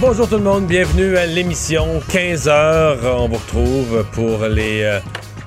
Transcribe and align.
Bonjour 0.00 0.26
tout 0.28 0.36
le 0.36 0.42
monde, 0.42 0.66
bienvenue 0.66 1.16
à 1.18 1.26
l'émission 1.26 2.00
15 2.08 2.48
heures. 2.48 3.20
On 3.20 3.28
vous 3.28 3.36
retrouve 3.36 4.04
pour 4.12 4.46
les 4.46 4.82
euh, 4.82 4.98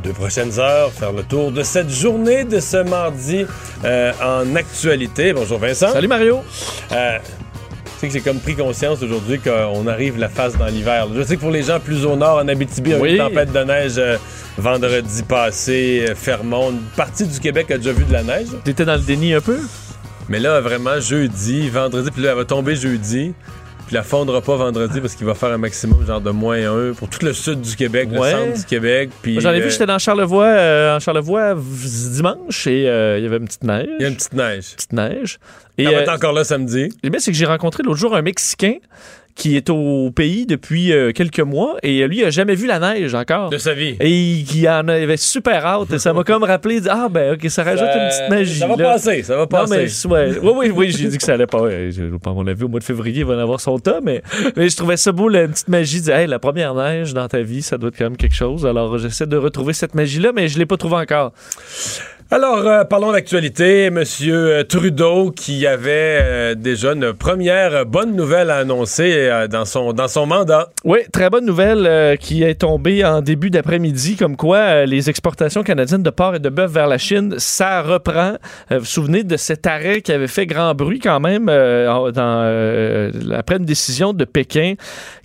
deux 0.04 0.14
prochaines 0.14 0.60
heures, 0.60 0.92
faire 0.92 1.12
le 1.12 1.24
tour 1.24 1.52
de 1.52 1.64
cette 1.64 1.90
journée 1.90 2.44
de 2.44 2.60
ce 2.60 2.78
mardi 2.78 3.46
euh, 3.84 4.12
en 4.24 4.56
actualité. 4.56 5.34
Bonjour 5.34 5.58
Vincent. 5.58 5.90
Salut 5.90 6.08
Mario. 6.08 6.44
Euh, 6.92 7.18
tu 7.20 7.92
sais 8.00 8.08
que 8.08 8.14
j'ai 8.14 8.22
comme 8.22 8.40
pris 8.40 8.56
conscience 8.56 9.02
aujourd'hui 9.02 9.40
qu'on 9.40 9.88
arrive 9.88 10.20
la 10.20 10.30
face 10.30 10.56
dans 10.58 10.68
l'hiver. 10.68 11.08
Je 11.16 11.24
sais 11.24 11.36
que 11.36 11.42
pour 11.42 11.52
les 11.52 11.64
gens 11.64 11.80
plus 11.80 12.06
au 12.06 12.16
nord, 12.16 12.38
en 12.38 12.48
Abitibi, 12.48 12.92
il 12.92 12.98
y 12.98 13.00
a 13.00 13.06
eu 13.06 13.12
une 13.12 13.18
tempête 13.18 13.52
de 13.52 13.60
neige 13.60 13.94
euh, 13.98 14.18
vendredi 14.58 15.24
passé, 15.24 16.06
euh, 16.10 16.16
Fermont. 16.16 16.72
Une 16.72 16.82
partie 16.96 17.26
du 17.26 17.40
Québec 17.40 17.72
a 17.72 17.78
déjà 17.78 17.92
vu 17.92 18.04
de 18.04 18.14
la 18.14 18.24
neige. 18.24 18.50
T'étais 18.64 18.86
dans 18.86 18.96
le 18.96 19.02
déni 19.02 19.34
un 19.34 19.42
peu? 19.42 19.58
Mais 20.30 20.40
là, 20.40 20.62
vraiment, 20.62 21.00
jeudi, 21.00 21.70
vendredi, 21.70 22.12
puis 22.12 22.22
là, 22.22 22.32
elle 22.32 22.38
va 22.38 22.46
tomber 22.46 22.76
jeudi. 22.76 23.34
Puis 23.94 24.00
elle 24.00 24.08
fondra 24.08 24.42
pas 24.42 24.56
vendredi 24.56 25.00
parce 25.02 25.14
qu'il 25.14 25.28
va 25.28 25.36
faire 25.36 25.50
un 25.52 25.60
maximum 25.60 26.04
genre 26.04 26.20
de 26.20 26.32
moins 26.32 26.58
1 26.90 26.94
pour 26.94 27.10
tout 27.10 27.24
le 27.24 27.32
sud 27.32 27.62
du 27.62 27.76
Québec, 27.76 28.10
Ouais. 28.12 28.32
le 28.34 28.38
centre 28.48 28.58
du 28.58 28.66
Québec. 28.66 29.12
Puis 29.22 29.40
J'en 29.40 29.52
ai 29.52 29.60
euh, 29.60 29.66
vu, 29.66 29.70
j'étais 29.70 29.86
dans 29.86 30.00
Charlevoix, 30.00 30.46
euh, 30.46 30.96
en 30.96 31.00
Charlevoix 31.00 31.54
dimanche 31.56 32.66
et 32.66 32.90
euh, 32.90 33.20
il 33.20 33.24
y 33.24 33.28
avait 33.28 33.38
une 33.38 33.46
petite 33.46 33.64
neige. 33.64 33.88
il 34.00 34.02
y 34.02 34.06
a 34.06 34.08
une 34.10 34.16
petite 34.16 34.34
neige. 34.34 34.74
petite 34.76 34.94
neige. 34.94 35.38
Et 35.78 35.84
Elle 35.84 35.92
va 35.92 35.98
euh, 35.98 36.02
être 36.02 36.12
encore 36.12 36.34
là 36.34 36.44
samedi. 36.44 36.90
le 37.04 37.10
pire, 37.12 37.22
c'est 37.22 37.32
que 37.32 37.38
j'ai 37.38 37.46
rencontré 37.46 37.84
l'autre 37.84 38.00
jour 38.00 38.16
un 38.16 38.24
Mexicain 38.24 38.76
qui 39.36 39.58
est 39.58 39.70
au 39.70 40.12
pays 40.12 40.46
depuis 40.46 40.92
euh, 40.94 41.12
quelques 41.12 41.40
mois 41.40 41.76
et 41.82 42.02
euh, 42.04 42.08
lui, 42.08 42.20
il 42.20 42.26
a 42.26 42.30
jamais 42.30 42.54
vu 42.56 42.68
la 42.68 42.80
neige 42.80 43.16
encore. 43.16 43.50
De 43.50 43.58
sa 43.58 43.74
vie. 43.74 43.96
Et 44.00 44.10
il, 44.10 44.56
il 44.58 44.70
en 44.70 44.88
avait 44.88 45.18
super 45.18 45.66
hâte. 45.66 45.92
Et 45.92 46.00
ça 46.00 46.14
m'a 46.14 46.24
comme 46.24 46.44
rappelé, 46.44 46.82
ah 46.90 47.08
ben 47.10 47.34
ok, 47.34 47.50
ça 47.50 47.64
rajoute 47.64 47.88
une 47.96 48.10
petite 48.10 48.30
magie. 48.30 48.60
Ça 48.60 48.68
va 48.68 48.76
là. 48.76 48.84
passer, 48.94 49.24
ça 49.24 49.34
va 49.36 49.42
Non, 49.42 49.48
passer. 49.48 49.88
mais 50.08 50.12
ouais, 50.12 50.38
oui, 50.42 50.52
oui, 50.56 50.70
oui, 50.76 50.92
j'ai 50.92 51.08
dit 51.08 51.18
que 51.18 51.24
ça 51.24 51.34
allait 51.34 51.48
pas. 51.48 51.62
Ouais, 51.62 51.90
je- 51.92 52.04
À 52.30 52.34
mon 52.34 52.46
avis, 52.48 52.64
au 52.64 52.68
mois 52.68 52.80
de 52.80 52.84
février, 52.86 53.20
il 53.20 53.26
va 53.26 53.36
en 53.36 53.40
avoir 53.40 53.60
son 53.60 53.80
tas, 53.80 54.00
mais, 54.04 54.22
mais 54.56 54.70
je 54.70 54.76
trouvais 54.78 54.98
ça 54.98 55.12
beau, 55.12 55.28
la 55.30 55.48
petite 55.48 55.68
magie. 55.68 56.02
de 56.02 56.12
hey, 56.12 56.28
la 56.28 56.40
première 56.40 56.74
neige 56.76 57.14
dans 57.14 57.28
ta 57.28 57.42
vie, 57.42 57.62
ça 57.62 57.78
doit 57.78 57.90
être 57.90 57.98
quand 57.98 58.06
même 58.06 58.18
quelque 58.18 58.36
chose. 58.36 58.66
Alors, 58.66 58.98
j'essaie 58.98 59.26
de 59.28 59.38
retrouver 59.38 59.74
cette 59.74 59.96
magie-là, 59.96 60.32
mais 60.34 60.48
je 60.48 60.58
l'ai 60.60 60.66
pas 60.66 60.78
trouvée 60.78 60.96
encore. 60.98 61.34
Alors, 62.34 62.66
euh, 62.66 62.84
parlons 62.84 63.12
d'actualité. 63.12 63.92
Monsieur 63.92 64.48
euh, 64.48 64.64
Trudeau, 64.64 65.30
qui 65.30 65.68
avait 65.68 66.18
euh, 66.20 66.56
déjà 66.56 66.94
une 66.94 67.14
première 67.14 67.86
bonne 67.86 68.16
nouvelle 68.16 68.50
à 68.50 68.56
annoncer 68.56 69.30
dans, 69.52 69.66
son, 69.66 70.26
mandat. 70.26 70.72
Oui, 70.84 71.02
très 71.12 71.30
bonne 71.30 71.46
nouvelle 71.46 72.18
qui 72.18 72.42
est 72.42 72.56
tombée 72.56 73.06
en 73.06 73.22
début 73.22 73.52
d'après-midi, 73.52 74.16
comme 74.16 74.36
quoi 74.36 74.88
les 74.88 75.12
exportations 75.12 75.62
canadiennes 75.62 76.02
de 76.02 76.10
porc 76.10 76.34
et 76.34 76.40
de 76.40 76.50
bœuf 76.50 76.72
vers 76.72 76.88
la 76.88 76.98
Chine, 76.98 77.36
ça 77.38 77.84
reprend. 77.84 78.38
Vous 78.72 78.80
vous 78.80 78.86
souvenez 78.86 79.24
de 79.24 79.38
cet 79.38 79.68
arrêt 79.68 80.02
qui 80.02 80.12
avait 80.12 80.26
fait 80.26 80.48
grand 80.48 80.74
bruit 80.74 80.98
quand 80.98 81.20
même 81.20 81.50
après 81.50 83.58
une 83.58 83.66
décision 83.66 84.14
de 84.14 84.26
Pékin 84.26 84.74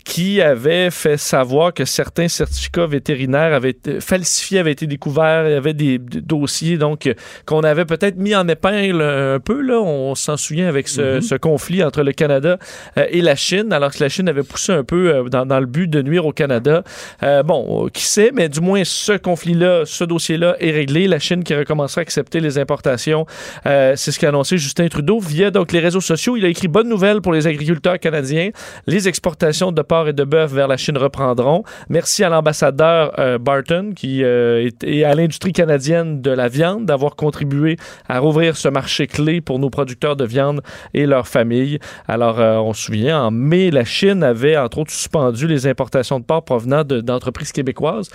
qui 0.08 0.40
avait 0.40 0.90
fait 0.90 1.18
savoir 1.18 1.74
que 1.74 1.84
certains 1.84 2.28
certificats 2.28 2.86
vétérinaires 2.86 3.52
avaient 3.52 3.70
été 3.70 4.00
falsifiés, 4.00 4.58
avaient 4.58 4.72
été 4.72 4.86
découverts, 4.86 5.46
il 5.46 5.52
y 5.52 5.54
avait 5.54 5.74
des, 5.74 5.98
des 5.98 6.22
dossiers 6.22 6.78
donc 6.78 7.06
euh, 7.06 7.12
qu'on 7.44 7.60
avait 7.60 7.84
peut-être 7.84 8.16
mis 8.16 8.34
en 8.34 8.48
épingle 8.48 9.02
un 9.02 9.38
peu 9.38 9.60
là, 9.60 9.78
on 9.80 10.14
s'en 10.14 10.38
souvient 10.38 10.66
avec 10.66 10.88
ce, 10.88 11.20
ce 11.20 11.34
conflit 11.34 11.84
entre 11.84 12.02
le 12.02 12.12
Canada 12.12 12.58
euh, 12.96 13.04
et 13.10 13.20
la 13.20 13.36
Chine, 13.36 13.70
alors 13.70 13.92
que 13.92 14.02
la 14.02 14.08
Chine 14.08 14.30
avait 14.30 14.42
poussé 14.42 14.72
un 14.72 14.82
peu 14.82 15.14
euh, 15.14 15.28
dans, 15.28 15.44
dans 15.44 15.60
le 15.60 15.66
but 15.66 15.88
de 15.88 16.00
nuire 16.00 16.24
au 16.24 16.32
Canada. 16.32 16.82
Euh, 17.22 17.42
bon, 17.42 17.88
qui 17.92 18.04
sait, 18.04 18.30
mais 18.32 18.48
du 18.48 18.62
moins 18.62 18.84
ce 18.84 19.12
conflit-là, 19.12 19.82
ce 19.84 20.04
dossier-là 20.04 20.56
est 20.58 20.70
réglé. 20.70 21.06
La 21.06 21.18
Chine 21.18 21.44
qui 21.44 21.54
recommencera 21.54 22.00
à 22.00 22.02
accepter 22.02 22.40
les 22.40 22.56
importations, 22.58 23.26
c'est 23.64 23.96
ce 23.96 24.18
qu'a 24.18 24.28
annoncé 24.30 24.56
Justin 24.56 24.88
Trudeau 24.88 25.18
via 25.18 25.50
donc 25.50 25.72
les 25.72 25.80
réseaux 25.80 26.00
sociaux. 26.00 26.38
Il 26.38 26.46
a 26.46 26.48
écrit 26.48 26.68
bonne 26.68 26.88
nouvelle 26.88 27.20
pour 27.20 27.34
les 27.34 27.46
agriculteurs 27.46 27.98
canadiens. 27.98 28.50
Les 28.86 29.06
exportations 29.06 29.70
de 29.72 29.82
porc 29.82 29.97
et 30.06 30.12
de 30.12 30.22
bœuf 30.22 30.52
vers 30.52 30.68
la 30.68 30.76
Chine 30.76 30.96
reprendront. 30.96 31.64
Merci 31.88 32.22
à 32.22 32.28
l'ambassadeur 32.28 33.12
euh, 33.18 33.38
Barton 33.38 33.90
qui 33.96 34.22
euh, 34.22 34.64
est, 34.66 34.84
et 34.84 35.04
à 35.04 35.14
l'industrie 35.16 35.52
canadienne 35.52 36.22
de 36.22 36.30
la 36.30 36.46
viande 36.46 36.86
d'avoir 36.86 37.16
contribué 37.16 37.76
à 38.08 38.20
rouvrir 38.20 38.56
ce 38.56 38.68
marché 38.68 39.08
clé 39.08 39.40
pour 39.40 39.58
nos 39.58 39.70
producteurs 39.70 40.14
de 40.14 40.24
viande 40.24 40.60
et 40.94 41.06
leurs 41.06 41.26
familles. 41.26 41.78
Alors, 42.06 42.38
euh, 42.38 42.58
on 42.58 42.72
se 42.74 42.82
souvient, 42.84 43.20
en 43.24 43.30
mai, 43.32 43.70
la 43.72 43.84
Chine 43.84 44.22
avait 44.22 44.56
entre 44.56 44.78
autres 44.78 44.92
suspendu 44.92 45.46
les 45.48 45.66
importations 45.66 46.20
de 46.20 46.24
porc 46.24 46.44
provenant 46.44 46.84
de- 46.84 47.00
d'entreprises 47.00 47.50
québécoises. 47.52 48.10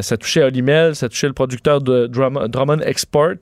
Ça 0.00 0.16
touchait 0.16 0.42
Olimel, 0.42 0.96
ça 0.96 1.08
touchait 1.08 1.26
le 1.28 1.34
producteur 1.34 1.80
de 1.82 2.06
Drum- 2.06 2.48
Drummond 2.48 2.80
Export, 2.80 3.34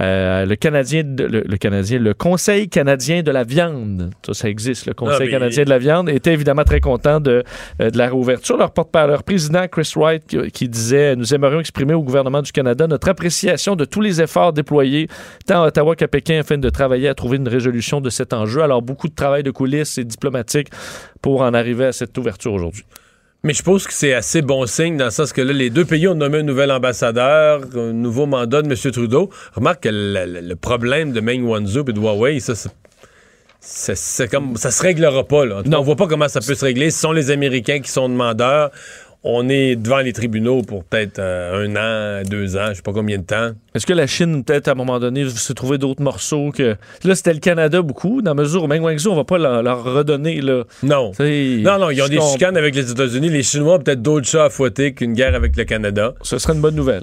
le 0.00 0.54
Canadien, 0.54 1.02
de- 1.04 1.24
le, 1.24 1.40
le 1.46 1.56
Canadien, 1.58 1.98
le 1.98 2.14
Conseil 2.14 2.68
canadien 2.68 3.22
de 3.22 3.30
la 3.30 3.44
viande. 3.44 4.10
Ça, 4.24 4.32
ça 4.34 4.48
existe, 4.48 4.86
le 4.86 4.94
Conseil 4.94 5.16
Ah, 5.20 5.24
mais- 5.24 5.30
canadien 5.30 5.64
de 5.64 5.70
la 5.70 5.78
viande 5.78 6.08
était 6.08 6.32
évidemment 6.32 6.64
très 6.64 6.80
content 6.80 7.20
de, 7.20 7.27
euh, 7.28 7.90
de 7.90 7.98
la 7.98 8.06
réouverture. 8.06 8.56
Leur 8.56 8.72
porte-parole, 8.72 9.22
président 9.22 9.66
Chris 9.68 9.92
Wright, 9.96 10.24
qui, 10.52 10.68
disait 10.68 11.16
Nous 11.16 11.34
aimerions 11.34 11.60
exprimer 11.60 11.94
au 11.94 12.02
gouvernement 12.02 12.42
du 12.42 12.52
Canada 12.52 12.86
notre 12.86 13.08
appréciation 13.08 13.76
de 13.76 13.84
tous 13.84 14.00
les 14.00 14.20
efforts 14.20 14.52
déployés 14.52 15.08
tant 15.46 15.62
à 15.62 15.68
Ottawa 15.68 15.96
qu'à 15.96 16.08
Pékin 16.08 16.40
afin 16.40 16.58
de 16.58 16.70
travailler 16.70 17.08
à 17.08 17.14
trouver 17.14 17.36
une 17.36 17.48
résolution 17.48 18.00
de 18.00 18.10
cet 18.10 18.32
enjeu. 18.32 18.62
Alors, 18.62 18.82
beaucoup 18.82 19.08
de 19.08 19.14
travail 19.14 19.42
de 19.42 19.50
coulisses 19.50 19.98
et 19.98 20.04
diplomatique 20.04 20.68
pour 21.22 21.42
en 21.42 21.54
arriver 21.54 21.86
à 21.86 21.92
cette 21.92 22.16
ouverture 22.18 22.52
aujourd'hui. 22.52 22.84
Mais 23.44 23.54
je 23.54 23.62
pense 23.62 23.86
que 23.86 23.92
c'est 23.92 24.14
assez 24.14 24.42
bon 24.42 24.66
signe 24.66 24.96
dans 24.96 25.04
le 25.04 25.10
sens 25.12 25.32
que 25.32 25.40
les 25.40 25.70
deux 25.70 25.84
pays 25.84 26.08
ont 26.08 26.16
nommé 26.16 26.38
un 26.38 26.42
nouvel 26.42 26.72
ambassadeur, 26.72 27.60
un 27.76 27.92
nouveau 27.92 28.26
mandat 28.26 28.62
de 28.62 28.68
M. 28.68 28.92
Trudeau. 28.92 29.30
Remarque 29.54 29.84
que 29.84 29.88
le 29.90 30.54
problème 30.56 31.12
de 31.12 31.20
Meng 31.20 31.44
Wanzhou 31.44 31.84
et 31.88 31.92
de 31.92 32.00
Huawei, 32.00 32.40
ça, 32.40 32.54
c'est- 33.60 34.28
comme 34.30 34.56
ça 34.56 34.70
se 34.70 34.82
réglera 34.82 35.24
pas 35.24 35.44
là. 35.44 35.62
Non. 35.64 35.78
On 35.78 35.82
voit 35.82 35.96
pas 35.96 36.06
comment 36.06 36.28
ça 36.28 36.40
peut 36.40 36.54
se 36.54 36.64
régler. 36.64 36.90
Ce 36.90 37.00
sont 37.00 37.12
les 37.12 37.30
Américains 37.30 37.80
qui 37.80 37.90
sont 37.90 38.08
demandeurs. 38.08 38.70
On 39.30 39.50
est 39.50 39.76
devant 39.76 39.98
les 39.98 40.14
tribunaux 40.14 40.62
pour 40.62 40.84
peut-être 40.84 41.18
euh, 41.18 41.66
un 41.66 41.76
an, 41.76 42.22
deux 42.26 42.56
ans, 42.56 42.68
je 42.70 42.76
sais 42.76 42.82
pas 42.82 42.94
combien 42.94 43.18
de 43.18 43.24
temps. 43.24 43.50
Est-ce 43.74 43.84
que 43.84 43.92
la 43.92 44.06
Chine, 44.06 44.42
peut-être, 44.42 44.68
à 44.68 44.70
un 44.70 44.74
moment 44.74 44.98
donné, 44.98 45.28
s'est 45.28 45.52
trouvé 45.52 45.76
d'autres 45.76 46.02
morceaux 46.02 46.50
que. 46.50 46.76
Là, 47.04 47.14
c'était 47.14 47.34
le 47.34 47.38
Canada 47.38 47.82
beaucoup, 47.82 48.22
dans 48.22 48.30
la 48.30 48.42
mesure 48.42 48.64
où 48.64 48.66
Meng 48.68 48.80
Wanzhou, 48.80 49.10
on 49.10 49.16
va 49.16 49.24
pas 49.24 49.36
leur, 49.36 49.62
leur 49.62 49.84
redonner, 49.84 50.40
là. 50.40 50.64
Non. 50.82 51.12
Non, 51.20 51.78
non, 51.78 51.90
ils 51.90 52.00
ont 52.00 52.08
des 52.08 52.20
chicanes 52.22 52.56
avec 52.56 52.74
les 52.74 52.90
États-Unis. 52.90 53.28
Les 53.28 53.42
Chinois 53.42 53.74
ont 53.74 53.78
peut-être 53.78 54.00
d'autres 54.00 54.26
chats 54.26 54.46
à 54.46 54.50
fouetter 54.50 54.94
qu'une 54.94 55.12
guerre 55.12 55.34
avec 55.34 55.56
le 55.56 55.64
Canada. 55.64 56.14
Ce 56.22 56.38
serait 56.38 56.54
une 56.54 56.62
bonne 56.62 56.74
nouvelle. 56.74 57.02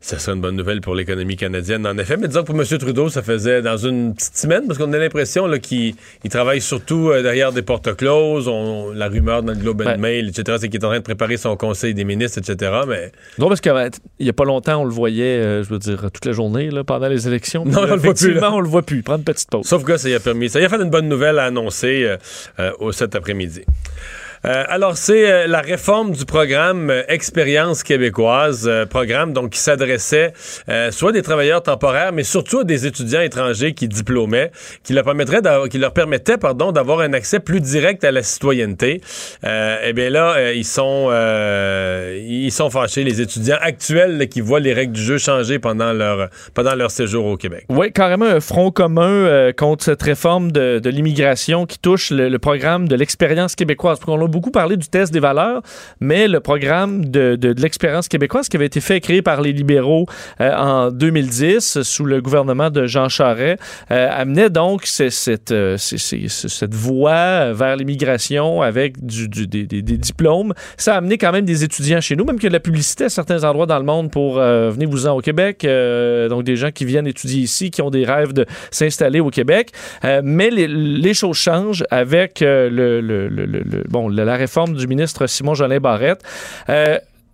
Ça 0.00 0.18
serait 0.18 0.34
une 0.34 0.40
bonne 0.40 0.56
nouvelle 0.56 0.80
pour 0.80 0.94
l'économie 0.94 1.36
canadienne, 1.36 1.86
en 1.86 1.98
effet. 1.98 2.16
Mais 2.16 2.28
disons 2.28 2.40
que 2.40 2.46
pour 2.46 2.58
M. 2.58 2.66
Trudeau, 2.66 3.10
ça 3.10 3.20
faisait 3.20 3.60
dans 3.60 3.76
une 3.76 4.14
petite 4.14 4.38
semaine, 4.38 4.66
parce 4.66 4.78
qu'on 4.78 4.94
a 4.94 4.98
l'impression 4.98 5.46
qu'il 5.58 5.94
il 6.24 6.30
travaille 6.30 6.62
surtout 6.62 7.10
euh, 7.10 7.22
derrière 7.22 7.52
des 7.52 7.62
portes 7.62 7.94
closes. 7.96 8.48
On, 8.48 8.92
la 8.92 9.08
rumeur 9.08 9.42
dans 9.42 9.52
le 9.52 9.58
Globe 9.58 9.82
and 9.82 9.84
Ben. 9.84 10.00
Mail, 10.00 10.28
etc., 10.30 10.56
c'est 10.58 10.70
qu'il 10.70 10.80
est 10.80 10.84
en 10.86 10.88
train 10.88 10.98
de 11.00 11.04
préparer 11.04 11.36
son 11.36 11.54
conseil 11.68 11.94
des 11.94 12.04
ministres, 12.04 12.38
etc. 12.38 12.72
Mais 12.86 13.12
Non, 13.38 13.48
parce 13.48 13.60
qu'il 13.60 13.72
y 14.20 14.28
a 14.28 14.32
pas 14.32 14.44
longtemps, 14.44 14.82
on 14.82 14.84
le 14.84 14.90
voyait, 14.90 15.38
euh, 15.38 15.62
je 15.62 15.68
veux 15.68 15.78
dire, 15.78 16.10
toute 16.12 16.24
la 16.24 16.32
journée, 16.32 16.70
là, 16.70 16.84
pendant 16.84 17.08
les 17.08 17.26
élections. 17.26 17.64
Non, 17.64 17.82
Puis, 17.82 17.90
on 17.90 17.94
le 17.94 18.00
voit 18.00 18.14
plus, 18.14 18.34
là. 18.34 18.52
On 18.52 18.60
le 18.60 18.68
voit 18.68 18.82
plus. 18.82 19.02
Prendre 19.02 19.18
une 19.20 19.24
petite 19.24 19.50
pause. 19.50 19.66
sauf 19.66 19.84
que 19.84 19.96
ça 19.96 20.08
y 20.08 20.14
a 20.14 20.20
permis. 20.20 20.48
Ça 20.48 20.60
y 20.60 20.64
a 20.64 20.68
fait 20.68 20.76
une 20.80 20.90
bonne 20.90 21.08
nouvelle 21.08 21.38
à 21.38 21.44
annoncer 21.44 22.04
euh, 22.04 22.16
euh, 22.58 22.72
au 22.78 22.92
cet 22.92 23.14
après-midi. 23.14 23.62
Euh, 24.46 24.64
alors, 24.68 24.96
c'est 24.96 25.30
euh, 25.30 25.46
la 25.48 25.60
réforme 25.60 26.12
du 26.12 26.24
programme 26.24 26.90
euh, 26.90 27.02
Expérience 27.08 27.82
québécoise, 27.82 28.66
euh, 28.68 28.86
programme 28.86 29.32
donc 29.32 29.50
qui 29.50 29.58
s'adressait 29.58 30.32
euh, 30.68 30.90
soit 30.92 31.10
des 31.10 31.22
travailleurs 31.22 31.62
temporaires, 31.62 32.12
mais 32.12 32.22
surtout 32.22 32.60
à 32.60 32.64
des 32.64 32.86
étudiants 32.86 33.22
étrangers 33.22 33.74
qui 33.74 33.88
diplômaient, 33.88 34.52
qui 34.84 34.92
leur 34.92 35.04
permettrait 35.04 35.40
qui 35.70 35.78
leur 35.78 35.92
permettait 35.92 36.38
pardon 36.38 36.70
d'avoir 36.72 37.00
un 37.00 37.12
accès 37.12 37.40
plus 37.40 37.60
direct 37.60 38.04
à 38.04 38.12
la 38.12 38.22
citoyenneté. 38.22 39.00
Eh 39.42 39.92
bien 39.92 40.10
là, 40.10 40.52
ils 40.52 40.64
sont 40.64 41.10
ils 42.16 42.50
sont 42.50 42.70
fâchés 42.70 43.04
les 43.04 43.20
étudiants 43.20 43.58
actuels 43.60 44.18
là, 44.18 44.26
qui 44.26 44.40
voient 44.40 44.60
les 44.60 44.72
règles 44.72 44.92
du 44.92 45.02
jeu 45.02 45.18
changer 45.18 45.58
pendant 45.58 45.92
leur 45.92 46.28
pendant 46.54 46.74
leur 46.74 46.90
séjour 46.90 47.26
au 47.26 47.36
Québec. 47.36 47.64
Oui, 47.68 47.92
carrément 47.92 48.24
un 48.26 48.40
front 48.40 48.70
commun 48.70 49.52
contre 49.56 49.84
cette 49.84 50.02
réforme 50.02 50.52
de, 50.52 50.78
de 50.78 50.90
l'immigration 50.90 51.66
qui 51.66 51.78
touche 51.78 52.10
le, 52.10 52.28
le 52.28 52.38
programme 52.38 52.88
de 52.88 52.96
l'expérience 52.96 53.54
québécoise. 53.54 53.98
Beaucoup 54.36 54.50
parlé 54.50 54.76
du 54.76 54.86
test 54.88 55.14
des 55.14 55.18
valeurs, 55.20 55.62
mais 55.98 56.28
le 56.28 56.40
programme 56.40 57.06
de, 57.06 57.36
de, 57.36 57.54
l'expérience 57.58 58.06
québécoise 58.06 58.50
qui 58.50 58.56
avait 58.58 58.66
été 58.66 58.82
fait 58.82 59.00
créé 59.00 59.22
par 59.22 59.40
les 59.40 59.54
libéraux 59.54 60.04
euh, 60.42 60.54
en 60.54 60.90
2010 60.90 61.80
sous 61.82 62.04
le 62.04 62.20
gouvernement 62.20 62.68
de 62.68 62.86
Jean 62.86 63.08
Charest 63.08 63.58
euh, 63.90 64.08
amenait 64.12 64.50
donc 64.50 64.84
cette, 64.84 65.52
euh, 65.52 65.78
c- 65.78 65.96
c- 65.96 66.26
cette 66.28 66.74
voie 66.74 67.54
vers 67.54 67.76
l'immigration 67.76 68.60
avec 68.60 69.02
du, 69.04 69.26
des, 69.28 69.64
des- 69.64 69.82
diplômes. 69.96 70.52
Ça 70.76 70.94
a 70.94 70.98
amené 70.98 71.16
quand 71.16 71.32
même 71.32 71.46
des 71.46 71.64
étudiants 71.64 72.02
chez 72.02 72.14
nous, 72.14 72.26
même 72.26 72.36
a 72.36 72.48
de 72.48 72.52
la 72.52 72.60
publicité 72.60 73.04
à 73.04 73.08
certains 73.08 73.42
endroits 73.42 73.64
dans 73.66 73.78
le 73.78 73.84
monde 73.86 74.10
pour 74.10 74.38
euh, 74.38 74.70
venez-vous-en 74.70 75.12
au 75.16 75.20
Québec. 75.22 75.66
donc 76.28 76.44
des 76.44 76.56
gens 76.56 76.70
qui 76.70 76.84
viennent 76.84 77.06
étudier 77.06 77.40
ici, 77.40 77.70
qui 77.70 77.80
ont 77.80 77.90
des 77.90 78.04
rêves 78.04 78.34
de 78.34 78.44
s'installer 78.70 79.20
au 79.20 79.30
Québec. 79.30 79.70
Mais 80.22 80.50
les, 80.50 81.14
choses 81.14 81.38
changent 81.38 81.84
avec 81.90 82.40
le, 82.40 83.84
bon, 83.88 84.08
la 84.26 84.36
réforme 84.36 84.74
du 84.74 84.86
ministre 84.86 85.26
Simon-Jolin 85.26 85.78
Barrette. 85.80 86.22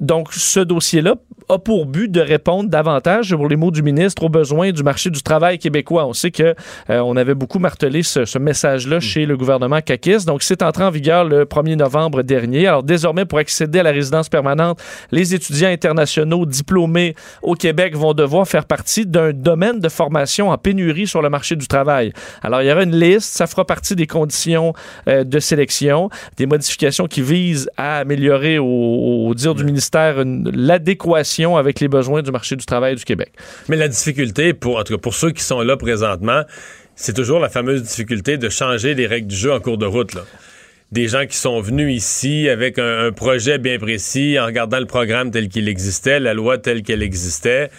Donc, 0.00 0.32
ce 0.32 0.60
dossier-là 0.60 1.14
a 1.48 1.58
pour 1.58 1.86
but 1.86 2.10
de 2.10 2.20
répondre 2.20 2.68
davantage, 2.68 3.34
pour 3.34 3.48
les 3.48 3.56
mots 3.56 3.70
du 3.70 3.82
ministre, 3.82 4.22
aux 4.24 4.28
besoins 4.28 4.72
du 4.72 4.82
marché 4.82 5.10
du 5.10 5.22
travail 5.22 5.58
québécois. 5.58 6.06
On 6.06 6.12
sait 6.12 6.30
que 6.30 6.54
euh, 6.90 7.00
on 7.00 7.16
avait 7.16 7.34
beaucoup 7.34 7.58
martelé 7.58 8.02
ce, 8.02 8.24
ce 8.24 8.38
message-là 8.38 9.00
chez 9.00 9.26
le 9.26 9.36
gouvernement 9.36 9.80
CAQIS. 9.80 10.24
Donc, 10.24 10.42
c'est 10.42 10.62
entré 10.62 10.84
en 10.84 10.90
vigueur 10.90 11.24
le 11.24 11.44
1er 11.44 11.76
novembre 11.76 12.22
dernier. 12.22 12.66
Alors, 12.66 12.82
désormais, 12.82 13.24
pour 13.24 13.38
accéder 13.38 13.80
à 13.80 13.82
la 13.82 13.90
résidence 13.90 14.28
permanente, 14.28 14.82
les 15.10 15.34
étudiants 15.34 15.70
internationaux 15.70 16.46
diplômés 16.46 17.14
au 17.42 17.54
Québec 17.54 17.96
vont 17.96 18.14
devoir 18.14 18.46
faire 18.48 18.64
partie 18.64 19.06
d'un 19.06 19.32
domaine 19.32 19.80
de 19.80 19.88
formation 19.88 20.50
en 20.50 20.58
pénurie 20.58 21.06
sur 21.06 21.22
le 21.22 21.30
marché 21.30 21.56
du 21.56 21.68
travail. 21.68 22.12
Alors, 22.42 22.62
il 22.62 22.68
y 22.68 22.72
aura 22.72 22.82
une 22.82 22.98
liste, 22.98 23.36
ça 23.36 23.46
fera 23.46 23.64
partie 23.64 23.94
des 23.94 24.06
conditions 24.06 24.72
euh, 25.08 25.24
de 25.24 25.38
sélection, 25.38 26.10
des 26.36 26.46
modifications 26.46 27.06
qui 27.06 27.22
visent 27.22 27.70
à 27.76 27.98
améliorer, 27.98 28.58
au, 28.58 28.66
au 28.66 29.34
dire 29.34 29.54
du 29.54 29.64
ministère, 29.64 29.91
l'adéquation 29.94 31.56
avec 31.56 31.80
les 31.80 31.88
besoins 31.88 32.22
du 32.22 32.30
marché 32.30 32.56
du 32.56 32.64
travail 32.64 32.96
du 32.96 33.04
Québec. 33.04 33.32
Mais 33.68 33.76
la 33.76 33.88
difficulté, 33.88 34.54
pour, 34.54 34.76
en 34.78 34.84
tout 34.84 34.94
cas 34.94 35.00
pour 35.00 35.14
ceux 35.14 35.30
qui 35.30 35.42
sont 35.42 35.60
là 35.60 35.76
présentement, 35.76 36.42
c'est 36.94 37.14
toujours 37.14 37.40
la 37.40 37.48
fameuse 37.48 37.82
difficulté 37.82 38.36
de 38.36 38.48
changer 38.48 38.94
les 38.94 39.06
règles 39.06 39.28
du 39.28 39.36
jeu 39.36 39.52
en 39.52 39.60
cours 39.60 39.78
de 39.78 39.86
route. 39.86 40.16
Des 40.92 41.08
gens 41.08 41.26
qui 41.26 41.36
sont 41.36 41.60
venus 41.60 41.96
ici 41.96 42.48
avec 42.50 42.78
un, 42.78 43.06
un 43.06 43.12
projet 43.12 43.58
bien 43.58 43.78
précis, 43.78 44.38
en 44.38 44.44
regardant 44.44 44.78
le 44.78 44.86
programme 44.86 45.30
tel 45.30 45.48
qu'il 45.48 45.68
existait, 45.68 46.20
la 46.20 46.34
loi 46.34 46.58
telle 46.58 46.82
qu'elle 46.82 47.02
existait. 47.02 47.70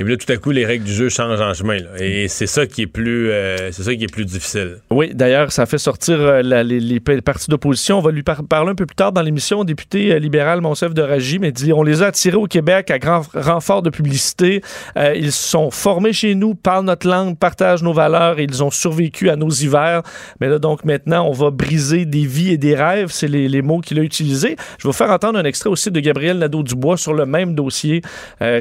Et 0.00 0.02
puis 0.02 0.14
là, 0.14 0.16
tout 0.16 0.32
à 0.32 0.38
coup, 0.38 0.50
les 0.50 0.64
règles 0.64 0.84
du 0.84 0.94
jeu 0.94 1.10
changent 1.10 1.42
en 1.42 1.52
chemin. 1.52 1.76
Et 1.98 2.26
c'est 2.28 2.46
ça 2.46 2.64
qui 2.66 2.80
est 2.82 2.86
plus, 2.86 3.30
euh, 3.30 3.70
c'est 3.70 3.82
ça 3.82 3.94
qui 3.94 4.04
est 4.04 4.10
plus 4.10 4.24
difficile. 4.24 4.76
Oui, 4.90 5.10
d'ailleurs, 5.12 5.52
ça 5.52 5.66
fait 5.66 5.76
sortir 5.76 6.18
euh, 6.18 6.40
les, 6.40 6.80
les 6.80 7.00
pa- 7.00 7.20
partis 7.20 7.50
d'opposition. 7.50 7.98
On 7.98 8.00
va 8.00 8.10
lui 8.10 8.22
par- 8.22 8.42
parler 8.44 8.70
un 8.70 8.74
peu 8.74 8.86
plus 8.86 8.94
tard 8.96 9.12
dans 9.12 9.20
l'émission. 9.20 9.62
Député 9.62 10.12
euh, 10.14 10.18
libéral 10.18 10.62
Monsef 10.62 10.94
de 10.94 11.02
Ragy, 11.02 11.38
mais 11.38 11.52
dit 11.52 11.74
on 11.74 11.82
les 11.82 12.02
a 12.02 12.06
attirés 12.06 12.38
au 12.38 12.46
Québec 12.46 12.90
à 12.90 12.98
grand 12.98 13.20
renfort 13.34 13.82
de 13.82 13.90
publicité. 13.90 14.62
Ils 14.96 15.32
sont 15.32 15.70
formés 15.70 16.14
chez 16.14 16.34
nous, 16.34 16.54
parlent 16.54 16.86
notre 16.86 17.06
langue, 17.06 17.36
partagent 17.38 17.82
nos 17.82 17.92
valeurs 17.92 18.38
et 18.38 18.44
ils 18.44 18.64
ont 18.64 18.70
survécu 18.70 19.28
à 19.28 19.36
nos 19.36 19.50
hivers. 19.50 20.00
Mais 20.40 20.48
là, 20.48 20.58
donc 20.58 20.86
maintenant, 20.86 21.28
on 21.28 21.32
va 21.32 21.50
briser 21.50 22.06
des 22.06 22.24
vies 22.24 22.52
et 22.52 22.56
des 22.56 22.74
rêves. 22.74 23.08
C'est 23.10 23.28
les, 23.28 23.60
mots 23.60 23.80
qu'il 23.80 23.98
a 23.98 24.02
utilisés. 24.02 24.56
Je 24.78 24.84
vais 24.84 24.88
vous 24.88 24.92
faire 24.94 25.10
entendre 25.10 25.38
un 25.38 25.44
extrait 25.44 25.68
aussi 25.68 25.90
de 25.90 26.00
Gabriel 26.00 26.38
Nadeau-Dubois 26.38 26.96
sur 26.96 27.12
le 27.12 27.26
même 27.26 27.54
dossier 27.54 28.00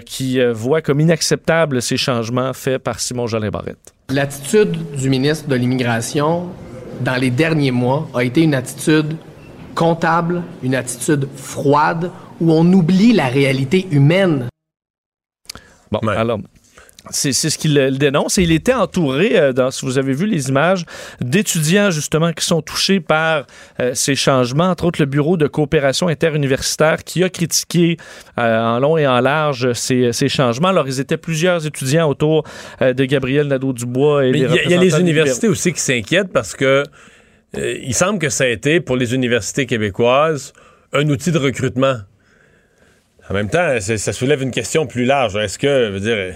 qui 0.06 0.42
voit 0.52 0.82
comme 0.82 1.00
inacceptable 1.00 1.29
ces 1.80 1.98
changements 1.98 2.54
faits 2.54 2.82
par 2.84 3.00
Simon-Jolin 3.00 3.50
Barrette? 3.50 3.94
L'attitude 4.10 4.76
du 4.96 5.10
ministre 5.10 5.48
de 5.48 5.56
l'Immigration 5.56 6.50
dans 7.02 7.16
les 7.16 7.30
derniers 7.30 7.72
mois 7.72 8.08
a 8.14 8.24
été 8.24 8.42
une 8.42 8.54
attitude 8.56 9.16
comptable, 9.76 10.42
une 10.64 10.76
attitude 10.76 11.28
froide, 11.36 12.12
où 12.42 12.52
on 12.52 12.66
oublie 12.74 13.14
la 13.14 13.28
réalité 13.28 13.88
humaine. 13.92 14.48
Bon, 15.92 16.00
Ouais. 16.04 16.16
alors. 16.16 16.40
C'est 17.12 17.32
ce 17.34 17.58
qu'il 17.58 17.78
euh, 17.78 17.92
dénonce. 17.92 18.38
Et 18.38 18.44
il 18.44 18.52
était 18.52 18.74
entouré, 18.74 19.40
euh, 19.40 19.54
dans, 19.54 19.72
si 19.72 19.86
vous 19.86 19.98
avez 19.98 20.14
vu 20.14 20.26
les 20.26 20.50
images, 20.50 20.86
d'étudiants 21.22 21.92
justement 21.92 22.34
qui 22.34 22.44
sont 22.46 22.62
touchés 22.62 23.00
par 23.00 23.48
euh, 23.80 23.94
ces 23.94 24.16
changements, 24.16 24.70
entre 24.70 24.86
autres 24.86 25.02
le 25.02 25.06
Bureau 25.06 25.38
de 25.38 25.48
coopération 25.48 26.08
interuniversitaire 26.10 27.04
qui 27.04 27.24
a 27.24 27.30
critiqué 27.30 27.98
euh, 28.38 28.60
en 28.62 28.80
long 28.80 28.98
et 28.98 29.08
en 29.08 29.22
large 29.22 29.72
ces, 29.74 30.12
ces 30.12 30.28
changements. 30.30 30.68
Alors, 30.68 30.88
ils 30.88 31.00
étaient 31.00 31.18
plusieurs 31.18 31.66
étudiants 31.66 32.10
autour 32.10 32.44
euh, 32.82 32.94
de 32.94 33.06
Gabriel 33.06 33.48
Nadeau-Dubois 33.48 34.26
il 34.26 34.38
y, 34.38 34.46
a- 34.46 34.64
y 34.66 34.78
les 34.78 35.00
universités 35.00 35.48
aussi 35.48 35.72
qui 35.74 35.80
s'inquiètent 35.82 36.32
parce 36.34 36.56
que 36.56 36.84
il 37.58 37.96
semble 37.96 38.20
que 38.20 38.30
ça 38.30 38.44
a 38.44 38.48
été 38.48 38.80
pour 38.80 38.96
les 38.96 39.16
universités 39.16 39.66
québécoises 39.66 40.54
un 40.94 41.08
outil 41.10 41.32
de 41.32 41.40
recrutement. 41.40 41.96
En 43.30 43.34
même 43.34 43.50
temps, 43.50 43.80
ça 43.80 44.14
soulève 44.14 44.42
une 44.44 44.52
question 44.52 44.86
plus 44.86 45.06
large. 45.06 45.36
Est-ce 45.36 45.58
que, 45.58 45.88
je 45.88 45.92
veux 45.94 46.00
dire, 46.00 46.36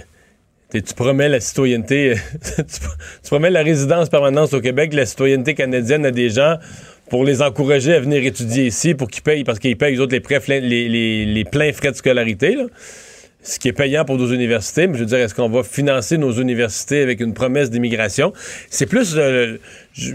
tu 0.82 0.94
promets 0.94 1.28
la 1.28 1.40
citoyenneté, 1.40 2.14
tu, 2.44 2.62
tu 2.64 3.28
promets 3.28 3.50
la 3.50 3.62
résidence 3.62 4.08
permanente 4.08 4.52
au 4.54 4.60
Québec, 4.60 4.92
la 4.94 5.06
citoyenneté 5.06 5.54
canadienne 5.54 6.06
à 6.06 6.10
des 6.10 6.30
gens 6.30 6.56
pour 7.10 7.24
les 7.24 7.42
encourager 7.42 7.94
à 7.94 8.00
venir 8.00 8.24
étudier 8.24 8.66
ici, 8.66 8.94
pour 8.94 9.08
qu'ils 9.08 9.22
payent, 9.22 9.44
parce 9.44 9.58
qu'ils 9.58 9.76
payent, 9.76 9.96
eux 9.96 10.00
autres, 10.00 10.12
les, 10.12 10.20
prêts, 10.20 10.40
les, 10.60 11.44
pleins 11.50 11.72
frais 11.72 11.90
de 11.90 11.96
scolarité, 11.96 12.56
ce 13.42 13.58
qui 13.58 13.68
est 13.68 13.72
payant 13.72 14.06
pour 14.06 14.16
nos 14.16 14.32
universités. 14.32 14.86
Mais 14.86 14.94
je 14.94 15.00
veux 15.00 15.06
dire, 15.06 15.18
est-ce 15.18 15.34
qu'on 15.34 15.50
va 15.50 15.62
financer 15.62 16.16
nos 16.16 16.32
universités 16.32 17.02
avec 17.02 17.20
une 17.20 17.34
promesse 17.34 17.70
d'immigration? 17.70 18.32
C'est 18.70 18.86
plus... 18.86 19.16
euh, 19.16 19.58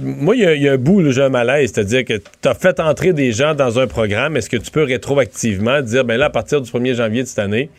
moi, 0.02 0.36
il 0.36 0.42
y, 0.42 0.68
a- 0.68 0.74
un 0.74 0.78
bout, 0.78 1.12
j'ai 1.12 1.22
un 1.22 1.30
malaise, 1.30 1.72
c'est-à-dire 1.74 2.04
que 2.06 2.16
tu 2.18 2.50
as 2.50 2.56
fait 2.56 2.80
entrer 2.80 3.14
des 3.14 3.32
gens 3.32 3.54
dans 3.54 3.78
un 3.78 3.86
programme. 3.86 4.36
Est-ce 4.36 4.50
que 4.50 4.58
tu 4.58 4.72
peux 4.72 4.84
rétroactivement 4.84 5.82
dire, 5.82 6.04
ben 6.06 6.18
là, 6.18 6.26
à 6.26 6.30
partir 6.32 6.60
du 6.60 6.70
1er 6.72 6.96
janvier 6.96 7.22
de 7.22 7.28
cette 7.28 7.40
année, 7.40 7.70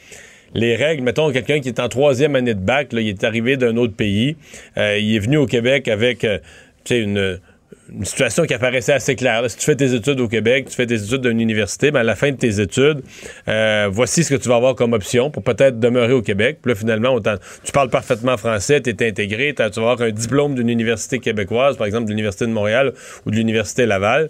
les 0.55 0.77
règles, 0.77 1.03
mettons 1.03 1.31
quelqu'un 1.33 1.61
qui 1.61 1.69
est 1.69 1.81
en 1.81 1.89
troisième 1.89 2.35
année 2.37 2.55
de 2.55 2.61
bac, 2.61 2.89
il 2.93 3.09
est 3.09 3.25
arrivé 3.25 3.57
d'un 3.57 3.77
autre 3.77 3.95
pays, 3.95 4.37
euh, 4.77 4.99
il 4.99 5.15
est 5.15 5.21
venu 5.21 5.37
au 5.37 5.47
Québec 5.47 5.89
avec 5.89 6.25
euh, 6.25 6.39
une, 6.91 7.39
situation 8.03 8.45
qui 8.45 8.55
apparaissait 8.55 8.93
assez 8.93 9.17
claire. 9.17 9.49
Si 9.51 9.57
tu 9.57 9.65
fais 9.65 9.75
tes 9.75 9.95
études 9.95 10.21
au 10.21 10.29
Québec, 10.29 10.67
tu 10.69 10.77
fais 10.77 10.87
tes 10.87 11.03
études 11.03 11.23
d'une 11.23 11.41
université, 11.41 11.91
ben 11.91 12.01
à 12.01 12.05
la 12.05 12.15
fin 12.15 12.31
de 12.31 12.37
tes 12.37 12.61
études, 12.61 13.03
euh, 13.49 13.89
voici 13.91 14.23
ce 14.23 14.33
que 14.33 14.41
tu 14.41 14.49
vas 14.49 14.57
avoir 14.57 14.77
comme 14.77 14.93
option 14.93 15.31
pour 15.31 15.43
peut-être 15.43 15.81
demeurer 15.81 16.13
au 16.13 16.23
Québec. 16.23 16.59
Puis 16.63 16.71
là, 16.71 16.77
finalement, 16.77 17.19
tu 17.21 17.73
parles 17.73 17.91
parfaitement 17.91 18.37
français, 18.37 18.81
tu 18.81 18.91
es 18.91 19.09
intégré, 19.09 19.55
tu 19.57 19.63
vas 19.63 19.91
avoir 19.91 20.03
un 20.03 20.11
diplôme 20.11 20.55
d'une 20.55 20.69
université 20.69 21.19
québécoise, 21.19 21.77
par 21.77 21.87
exemple 21.89 22.05
de 22.05 22.11
l'Université 22.11 22.47
de 22.47 22.53
Montréal 22.53 22.93
ou 23.27 23.33
de 23.33 23.37
l'Université 23.37 23.87
Laval. 23.87 24.29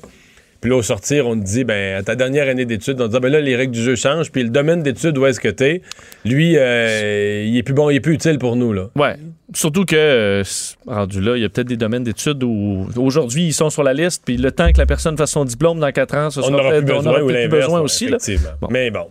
Puis 0.61 0.71
là, 0.71 0.77
au 0.77 0.83
sortir, 0.83 1.27
on 1.27 1.39
te 1.39 1.45
dit, 1.45 1.65
ben, 1.65 1.97
à 1.97 2.03
ta 2.03 2.15
dernière 2.17 2.47
année 2.49 2.67
d'études, 2.67 3.01
on 3.01 3.07
te 3.07 3.11
dit, 3.13 3.17
ah, 3.17 3.21
ben 3.21 3.33
là, 3.33 3.41
les 3.41 3.57
règles 3.57 3.73
du 3.73 3.83
jeu 3.83 3.97
changent, 3.97 4.31
puis 4.31 4.43
le 4.43 4.51
domaine 4.51 4.83
d'études 4.83 5.17
où 5.17 5.25
est-ce 5.25 5.41
que 5.41 5.49
t'es, 5.49 5.81
lui, 6.27 6.57
euh, 6.59 7.45
il 7.47 7.57
est 7.57 7.63
plus 7.63 7.73
bon, 7.75 7.89
il 7.89 7.97
est 7.97 8.01
plus 8.01 8.15
utile 8.15 8.39
pour 8.39 8.57
nous, 8.57 8.73
là. 8.75 8.89
Ouais. 8.95 9.17
Surtout 9.55 9.85
que, 9.85 9.97
euh, 9.97 10.43
rendu 10.87 11.21
là, 11.21 11.37
il 11.37 11.43
y 11.43 11.45
a 11.45 11.49
peut-être 11.49 11.67
des 11.67 11.77
domaines 11.79 12.05
d'études 12.05 12.43
où 12.45 12.87
aujourd'hui 12.97 13.45
ils 13.47 13.53
sont 13.53 13.71
sur 13.71 13.83
la 13.83 13.95
liste, 13.95 14.23
puis 14.25 14.37
le 14.37 14.53
temps 14.53 14.71
que 14.71 14.79
la 14.79 14.87
personne 14.87 15.17
fasse 15.17 15.31
son 15.33 15.45
diplôme 15.45 15.81
dans 15.81 15.91
quatre 15.93 16.15
ans, 16.15 16.31
ce 16.31 16.41
on 16.41 16.43
sera 16.45 16.53
n'aura 16.53 16.71
plus 16.73 16.85
peut-être- 16.85 16.93
on 16.93 16.99
besoin 16.99 17.13
aura 17.23 17.33
plus 17.33 17.49
besoin 17.49 17.81
aussi. 17.81 18.09
Là. 18.09 18.19
Bon. 18.61 18.69
Mais 18.71 18.91
bon, 18.91 19.07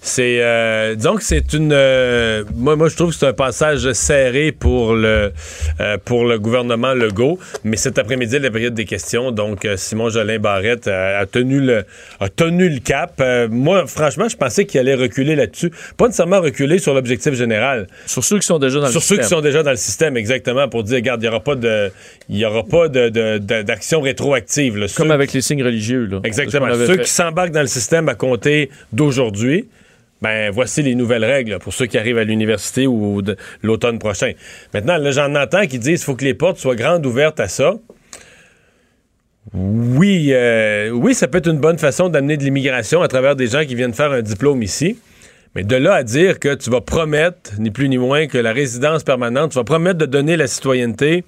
c'est 0.00 0.38
euh, 0.40 0.94
disons 0.94 1.16
que 1.16 1.22
c'est 1.24 1.52
une 1.52 1.72
euh, 1.72 2.44
moi 2.54 2.76
moi 2.76 2.88
je 2.88 2.96
trouve 2.96 3.10
que 3.10 3.16
c'est 3.16 3.26
un 3.26 3.32
passage 3.32 3.90
serré 3.92 4.52
pour 4.52 4.94
le 4.94 5.32
euh, 5.80 5.96
pour 6.04 6.24
le 6.24 6.38
gouvernement 6.38 6.94
Legault, 6.94 7.38
mais 7.64 7.76
cet 7.76 7.98
après-midi 7.98 8.38
la 8.38 8.50
période 8.50 8.74
des 8.74 8.84
questions, 8.84 9.30
donc 9.30 9.64
euh, 9.64 9.76
Simon 9.76 10.08
Jolin 10.10 10.38
Barrette 10.38 10.88
a, 10.88 11.18
a 11.18 11.26
tenu 11.26 11.60
le 11.60 11.84
a 12.20 12.28
tenu 12.28 12.68
le 12.68 12.80
cap. 12.80 13.22
Moi 13.50 13.86
franchement, 13.86 14.28
je 14.28 14.36
pensais 14.36 14.64
qu'il 14.66 14.80
allait 14.80 14.94
reculer 14.94 15.36
là-dessus, 15.36 15.70
pas 15.96 16.06
nécessairement 16.06 16.40
reculer 16.40 16.78
sur 16.78 16.94
l'objectif 16.94 17.34
général, 17.34 17.86
Sur 18.06 18.24
ceux 18.24 18.38
qui 18.38 18.46
sont 18.46 18.58
déjà 18.58 18.80
dans 18.80 18.86
sur 18.88 19.00
le 19.00 19.04
ceux 19.04 19.16
qui 19.16 19.22
système. 19.22 19.38
sont 19.38 19.42
déjà 19.42 19.62
dans 19.62 19.70
le 19.70 19.76
système 19.76 20.16
exactement 20.16 20.68
pour 20.68 20.82
dire 20.84 20.96
regarde, 20.96 21.22
il 21.22 21.26
y 21.26 21.28
aura 21.28 21.40
pas 21.40 21.54
de 21.54 21.90
il 22.28 22.36
y 22.38 22.44
aura 22.44 22.64
pas 22.64 22.88
de, 22.88 23.38
d'action 23.38 24.00
rétroactive 24.00 24.76
là. 24.78 24.86
Comme 24.96 25.08
Ceux- 25.08 25.12
avec 25.14 25.32
les 25.32 25.40
signes 25.42 25.62
religieux. 25.64 26.06
Là. 26.10 26.20
Exactement. 26.24 26.68
Ceux 26.74 26.94
fait. 26.96 27.02
qui 27.02 27.10
s'embarquent 27.10 27.52
dans 27.52 27.60
le 27.60 27.66
système 27.66 28.08
à 28.08 28.14
compter 28.14 28.70
d'aujourd'hui, 28.92 29.51
ben 30.22 30.50
voici 30.50 30.82
les 30.82 30.94
nouvelles 30.94 31.24
règles 31.24 31.58
pour 31.58 31.74
ceux 31.74 31.86
qui 31.86 31.98
arrivent 31.98 32.18
à 32.18 32.24
l'université 32.24 32.86
ou 32.86 33.20
l'automne 33.62 33.98
prochain. 33.98 34.32
Maintenant, 34.72 34.96
là, 34.96 35.10
j'en 35.10 35.34
entends 35.34 35.66
qui 35.66 35.78
disent 35.78 36.00
qu'il 36.00 36.06
faut 36.06 36.14
que 36.14 36.24
les 36.24 36.34
portes 36.34 36.58
soient 36.58 36.76
grandes 36.76 37.04
ouvertes 37.04 37.40
à 37.40 37.48
ça. 37.48 37.74
Oui, 39.52 40.28
euh, 40.30 40.90
oui, 40.90 41.14
ça 41.14 41.26
peut 41.26 41.38
être 41.38 41.50
une 41.50 41.58
bonne 41.58 41.78
façon 41.78 42.08
d'amener 42.08 42.36
de 42.36 42.44
l'immigration 42.44 43.02
à 43.02 43.08
travers 43.08 43.34
des 43.34 43.48
gens 43.48 43.64
qui 43.64 43.74
viennent 43.74 43.92
faire 43.92 44.12
un 44.12 44.22
diplôme 44.22 44.62
ici. 44.62 44.96
Mais 45.54 45.64
de 45.64 45.76
là 45.76 45.94
à 45.94 46.02
dire 46.04 46.38
que 46.38 46.54
tu 46.54 46.70
vas 46.70 46.80
promettre, 46.80 47.52
ni 47.58 47.70
plus 47.70 47.88
ni 47.88 47.98
moins, 47.98 48.26
que 48.26 48.38
la 48.38 48.52
résidence 48.52 49.02
permanente, 49.02 49.50
tu 49.50 49.58
vas 49.58 49.64
promettre 49.64 49.98
de 49.98 50.06
donner 50.06 50.36
la 50.36 50.46
citoyenneté 50.46 51.24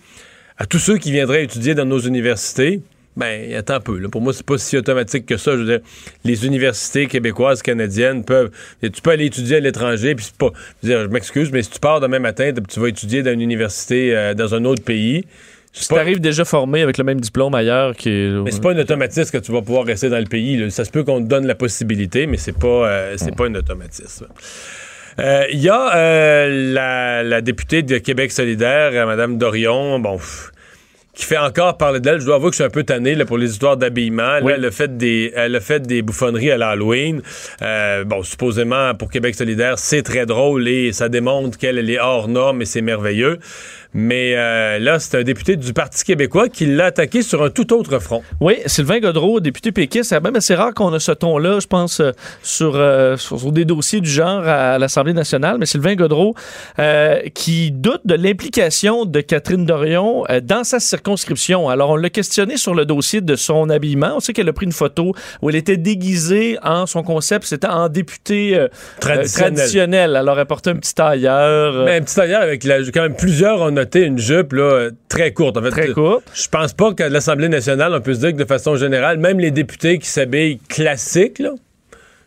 à 0.57 0.67
tous 0.67 0.79
ceux 0.79 0.99
qui 0.99 1.11
viendraient 1.11 1.45
étudier 1.45 1.75
dans 1.75 1.85
nos 1.85 1.99
universités, 1.99 2.81
ben, 3.17 3.55
attends 3.55 3.75
un 3.75 3.81
peu. 3.81 3.99
Là. 3.99 4.09
Pour 4.09 4.21
moi, 4.21 4.33
c'est 4.33 4.45
pas 4.45 4.59
si 4.59 4.77
automatique 4.77 5.27
que 5.27 5.37
ça. 5.37 5.53
Je 5.53 5.57
veux 5.59 5.67
dire, 5.67 5.81
les 6.25 6.47
universités 6.47 7.07
québécoises, 7.07 7.63
canadiennes 7.63 8.25
peuvent. 8.25 8.51
Tu 8.83 8.91
peux 9.03 9.11
aller 9.11 9.27
étudier 9.27 9.57
à 9.57 9.61
l'étranger, 9.61 10.15
puis 10.15 10.25
c'est 10.25 10.37
pas. 10.37 10.51
Je, 10.83 10.89
veux 10.89 10.95
dire, 10.95 11.03
je 11.05 11.09
m'excuse, 11.09 11.51
mais 11.53 11.63
si 11.63 11.71
tu 11.71 11.79
pars 11.81 12.01
demain 12.01 12.19
matin, 12.19 12.53
tu 12.69 12.81
vas 12.81 12.89
étudier 12.89 13.23
dans 13.23 13.33
une 13.33 13.41
université 13.43 14.17
euh, 14.17 14.35
dans 14.35 14.55
un 14.55 14.65
autre 14.65 14.83
pays, 14.83 15.25
Si 15.73 15.89
pas- 15.89 15.97
t'arrives 15.97 16.21
déjà 16.21 16.45
formé 16.45 16.83
avec 16.83 16.99
le 16.99 17.05
même 17.05 17.21
diplôme 17.21 17.55
ailleurs, 17.55 17.95
qui 17.97 18.09
est... 18.11 18.29
Mais 18.43 18.51
c'est 18.51 18.63
pas 18.63 18.73
un 18.73 18.79
automatisme 18.79 19.31
que 19.31 19.45
tu 19.45 19.53
vas 19.53 19.63
pouvoir 19.63 19.85
rester 19.85 20.09
dans 20.09 20.19
le 20.19 20.25
pays. 20.27 20.57
là. 20.57 20.71
Ça 20.71 20.85
se 20.85 20.91
peut 20.91 21.05
qu'on 21.05 21.23
te 21.23 21.29
donne 21.29 21.47
la 21.47 21.55
possibilité, 21.55 22.27
mais 22.27 22.37
c'est 22.37 22.59
pas, 22.59 22.67
euh, 22.89 23.15
c'est 23.17 23.35
pas 23.37 23.47
un 23.47 23.55
automatisme. 23.55 24.27
Euh, 25.21 25.45
Il 25.53 25.61
y 25.61 25.69
a 25.69 26.49
la, 26.49 27.23
la 27.23 27.41
députée 27.41 27.83
de 27.83 27.99
Québec 27.99 28.33
solidaire, 28.33 29.07
Mme 29.07 29.39
Dorion, 29.39 30.01
bon, 30.01 30.17
pff, 30.17 30.51
qui 31.15 31.25
fait 31.25 31.39
encore 31.39 31.77
parler 31.77 32.01
d'elle. 32.01 32.21
Je 32.21 32.27
dois 32.27 32.37
avouer 32.37 32.51
que 32.51 32.57
je 32.57 32.63
suis 32.63 32.65
un 32.65 32.71
peu 32.71 32.83
tanné 32.83 33.15
là, 33.15 33.25
pour 33.25 33.39
les 33.39 33.51
histoires 33.51 33.77
d'habillement. 33.77 34.39
Oui. 34.43 34.53
Elle, 34.55 34.65
a 34.65 34.71
fait 34.71 34.97
des, 34.97 35.33
elle 35.35 35.55
a 35.57 35.61
fait 35.61 35.81
des 35.81 36.03
bouffonneries 36.03 36.51
à 36.51 36.57
l'Halloween. 36.57 37.23
Euh, 37.63 38.05
bon, 38.05 38.23
supposément, 38.23 38.95
pour 38.95 39.11
Québec 39.11 39.35
solidaire, 39.35 39.79
c'est 39.79 40.03
très 40.03 40.27
drôle 40.27 40.69
et 40.69 40.93
ça 40.93 41.09
démontre 41.09 41.57
qu'elle 41.59 41.79
elle 41.79 41.91
est 41.91 42.01
hors 42.01 42.29
norme 42.29 42.63
et 42.63 42.65
c'est 42.65 42.83
merveilleux. 42.83 43.39
Mais 43.95 44.35
euh, 44.35 44.81
là, 44.81 44.99
c'est 44.99 45.17
un 45.19 45.23
député 45.23 45.55
du 45.55 45.73
Parti 45.73 46.03
québécois 46.03 46.49
qui 46.49 46.67
l'a 46.67 46.87
attaqué 46.87 47.23
sur 47.23 47.45
un 47.45 47.51
tout 47.51 47.73
autre 47.73 48.01
front. 48.01 48.25
Oui, 48.41 48.57
Sylvain 48.67 48.99
Godreau, 48.99 49.39
député 49.39 49.71
péquiste, 49.71 50.11
c'est 50.11 50.21
même 50.21 50.35
assez 50.35 50.57
rare 50.57 50.75
qu'on 50.75 50.93
a 50.93 50.99
ce 50.99 51.13
ton-là, 51.13 51.61
je 51.61 51.69
pense, 51.69 52.01
euh, 52.01 52.11
sur, 52.43 52.75
euh, 52.75 53.17
sur, 53.17 53.53
des 53.53 53.65
dossiers 53.65 54.01
du 54.01 54.11
genre 54.11 54.43
à, 54.45 54.79
l'Assemblée 54.79 55.13
nationale. 55.13 55.59
Mais 55.61 55.67
Sylvain 55.67 55.95
Godreau, 55.95 56.35
qui 57.35 57.71
doute 57.71 58.01
de 58.05 58.15
l'implication 58.15 59.05
de 59.05 59.21
Catherine 59.21 59.65
Dorion 59.65 60.25
dans 60.43 60.65
sa 60.65 60.81
circonscription. 60.81 61.69
Alors, 61.69 61.91
on 61.91 61.97
l'a 61.97 62.11
questionné 62.11 62.57
sur 62.57 62.75
le 62.75 62.85
dossier 62.85 63.21
de 63.21 63.37
son 63.37 63.71
habillement. 63.71 64.15
On 64.17 64.21
sait 64.21 64.33
qu'elle 64.33 64.49
a 64.49 64.53
pris 64.53 64.67
une 64.67 64.73
photo 64.73 65.13
où 65.41 65.51
elle 65.51 65.57
était 65.57 65.77
déguisée 65.77 66.59
en 66.65 66.87
son 66.87 67.05
concept, 67.05 67.47
c'était 67.47 67.69
en 67.69 67.89
député 67.89 68.61
Traditionnel. 68.99 69.55
traditionnel. 69.55 70.17
Alors, 70.17 70.41
elle 70.41 70.47
portait 70.47 70.71
un 70.71 70.77
petit 70.77 70.95
tailleur. 70.95 71.85
Mais 71.85 71.97
un 71.99 72.03
petit 72.03 72.17
tailleur 72.17 72.43
avec 72.43 72.65
la, 72.65 72.79
quand 72.79 73.03
même 73.03 73.15
plusieurs 73.17 73.63
une 73.95 74.19
jupe 74.19 74.53
là, 74.53 74.91
très 75.09 75.33
courte. 75.33 75.57
En 75.57 75.63
fait, 75.63 75.71
Très 75.71 75.89
courte. 75.93 76.25
Je 76.35 76.49
pense 76.49 76.73
pas 76.73 76.93
qu'à 76.95 77.09
l'Assemblée 77.09 77.49
nationale, 77.49 77.93
on 77.95 78.01
peut 78.01 78.15
se 78.15 78.21
dire 78.21 78.33
que 78.33 78.37
de 78.37 78.45
façon 78.45 78.77
générale, 78.77 79.19
même 79.19 79.39
les 79.39 79.51
députés 79.51 79.99
qui 79.99 80.09
s'habillent 80.09 80.59
classiques, 80.69 81.39
là, 81.39 81.51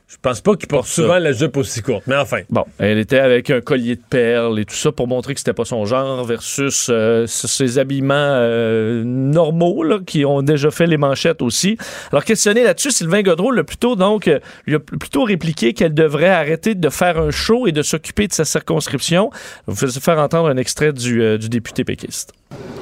je 0.07 0.15
pense 0.21 0.39
pas 0.39 0.53
Pour 0.69 0.87
ça. 0.87 1.01
souvent 1.01 1.19
la 1.19 1.33
jupe 1.33 1.57
aussi 1.57 1.81
courte. 1.81 2.03
Mais 2.07 2.15
enfin. 2.15 2.39
Bon, 2.49 2.63
elle 2.79 2.97
était 2.97 3.19
avec 3.19 3.49
un 3.49 3.59
collier 3.59 3.97
de 3.97 4.01
perles 4.09 4.57
et 4.57 4.63
tout 4.63 4.73
ça 4.75 4.93
pour 4.93 5.05
montrer 5.05 5.33
que 5.33 5.39
c'était 5.41 5.51
pas 5.53 5.65
son 5.65 5.85
genre 5.85 6.23
versus 6.23 6.87
euh, 6.89 7.25
ses 7.27 7.77
habillements 7.77 8.13
euh, 8.15 9.03
normaux 9.03 9.83
là, 9.83 9.99
qui 10.05 10.23
ont 10.23 10.41
déjà 10.41 10.71
fait 10.71 10.87
les 10.87 10.95
manchettes 10.95 11.41
aussi. 11.41 11.77
Alors 12.11 12.23
questionné 12.23 12.63
là-dessus, 12.63 12.91
Sylvain 12.91 13.21
Godreau 13.21 13.51
l'a 13.51 13.65
plutôt 13.65 13.97
donc 13.97 14.29
euh, 14.29 14.39
lui 14.65 14.75
a 14.75 14.79
plutôt 14.79 15.23
répliqué 15.23 15.73
qu'elle 15.73 15.93
devrait 15.93 16.29
arrêter 16.29 16.73
de 16.73 16.89
faire 16.89 17.19
un 17.19 17.31
show 17.31 17.67
et 17.67 17.73
de 17.73 17.81
s'occuper 17.81 18.27
de 18.27 18.33
sa 18.33 18.45
circonscription. 18.45 19.29
Vous 19.65 19.75
faisais 19.75 19.99
faire 19.99 20.19
entendre 20.19 20.47
un 20.47 20.57
extrait 20.57 20.93
du, 20.93 21.21
euh, 21.21 21.37
du 21.37 21.49
député 21.49 21.83
péquiste. 21.83 22.33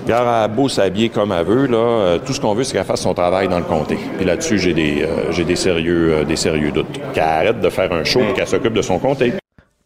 Gare 0.08 0.28
à 0.28 0.48
beau 0.48 0.70
s'habiller 0.70 1.10
comme 1.10 1.32
elle 1.32 1.46
veut, 1.46 1.66
là, 1.66 1.78
euh, 1.78 2.20
tout 2.24 2.32
ce 2.32 2.40
qu'on 2.40 2.54
veut, 2.54 2.64
c'est 2.64 2.74
qu'elle 2.74 2.86
fasse 2.86 3.02
son 3.02 3.16
travail 3.16 3.48
dans 3.48 3.58
le 3.58 3.64
comté. 3.64 3.98
Puis 4.18 4.26
là-dessus, 4.26 4.60
j'ai 4.60 4.74
des, 4.74 5.02
euh, 5.02 5.32
j'ai 5.32 5.44
des 5.44 5.56
sérieux, 5.56 6.14
euh, 6.14 6.24
des 6.24 6.36
sérieux 6.36 6.72
doutes. 6.72 7.00
Qu'elle 7.14 7.24
arrête 7.24 7.60
de 7.60 7.70
faire 7.70 7.92
un 7.92 8.04
show 8.04 8.22
et 8.22 8.34
qu'elle 8.34 8.48
s'occupe 8.48 8.74
de 8.74 8.84
son 8.84 9.00
comté. 9.00 9.34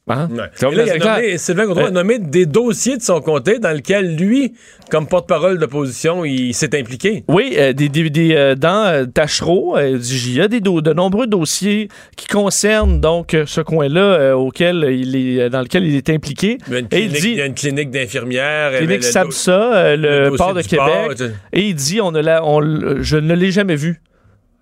Hein? 0.10 0.28
Ouais. 0.32 0.38
Là, 0.38 0.84
il 0.86 0.90
a 0.90 0.98
nommé- 0.98 1.38
Sylvain 1.38 1.66
Gaudreau 1.66 1.86
a 1.86 1.92
nommé 1.92 2.20
des 2.20 2.46
dossiers 2.46 2.98
de 2.98 3.02
son 3.02 3.22
comté 3.22 3.60
dans 3.60 3.72
lesquels 3.72 4.16
lui, 4.16 4.54
comme 4.90 5.08
porte-parole 5.08 5.58
d'opposition, 5.60 6.26
il 6.26 6.54
s'est 6.54 6.78
impliqué. 6.78 7.24
Oui, 7.28 7.54
euh, 7.58 7.74
des, 7.74 7.90
des, 7.90 8.10
des, 8.10 8.34
euh, 8.36 8.56
dans 8.56 8.86
euh, 8.88 9.06
Tachereau, 9.06 9.78
euh, 9.78 10.00
il 10.02 10.34
y 10.36 10.42
a 10.42 10.48
des 10.48 10.60
de 10.62 10.94
nombreux 10.94 11.28
dossiers 11.28 11.90
qui 12.16 12.28
concernent 12.28 13.00
donc 13.00 13.36
ce 13.46 13.62
coin-là 13.62 14.36
auquel 14.36 14.88
il 14.92 15.16
est, 15.16 15.50
dans 15.50 15.62
lequel 15.62 15.86
il 15.86 15.96
est 15.96 16.10
impliqué. 16.10 16.58
Il 16.68 16.74
y 16.74 16.76
a 16.76 16.80
une 16.80 16.88
clinique, 16.88 17.22
dit- 17.22 17.32
il 17.32 17.38
y 17.38 17.42
a 17.42 17.46
une 17.46 17.54
clinique 17.54 17.92
d'infirmières. 17.92 18.72
Clinique 18.78 18.98
le 18.98 19.02
Sabsa, 19.04 19.96
le, 19.96 20.30
dossier 20.30 20.38
port 20.38 20.54
de 20.54 20.62
Québec. 20.62 21.32
Et 21.54 21.62
il 21.68 21.76
dit, 21.76 22.02
on 22.02 22.12
ne 22.12 22.20
l'a- 22.22 22.44
on 22.46 22.62
l- 22.62 22.98
je 23.02 23.18
ne 23.18 23.34
l'ai 23.34 23.52
jamais 23.52 23.76
vu. 23.76 24.02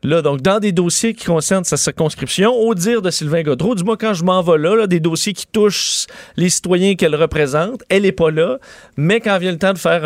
Là, 0.04 0.22
donc, 0.22 0.42
dans 0.42 0.60
des 0.60 0.72
dossiers 0.72 1.16
qui 1.16 1.26
concernent 1.26 1.64
sa 1.64 1.76
circonscription, 1.76 2.54
au 2.54 2.76
dire 2.76 3.02
de 3.02 3.10
Sylvain 3.10 3.42
Godreau, 3.42 3.74
du 3.74 3.84
moins 3.84 3.98
quand 3.98 4.14
je 4.14 4.24
m'en 4.24 4.44
vais 4.44 4.58
là, 4.58 4.86
des 4.86 5.00
dossiers 5.00 5.34
qui 5.34 5.48
touchent 5.48 6.06
les 6.36 6.50
citoyens 6.50 6.96
qu'elle 6.96 7.16
représente, 7.16 7.82
elle 7.90 8.04
n'est 8.04 8.12
pas 8.12 8.30
là, 8.30 8.60
mais 8.96 9.20
quand 9.20 9.38
vient 9.40 9.52
le 9.52 9.58
temps 9.58 9.74
de 9.74 9.80
faire 9.80 10.06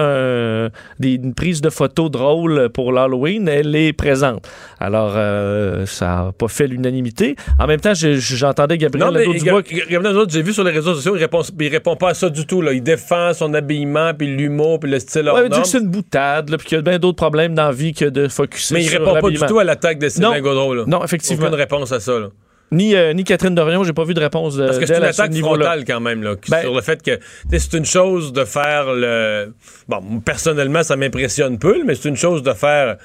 une 1.01 1.33
prise 1.33 1.59
de 1.59 1.69
photos 1.69 2.09
drôle 2.09 2.69
pour 2.69 2.93
l'Halloween, 2.93 3.49
elle 3.49 3.75
est 3.75 3.91
présente. 3.91 4.47
Alors, 4.81 5.13
euh, 5.15 5.85
ça 5.85 6.05
n'a 6.07 6.31
pas 6.37 6.47
fait 6.47 6.65
l'unanimité. 6.67 7.35
En 7.59 7.67
même 7.67 7.79
temps, 7.79 7.93
je- 7.93 8.15
je- 8.15 8.35
j'entendais 8.35 8.77
Gabriel 8.77 9.11
Nadeau-Dubois 9.13 9.61
Ga- 9.61 9.75
Gabriel 9.89 10.01
Nadeau, 10.01 10.25
j'ai 10.27 10.41
vu 10.41 10.53
sur 10.53 10.63
les 10.63 10.71
réseaux 10.71 10.95
sociaux, 10.95 11.15
il 11.15 11.19
répond, 11.19 11.41
il 11.59 11.67
répond 11.69 11.95
pas 11.95 12.09
à 12.09 12.13
ça 12.13 12.29
du 12.29 12.45
tout. 12.47 12.61
Là. 12.61 12.73
Il 12.73 12.81
défend 12.81 13.33
son 13.33 13.53
habillement, 13.53 14.13
puis 14.15 14.27
l'humour, 14.27 14.79
puis 14.79 14.89
le 14.89 14.99
style 14.99 15.27
hors 15.27 15.35
Ouais, 15.35 15.43
il 15.45 15.49
dit 15.51 15.61
que 15.61 15.67
c'est 15.67 15.77
une 15.79 15.87
boutade, 15.89 16.49
là, 16.49 16.57
puis 16.57 16.67
qu'il 16.67 16.75
y 16.77 16.79
a 16.79 16.81
bien 16.81 16.97
d'autres 16.99 17.17
problèmes 17.17 17.53
dans 17.53 17.67
la 17.67 17.71
vie 17.71 17.93
que 17.93 18.05
de 18.05 18.27
focuser 18.27 18.73
Mais 18.75 18.83
il 18.83 18.89
sur 18.89 18.99
répond 18.99 19.19
pas 19.21 19.29
du 19.29 19.37
tout 19.37 19.59
à 19.59 19.63
l'attaque 19.63 19.99
de 19.99 20.09
Sylvain 20.09 20.35
Non. 20.35 20.39
Gaudreau. 20.41 20.73
Là. 20.75 20.83
Non, 20.87 21.03
effectivement. 21.03 21.45
Aucune 21.45 21.55
réponse 21.57 21.91
à 21.91 21.99
ça. 21.99 22.19
Là. 22.19 22.27
Ni, 22.73 22.95
euh, 22.95 23.11
ni 23.11 23.25
Catherine 23.25 23.53
Dorion, 23.53 23.83
j'ai 23.83 23.91
pas 23.91 24.05
vu 24.05 24.13
de 24.13 24.21
réponse 24.21 24.55
de 24.55 24.65
Parce 24.65 24.79
que 24.79 24.85
c'est 24.85 24.97
une 24.97 25.03
attaque 25.03 25.33
frontale 25.35 25.83
quand 25.85 25.99
même, 25.99 26.23
là, 26.23 26.35
Ben- 26.49 26.61
sur 26.61 26.73
le 26.73 26.79
fait 26.81 27.03
que 27.03 27.19
c'est 27.57 27.73
une 27.77 27.83
chose 27.85 28.31
de 28.31 28.45
faire 28.45 28.85
le. 28.93 29.53
Bon, 29.89 30.01
personnellement, 30.23 30.81
ça 30.81 30.95
m'impressionne 30.95 31.59
peu, 31.59 31.83
mais 31.85 31.95
c'est 31.95 32.07
une 32.07 32.15
chose 32.15 32.43
de 32.43 32.53
faire 32.53 32.95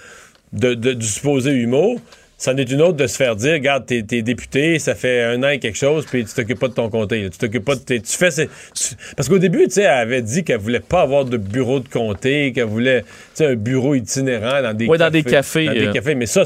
de, 0.52 0.74
de- 0.74 0.92
du 0.92 1.06
supposé 1.06 1.52
humour. 1.52 2.00
C'en 2.38 2.54
est 2.58 2.70
une 2.70 2.82
autre 2.82 2.98
de 2.98 3.06
se 3.06 3.16
faire 3.16 3.34
dire, 3.34 3.54
regarde, 3.54 3.86
t'es, 3.86 4.02
député, 4.02 4.78
ça 4.78 4.94
fait 4.94 5.22
un 5.22 5.42
an 5.42 5.48
et 5.48 5.58
quelque 5.58 5.78
chose, 5.78 6.04
puis 6.04 6.22
tu 6.26 6.34
t'occupes 6.34 6.58
pas 6.58 6.68
de 6.68 6.74
ton 6.74 6.90
comté. 6.90 7.22
là. 7.22 7.30
Tu 7.30 7.38
t'occupes 7.38 7.64
pas 7.64 7.76
de 7.76 7.80
tes- 7.80 8.00
Tu 8.02 8.14
fais. 8.14 8.30
ces- 8.30 8.48
tu- 8.74 8.94
parce 9.16 9.26
qu'au 9.30 9.38
début, 9.38 9.64
tu 9.64 9.70
sais, 9.70 9.82
elle 9.84 9.88
avait 9.90 10.20
dit 10.20 10.44
qu'elle 10.44 10.58
voulait 10.58 10.80
pas 10.80 11.00
avoir 11.00 11.24
de 11.24 11.38
bureau 11.38 11.80
de 11.80 11.88
comté, 11.88 12.52
qu'elle 12.52 12.64
voulait, 12.64 13.02
tu 13.02 13.08
sais, 13.36 13.46
un 13.46 13.54
bureau 13.54 13.94
itinérant 13.94 14.60
dans 14.60 14.74
des 14.76 14.86
Ouais, 14.86 14.98
dans 14.98 15.06
cafés. 15.06 15.22
des 15.22 15.30
cafés, 15.30 15.64
Dans 15.66 15.72
des 15.72 15.90
cafés. 15.92 16.14
Mais 16.14 16.26
ça, 16.26 16.42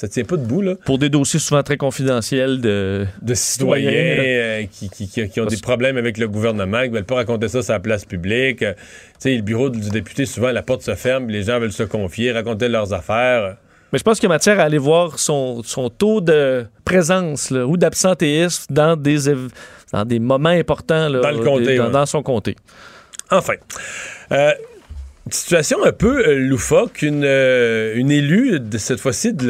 ça 0.00 0.06
tient 0.06 0.22
pas 0.24 0.36
debout, 0.36 0.62
là. 0.62 0.74
Pour 0.84 0.98
des 0.98 1.08
dossiers 1.08 1.40
souvent 1.40 1.62
très 1.64 1.76
confidentiels 1.76 2.60
de. 2.60 3.04
de 3.20 3.34
citoyens 3.48 3.90
euh, 3.92 4.64
qui, 4.70 4.88
qui- 4.90 5.08
qui- 5.08 5.28
qui 5.28 5.40
ont 5.40 5.44
Parce- 5.44 5.56
des 5.56 5.60
problèmes 5.60 5.96
avec 5.96 6.18
le 6.18 6.28
gouvernement, 6.28 6.82
qui 6.84 6.90
veulent 6.90 7.04
pas 7.04 7.16
raconter 7.16 7.48
ça 7.48 7.62
sur 7.62 7.72
la 7.72 7.80
place 7.80 8.04
publique. 8.04 8.62
Euh, 8.62 8.74
tu 8.74 8.80
sais, 9.18 9.34
le 9.36 9.42
bureau 9.42 9.70
du 9.70 9.90
député, 9.90 10.24
souvent, 10.24 10.52
la 10.52 10.62
porte 10.62 10.82
se 10.82 10.94
ferme, 10.94 11.28
les 11.28 11.42
gens 11.42 11.58
veulent 11.58 11.72
se 11.72 11.82
confier, 11.82 12.30
raconter 12.30 12.68
leurs 12.68 12.92
affaires. 12.92 13.56
Mais 13.92 13.98
je 13.98 14.04
pense 14.04 14.20
qu'il 14.20 14.28
y 14.28 14.32
a 14.32 14.34
matière 14.34 14.60
à 14.60 14.64
aller 14.64 14.78
voir 14.78 15.18
son, 15.18 15.62
son 15.64 15.88
taux 15.90 16.20
de 16.20 16.64
présence 16.84 17.50
là, 17.50 17.66
ou 17.66 17.76
d'absentéisme 17.76 18.66
dans 18.72 18.94
des, 18.96 19.16
dans 19.92 20.04
des 20.04 20.18
moments 20.20 20.50
importants 20.50 21.08
là, 21.08 21.20
Dans 21.20 21.30
le 21.30 21.38
comté, 21.38 21.64
des- 21.64 21.76
dans, 21.78 21.86
ouais. 21.86 21.90
dans 21.90 22.06
son 22.06 22.22
comté. 22.22 22.54
Enfin. 23.30 23.54
Euh, 24.30 24.52
une 25.28 25.32
situation 25.32 25.84
un 25.84 25.92
peu 25.92 26.26
euh, 26.26 26.38
loufoque. 26.38 27.02
Une, 27.02 27.22
euh, 27.22 27.92
une 27.96 28.10
élue, 28.10 28.60
de, 28.60 28.78
cette 28.78 28.98
fois-ci, 28.98 29.34
de 29.34 29.46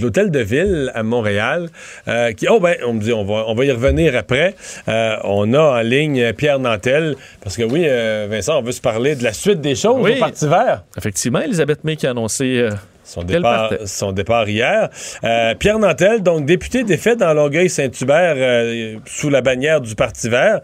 l'hôtel 0.00 0.30
de 0.30 0.38
ville 0.38 0.92
à 0.94 1.02
Montréal, 1.02 1.68
euh, 2.06 2.30
qui, 2.32 2.46
oh 2.48 2.60
ben, 2.60 2.76
on 2.86 2.92
me 2.92 3.00
dit, 3.00 3.12
on 3.12 3.24
va, 3.24 3.44
on 3.48 3.54
va 3.54 3.64
y 3.64 3.72
revenir 3.72 4.14
après. 4.16 4.54
On 4.86 5.52
a 5.52 5.60
en 5.60 5.80
ligne 5.80 6.32
Pierre 6.32 6.60
Nantel, 6.60 7.16
parce 7.42 7.56
que 7.56 7.64
oui, 7.64 7.86
Vincent, 8.28 8.60
on 8.60 8.62
veut 8.62 8.72
se 8.72 8.80
parler 8.80 9.16
de 9.16 9.24
la 9.24 9.32
suite 9.32 9.60
des 9.60 9.74
choses 9.74 9.96
Oui. 9.98 10.14
au 10.16 10.20
Parti 10.20 10.46
vert. 10.46 10.84
Effectivement, 10.96 11.40
Elisabeth 11.40 11.82
May 11.82 11.96
qui 11.96 12.06
a 12.06 12.10
annoncé. 12.10 12.68
Son 13.06 13.22
départ, 13.22 13.72
son 13.84 14.10
départ 14.10 14.48
hier. 14.48 14.88
Euh, 15.22 15.54
Pierre 15.54 15.78
Nantel, 15.78 16.24
donc 16.24 16.44
député 16.44 16.82
défait 16.82 17.14
dans 17.14 17.32
Longueuil-Saint-Hubert 17.34 18.34
euh, 18.36 18.96
sous 19.06 19.30
la 19.30 19.42
bannière 19.42 19.80
du 19.80 19.94
Parti 19.94 20.28
vert. 20.28 20.60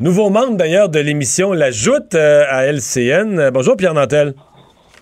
Nouveau 0.00 0.30
membre 0.30 0.56
d'ailleurs 0.56 0.88
de 0.88 0.98
l'émission 0.98 1.52
La 1.52 1.70
Joute 1.70 2.14
euh, 2.14 2.44
à 2.48 2.64
LCN. 2.64 3.38
Euh, 3.38 3.50
bonjour 3.50 3.76
Pierre 3.76 3.94
Nantel. 3.94 4.32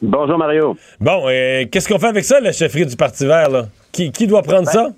Bonjour 0.03 0.37
Mario. 0.37 0.77
Bon, 1.01 1.29
euh, 1.29 1.65
qu'est-ce 1.71 1.89
qu'on 1.89 1.99
fait 1.99 2.09
avec 2.09 2.25
ça, 2.25 2.41
la 2.41 2.53
chefferie 2.53 2.85
du 2.85 2.97
Parti 2.97 3.25
vert? 3.25 3.49
Là? 3.49 3.63
Qui, 3.93 4.11
qui 4.11 4.27
doit 4.27 4.43
prendre 4.43 4.67
ça? 4.67 4.89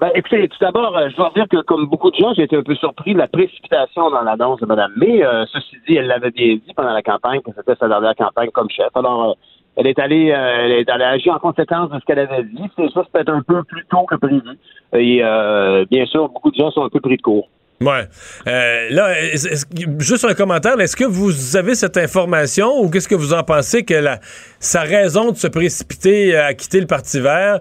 Ben, 0.00 0.10
écoutez, 0.14 0.48
tout 0.48 0.58
d'abord, 0.60 0.96
euh, 0.98 1.08
je 1.08 1.16
dois 1.16 1.30
dire 1.36 1.46
que 1.48 1.62
comme 1.62 1.86
beaucoup 1.86 2.10
de 2.10 2.16
gens, 2.16 2.34
j'ai 2.34 2.42
été 2.42 2.56
un 2.56 2.62
peu 2.62 2.74
surpris 2.74 3.14
de 3.14 3.18
la 3.18 3.28
précipitation 3.28 4.10
dans 4.10 4.22
l'annonce 4.22 4.60
de 4.60 4.66
Mme 4.66 4.92
May. 4.96 5.22
Ceci 5.52 5.76
dit, 5.88 5.96
elle 5.96 6.08
l'avait 6.08 6.32
bien 6.32 6.54
dit 6.56 6.74
pendant 6.74 6.92
la 6.92 7.02
campagne 7.02 7.40
que 7.40 7.52
c'était 7.56 7.76
sa 7.78 7.88
dernière 7.88 8.16
campagne 8.16 8.50
comme 8.50 8.68
chef. 8.70 8.90
Alors, 8.94 9.36
elle 9.76 9.86
est 9.88 9.98
allée, 9.98 10.30
euh, 10.30 10.64
elle 10.64 10.72
est 10.72 10.88
allée 10.88 11.04
agir 11.04 11.34
en 11.34 11.38
conséquence 11.38 11.90
de 11.90 11.98
ce 11.98 12.04
qu'elle 12.04 12.20
avait 12.20 12.44
dit. 12.44 12.62
C'est 12.76 12.90
ça, 12.90 13.02
c'est 13.04 13.12
peut-être 13.12 13.32
un 13.32 13.42
peu 13.42 13.64
plus 13.64 13.84
tôt 13.86 14.04
que 14.04 14.14
prévu. 14.14 14.40
Et 14.92 15.20
euh, 15.22 15.84
bien 15.90 16.06
sûr, 16.06 16.28
beaucoup 16.28 16.50
de 16.50 16.56
gens 16.56 16.70
sont 16.70 16.84
un 16.84 16.88
peu 16.88 17.00
pris 17.00 17.16
de 17.16 17.22
court. 17.22 17.48
Ouais. 17.80 18.08
Euh, 18.46 18.86
là, 18.90 19.14
juste 19.98 20.24
un 20.24 20.34
commentaire. 20.34 20.78
Est-ce 20.80 20.96
que 20.96 21.04
vous 21.04 21.56
avez 21.56 21.74
cette 21.74 21.96
information 21.96 22.80
ou 22.80 22.88
qu'est-ce 22.88 23.08
que 23.08 23.14
vous 23.14 23.32
en 23.34 23.42
pensez 23.42 23.84
que 23.84 23.94
la, 23.94 24.20
sa 24.60 24.82
raison 24.82 25.32
de 25.32 25.36
se 25.36 25.48
précipiter 25.48 26.36
à 26.36 26.54
quitter 26.54 26.80
le 26.80 26.86
Parti 26.86 27.20
vert, 27.20 27.60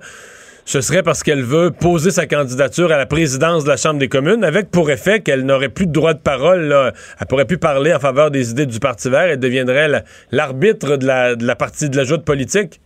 ce 0.66 0.80
serait 0.80 1.04
parce 1.04 1.24
qu'elle 1.24 1.44
veut 1.44 1.72
poser 1.72 2.10
sa 2.12 2.26
candidature 2.26 2.92
à 2.94 2.98
la 2.98 3.06
présidence 3.06 3.66
de 3.66 3.70
la 3.70 3.76
Chambre 3.76 4.00
des 4.00 4.08
communes 4.08 4.46
avec 4.46 4.72
pour 4.72 4.90
effet 4.92 5.20
qu'elle 5.20 5.42
n'aurait 5.46 5.68
plus 5.68 5.88
de 5.88 5.92
droit 5.92 6.14
de 6.14 6.20
parole. 6.20 6.62
Là. 6.68 6.94
Elle 7.20 7.28
pourrait 7.28 7.46
plus 7.46 7.58
parler 7.58 7.94
en 7.94 8.00
faveur 8.00 8.32
des 8.32 8.52
idées 8.52 8.66
du 8.68 8.80
Parti 8.80 9.10
vert. 9.10 9.24
Elle 9.24 9.40
deviendrait 9.40 9.90
la- 9.90 10.04
l'arbitre 10.32 10.96
de 10.96 11.06
la, 11.06 11.36
de 11.36 11.46
la 11.46 11.56
partie 11.56 11.90
de 11.90 11.98
la 11.98 12.06
joute 12.06 12.24
politique. 12.24 12.80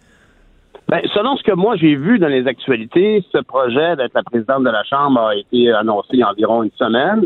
Ben, 0.90 1.02
selon 1.14 1.36
ce 1.36 1.44
que 1.44 1.52
moi 1.52 1.76
j'ai 1.76 1.96
vu 1.96 2.18
dans 2.18 2.28
les 2.28 2.48
actualités, 2.48 3.24
ce 3.32 3.40
projet 3.40 3.96
d'être 3.98 4.14
la 4.14 4.24
présidente 4.24 4.64
de 4.64 4.70
la 4.70 4.84
Chambre 4.84 5.20
a 5.20 5.36
été 5.36 5.72
annoncé 5.74 6.10
il 6.14 6.20
y 6.20 6.24
a 6.24 6.30
environ 6.30 6.64
une 6.64 6.72
semaine. 6.72 7.26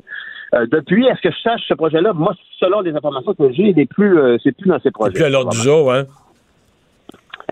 Euh, 0.54 0.66
depuis, 0.70 1.06
est-ce 1.06 1.22
que 1.22 1.32
je 1.32 1.40
sache 1.42 1.62
ce 1.68 1.76
projet-là? 1.76 2.12
Moi, 2.14 2.34
selon 2.60 2.82
les 2.82 2.94
informations 2.94 3.34
que 3.34 3.52
j'ai, 3.54 3.70
il 3.70 3.76
n'est 3.76 3.86
plus, 3.86 4.18
euh, 4.18 4.38
c'est 4.44 4.52
plus 4.52 4.68
dans 4.68 4.80
ces 4.80 4.92
projets. 4.92 5.14
Puis 5.14 5.24
à 5.24 5.30
l'ordre 5.30 5.52
du 5.52 5.58
jour, 5.58 5.94
hein? 5.94 6.04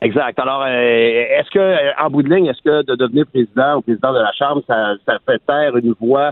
Exact. 0.02 0.40
Alors, 0.40 0.64
euh, 0.64 0.70
est-ce 0.70 1.50
que, 1.52 1.60
euh, 1.60 1.92
en 2.00 2.10
bout 2.10 2.24
de 2.24 2.34
ligne, 2.34 2.48
est-ce 2.48 2.62
que 2.62 2.86
de 2.86 2.96
devenir 2.96 3.26
président 3.28 3.78
ou 3.78 3.82
président 3.82 4.14
de 4.14 4.20
la 4.20 4.32
Chambre, 4.34 4.64
ça, 4.66 4.94
ça 5.06 5.18
fait 5.26 5.40
taire 5.46 5.76
une 5.78 5.94
voix 6.00 6.32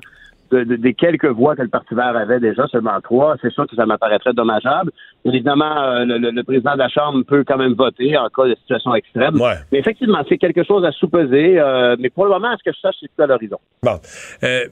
de- 0.51 0.63
de- 0.63 0.75
des 0.75 0.93
quelques 0.93 1.25
voix 1.25 1.55
que 1.55 1.61
le 1.61 1.67
Parti 1.69 1.93
vert 1.95 2.15
avait 2.15 2.39
déjà, 2.39 2.67
seulement 2.67 2.99
trois? 3.01 3.35
C'est 3.41 3.51
sûr 3.51 3.67
que 3.67 3.75
ça 3.75 3.85
m'apparaîtrait 3.85 4.33
dommageable. 4.33 4.91
Évidemment, 5.25 5.81
euh, 5.81 6.05
le, 6.05 6.17
le- 6.17 6.31
le 6.31 6.43
président 6.43 6.73
de 6.73 6.79
la 6.79 6.89
Chambre 6.89 7.23
peut 7.25 7.43
quand 7.47 7.57
même 7.57 7.73
voter 7.73 8.17
en 8.17 8.27
cas 8.29 8.45
de 8.47 8.55
situation 8.55 8.95
extrême. 8.95 9.39
Ouais. 9.39 9.55
Mais 9.71 9.79
effectivement, 9.79 10.23
c'est 10.29 10.37
quelque 10.37 10.63
chose 10.63 10.83
à 10.85 10.91
sous-peser. 10.91 11.59
euh, 11.59 11.95
mais 11.99 12.09
pour 12.09 12.25
le 12.25 12.31
moment, 12.31 12.51
est-ce 12.53 12.63
que 12.63 12.75
je 12.75 12.79
sache, 12.79 12.95
c'est 12.99 13.11
plus 13.13 13.23
à 13.23 13.27
l'horizon? 13.27 13.57
Bon. 13.83 13.99
Euh, 14.43 14.65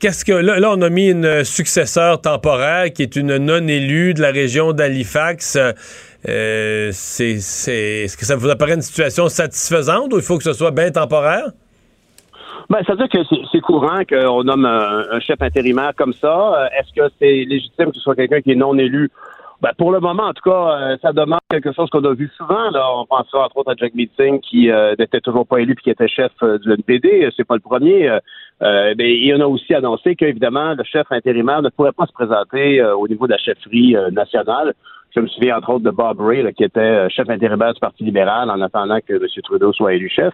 Qu'est-ce 0.00 0.24
que 0.24 0.32
là, 0.32 0.58
là, 0.58 0.70
on 0.72 0.80
a 0.80 0.88
mis 0.88 1.10
une 1.10 1.44
successeur 1.44 2.18
temporaire 2.22 2.90
qui 2.90 3.02
est 3.02 3.16
une 3.16 3.36
non-élue 3.36 4.14
de 4.14 4.22
la 4.22 4.30
région 4.30 4.72
d'Halifax. 4.72 5.58
C'est, 6.24 7.38
c'est, 7.40 8.04
est-ce 8.04 8.16
que 8.16 8.24
ça 8.24 8.34
vous 8.34 8.48
apparaît 8.48 8.74
une 8.76 8.80
situation 8.80 9.28
satisfaisante 9.28 10.10
ou 10.14 10.16
il 10.16 10.22
faut 10.22 10.38
que 10.38 10.44
ce 10.44 10.54
soit 10.54 10.70
bien 10.70 10.90
temporaire? 10.90 11.48
Ben, 12.70 12.78
ça 12.86 12.94
veut 12.94 13.06
dire 13.06 13.08
que 13.08 13.46
c'est- 13.52 13.60
courant 13.60 14.02
qu'on 14.08 14.44
nomme 14.44 14.64
un, 14.64 15.04
un 15.10 15.20
chef 15.20 15.40
intérimaire 15.42 15.92
comme 15.96 16.12
ça. 16.14 16.54
Euh, 16.62 16.66
Est-ce 16.78 16.92
que 16.94 17.12
c'est 17.18 17.44
légitime 17.44 17.86
que 17.90 17.94
ce 17.96 18.00
soit 18.00 18.14
quelqu'un 18.16 18.40
qui 18.40 18.52
est 18.52 18.56
non 18.56 18.76
élu? 18.78 19.10
Ben, 19.62 19.70
pour 19.78 19.92
le 19.92 20.00
moment, 20.00 20.24
en 20.24 20.32
tout 20.34 20.50
cas, 20.50 20.78
euh, 20.92 20.96
ça 21.00 21.12
demande 21.12 21.40
quelque 21.50 21.72
chose 21.72 21.88
qu'on 21.90 22.04
a 22.04 22.12
vu 22.14 22.30
souvent. 22.36 22.70
Là. 22.70 22.84
On 22.96 23.06
pensera 23.06 23.44
entre 23.46 23.56
autres 23.58 23.70
à 23.72 23.74
Jack 23.76 23.94
Meeting 23.94 24.40
qui 24.40 24.70
euh, 24.70 24.94
n'était 24.98 25.20
toujours 25.20 25.46
pas 25.46 25.60
élu 25.60 25.74
puis 25.74 25.84
qui 25.84 25.90
était 25.90 26.08
chef 26.08 26.32
euh, 26.42 26.58
du 26.58 26.70
NPD. 26.72 27.30
C'est 27.36 27.46
pas 27.46 27.54
le 27.54 27.60
premier. 27.60 28.10
Ben, 28.60 28.94
il 29.00 29.34
en 29.34 29.40
a 29.40 29.46
aussi 29.46 29.74
annoncé 29.74 30.16
qu'évidemment, 30.16 30.74
le 30.74 30.84
chef 30.84 31.06
intérimaire 31.10 31.60
ne 31.62 31.68
pourrait 31.68 31.92
pas 31.92 32.06
se 32.06 32.12
présenter 32.12 32.82
au 32.82 33.06
niveau 33.08 33.26
de 33.26 33.32
la 33.32 33.38
chefferie 33.38 33.94
nationale. 34.12 34.72
Je 35.14 35.20
me 35.20 35.26
souviens 35.28 35.58
entre 35.58 35.70
autres 35.70 35.84
de 35.84 35.90
Bob 35.90 36.20
Ray, 36.20 36.42
là, 36.42 36.52
qui 36.52 36.64
était 36.64 37.08
chef 37.10 37.28
intérimaire 37.28 37.74
du 37.74 37.80
Parti 37.80 38.04
libéral 38.04 38.48
en 38.50 38.60
attendant 38.62 38.98
que 39.06 39.14
M. 39.14 39.26
Trudeau 39.44 39.72
soit 39.72 39.94
élu 39.94 40.08
chef. 40.08 40.32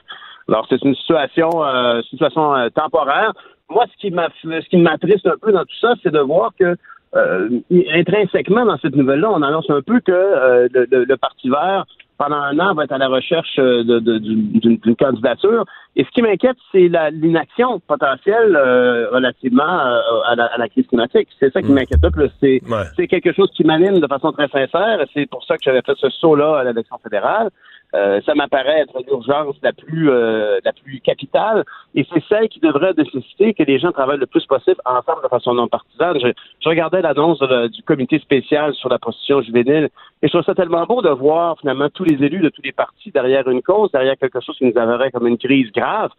Alors, 0.51 0.67
c'est 0.69 0.83
une 0.83 0.95
situation, 0.97 1.49
euh, 1.65 2.03
situation 2.03 2.55
euh, 2.57 2.69
temporaire. 2.71 3.33
Moi, 3.71 3.85
ce 3.93 3.97
qui 4.01 4.13
ce 4.13 4.69
qui 4.69 4.77
m'attriste 4.79 5.27
un 5.27 5.37
peu 5.41 5.53
dans 5.53 5.63
tout 5.63 5.77
ça, 5.81 5.95
c'est 6.03 6.13
de 6.13 6.19
voir 6.19 6.51
que 6.59 6.77
euh, 7.17 7.49
intrinsèquement 7.95 8.65
dans 8.67 8.79
cette 8.79 8.95
nouvelle-là, 8.97 9.31
on 9.31 9.43
annonce 9.43 9.71
un 9.71 9.81
peu 9.83 10.01
que 10.01 10.11
euh, 10.13 10.69
le, 10.73 10.87
le- 10.91 11.05
le 11.05 11.17
Parti 11.17 11.49
vert, 11.49 11.85
pendant 12.19 12.37
un 12.37 12.59
an, 12.59 12.75
va 12.75 12.85
être 12.85 12.93
à 12.93 12.99
la 12.99 13.09
recherche 13.09 13.59
euh, 13.59 13.83
de- 13.85 13.99
de- 14.01 14.19
d'une 14.19 14.77
d'une 14.77 14.97
candidature. 14.97 15.65
Et 15.97 16.05
ce 16.05 16.11
qui 16.11 16.23
m'inquiète, 16.23 16.57
c'est 16.71 16.89
l'inaction 17.13 17.81
potentielle 17.81 18.55
euh, 18.57 19.11
relativement 19.11 19.63
euh, 19.65 20.01
à, 20.27 20.37
la, 20.37 20.45
à 20.47 20.57
la 20.59 20.69
crise 20.69 20.87
climatique. 20.87 21.29
C'est 21.41 21.53
ça 21.53 21.61
qui 21.63 21.73
m'inquiète 21.73 21.99
le 22.03 22.11
plus. 22.11 22.31
C'est 22.41 22.61
Ouais. 22.71 23.07
quelque 23.09 23.33
chose 23.33 23.51
qui 23.57 23.65
m'anime 23.65 23.99
de 24.01 24.07
façon 24.07 24.31
très 24.33 24.49
sincère. 24.49 25.05
C'est 25.13 25.27
pour 25.29 25.45
ça 25.45 25.57
que 25.57 25.63
j'avais 25.65 25.83
fait 25.83 25.97
ce 25.97 26.09
saut-là 26.09 26.59
à 26.61 26.65
l'élection 26.65 26.97
fédérale. 27.03 27.51
Euh, 27.93 28.21
ça 28.25 28.37
m'apparaît 28.37 28.83
être 28.83 28.97
l'urgence 29.05 29.57
la 29.65 29.73
plus 29.73 30.11
euh, 30.11 30.59
la 30.65 30.73
plus 30.73 31.01
capitale 31.01 31.65
et 31.97 32.07
c'est 32.15 32.23
celle 32.29 32.49
qui 32.49 32.61
devrait 32.61 32.93
nécessiter 32.97 33.53
que 33.53 33.65
les 33.65 33.81
gens 33.81 33.91
travaillent 33.91 34.21
le 34.21 34.27
plus 34.29 34.47
possible 34.47 34.77
ensemble 34.85 35.25
de 35.25 35.29
façon 35.29 35.55
non 35.55 35.67
partisane. 35.67 36.17
Je, 36.23 36.29
je 36.63 36.69
regardais 36.69 37.03
l'annonce 37.03 37.41
du 37.73 37.83
comité 37.83 38.21
spécial 38.21 38.75
sur 38.75 38.89
la 38.91 39.01
prostitution 39.01 39.43
juvénile 39.43 39.89
et 40.23 40.29
je 40.29 40.29
trouve 40.29 40.45
ça 40.45 40.55
tellement 40.55 40.85
beau 40.87 41.03
de 41.03 41.09
voir 41.09 41.59
finalement 41.59 41.89
tous 41.93 42.05
les 42.05 42.25
élus 42.25 42.39
de 42.39 42.49
tous 42.51 42.63
les 42.63 42.71
partis 42.71 43.11
derrière 43.11 43.49
une 43.49 43.61
cause, 43.61 43.91
derrière 43.91 44.17
quelque 44.17 44.39
chose 44.41 44.57
qui 44.57 44.67
nous 44.67 44.79
aveurait 44.81 45.11
comme 45.11 45.27
une 45.27 45.39
crise 45.39 45.73
grave. 45.81 46.11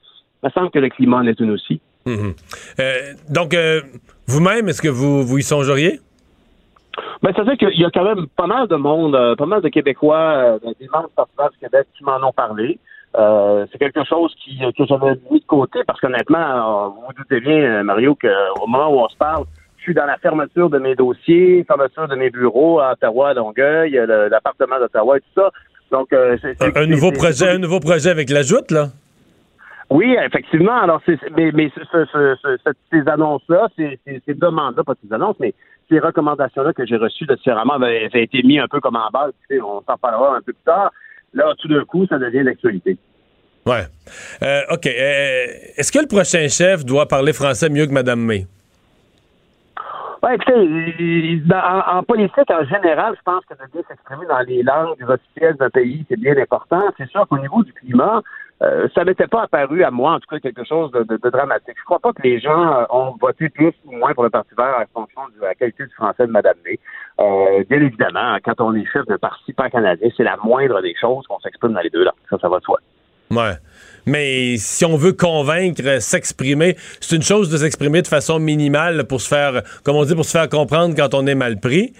Il 0.43 0.47
me 0.47 0.51
semble 0.51 0.71
que 0.71 0.79
le 0.79 0.89
climat 0.89 1.17
en 1.17 1.27
est 1.27 1.39
une 1.39 1.51
aussi. 1.51 1.79
Mhm. 2.05 2.33
Euh, 2.79 3.13
donc, 3.29 3.53
euh, 3.53 3.81
vous-même, 4.27 4.67
est-ce 4.69 4.81
que 4.81 4.89
vous, 4.89 5.23
vous 5.23 5.37
y 5.37 5.43
songeriez? 5.43 5.99
Ben, 7.23 7.31
veut 7.37 7.43
dire 7.45 7.57
qu'il 7.57 7.79
y 7.79 7.85
a 7.85 7.89
quand 7.93 8.03
même 8.03 8.25
pas 8.35 8.47
mal 8.47 8.67
de 8.67 8.75
monde, 8.75 9.15
euh, 9.15 9.35
pas 9.35 9.45
mal 9.45 9.61
de 9.61 9.69
Québécois, 9.69 10.57
des 10.79 10.87
membres 10.91 11.09
du 11.53 11.57
Québec 11.59 11.87
qui 11.97 12.03
m'en 12.03 12.17
ont 12.27 12.33
parlé. 12.33 12.79
C'est 13.13 13.77
quelque 13.77 14.03
chose 14.05 14.33
qui, 14.43 14.57
que 14.77 14.85
j'avais 14.87 15.13
mis 15.29 15.39
de 15.41 15.45
côté 15.45 15.79
parce 15.85 15.99
qu'honnêtement, 15.99 16.89
vous 16.89 17.01
vous 17.07 17.13
doutez 17.17 17.39
bien, 17.39 17.83
Mario, 17.83 18.15
qu'au 18.15 18.67
moment 18.67 18.89
où 18.89 18.99
on 19.05 19.09
se 19.09 19.17
parle, 19.17 19.43
je 19.77 19.83
suis 19.83 19.93
dans 19.93 20.05
la 20.05 20.17
fermeture 20.17 20.69
de 20.69 20.79
mes 20.79 20.95
dossiers, 20.95 21.63
fermeture 21.67 22.07
de 22.07 22.15
mes 22.15 22.29
bureaux 22.29 22.79
à 22.79 22.93
Ottawa, 22.93 23.29
à 23.29 23.33
Longueuil, 23.33 23.91
l'appartement 24.31 24.79
d'Ottawa 24.79 25.17
et 25.17 25.21
tout 25.21 25.41
ça. 25.41 25.49
Donc, 25.91 26.07
c'est, 26.11 26.55
c'est- 26.59 26.77
Un, 26.77 26.83
un 26.83 26.85
nouveau 26.87 27.09
c'est- 27.11 27.17
projet, 27.17 27.33
c'est- 27.33 27.49
un 27.49 27.57
nouveau 27.57 27.79
projet 27.79 28.09
avec 28.09 28.29
la 28.29 28.41
joute, 28.43 28.71
là? 28.71 28.87
Oui, 29.91 30.15
effectivement. 30.25 30.81
Alors, 30.81 31.01
c'est, 31.05 31.19
mais, 31.37 31.51
mais 31.53 31.69
ce- 31.75 31.83
ce- 31.91 32.05
ce- 32.11 32.35
ce- 32.41 32.57
cette- 32.65 32.77
ces 32.91 33.07
annonces-là, 33.07 33.67
ces, 33.75 33.99
ces, 34.05 34.21
ces 34.25 34.33
demandes-là, 34.33 34.83
pas 34.83 34.93
ces 35.05 35.13
annonces, 35.13 35.35
mais 35.39 35.53
ces 35.89 35.99
recommandations-là 35.99 36.73
que 36.73 36.85
j'ai 36.85 36.97
reçues 36.97 37.25
de 37.25 37.35
différemment 37.35 37.73
avaient, 37.73 38.05
avaient 38.05 38.23
été 38.23 38.41
mis 38.43 38.57
un 38.59 38.67
peu 38.67 38.79
comme 38.79 38.95
en 38.95 39.09
base. 39.11 39.33
Tu 39.49 39.55
sais, 39.57 39.61
on 39.61 39.81
s'en 39.81 39.97
parlera 39.97 40.37
un 40.37 40.41
peu 40.41 40.53
plus 40.53 40.63
tard. 40.65 40.91
Là, 41.33 41.53
tout 41.59 41.67
d'un 41.67 41.83
coup, 41.85 42.05
ça 42.07 42.17
devient 42.17 42.43
d'actualité. 42.43 42.97
Ouais. 43.65 43.83
Euh, 44.41 44.61
OK. 44.71 44.87
Euh, 44.87 45.45
est-ce 45.77 45.91
que 45.91 45.99
le 45.99 46.07
prochain 46.07 46.47
chef 46.47 46.83
doit 46.83 47.07
parler 47.07 47.31
français 47.33 47.69
mieux 47.69 47.85
que 47.85 47.91
Mme 47.91 48.19
May? 48.25 48.47
Ouais, 50.23 50.35
écoutez, 50.35 51.41
en, 51.53 51.97
en 51.97 52.03
politique, 52.03 52.49
en 52.51 52.63
général, 52.65 53.15
je 53.17 53.21
pense 53.25 53.43
que 53.45 53.55
de 53.55 53.71
bien 53.73 53.81
s'exprimer 53.87 54.25
dans 54.27 54.39
les 54.41 54.61
langues 54.61 55.03
officielles 55.09 55.55
d'un 55.55 55.69
pays, 55.71 56.05
c'est 56.09 56.19
bien 56.19 56.37
important. 56.37 56.81
C'est 56.97 57.09
sûr 57.09 57.27
qu'au 57.27 57.39
niveau 57.39 57.63
du 57.63 57.73
climat, 57.73 58.21
euh, 58.61 58.87
ça 58.93 59.03
m'était 59.03 59.27
pas 59.27 59.43
apparu 59.43 59.83
à 59.83 59.89
moi, 59.89 60.13
en 60.13 60.19
tout 60.19 60.27
cas, 60.29 60.39
quelque 60.39 60.63
chose 60.63 60.91
de, 60.91 61.29
dramatique. 61.29 61.75
Je 61.77 61.83
crois 61.83 61.99
pas 61.99 62.13
que 62.13 62.21
les 62.21 62.39
gens 62.39 62.73
euh, 62.73 62.83
ont 62.91 63.15
voté 63.19 63.49
plus 63.49 63.73
ou 63.85 63.93
moins 63.93 64.13
pour 64.13 64.23
le 64.23 64.29
Parti 64.29 64.53
vert 64.55 64.85
en 64.93 65.01
fonction 65.01 65.21
de 65.35 65.41
la 65.41 65.55
qualité 65.55 65.85
du 65.85 65.93
français 65.93 66.27
de 66.27 66.31
Mme 66.31 66.53
May. 66.63 66.79
Euh, 67.19 67.63
bien 67.67 67.81
évidemment, 67.81 68.37
quand 68.43 68.61
on 68.61 68.75
est 68.75 68.85
chef 68.93 69.05
d'un 69.07 69.17
parti 69.17 69.53
pan-canadien, 69.53 70.09
c'est 70.15 70.23
la 70.23 70.37
moindre 70.43 70.81
des 70.81 70.93
choses 70.99 71.25
qu'on 71.27 71.39
s'exprime 71.39 71.73
dans 71.73 71.81
les 71.81 71.89
deux 71.89 72.03
langues. 72.03 72.13
Ça, 72.29 72.37
ça 72.39 72.49
va 72.49 72.59
de 72.59 72.63
soi. 72.63 72.79
Ouais. 73.31 73.53
Mais 74.05 74.57
si 74.57 74.85
on 74.85 74.97
veut 74.97 75.13
convaincre, 75.13 75.99
s'exprimer, 75.99 76.75
c'est 76.99 77.15
une 77.15 77.21
chose 77.21 77.49
de 77.49 77.57
s'exprimer 77.57 78.01
de 78.01 78.07
façon 78.07 78.39
minimale 78.39 79.05
pour 79.05 79.21
se 79.21 79.27
faire, 79.27 79.61
comme 79.83 79.95
on 79.95 80.03
dit, 80.03 80.15
pour 80.15 80.25
se 80.25 80.37
faire 80.37 80.49
comprendre 80.49 80.95
quand 80.95 81.13
on 81.13 81.25
est 81.25 81.35
mal 81.35 81.59
pris. 81.59 81.93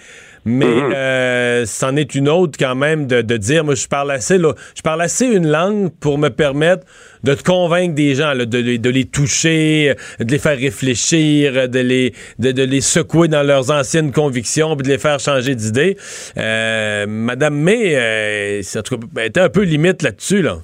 Mais 0.44 0.66
euh, 0.66 1.64
c'en 1.66 1.94
est 1.94 2.16
une 2.16 2.28
autre 2.28 2.58
quand 2.58 2.74
même 2.74 3.06
de, 3.06 3.22
de 3.22 3.36
dire, 3.36 3.64
moi 3.64 3.76
je 3.76 3.86
parle 3.86 4.10
assez, 4.10 4.38
là, 4.38 4.54
je 4.74 4.82
parle 4.82 5.00
assez 5.02 5.26
une 5.26 5.46
langue 5.46 5.90
pour 6.00 6.18
me 6.18 6.30
permettre 6.30 6.84
de 7.22 7.34
te 7.34 7.44
convaincre 7.44 7.94
des 7.94 8.16
gens, 8.16 8.32
là, 8.34 8.44
de, 8.44 8.58
les- 8.58 8.78
de 8.78 8.90
les 8.90 9.04
toucher, 9.04 9.94
de 10.18 10.30
les 10.32 10.38
faire 10.40 10.58
réfléchir, 10.58 11.68
de 11.68 11.78
les, 11.78 12.12
de, 12.40 12.50
de 12.50 12.62
les 12.64 12.80
secouer 12.80 13.28
dans 13.28 13.44
leurs 13.44 13.70
anciennes 13.70 14.10
convictions, 14.10 14.74
puis 14.76 14.84
de 14.84 14.92
les 14.92 14.98
faire 14.98 15.20
changer 15.20 15.54
d'idée. 15.54 15.96
Euh, 16.36 17.06
Madame 17.06 17.54
May, 17.54 17.92
euh, 17.94 18.62
en 18.76 18.82
tout 18.82 18.98
cas, 18.98 19.06
elle 19.18 19.26
était 19.26 19.40
un 19.40 19.48
peu 19.48 19.62
limite 19.62 20.02
là-dessus, 20.02 20.42
là. 20.42 20.58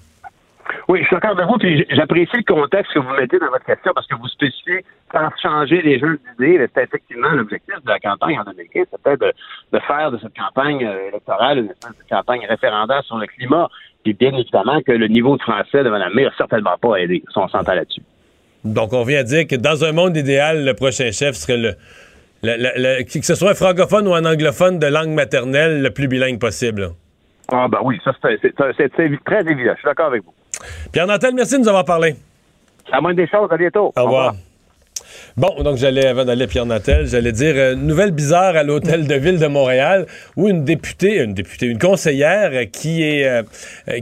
Oui, 0.88 1.00
je 1.02 1.06
suis 1.06 1.16
d'accord 1.16 1.32
avec 1.32 1.46
vous, 1.46 1.58
puis 1.58 1.84
j'apprécie 1.90 2.36
le 2.38 2.54
contexte 2.54 2.94
que 2.94 2.98
vous 2.98 3.10
mettez 3.12 3.38
dans 3.38 3.50
votre 3.50 3.64
question 3.66 3.92
parce 3.94 4.06
que 4.06 4.14
vous 4.14 4.26
spécifiez 4.28 4.84
faire 5.12 5.30
changer 5.42 5.82
les 5.82 5.98
jeux 5.98 6.18
d'idées. 6.38 6.58
C'était 6.66 6.84
effectivement 6.84 7.28
l'objectif 7.28 7.74
de 7.84 7.88
la 7.90 7.98
campagne 7.98 8.38
en 8.40 8.44
2015, 8.50 8.86
c'était 8.96 9.16
de, 9.18 9.32
de 9.72 9.78
faire 9.80 10.10
de 10.10 10.18
cette 10.18 10.32
campagne 10.34 10.82
euh, 10.86 11.08
électorale 11.10 11.58
une 11.58 11.70
espèce 11.70 11.90
de 11.90 12.08
campagne 12.08 12.46
référendaire 12.48 13.02
sur 13.04 13.18
le 13.18 13.26
climat. 13.26 13.68
Puis 14.02 14.14
bien 14.14 14.32
évidemment 14.32 14.80
que 14.80 14.92
le 14.92 15.08
niveau 15.08 15.36
de 15.36 15.42
français 15.42 15.84
de 15.84 15.90
Mme 15.90 16.14
May 16.14 16.24
n'a 16.24 16.32
certainement 16.38 16.78
pas 16.80 16.96
aidé, 16.96 17.22
si 17.30 17.36
on 17.38 17.48
s'entend 17.48 17.74
là-dessus. 17.74 18.02
Donc, 18.64 18.94
on 18.94 19.02
vient 19.04 19.20
à 19.20 19.24
dire 19.24 19.46
que 19.46 19.56
dans 19.56 19.84
un 19.84 19.92
monde 19.92 20.16
idéal, 20.16 20.64
le 20.64 20.72
prochain 20.72 21.10
chef 21.12 21.34
serait 21.34 21.58
le, 21.58 21.74
le- 22.42 22.56
le- 22.56 22.98
le- 22.98 23.04
que 23.04 23.10
ce 23.26 23.34
soit 23.34 23.50
un 23.50 23.54
francophone 23.54 24.08
ou 24.08 24.14
un 24.14 24.24
anglophone 24.24 24.78
de 24.78 24.86
langue 24.86 25.10
maternelle, 25.10 25.82
le 25.82 25.90
plus 25.90 26.08
bilingue 26.08 26.40
possible. 26.40 26.88
Ah 27.52 27.66
ben 27.68 27.78
oui, 27.82 27.98
ça 28.04 28.12
c'est 28.22 28.54
très 28.54 29.40
évident. 29.42 29.72
Je 29.74 29.78
suis 29.80 29.84
d'accord 29.86 30.06
avec 30.06 30.22
vous. 30.24 30.32
Pierre 30.92 31.06
Nantel, 31.06 31.34
merci 31.34 31.54
de 31.54 31.60
nous 31.60 31.68
avoir 31.68 31.84
parlé. 31.84 32.14
À 32.90 33.00
moins 33.00 33.14
des 33.14 33.26
choses, 33.28 33.48
à 33.50 33.56
bientôt. 33.56 33.92
Au 33.96 34.02
revoir. 34.04 34.34
Bon, 35.36 35.62
donc 35.62 35.76
j'allais, 35.76 36.06
avant 36.06 36.24
d'aller 36.24 36.44
à 36.44 36.46
Pierre 36.48 36.66
Nantel, 36.66 37.06
j'allais 37.06 37.30
dire 37.32 37.54
euh, 37.56 37.74
nouvelle 37.76 38.10
bizarre 38.10 38.56
à 38.56 38.62
l'hôtel 38.64 39.06
de 39.06 39.14
ville 39.14 39.38
de 39.38 39.46
Montréal 39.46 40.06
où 40.36 40.48
une 40.48 40.64
députée, 40.64 41.18
une 41.22 41.32
députée, 41.32 41.66
une 41.66 41.78
conseillère 41.78 42.50
euh, 42.52 42.64
qui 42.64 43.02
est 43.04 43.24
euh, 43.26 43.42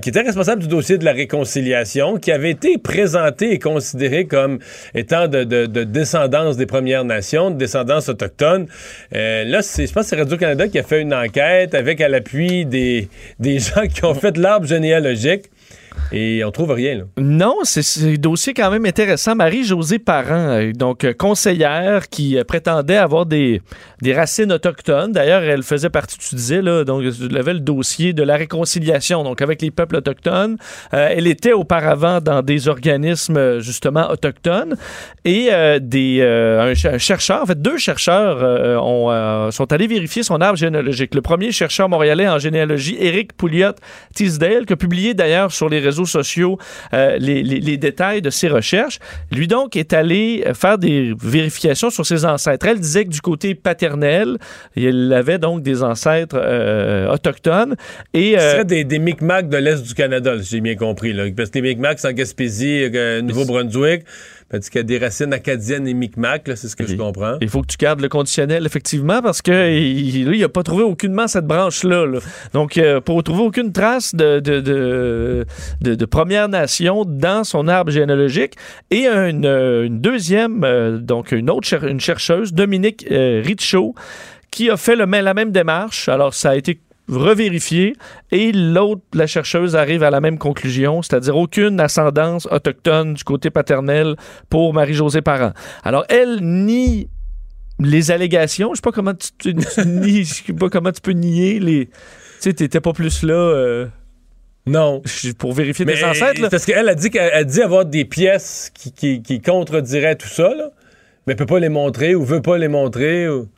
qui 0.00 0.08
était 0.08 0.22
responsable 0.22 0.62
du 0.62 0.68
dossier 0.68 0.96
de 0.98 1.04
la 1.04 1.12
réconciliation, 1.12 2.16
qui 2.16 2.32
avait 2.32 2.50
été 2.50 2.78
présentée 2.78 3.52
et 3.52 3.58
considérée 3.58 4.26
comme 4.26 4.58
étant 4.94 5.28
de, 5.28 5.44
de- 5.44 5.66
de 5.66 5.84
descendance 5.84 6.56
des 6.56 6.66
Premières 6.66 7.04
Nations, 7.04 7.50
de 7.50 7.56
descendance 7.56 8.08
autochtone. 8.08 8.66
Euh, 9.14 9.44
là, 9.44 9.60
c'est, 9.62 9.86
je 9.86 9.92
pense 9.92 10.04
que 10.04 10.08
c'est 10.10 10.16
Radio-Canada 10.16 10.68
qui 10.68 10.78
a 10.78 10.82
fait 10.82 11.02
une 11.02 11.12
enquête 11.14 11.74
avec 11.74 12.00
à 12.00 12.08
l'appui 12.08 12.64
des, 12.64 13.08
des 13.38 13.58
gens 13.58 13.86
qui 13.92 14.04
ont 14.04 14.14
fait 14.14 14.36
l'arbre 14.38 14.66
généalogique. 14.66 15.44
Et 16.12 16.42
on 16.44 16.50
trouve 16.50 16.70
rien. 16.72 17.06
Non, 17.18 17.56
c'est- 17.64 18.04
un 18.06 18.14
dossier 18.14 18.54
quand 18.54 18.70
même 18.70 18.86
intéressant. 18.86 19.34
Marie-Josée 19.34 19.98
Parent, 19.98 20.30
euh, 20.58 20.72
donc 20.72 21.04
euh, 21.04 21.12
conseillère 21.12 22.08
qui 22.08 22.38
euh, 22.38 22.44
prétendait 22.44 22.96
avoir 22.96 23.26
des, 23.26 23.60
des 24.02 24.14
racines 24.14 24.52
autochtones. 24.52 25.12
D'ailleurs, 25.12 25.42
elle 25.42 25.62
faisait 25.62 25.90
partie, 25.90 26.16
tu 26.18 26.34
disais, 26.34 26.62
là, 26.62 26.84
donc 26.84 27.02
elle 27.30 27.36
avait 27.36 27.54
le 27.54 27.60
dossier 27.60 28.12
de 28.12 28.22
la 28.22 28.36
réconciliation, 28.36 29.24
donc 29.24 29.42
avec 29.42 29.62
les 29.62 29.70
peuples 29.70 29.96
autochtones. 29.96 30.56
Elle 30.92 31.26
était 31.26 31.52
auparavant 31.52 32.20
dans 32.20 32.42
des 32.42 32.68
organismes, 32.68 33.58
justement, 33.60 34.10
autochtones. 34.10 34.76
Et 35.24 35.50
des, 35.80 36.18
euh, 36.20 36.70
un, 36.70 36.74
ch- 36.74 36.94
un 36.94 36.98
chercheur, 36.98 37.42
en 37.42 37.46
fait, 37.46 37.60
deux 37.60 37.78
chercheurs 37.78 38.82
ont, 38.82 39.50
sont 39.50 39.72
allés 39.72 39.86
vérifier 39.86 40.22
son 40.22 40.40
arbre 40.40 40.56
généalogique. 40.58 41.14
Le 41.14 41.22
premier 41.22 41.52
chercheur 41.52 41.88
montréalais 41.88 42.28
en 42.28 42.38
généalogie, 42.38 42.96
Éric 43.00 43.36
Pouliot-Tisdale, 43.36 44.66
qui 44.66 44.72
a 44.72 44.76
publié 44.76 45.14
d'ailleurs 45.14 45.52
sur 45.52 45.68
les 45.68 45.80
réseaux 45.86 46.06
sociaux 46.06 46.58
euh, 46.92 47.16
les, 47.18 47.42
les- 47.42 47.60
les 47.60 47.76
détails 47.76 48.22
de 48.22 48.30
ses 48.30 48.48
recherches. 48.48 48.98
Lui 49.32 49.46
donc 49.46 49.76
est 49.76 49.92
allé 49.92 50.44
euh, 50.46 50.54
faire 50.54 50.78
des 50.78 51.14
vérifications 51.22 51.90
sur 51.90 52.04
ses 52.04 52.24
ancêtres. 52.24 52.66
Elle 52.66 52.80
disait 52.80 53.04
que 53.04 53.10
du 53.10 53.20
côté 53.20 53.54
paternel, 53.54 54.36
il 54.76 55.12
avait 55.12 55.38
donc 55.38 55.62
des 55.62 55.82
ancêtres 55.82 56.36
euh, 56.38 57.12
autochtones. 57.12 57.74
Et 58.14 58.34
Ce 58.34 58.50
serait 58.52 58.64
des, 58.64 58.84
des 58.84 58.98
Micmacs 58.98 59.48
de 59.48 59.56
l'Est 59.56 59.82
du 59.86 59.94
Canada, 59.94 60.34
si 60.42 60.50
j'ai 60.56 60.60
bien 60.60 60.76
compris. 60.76 61.12
Là. 61.12 61.24
Parce 61.36 61.50
que 61.50 61.58
les 61.58 61.68
Micmacs, 61.70 61.98
c'est 62.00 62.08
en 62.08 62.12
Gaspésie, 62.12 62.90
Nouveau-Brunswick. 63.22 64.02
Parce 64.48 64.70
qu'il 64.70 64.78
y 64.78 64.80
a 64.80 64.84
des 64.84 64.98
racines 64.98 65.32
acadiennes 65.32 65.88
et 65.88 65.94
Micmacs, 65.94 66.46
là, 66.46 66.54
c'est 66.54 66.68
ce 66.68 66.76
que 66.76 66.86
je 66.86 66.94
comprends. 66.94 67.36
Il 67.40 67.48
faut 67.48 67.62
que 67.62 67.66
tu 67.66 67.76
gardes 67.78 68.00
le 68.00 68.08
conditionnel, 68.08 68.64
effectivement, 68.64 69.20
parce 69.20 69.42
que 69.42 69.72
il, 69.76 70.24
là, 70.24 70.32
il 70.34 70.40
n'a 70.40 70.48
pas 70.48 70.62
trouvé 70.62 70.84
aucunement 70.84 71.26
cette 71.26 71.46
branche-là. 71.46 72.06
là. 72.06 72.18
Donc, 72.52 72.78
euh, 72.78 73.00
pour 73.00 73.22
trouver 73.24 73.42
aucune 73.42 73.72
trace 73.72 74.14
de, 74.14 74.38
de, 74.38 74.60
de, 74.60 75.46
de- 75.80 75.94
de 75.96 76.04
Première 76.04 76.48
Nation 76.48 77.04
dans 77.04 77.42
son 77.42 77.66
arbre 77.66 77.90
généalogique. 77.90 78.54
Et 78.92 79.06
une, 79.08 79.44
euh, 79.46 79.84
une 79.84 80.00
deuxième, 80.00 80.62
euh, 80.62 80.98
donc 80.98 81.32
une 81.32 81.50
autre 81.50 81.66
cher- 81.66 81.84
une 81.84 81.98
chercheuse, 82.00 82.52
Dominique 82.52 83.04
euh, 83.10 83.42
Richaud, 83.44 83.96
qui 84.52 84.70
a 84.70 84.76
fait 84.76 84.94
le, 84.94 85.06
la 85.06 85.34
même 85.34 85.50
démarche. 85.50 86.08
Alors, 86.08 86.34
ça 86.34 86.50
a 86.50 86.54
été 86.56 86.78
revérifié 87.08 87.94
et 88.32 88.52
l'autre, 88.52 89.02
la 89.14 89.26
chercheuse, 89.26 89.76
arrive 89.76 90.02
à 90.02 90.10
la 90.10 90.20
même 90.20 90.38
conclusion, 90.38 91.02
c'est-à-dire 91.02 91.36
aucune 91.36 91.80
ascendance 91.80 92.46
autochtone 92.50 93.14
du 93.14 93.24
côté 93.24 93.50
paternel 93.50 94.16
pour 94.50 94.74
Marie-Josée 94.74 95.22
Parent. 95.22 95.52
Alors, 95.84 96.04
elle 96.08 96.40
nie 96.42 97.08
les 97.78 98.10
allégations. 98.10 98.70
Je 98.72 98.76
sais 98.76 98.82
pas 98.82 98.92
comment 98.92 99.14
tu, 99.14 99.28
tu- 99.38 99.54
tu 99.54 99.80
nies- 99.86 100.24
je 100.24 100.34
sais 100.46 100.52
pas 100.52 100.68
comment 100.68 100.92
tu 100.92 101.00
peux 101.00 101.12
nier 101.12 101.60
les. 101.60 101.86
Tu 101.86 101.92
sais, 102.40 102.52
t'étais 102.54 102.80
pas 102.80 102.92
plus 102.92 103.22
là 103.22 103.34
euh, 103.34 103.86
Non. 104.66 105.02
pour 105.38 105.52
vérifier 105.52 105.84
Mais 105.84 105.94
tes 105.94 106.04
ancêtres. 106.04 106.40
là. 106.40 106.48
parce 106.50 106.64
qu'elle 106.64 106.88
a 106.88 106.94
dit 106.94 107.10
qu'elle 107.10 107.32
a 107.32 107.44
dit 107.44 107.62
avoir 107.62 107.84
des 107.84 108.04
pièces 108.04 108.70
qui, 108.74 108.92
qui, 108.92 109.22
qui 109.22 109.40
contrediraient 109.40 110.16
tout 110.16 110.28
ça, 110.28 110.54
là, 110.54 110.70
mais 111.26 111.32
elle 111.32 111.36
peut 111.36 111.46
pas 111.46 111.60
les 111.60 111.68
montrer 111.68 112.14
ou 112.14 112.24
veut 112.24 112.42
pas 112.42 112.58
les 112.58 112.68
montrer. 112.68 113.28
Ou... 113.28 113.48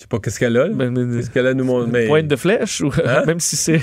Je 0.00 0.04
sais 0.04 0.08
pas 0.08 0.18
qu'est-ce 0.18 0.40
qu'elle 0.40 0.56
a. 0.56 0.66
Ben, 0.68 0.90
mais- 0.90 1.18
Qu'est-ce 1.18 1.28
qu'elle 1.30 1.46
a 1.46 1.52
nous 1.52 1.64
montrer. 1.64 1.90
Mais... 1.92 2.06
Pointe 2.06 2.26
de 2.26 2.34
flèche 2.36 2.80
ou 2.80 2.90
Hein? 3.04 3.22
même 3.26 3.38
si 3.38 3.54
c'est. 3.54 3.78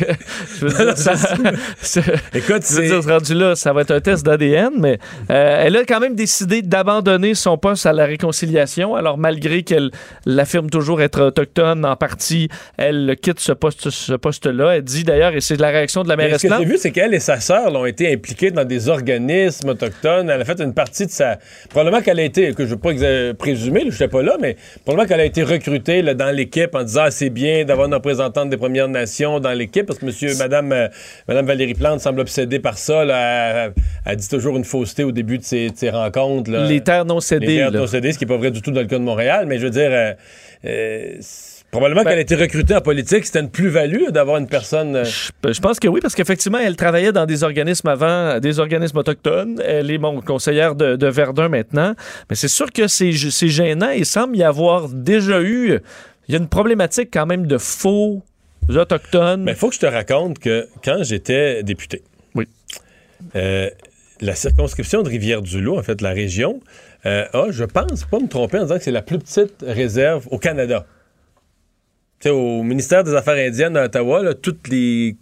ça- 0.96 1.14
c'est- 1.80 2.02
Écoute, 2.34 2.64
je 2.68 2.76
veux 2.76 2.88
c'est. 2.88 3.00
dire, 3.02 3.04
rendu 3.08 3.36
là, 3.36 3.56
ça 3.56 3.72
va 3.72 3.82
être 3.82 3.92
un 3.92 4.00
test 4.02 4.26
d'ADN, 4.26 4.72
mais 4.80 4.98
euh, 5.30 5.64
elle 5.64 5.76
a 5.78 5.86
quand 5.86 6.00
même 6.00 6.16
décidé 6.16 6.64
d'abandonner 6.64 7.36
son 7.36 7.60
poste 7.60 7.86
à 7.86 7.94
la 7.94 8.06
réconciliation. 8.06 8.96
Alors, 8.96 9.20
malgré 9.20 9.62
qu'elle 9.62 9.92
l'affirme 10.26 10.72
toujours 10.72 11.04
être 11.04 11.22
autochtone 11.22 11.86
en 11.86 11.96
partie, 11.96 12.50
elle 12.78 13.16
quitte 13.22 13.40
ce 13.40 13.52
poste, 13.52 13.92
ce 13.92 14.14
poste-là. 14.14 14.78
Elle 14.78 14.84
dit 14.84 15.04
d'ailleurs, 15.04 15.36
et 15.36 15.42
c'est 15.42 15.60
la 15.60 15.70
réaction 15.70 16.02
de 16.02 16.10
la 16.10 16.16
Mais 16.16 16.24
mairesse 16.26 16.42
ce 16.42 16.48
que 16.48 16.54
j'ai 16.58 16.66
vu, 16.66 16.78
c'est 16.80 16.92
qu'elle 16.92 17.14
et 17.14 17.20
sa 17.20 17.40
sœur 17.40 17.70
l'ont 17.70 17.86
été 17.86 18.12
impliquées 18.12 18.50
dans 18.50 18.66
des 18.66 18.90
organismes 18.90 19.70
autochtones. 19.70 20.32
Elle 20.32 20.42
a 20.42 20.46
fait 20.46 20.60
une 20.62 20.74
partie 20.74 21.06
de 21.06 21.12
sa. 21.12 21.38
Probablement 21.70 22.02
qu'elle 22.02 22.20
a 22.20 22.24
été, 22.24 22.54
que 22.54 22.64
je 22.66 22.74
ne 22.74 22.76
veux 22.76 22.78
pas 22.80 23.34
présumer, 23.38 23.82
je 23.82 23.92
n'étais 23.92 24.08
pas 24.08 24.24
là, 24.24 24.38
mais 24.42 24.58
probablement 24.84 25.08
qu'elle 25.08 25.22
a 25.22 25.26
été 25.26 25.44
recrutée 25.44 26.02
là, 26.08 26.14
dans 26.16 26.36
l'équipe 26.36 26.74
en 26.74 26.84
disant 26.84 27.02
ah, 27.06 27.12
c'est 27.12 27.30
bien 27.30 27.64
d'avoir 27.66 27.88
une 27.88 27.94
représentante 27.94 28.50
des 28.50 28.58
Premières 28.58 28.88
Nations 28.88 29.40
dans 29.40 29.54
l'équipe 29.54 29.86
parce 29.86 30.00
que 30.00 30.06
monsieur, 30.06 30.36
madame, 30.38 30.72
euh, 30.72 30.88
madame 31.28 31.46
Valérie 31.46 31.74
Plante 31.76 32.00
semble 32.00 32.20
obsédée 32.22 32.60
par 32.60 32.78
ça. 32.78 33.06
Là. 33.06 33.66
Elle, 33.68 33.74
elle 34.06 34.16
dit 34.16 34.28
toujours 34.30 34.58
une 34.58 34.66
fausseté 34.66 35.04
au 35.04 35.12
début 35.12 35.38
de 35.38 35.44
ses, 35.44 35.70
de 35.70 35.78
ses 35.78 35.90
rencontres. 35.92 36.50
là. 36.50 36.66
les 36.66 36.82
terres 36.82 37.06
non 37.06 37.16
Les 37.16 37.22
cédées. 37.22 37.46
terres 37.58 37.72
là. 37.72 37.80
non 37.80 37.88
cédées, 37.88 38.12
ce 38.12 38.18
qui 38.18 38.26
n'est 38.26 38.30
pas 38.30 38.38
vrai 38.38 38.50
du 38.52 38.62
tout 38.62 38.72
dans 38.72 38.82
le 38.82 38.88
cas 38.88 38.98
de 38.98 39.04
Montréal, 39.04 39.46
mais 39.48 39.60
je 39.60 39.66
veux 39.66 39.72
dire. 39.72 39.90
euh, 39.92 40.14
euh, 40.66 41.16
probablement 41.72 42.04
Ben- 42.04 42.10
qu'elle 42.12 42.20
a 42.20 42.22
été 42.22 42.36
recrutée 42.36 42.76
en 42.76 42.82
politique. 42.82 43.26
C'était 43.26 43.40
une 43.42 43.50
plus-value 43.50 44.10
d'avoir 44.10 44.38
une 44.38 44.48
personne. 44.48 44.96
euh, 44.96 45.04
Je, 45.06 45.54
je 45.54 45.60
pense 45.60 45.80
que 45.80 45.88
oui, 45.88 46.00
parce 46.02 46.16
qu'effectivement, 46.16 46.58
elle 46.60 46.76
travaillait 46.76 47.12
dans 47.12 47.26
des 47.26 47.44
organismes 47.44 47.88
avant, 47.90 48.40
des 48.40 48.60
organismes 48.60 48.98
autochtones. 48.98 49.62
Elle 49.66 49.92
est 49.92 49.98
mon 49.98 50.22
conseillère 50.22 50.76
de, 50.76 50.96
de 50.96 51.08
Verdun 51.08 51.50
maintenant. 51.50 51.94
Mais 52.30 52.36
c'est 52.36 52.48
sûr 52.48 52.72
que 52.72 52.88
c'est 52.88 53.12
c'est 53.14 53.50
gênant. 53.50 53.90
Il 53.90 54.06
semble 54.06 54.38
y 54.38 54.44
avoir 54.44 54.90
déjà 54.90 55.42
eu. 55.42 55.80
Il 56.28 56.34
y 56.34 56.36
a 56.36 56.40
une 56.40 56.50
problématique 56.50 57.10
quand 57.14 57.26
même 57.26 57.48
de 57.48 57.58
faux 57.58 58.22
autochtones. 58.70 59.44
Mais 59.44 59.52
il 59.52 59.58
faut 59.58 59.70
que 59.70 59.76
je 59.76 59.80
te 59.80 59.86
raconte 59.86 60.40
que 60.40 60.68
quand 60.84 61.04
j'étais 61.04 61.64
député, 61.64 62.02
Oui. 62.36 62.48
euh, 63.36 63.70
la 64.20 64.36
circonscription 64.36 65.04
de 65.04 65.10
Rivière-du-Loup, 65.10 65.78
en 65.78 65.84
fait, 65.84 66.02
la 66.02 66.10
région, 66.10 66.60
euh, 67.06 67.26
a, 67.34 67.46
je 67.52 67.64
pense, 67.64 68.04
pas 68.06 68.20
me 68.20 68.28
tromper 68.28 68.58
en 68.60 68.64
disant 68.64 68.78
que 68.78 68.84
c'est 68.84 68.92
la 68.92 69.02
plus 69.04 69.20
petite 69.20 69.64
réserve 69.66 70.28
au 70.32 70.38
Canada. 70.38 70.86
Tu 72.20 72.30
sais, 72.30 72.30
au 72.30 72.64
ministère 72.64 73.04
des 73.04 73.14
Affaires 73.14 73.36
indiennes 73.36 73.78
à 73.78 73.86
Ottawa, 73.86 74.24
là, 74.24 74.34
toutes 74.34 74.68
les, 74.70 75.16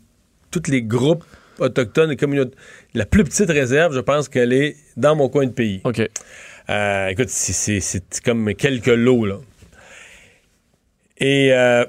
tous 0.52 0.70
les 0.70 0.82
groupes 0.82 1.26
autochtones 1.60 2.12
et 2.12 2.16
communautés, 2.16 2.56
la 2.94 3.06
plus 3.06 3.24
petite 3.24 3.50
réserve, 3.50 3.94
je 3.94 4.00
pense 4.00 4.30
qu'elle 4.30 4.54
est 4.54 4.78
dans 4.96 5.16
mon 5.16 5.30
coin 5.30 5.46
de 5.46 5.52
pays. 5.52 5.82
OK. 5.84 6.02
Euh, 6.70 7.08
écoute, 7.08 7.30
c'est 7.30 8.24
comme 8.24 8.54
quelques 8.56 8.88
lots, 8.88 9.26
là. 9.26 9.40
Et 11.18 11.54
euh, 11.54 11.86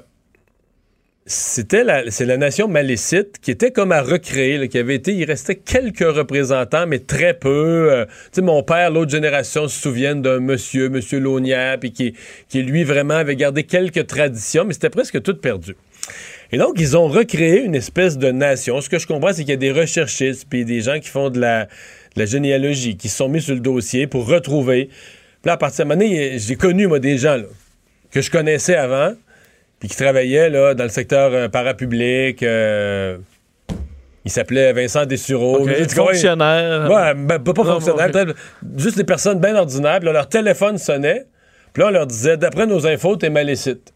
c'était 1.29 1.83
la, 1.83 2.09
c'est 2.09 2.25
la 2.25 2.37
nation 2.37 2.69
malécite 2.69 3.39
qui 3.41 3.51
était 3.51 3.71
comme 3.71 3.91
à 3.91 4.01
recréer, 4.01 4.69
qui 4.69 4.77
avait 4.77 4.95
été, 4.95 5.13
il 5.13 5.25
restait 5.25 5.55
quelques 5.55 5.99
représentants, 5.99 6.87
mais 6.87 6.99
très 6.99 7.33
peu. 7.33 7.91
Euh, 7.91 8.05
mon 8.37 8.63
père, 8.63 8.91
l'autre 8.91 9.11
génération, 9.11 9.67
se 9.67 9.77
souviennent 9.77 10.21
d'un 10.21 10.39
monsieur, 10.39 10.87
monsieur 10.87 11.19
Launière, 11.19 11.79
qui, 11.79 12.13
lui, 12.53 12.85
vraiment, 12.85 13.15
avait 13.15 13.35
gardé 13.35 13.63
quelques 13.63 14.07
traditions, 14.07 14.63
mais 14.63 14.73
c'était 14.73 14.89
presque 14.89 15.21
tout 15.21 15.35
perdu. 15.35 15.75
Et 16.53 16.57
donc, 16.57 16.75
ils 16.77 16.95
ont 16.95 17.09
recréé 17.09 17.61
une 17.61 17.75
espèce 17.75 18.17
de 18.17 18.31
nation. 18.31 18.79
Ce 18.79 18.89
que 18.89 18.97
je 18.97 19.05
comprends, 19.05 19.33
c'est 19.33 19.41
qu'il 19.41 19.49
y 19.49 19.53
a 19.53 19.57
des 19.57 19.73
recherchistes, 19.73 20.47
puis 20.49 20.63
des 20.63 20.79
gens 20.79 20.97
qui 20.99 21.09
font 21.09 21.29
de 21.29 21.41
la, 21.41 21.67
généalogie, 22.15 22.95
qui 22.95 23.09
se 23.09 23.17
sont 23.17 23.27
mis 23.27 23.41
sur 23.41 23.53
le 23.53 23.59
dossier 23.59 24.07
pour 24.07 24.27
retrouver. 24.27 24.85
Puis 24.87 25.47
là, 25.47 25.53
à 25.53 25.57
partir 25.57 25.83
de 25.83 25.89
moment 25.89 25.99
donné, 25.99 26.39
j'ai 26.39 26.55
connu, 26.55 26.87
moi, 26.87 26.99
des 26.99 27.17
gens 27.17 27.41
que 28.11 28.21
je 28.21 28.31
connaissais 28.31 28.75
avant, 28.75 29.13
puis 29.79 29.89
qui 29.89 29.95
travaillaient 29.95 30.49
là, 30.49 30.73
dans 30.73 30.83
le 30.83 30.89
secteur 30.89 31.31
euh, 31.33 31.47
parapublic. 31.49 32.41
euh, 32.43 33.17
il 34.25 34.31
s'appelait 34.31 34.73
Vincent 34.73 35.05
Dessureau. 35.05 35.59
OK. 35.59 35.65
Mais 35.67 35.75
j'ai 35.77 35.85
dit, 35.85 35.95
Fonctionnaire. 35.95 36.89
Ouais, 36.91 37.13
ben, 37.13 37.39
pas, 37.39 37.53
pas 37.53 37.63
Non, 37.63 37.79
fonctionnaire, 37.79 38.33
juste 38.77 38.97
des 38.97 39.03
personnes 39.05 39.39
bien 39.39 39.55
ordinaires. 39.55 40.01
Là, 40.01 40.11
leur 40.11 40.27
téléphone 40.27 40.77
sonnait. 40.77 41.25
Puis 41.71 41.81
là, 41.81 41.87
on 41.89 41.91
leur 41.91 42.07
disait, 42.07 42.35
d'après 42.35 42.65
nos 42.67 42.85
infos, 42.87 43.15
t'es 43.15 43.29
malécite. 43.29 43.93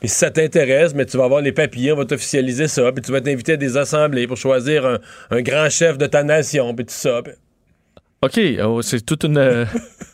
Puis 0.00 0.08
si 0.08 0.16
ça 0.16 0.30
t'intéresse, 0.30 0.94
mais 0.94 1.06
tu 1.06 1.16
vas 1.16 1.24
avoir 1.24 1.40
les 1.42 1.52
papiers, 1.52 1.92
on 1.92 1.96
va 1.96 2.04
t'officialiser 2.06 2.66
ça. 2.68 2.90
Puis 2.92 3.02
tu 3.02 3.12
vas 3.12 3.20
t'inviter 3.20 3.52
à 3.52 3.56
des 3.56 3.76
assemblées 3.76 4.26
pour 4.26 4.36
choisir 4.36 4.84
un, 4.86 4.98
un 5.30 5.42
grand 5.42 5.68
chef 5.70 5.96
de 5.98 6.06
ta 6.06 6.22
nation, 6.24 6.74
puis 6.74 6.84
tout 6.86 6.94
ça. 6.94 7.20
OK. 8.22 8.40
Oh, 8.64 8.82
c'est 8.82 9.00
toute 9.04 9.24
une. 9.24 9.38
euh, 9.38 9.64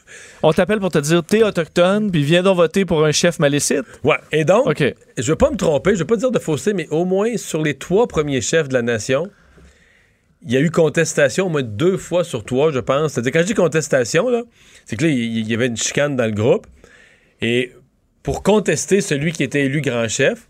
On 0.46 0.52
t'appelle 0.52 0.78
pour 0.78 0.90
te 0.90 0.98
dire 0.98 1.24
t'es 1.24 1.42
autochtone, 1.42 2.10
puis 2.10 2.22
viens 2.22 2.42
donc 2.42 2.58
voter 2.58 2.84
pour 2.84 3.02
un 3.02 3.12
chef 3.12 3.38
malécite. 3.38 3.84
Ouais. 4.04 4.18
Et 4.30 4.44
donc, 4.44 4.66
OK. 4.66 4.94
je 5.16 5.32
veux 5.32 5.36
pas 5.36 5.50
me 5.50 5.56
tromper, 5.56 5.94
je 5.94 6.00
veux 6.00 6.04
pas 6.04 6.16
dire 6.16 6.30
de 6.30 6.38
fausseté, 6.38 6.74
mais 6.74 6.86
au 6.90 7.06
moins 7.06 7.38
sur 7.38 7.62
les 7.62 7.78
trois 7.78 8.06
premiers 8.06 8.42
chefs 8.42 8.68
de 8.68 8.74
la 8.74 8.82
nation, 8.82 9.30
il 10.42 10.52
y 10.52 10.58
a 10.58 10.60
eu 10.60 10.70
contestation 10.70 11.46
au 11.46 11.48
moins 11.48 11.62
deux 11.62 11.96
fois 11.96 12.24
sur 12.24 12.44
trois, 12.44 12.70
je 12.70 12.78
pense. 12.78 13.12
C'est-à-dire, 13.12 13.32
quand 13.32 13.40
je 13.40 13.46
dis 13.46 13.54
contestation, 13.54 14.28
là, 14.28 14.42
c'est 14.84 14.96
que 14.96 15.04
là, 15.04 15.10
il 15.10 15.38
il 15.38 15.48
y 15.48 15.54
avait 15.54 15.66
une 15.66 15.78
chicane 15.78 16.14
dans 16.14 16.26
le 16.26 16.32
groupe. 16.32 16.66
Et 17.40 17.72
pour 18.22 18.42
contester 18.42 19.00
celui 19.00 19.32
qui 19.32 19.44
était 19.44 19.64
élu 19.64 19.80
grand 19.80 20.08
chef, 20.08 20.46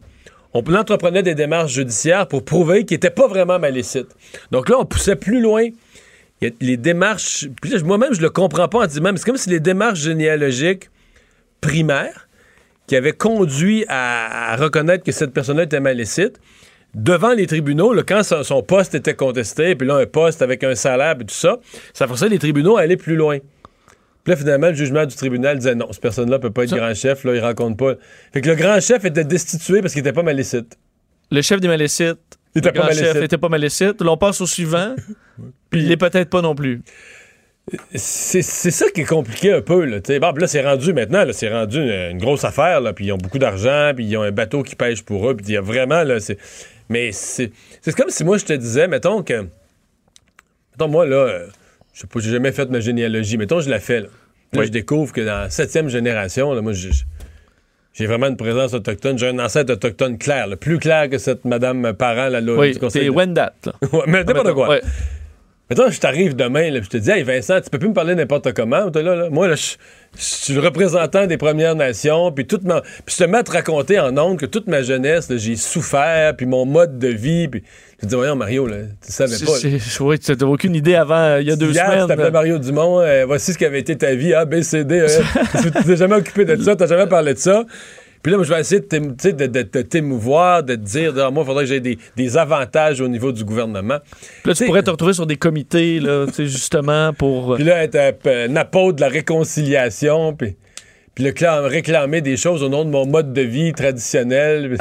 on 0.55 0.75
entreprenait 0.75 1.23
des 1.23 1.37
démarches 1.37 1.73
judiciaires 1.73 2.27
pour 2.27 2.45
prouver 2.45 2.85
qu'il 2.85 2.97
n'était 2.97 3.11
pas 3.11 3.29
vraiment 3.29 3.61
malécite. 3.61 4.09
Donc 4.51 4.69
là, 4.69 4.77
on 4.81 4.85
poussait 4.85 5.15
plus 5.15 5.41
loin. 5.41 5.69
Il 6.45 6.69
y 6.69 6.71
a 6.71 6.71
les 6.73 6.77
démarches. 6.77 7.47
Moi-même, 7.85 8.13
je 8.15 8.21
le 8.21 8.31
comprends 8.31 8.69
pas 8.69 8.81
en 8.81 8.87
disant, 8.87 9.01
mais 9.03 9.17
c'est 9.17 9.25
comme 9.25 9.37
si 9.37 9.49
les 9.51 9.61
démarches 9.61 10.01
généalogiques 10.01 10.91
primaires 11.61 12.29
qui 12.87 12.97
avaient 12.97 13.13
conduit 13.13 13.85
à, 13.89 14.53
à 14.53 14.57
reconnaître 14.57 15.05
que 15.05 15.13
cette 15.13 15.33
personne-là 15.33 15.63
était 15.63 15.81
malécite, 15.81 16.39
devant 16.95 17.33
les 17.33 17.47
tribunaux, 17.47 17.93
là, 17.95 18.03
quand 18.07 18.23
son, 18.23 18.43
son 18.43 18.63
poste 18.63 18.95
était 18.95 19.15
contesté, 19.15 19.75
puis 19.75 19.87
là, 19.89 19.97
un 19.97 20.07
poste 20.07 20.43
avec 20.43 20.63
un 20.65 20.75
salaire 20.75 21.13
et 21.19 21.25
tout 21.25 21.35
ça, 21.35 21.59
ça 21.95 22.07
forçait 22.07 22.29
les 22.29 22.39
tribunaux 22.39 22.77
à 22.77 22.83
aller 22.83 22.97
plus 22.99 23.17
loin. 23.17 23.39
Puis 23.39 24.31
là, 24.33 24.37
finalement, 24.37 24.69
le 24.69 24.75
jugement 24.75 25.05
du 25.07 25.15
tribunal 25.17 25.59
disait 25.59 25.75
non, 25.75 25.89
cette 25.93 26.03
personne-là 26.03 26.39
peut 26.39 26.51
pas 26.51 26.65
être 26.65 26.71
Ça- 26.71 26.77
grand 26.77 26.95
chef, 26.95 27.25
là, 27.25 27.35
il 27.35 27.41
rencontre 27.41 27.77
pas. 27.77 27.95
Fait 28.33 28.41
que 28.43 28.49
le 28.49 28.55
grand 28.55 28.81
chef 28.81 29.05
était 29.05 29.25
destitué 29.25 29.81
parce 29.81 29.93
qu'il 29.93 30.01
était 30.01 30.13
pas 30.13 30.23
malécite. 30.23 30.79
Le 31.31 31.41
chef 31.43 31.61
des 31.61 31.69
malécites 31.69 32.19
Il 32.55 32.59
était 32.59 32.69
Le 32.69 32.73
pas 32.75 32.79
grand 32.81 32.85
malécite. 32.89 33.07
chef 33.13 33.23
était 33.23 33.39
pas 33.39 33.49
malécite. 33.49 34.01
L'on 34.03 34.17
passe 34.17 34.41
au 34.41 34.47
suivant, 34.47 34.95
puis 35.75 35.83
il 35.85 35.93
est 35.93 35.97
peut-être 35.97 36.31
pas 36.31 36.41
non 36.43 36.55
plus. 36.55 36.83
C'est 37.95 38.43
ça 38.43 38.87
qui 38.95 39.01
est 39.03 39.07
compliqué 39.07 39.53
un 39.53 39.63
peu. 39.63 39.85
Là, 39.87 39.99
bon, 40.21 40.33
là, 40.37 40.47
c'est 40.47 40.63
rendu 40.63 40.93
maintenant, 40.93 41.25
c'est 41.33 41.49
rendu 41.49 41.79
une, 41.79 42.11
une 42.13 42.19
grosse 42.19 42.45
affaire. 42.45 42.81
Là, 42.81 42.93
puis 42.93 43.07
ils 43.07 43.13
ont 43.13 43.17
beaucoup 43.19 43.39
d'argent, 43.39 43.93
puis 43.97 44.05
ils 44.05 44.17
ont 44.19 44.23
un 44.23 44.33
bateau 44.33 44.63
qui 44.63 44.77
pêche 44.77 45.03
pour 45.03 45.31
eux. 45.31 45.35
Puis 45.35 45.47
il 45.49 45.53
y 45.55 45.57
a 45.57 45.63
vraiment. 45.63 46.03
Là, 46.03 46.19
mais 46.91 47.11
c'est 47.13 47.51
c'est 47.81 47.97
comme 47.97 48.11
si 48.11 48.23
moi, 48.23 48.37
je 48.37 48.45
te 48.45 48.53
disais, 48.53 48.87
mettons 48.87 49.23
que. 49.23 49.47
Mettons, 50.73 50.89
moi, 50.89 51.07
là, 51.07 51.41
je 51.95 52.05
j'ai 52.21 52.31
jamais 52.31 52.53
fait 52.53 52.69
ma 52.71 52.81
généalogie. 52.81 53.39
Mettons, 53.39 53.61
je 53.61 53.71
la 53.71 53.81
fais. 53.81 54.01
Là. 54.03 54.09
Puis 54.51 54.59
là, 54.59 54.61
Oui. 54.61 54.67
je 54.67 54.73
découvre 54.73 55.13
que 55.13 55.23
dans 55.23 55.41
la 55.41 55.51
septième 55.51 55.89
génération, 55.89 56.53
là, 56.53 56.61
moi, 56.61 56.73
j'ai 56.75 56.91
j'ai 57.95 58.07
vraiment 58.07 58.27
une 58.27 58.37
présence 58.37 58.75
autochtone. 58.75 59.17
J'ai 59.19 59.29
un 59.29 59.39
ancêtre 59.39 59.73
autochtone 59.73 60.19
clair, 60.19 60.49
là, 60.49 60.57
plus 60.57 60.79
clair 60.79 61.09
que 61.09 61.17
cette 61.17 61.45
madame 61.47 61.95
parent 61.95 62.29
là, 62.29 62.41
là, 62.41 62.53
Oui, 62.55 62.73
du 62.73 62.79
conseil 62.81 63.03
c'est 63.03 63.07
de- 63.07 63.11
Wendat. 63.15 63.55
mais 64.07 64.25
n'importe 64.25 64.53
quoi. 64.53 64.69
Ouais. 64.69 64.83
Mettons, 65.71 65.89
je 65.91 65.99
t'arrive 65.99 66.37
demain, 66.37 66.71
là, 66.71 66.81
je 66.83 66.89
te 66.89 66.99
dis, 66.99 67.11
hey 67.11 67.23
Vincent, 67.23 67.61
tu 67.61 67.71
peux 67.71 67.79
plus 67.79 67.89
me 67.89 67.95
parler 67.95 68.15
n'importe 68.15 68.53
comment. 68.53 68.91
Là, 68.95 69.03
là. 69.03 69.31
Moi, 69.31 69.49
là, 69.49 69.55
je 69.55 69.77
je 70.17 70.23
suis 70.23 70.55
le 70.55 70.61
représentant 70.61 71.27
des 71.27 71.37
Premières 71.37 71.75
Nations, 71.75 72.31
puis 72.31 72.47
toute 72.47 72.63
ma... 72.63 72.83
puis 72.83 73.17
je 73.19 73.25
te 73.25 73.29
mets 73.29 73.39
à 73.39 73.43
te 73.43 73.51
raconter 73.51 73.99
en 73.99 74.17
ondes 74.17 74.39
que 74.39 74.47
toute 74.47 74.69
ma 74.69 74.83
jeunesse, 74.83 75.29
j'ai 75.37 75.57
souffert, 75.57 76.37
puis 76.37 76.47
mon 76.47 76.67
mode 76.67 76.99
de 76.99 77.09
vie, 77.09 77.49
puis 77.49 77.65
je 77.97 78.03
te 78.03 78.07
dis, 78.07 78.15
voyons, 78.15 78.37
Mario, 78.37 78.67
là, 78.67 78.77
tu 79.05 79.11
savais 79.13 79.37
pas. 79.45 79.53
Oui, 80.01 80.19
tu 80.19 80.31
n'avais 80.31 80.45
aucune 80.45 80.75
idée 80.75 80.95
avant, 80.95 81.39
il 81.39 81.49
y 81.49 81.51
a 81.51 81.57
deux 81.57 81.73
Hier, 81.73 81.85
tu 81.85 81.93
semaines. 81.93 82.09
t'appelais 82.09 82.31
Mario 82.31 82.59
Dumont, 82.59 83.01
euh, 83.01 83.25
voici 83.27 83.53
ce 83.53 83.59
qu'avait 83.59 83.81
été 83.81 83.97
ta 83.97 84.15
vie, 84.15 84.35
A, 84.35 84.45
B, 84.45 84.61
C, 84.61 84.85
D, 84.85 85.01
E. 85.01 85.07
tu 85.63 85.85
t'es 85.85 85.97
jamais 85.97 86.17
occupé 86.17 86.45
de 86.45 86.63
ça, 86.63 86.77
t'as 86.77 86.87
jamais 86.87 87.09
parlé 87.09 87.35
de 87.35 87.39
ça. 87.39 87.65
Puis 88.25 88.31
là, 88.31 88.39
moi, 88.39 88.47
je 88.47 88.55
vais 88.55 88.61
essayer 88.61 88.81
de 88.81 89.83
t'émouvoir, 89.83 90.63
de 90.63 90.77
te 90.77 90.81
dire, 90.81 91.13
Ah, 91.19 91.31
moi, 91.31 91.43
il 91.43 91.47
faudrait 91.47 91.65
que 91.65 91.69
j'ai 91.69 91.81
des, 91.81 91.99
des 92.17 92.39
avantages 92.39 93.03
au 93.03 93.07
niveau 93.07 93.33
du 93.33 93.45
gouvernement. 93.45 93.99
Là, 94.47 94.55
tu 94.55 94.65
pourrais 94.65 94.83
te 94.83 94.89
retrouver 94.89 95.13
sur 95.13 95.27
des 95.27 95.37
comités, 95.37 96.01
là, 96.01 96.25
justement, 96.39 97.13
pour. 97.13 97.57
Puis 97.57 97.65
là, 97.65 97.85
être 97.85 97.97
un, 97.97 98.13
un 98.51 98.57
apôtre 98.57 98.97
de 98.97 99.03
la 99.03 99.09
réconciliation, 99.09 100.33
puis, 100.33 100.57
puis 101.15 101.23
le 101.23 101.33
cla- 101.33 101.67
réclamer 101.67 102.23
des 102.23 102.39
choses 102.39 102.63
au 102.63 102.71
nom 102.71 102.87
de 102.87 102.91
mon 102.91 103.05
mode 103.05 103.35
de 103.35 103.43
vie 103.43 103.75
traditionnel. 103.75 104.79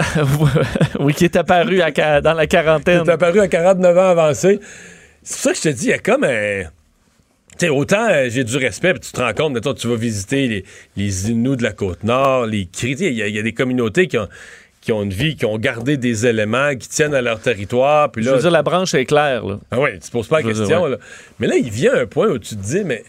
oui, 1.02 1.14
qui 1.14 1.26
est 1.26 1.36
apparu 1.36 1.82
à 1.82 2.22
dans 2.22 2.34
la 2.34 2.48
quarantaine. 2.48 3.02
C'est 3.06 3.12
apparu 3.12 3.42
à 3.42 3.50
49 3.50 3.98
ans 3.98 4.10
avancé. 4.10 4.62
C'est 5.22 5.34
pour 5.36 5.42
ça 5.44 5.52
que 5.52 5.58
je 5.58 5.64
te 5.64 5.70
dis, 5.70 5.86
il 5.88 5.90
y 5.90 5.94
a 5.94 6.00
comme 6.00 6.24
un... 6.24 6.64
Tu 7.58 7.66
sais, 7.68 7.70
autant 7.70 8.08
euh, 8.10 8.30
j'ai 8.30 8.44
du 8.44 8.58
respect, 8.58 8.94
puis 8.94 9.02
tu 9.02 9.12
te 9.12 9.22
rends 9.22 9.34
compte, 9.34 9.54
mettons, 9.54 9.74
tu 9.74 9.88
vas 9.88 9.96
visiter 9.96 10.48
les, 10.48 10.66
les 10.98 11.30
Inuits 11.32 11.58
de 11.58 11.64
la 11.64 11.72
Côte-Nord, 11.72 12.46
les 12.48 12.66
Cris, 12.66 12.96
il 13.00 13.14
y, 13.14 13.22
a- 13.22 13.28
il 13.28 13.36
y 13.36 13.40
a 13.40 13.44
des 13.44 13.54
communautés 13.54 14.08
qui 14.08 14.18
ont, 14.18 14.28
qui 14.82 14.92
ont 14.92 15.04
une 15.04 15.14
vie, 15.14 15.36
qui 15.36 15.46
ont 15.46 15.58
gardé 15.58 15.96
des 15.98 16.26
éléments, 16.26 16.76
qui 16.76 16.90
tiennent 16.90 17.14
à 17.14 17.22
leur 17.22 17.40
territoire, 17.40 18.12
puis 18.12 18.24
Je 18.24 18.30
là... 18.30 18.36
veux 18.36 18.42
dire, 18.42 18.52
la 18.52 18.64
branche 18.64 18.94
est 18.96 19.06
claire, 19.06 19.46
là. 19.46 19.60
Ah 19.72 19.80
oui, 19.80 19.92
tu 19.94 20.00
te 20.08 20.12
poses 20.12 20.28
pas 20.28 20.42
la 20.42 20.48
Je 20.48 20.54
dire, 20.54 20.60
question. 20.62 20.84
ouais. 20.84 20.90
là. 20.92 20.98
Mais 21.40 21.48
là, 21.48 21.56
il 21.58 21.70
vient 21.70 21.94
un 21.94 22.06
point 22.08 22.28
où 22.28 22.40
tu 22.40 22.56
te 22.56 22.62
dis, 22.62 22.84
mais 22.84 23.04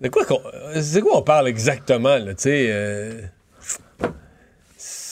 de 0.00 0.08
quoi 0.08 0.24
qu'on. 0.24 0.40
C'est 0.80 1.00
quoi 1.00 1.18
on 1.18 1.22
parle 1.22 1.46
exactement, 1.48 2.16
là, 2.18 2.34
tu 2.34 2.42
sais? 2.42 2.66
euh, 2.70 3.12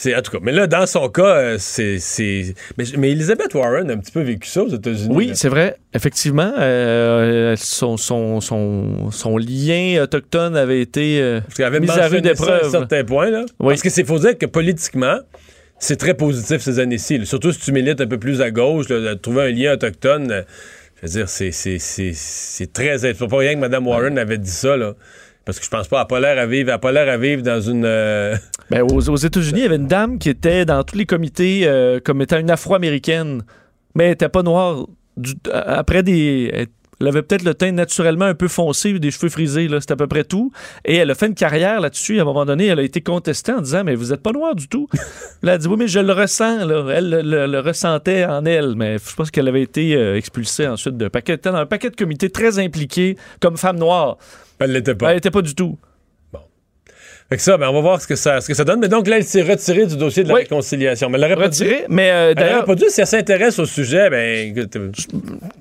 C'est, 0.00 0.14
en 0.14 0.22
tout 0.22 0.30
cas, 0.30 0.38
mais 0.40 0.52
là, 0.52 0.68
dans 0.68 0.86
son 0.86 1.08
cas, 1.08 1.38
euh, 1.38 1.56
c'est. 1.58 2.54
Mais, 2.76 2.84
mais 2.96 3.10
Elizabeth 3.10 3.52
Warren 3.52 3.90
a 3.90 3.94
un 3.94 3.96
petit 3.96 4.12
peu 4.12 4.20
vécu 4.20 4.48
ça 4.48 4.62
aux 4.62 4.68
États-Unis. 4.68 5.12
Oui, 5.12 5.32
c'est 5.34 5.48
vrai. 5.48 5.76
Effectivement, 5.92 6.52
euh, 6.56 7.56
son, 7.56 7.96
son, 7.96 8.40
son, 8.40 9.10
son 9.10 9.36
lien 9.38 10.00
autochtone 10.00 10.56
avait 10.56 10.80
été 10.80 11.20
euh, 11.20 11.40
avait 11.58 11.80
mis 11.80 11.90
à 11.90 12.06
rude 12.06 12.24
à 12.24 12.30
un 12.30 12.32
épreuve. 12.32 12.70
certain 12.70 13.02
point, 13.02 13.28
là. 13.30 13.44
Oui. 13.58 13.70
Parce 13.70 13.82
que 13.82 13.90
c'est 13.90 14.04
faut 14.04 14.20
dire 14.20 14.38
que 14.38 14.46
politiquement, 14.46 15.18
c'est 15.80 15.96
très 15.96 16.14
positif 16.14 16.60
ces 16.60 16.78
années-ci. 16.78 17.26
Surtout 17.26 17.50
si 17.50 17.58
tu 17.58 17.72
milites 17.72 18.00
un 18.00 18.06
peu 18.06 18.18
plus 18.18 18.40
à 18.40 18.52
gauche, 18.52 18.88
là, 18.90 19.00
de 19.00 19.14
trouver 19.14 19.48
un 19.48 19.50
lien 19.50 19.72
autochtone. 19.72 20.44
je 21.02 21.06
veux 21.08 21.12
dire, 21.12 21.28
c'est, 21.28 21.50
c'est, 21.50 21.80
c'est, 21.80 22.12
c'est 22.14 22.72
très. 22.72 22.98
C'est 22.98 23.14
pas 23.14 23.36
rien 23.36 23.54
que 23.54 23.58
Mme 23.58 23.88
Warren 23.88 24.16
avait 24.16 24.38
dit 24.38 24.48
ça, 24.48 24.76
là. 24.76 24.94
Parce 25.48 25.58
que 25.60 25.64
je 25.64 25.70
pense 25.70 25.88
pas, 25.88 26.04
pas 26.04 26.20
l'air 26.20 26.36
à 26.38 26.44
vivre, 26.44 26.76
pas 26.76 26.92
l'air 26.92 27.08
à 27.08 27.16
vivre 27.16 27.40
dans 27.40 27.58
une. 27.58 27.86
euh, 27.86 28.36
Ben, 28.70 28.82
aux, 28.82 29.16
États-Unis, 29.16 29.60
il 29.60 29.62
y 29.62 29.64
avait 29.64 29.76
une 29.76 29.86
dame 29.86 30.18
qui 30.18 30.28
était 30.28 30.66
dans 30.66 30.84
tous 30.84 30.94
les 30.98 31.06
comités 31.06 31.62
euh, 31.64 32.00
comme 32.04 32.20
étant 32.20 32.36
une 32.38 32.50
afro-américaine, 32.50 33.40
mais 33.94 34.04
elle 34.04 34.10
n'était 34.10 34.28
pas 34.28 34.42
noire. 34.42 34.84
Du- 35.16 35.32
après 35.50 36.02
des. 36.02 36.66
Elle 37.00 37.08
avait 37.08 37.22
peut-être 37.22 37.44
le 37.44 37.54
teint 37.54 37.70
naturellement 37.72 38.24
un 38.24 38.34
peu 38.34 38.48
foncé, 38.48 38.98
des 38.98 39.10
cheveux 39.12 39.28
frisés, 39.28 39.68
là, 39.68 39.78
c'est 39.80 39.92
à 39.92 39.96
peu 39.96 40.06
près 40.08 40.24
tout. 40.24 40.50
Et 40.84 40.96
elle 40.96 41.10
a 41.10 41.14
fait 41.14 41.26
une 41.28 41.34
carrière 41.34 41.80
là-dessus. 41.80 42.18
À 42.18 42.22
un 42.22 42.24
moment 42.24 42.44
donné, 42.44 42.66
elle 42.66 42.80
a 42.80 42.82
été 42.82 43.00
contestée 43.00 43.52
en 43.52 43.60
disant 43.60 43.84
Mais 43.84 43.94
vous 43.94 44.06
n'êtes 44.10 44.22
pas 44.22 44.32
noir 44.32 44.54
du 44.56 44.66
tout. 44.68 44.88
Là, 44.92 45.00
elle 45.42 45.48
a 45.50 45.58
dit 45.58 45.68
Oui, 45.68 45.76
mais 45.78 45.86
je 45.88 46.00
le 46.00 46.12
ressens. 46.12 46.64
Là. 46.64 46.84
Elle 46.94 47.08
le, 47.10 47.22
le- 47.22 47.46
le 47.46 47.60
ressentait 47.60 48.24
en 48.24 48.44
elle. 48.44 48.74
Mais 48.76 48.96
je 48.98 49.14
pense 49.14 49.30
qu'elle 49.30 49.46
avait 49.48 49.62
été 49.62 49.94
euh, 49.94 50.16
expulsée 50.16 50.66
ensuite 50.66 50.96
d'un 50.96 51.08
paquet, 51.10 51.32
elle 51.34 51.38
était 51.38 51.50
dans 51.52 51.56
un 51.58 51.66
paquet 51.66 51.90
de 51.90 51.96
comités 51.96 52.30
très 52.30 52.58
impliqués 52.58 53.16
comme 53.40 53.56
femme 53.56 53.78
noire. 53.78 54.16
Elle 54.58 54.72
l'était 54.72 54.94
pas. 54.96 55.10
Elle 55.10 55.16
n'était 55.16 55.30
pas 55.30 55.42
du 55.42 55.54
tout. 55.54 55.78
Fait 57.30 57.36
que 57.36 57.42
ça, 57.42 57.58
ben, 57.58 57.68
on 57.68 57.74
va 57.74 57.80
voir 57.82 58.00
ce 58.00 58.06
que 58.06 58.16
ça, 58.16 58.40
ce 58.40 58.48
que 58.48 58.54
ça 58.54 58.64
donne. 58.64 58.80
Mais 58.80 58.88
donc 58.88 59.06
là, 59.06 59.18
elle 59.18 59.24
s'est 59.24 59.42
retirée 59.42 59.84
du 59.84 59.98
dossier 59.98 60.22
de 60.22 60.28
la 60.28 60.34
Oui. 60.36 60.40
réconciliation. 60.42 61.10
Mais 61.10 61.16
elle 61.18 61.22
l'aurait 61.28 61.36
pas 61.36 61.48
dû. 61.50 61.62
Retirée. 61.62 61.84
Mais 61.90 62.10
euh, 62.10 62.28
Elle 62.30 62.34
d'ailleurs. 62.36 62.56
aurait 62.58 62.66
pas 62.66 62.74
dû, 62.74 62.84
si 62.88 63.02
elle 63.02 63.06
s'intéresse 63.06 63.58
au 63.58 63.66
sujet, 63.66 64.08
ben, 64.08 64.56
écoute, 64.56 64.74
euh, 64.76 64.90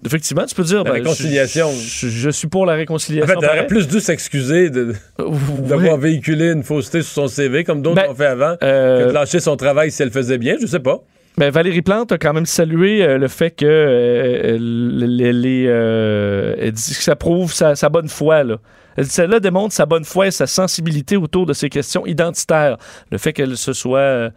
Effectivement, 0.05 0.45
tu 0.45 0.55
peux 0.55 0.63
dire. 0.63 0.77
La 0.77 0.83
ben, 0.85 0.91
réconciliation. 0.93 1.69
Je, 1.71 2.07
je- 2.07 2.09
je 2.09 2.29
suis 2.29 2.47
pour 2.47 2.65
la 2.65 2.73
en 2.73 2.77
réconciliation. 2.77 3.27
fait, 3.27 3.45
elle 3.45 3.49
aurait 3.49 3.67
plus 3.67 3.85
dû 3.89 3.99
s'excuser 3.99 4.71
Oui. 5.19 5.27
d'avoir 5.67 5.97
véhiculé 5.97 6.51
une 6.53 6.63
fausseté 6.63 7.01
sur 7.01 7.11
son 7.13 7.27
CV, 7.27 7.65
comme 7.65 7.81
d'autres 7.81 7.97
Ben, 8.01 8.11
ont 8.11 8.15
fait 8.15 8.25
avant, 8.27 8.55
Euh, 8.63 9.03
que 9.03 9.07
de 9.09 9.13
lâcher 9.13 9.41
son 9.41 9.57
travail 9.57 9.91
si 9.91 10.01
elle 10.01 10.11
faisait 10.11 10.37
bien, 10.37 10.55
je 10.61 10.67
sais 10.67 10.79
pas. 10.79 10.99
ben, 11.37 11.49
Valérie 11.51 11.81
Plante 11.81 12.13
a 12.13 12.17
quand 12.17 12.31
même 12.33 12.45
salué 12.45 13.03
euh, 13.03 13.17
le 13.17 13.27
fait 13.27 13.51
que 13.51 13.65
euh, 13.65 14.57
les, 14.57 15.65
euh, 15.67 16.55
elle 16.59 16.71
dit 16.71 16.95
que 16.95 17.03
ça 17.03 17.17
prouve 17.17 17.51
sa, 17.53 17.75
sa 17.75 17.89
bonne 17.89 18.07
foi. 18.07 18.43
Là. 18.45 18.55
Celle-là 19.03 19.39
démontre 19.39 19.73
sa 19.73 19.85
bonne 19.85 20.05
foi 20.05 20.27
et 20.27 20.31
sa 20.31 20.47
sensibilité 20.47 21.17
autour 21.17 21.45
de 21.45 21.53
ces 21.53 21.69
questions 21.69 22.05
identitaires. 22.05 22.77
Le 23.11 23.17
fait 23.17 23.33
qu'elle 23.33 23.57
se 23.57 23.73
soit 23.73 23.99
euh, 23.99 24.29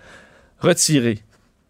retirée. 0.59 1.20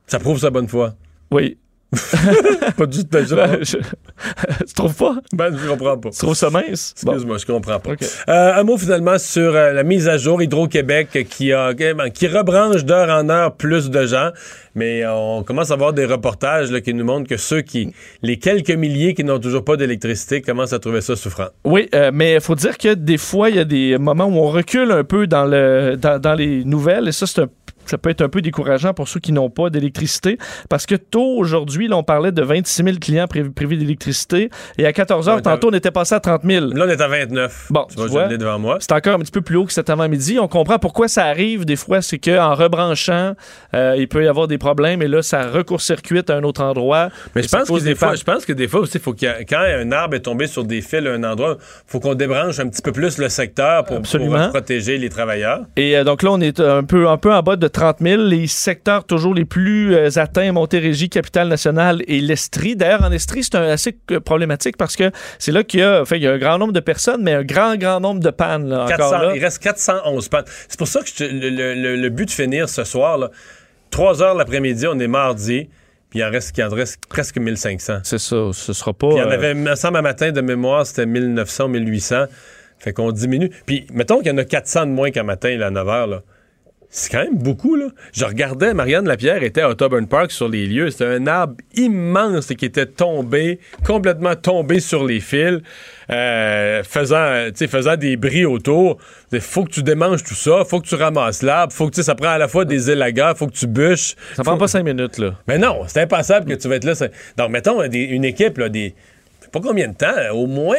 Ça 0.06 0.18
prouve 0.18 0.38
sa 0.38 0.50
bonne 0.50 0.68
foi. 0.68 0.94
Oui. 1.30 1.56
Pas 2.76 2.86
du 2.86 3.00
tout. 3.00 3.08
Ben, 3.10 3.26
je, 3.26 3.34
Ben, 3.34 3.58
tu 4.66 4.74
trouves 4.74 4.94
pas? 4.94 5.16
ben, 5.32 5.56
je 5.56 5.68
comprends 5.68 5.98
pas. 5.98 6.10
Tu 6.10 6.18
trouves 6.18 6.34
ça 6.34 6.50
mince? 6.50 6.94
Bon. 7.02 7.12
Excuse-moi, 7.12 7.38
je 7.38 7.46
comprends 7.46 7.80
pas. 7.80 7.92
Euh, 8.28 8.60
un 8.60 8.62
mot 8.62 8.78
finalement 8.78 9.18
sur 9.18 9.54
euh, 9.54 9.72
la 9.72 9.82
mise 9.82 10.08
à 10.08 10.16
jour 10.16 10.40
Hydro-Québec 10.40 11.26
qui 11.28 11.52
a 11.52 11.74
qui 11.74 12.26
rebranche 12.28 12.84
d'heure 12.84 13.08
en 13.10 13.28
heure 13.28 13.56
plus 13.56 13.90
de 13.90 14.06
gens, 14.06 14.30
mais 14.74 15.04
on 15.06 15.42
commence 15.42 15.70
à 15.70 15.76
voir 15.76 15.92
des 15.92 16.04
reportages 16.06 16.70
là, 16.70 16.80
qui 16.80 16.94
nous 16.94 17.04
montrent 17.04 17.28
que 17.28 17.36
ceux 17.36 17.62
qui, 17.62 17.92
les 18.22 18.38
quelques 18.38 18.70
milliers 18.70 19.14
qui 19.14 19.24
n'ont 19.24 19.40
toujours 19.40 19.64
pas 19.64 19.76
d'électricité, 19.76 20.42
commencent 20.42 20.72
à 20.72 20.78
trouver 20.78 21.00
ça 21.00 21.16
souffrant. 21.16 21.48
Oui, 21.64 21.88
euh, 21.94 22.10
mais 22.14 22.34
il 22.34 22.40
faut 22.40 22.54
dire 22.54 22.78
que 22.78 22.94
des 22.94 23.18
fois, 23.18 23.50
il 23.50 23.56
y 23.56 23.60
a 23.60 23.64
des 23.64 23.98
moments 23.98 24.26
où 24.26 24.36
on 24.36 24.48
recule 24.48 24.92
un 24.92 25.04
peu 25.04 25.26
dans, 25.26 25.44
le, 25.44 25.96
dans, 25.96 26.20
dans 26.20 26.34
les 26.34 26.64
nouvelles, 26.64 27.08
et 27.08 27.12
ça, 27.12 27.26
c'est 27.26 27.42
un 27.42 27.48
ça 27.90 27.98
peut 27.98 28.10
être 28.10 28.22
un 28.22 28.28
peu 28.28 28.40
décourageant 28.40 28.94
pour 28.94 29.08
ceux 29.08 29.20
qui 29.20 29.32
n'ont 29.32 29.50
pas 29.50 29.70
d'électricité, 29.70 30.38
parce 30.68 30.86
que 30.86 30.94
tôt 30.94 31.36
aujourd'hui, 31.36 31.88
là, 31.88 31.96
on 31.96 32.02
parlait 32.02 32.32
de 32.32 32.42
26 32.42 32.84
000 32.84 32.96
clients 33.00 33.26
privés, 33.26 33.50
privés 33.50 33.76
d'électricité, 33.76 34.50
et 34.78 34.86
à 34.86 34.92
14 34.92 35.28
heures, 35.28 35.42
tantôt, 35.42 35.70
on 35.70 35.74
était 35.74 35.90
passé 35.90 36.14
à 36.14 36.20
30 36.20 36.42
000. 36.44 36.66
Là, 36.66 36.84
on 36.86 36.88
est 36.88 37.00
à 37.00 37.08
29. 37.08 37.66
Bon, 37.70 37.86
tu 37.88 37.96
tu 37.96 38.06
vois, 38.06 38.28
je 38.30 38.36
devant 38.36 38.58
moi. 38.58 38.78
C'est 38.80 38.92
encore 38.92 39.14
un 39.14 39.18
petit 39.18 39.32
peu 39.32 39.40
plus 39.40 39.56
haut 39.56 39.64
que 39.64 39.72
cet 39.72 39.90
avant-midi. 39.90 40.38
On 40.40 40.48
comprend 40.48 40.78
pourquoi 40.78 41.08
ça 41.08 41.24
arrive. 41.24 41.64
Des 41.64 41.76
fois, 41.76 42.02
c'est 42.02 42.18
qu'en 42.18 42.54
rebranchant, 42.54 43.34
euh, 43.74 43.96
il 43.98 44.08
peut 44.08 44.24
y 44.24 44.28
avoir 44.28 44.46
des 44.46 44.58
problèmes, 44.58 45.02
et 45.02 45.08
là, 45.08 45.22
ça 45.22 45.48
recourt-circuite 45.48 46.30
à 46.30 46.36
un 46.36 46.42
autre 46.44 46.62
endroit. 46.62 47.08
Mais 47.34 47.42
je 47.42 47.48
pense, 47.48 47.68
que 47.68 47.82
des 47.82 47.94
fois, 47.94 48.14
je 48.14 48.24
pense 48.24 48.44
que 48.44 48.52
des 48.52 48.68
fois 48.68 48.80
aussi, 48.80 48.98
faut 48.98 49.14
y 49.20 49.26
a- 49.26 49.44
quand 49.44 49.60
un 49.60 49.90
arbre 49.92 50.14
est 50.16 50.20
tombé 50.20 50.46
sur 50.46 50.64
des 50.64 50.80
fils 50.80 51.06
à 51.06 51.10
un 51.10 51.24
endroit, 51.24 51.56
faut 51.86 52.00
qu'on 52.00 52.14
débranche 52.14 52.58
un 52.60 52.68
petit 52.68 52.82
peu 52.82 52.92
plus 52.92 53.18
le 53.18 53.28
secteur 53.28 53.84
pour, 53.84 54.00
protéger 54.50 54.98
les 54.98 55.08
travailleurs. 55.08 55.60
Et 55.76 55.96
euh, 55.96 56.04
donc 56.04 56.22
là, 56.22 56.30
on 56.32 56.40
est 56.40 56.60
un 56.60 56.84
peu, 56.84 57.08
un 57.08 57.16
peu 57.16 57.32
en 57.32 57.42
bas 57.42 57.56
de 57.56 57.68
30 57.68 57.79
000. 58.00 58.22
Les 58.22 58.46
secteurs 58.46 59.04
toujours 59.04 59.34
les 59.34 59.44
plus 59.44 59.94
euh, 59.94 60.08
atteints, 60.16 60.52
Montérégie, 60.52 61.08
Capitale-Nationale 61.08 62.02
et 62.06 62.20
l'Estrie. 62.20 62.76
D'ailleurs, 62.76 63.02
en 63.02 63.12
Estrie, 63.12 63.42
c'est 63.44 63.54
un- 63.56 63.62
assez 63.68 63.96
euh, 64.10 64.20
problématique 64.20 64.76
parce 64.76 64.96
que 64.96 65.10
c'est 65.38 65.52
là 65.52 65.62
qu'il 65.64 65.80
y 65.80 65.82
a, 65.82 66.00
enfin, 66.02 66.16
il 66.16 66.22
y 66.22 66.26
a 66.26 66.32
un 66.32 66.38
grand 66.38 66.58
nombre 66.58 66.72
de 66.72 66.80
personnes, 66.80 67.22
mais 67.22 67.32
un 67.34 67.42
grand, 67.44 67.76
grand 67.76 68.00
nombre 68.00 68.20
de 68.20 68.30
pannes. 68.30 68.68
Là, 68.68 68.84
encore 68.84 68.96
400 68.96 69.18
là. 69.18 69.32
il 69.34 69.42
reste 69.44 69.62
411 69.62 70.28
pannes. 70.28 70.44
C'est 70.68 70.78
pour 70.78 70.88
ça 70.88 71.00
que 71.00 71.08
je 71.14 71.24
le, 71.24 71.50
le- 71.50 71.74
le- 71.74 71.96
le 71.96 72.08
but 72.10 72.26
de 72.26 72.30
finir 72.30 72.68
ce 72.68 72.84
soir, 72.84 73.18
là, 73.18 73.30
3 73.90 74.22
heures 74.22 74.34
l'après-midi, 74.34 74.86
on 74.86 74.98
est 75.00 75.08
mardi, 75.08 75.68
puis 76.10 76.20
il 76.20 76.24
en 76.24 76.30
reste, 76.30 76.56
il 76.56 76.62
en 76.64 76.68
reste 76.70 76.98
presque 77.08 77.38
1500. 77.38 78.00
C'est 78.04 78.18
ça, 78.18 78.50
ce 78.52 78.72
sera 78.72 78.92
pas... 78.92 79.08
Puis 79.08 79.16
il 79.16 79.20
y 79.20 79.22
en 79.24 79.28
euh, 79.30 79.34
avait, 79.34 79.54
me 79.54 79.74
semble, 79.74 79.96
un 79.96 80.02
matin 80.02 80.30
de 80.32 80.40
mémoire, 80.40 80.86
c'était 80.86 81.06
1900, 81.06 81.68
1800. 81.68 82.24
Fait 82.78 82.92
qu'on 82.94 83.12
diminue. 83.12 83.50
Puis 83.66 83.86
mettons 83.92 84.18
qu'il 84.20 84.28
y 84.28 84.30
en 84.30 84.38
a 84.38 84.44
400 84.44 84.86
de 84.86 84.90
moins 84.92 85.10
qu'un 85.10 85.22
matin, 85.22 85.54
là, 85.58 85.66
à 85.66 85.70
9 85.70 85.86
h. 85.86 86.10
Là. 86.10 86.22
C'est 86.92 87.12
quand 87.12 87.22
même 87.22 87.38
beaucoup, 87.38 87.76
là. 87.76 87.86
Je 88.12 88.24
regardais, 88.24 88.74
Marianne 88.74 89.06
Lapierre 89.06 89.44
était 89.44 89.60
à 89.60 89.68
Autoburn 89.68 90.08
Park 90.08 90.32
sur 90.32 90.48
les 90.48 90.66
lieux. 90.66 90.90
C'était 90.90 91.04
un 91.06 91.26
arbre 91.28 91.54
immense 91.76 92.48
qui 92.48 92.64
était 92.64 92.86
tombé, 92.86 93.60
complètement 93.86 94.34
tombé 94.34 94.80
sur 94.80 95.04
les 95.04 95.20
fils, 95.20 95.60
euh, 96.10 96.82
faisant, 96.82 97.46
faisant 97.54 97.96
des 97.96 98.16
bris 98.16 98.44
autour. 98.44 98.98
Il 99.30 99.40
faut 99.40 99.62
que 99.64 99.70
tu 99.70 99.84
démanges 99.84 100.24
tout 100.24 100.34
ça, 100.34 100.64
faut 100.64 100.80
que 100.80 100.88
tu 100.88 100.96
ramasses 100.96 101.42
l'arbre, 101.42 101.72
faut 101.72 101.88
que, 101.88 102.02
ça 102.02 102.16
prend 102.16 102.30
à 102.30 102.38
la 102.38 102.48
fois 102.48 102.64
des 102.64 102.90
élagas, 102.90 103.34
faut 103.36 103.46
que 103.46 103.52
tu 103.54 103.68
bûches. 103.68 104.16
Ça 104.34 104.42
prend 104.42 104.54
Faut- 104.54 104.58
pas 104.58 104.68
cinq 104.68 104.82
minutes, 104.84 105.18
là. 105.18 105.34
Mais 105.46 105.58
non, 105.58 105.82
c'est 105.86 106.00
impensable 106.00 106.46
que 106.52 106.60
tu 106.60 106.66
vas 106.68 106.74
être 106.74 106.84
là. 106.84 106.94
Donc, 107.36 107.50
mettons, 107.50 107.86
des- 107.86 107.98
une 108.00 108.24
équipe, 108.24 108.58
là, 108.58 108.68
des. 108.68 108.94
je 109.38 109.44
sais 109.44 109.50
pas 109.52 109.60
combien 109.60 109.86
de 109.86 109.94
temps, 109.94 110.34
au 110.34 110.48
moins. 110.48 110.74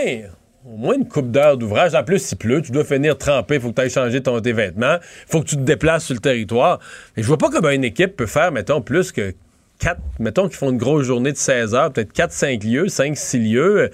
Au 0.63 0.78
moins 0.78 0.93
une 0.93 1.08
coupe 1.08 1.32
d'heure 1.32 1.58
d'ouvrage. 1.58 1.95
En 1.95 2.04
plus, 2.04 2.19
s'il 2.19 2.38
pleut, 2.38 2.62
tu 2.62 2.71
dois 2.71 2.84
finir 2.84 3.17
trempé, 3.17 3.60
faut 3.60 3.69
que 3.69 3.76
tu 3.76 3.82
ailles 3.82 3.89
changer 3.89 4.21
ton, 4.21 4.39
tes 4.41 4.54
vêtements, 4.54 4.97
faut 5.28 5.41
que 5.41 5.47
tu 5.47 5.56
te 5.56 5.62
déplaces 5.62 6.06
sur 6.06 6.13
le 6.13 6.19
territoire. 6.19 6.80
Et 7.17 7.24
je 7.24 7.28
vois 7.28 7.39
pas 7.39 7.50
comment 7.50 7.71
une 7.71 7.84
équipe 7.84 8.15
peut 8.15 8.28
faire, 8.28 8.52
mettons, 8.52 8.80
plus 8.80 9.12
que 9.12 9.34
4, 9.80 10.00
mettons 10.19 10.47
qu'ils 10.47 10.58
font 10.58 10.69
une 10.69 10.78
grosse 10.78 11.08
journée 11.08 11.32
de 11.32 11.38
16 11.38 11.74
heures, 11.74 11.91
peut-être 11.91 12.13
4-5 12.13 12.63
lieux, 12.63 12.86
5-6 12.86 13.39
lieux. 13.39 13.89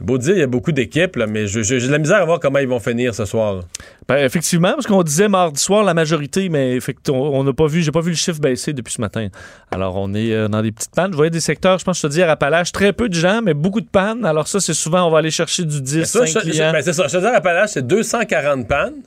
C'est 0.00 0.06
beau 0.06 0.16
dire, 0.16 0.32
il 0.34 0.38
y 0.40 0.42
a 0.42 0.46
beaucoup 0.46 0.72
d'équipes, 0.72 1.16
là, 1.16 1.26
mais 1.26 1.46
j'ai 1.46 1.60
de 1.78 1.92
la 1.92 1.98
misère 1.98 2.22
à 2.22 2.24
voir 2.24 2.40
comment 2.40 2.58
ils 2.58 2.66
vont 2.66 2.80
finir 2.80 3.14
ce 3.14 3.26
soir. 3.26 3.56
là. 3.56 3.60
Ben, 4.08 4.16
effectivement, 4.24 4.72
parce 4.72 4.86
qu'on 4.86 5.02
disait 5.02 5.28
mardi 5.28 5.60
soir 5.60 5.84
la 5.84 5.92
majorité, 5.92 6.48
mais 6.48 6.78
on 7.10 7.44
n'a 7.44 7.52
pas 7.52 7.66
vu, 7.66 7.82
j'ai 7.82 7.92
pas 7.92 8.00
vu 8.00 8.08
le 8.12 8.16
chiffre 8.16 8.40
baisser 8.40 8.72
depuis 8.72 8.94
ce 8.94 9.00
matin. 9.02 9.28
Alors, 9.70 9.96
on 9.96 10.14
est 10.14 10.32
euh, 10.32 10.48
dans 10.48 10.62
des 10.62 10.72
petites 10.72 10.92
pannes. 10.94 11.10
Je 11.12 11.16
voyais 11.16 11.30
des 11.30 11.40
secteurs, 11.40 11.78
je 11.78 11.84
pense, 11.84 11.98
je 12.00 12.06
te 12.08 12.12
dis, 12.12 12.22
à 12.22 12.34
très 12.72 12.94
peu 12.94 13.10
de 13.10 13.14
gens, 13.14 13.42
mais 13.42 13.52
beaucoup 13.52 13.82
de 13.82 13.88
pannes. 13.88 14.24
Alors, 14.24 14.48
ça, 14.48 14.58
c'est 14.58 14.72
souvent, 14.72 15.06
on 15.06 15.10
va 15.10 15.18
aller 15.18 15.30
chercher 15.30 15.64
du 15.64 15.82
10, 15.82 16.04
Ça, 16.06 16.20
5 16.26 16.26
je- 16.26 16.46
je- 16.46 16.50
clients. 16.52 16.72
ben, 16.72 16.82
c'est 16.82 16.94
ça. 16.94 17.06
Je 17.06 17.12
te 17.12 17.18
dis, 17.18 17.26
à 17.26 17.40
c'est 17.66 17.86
240 17.86 18.66
pannes, 18.66 19.02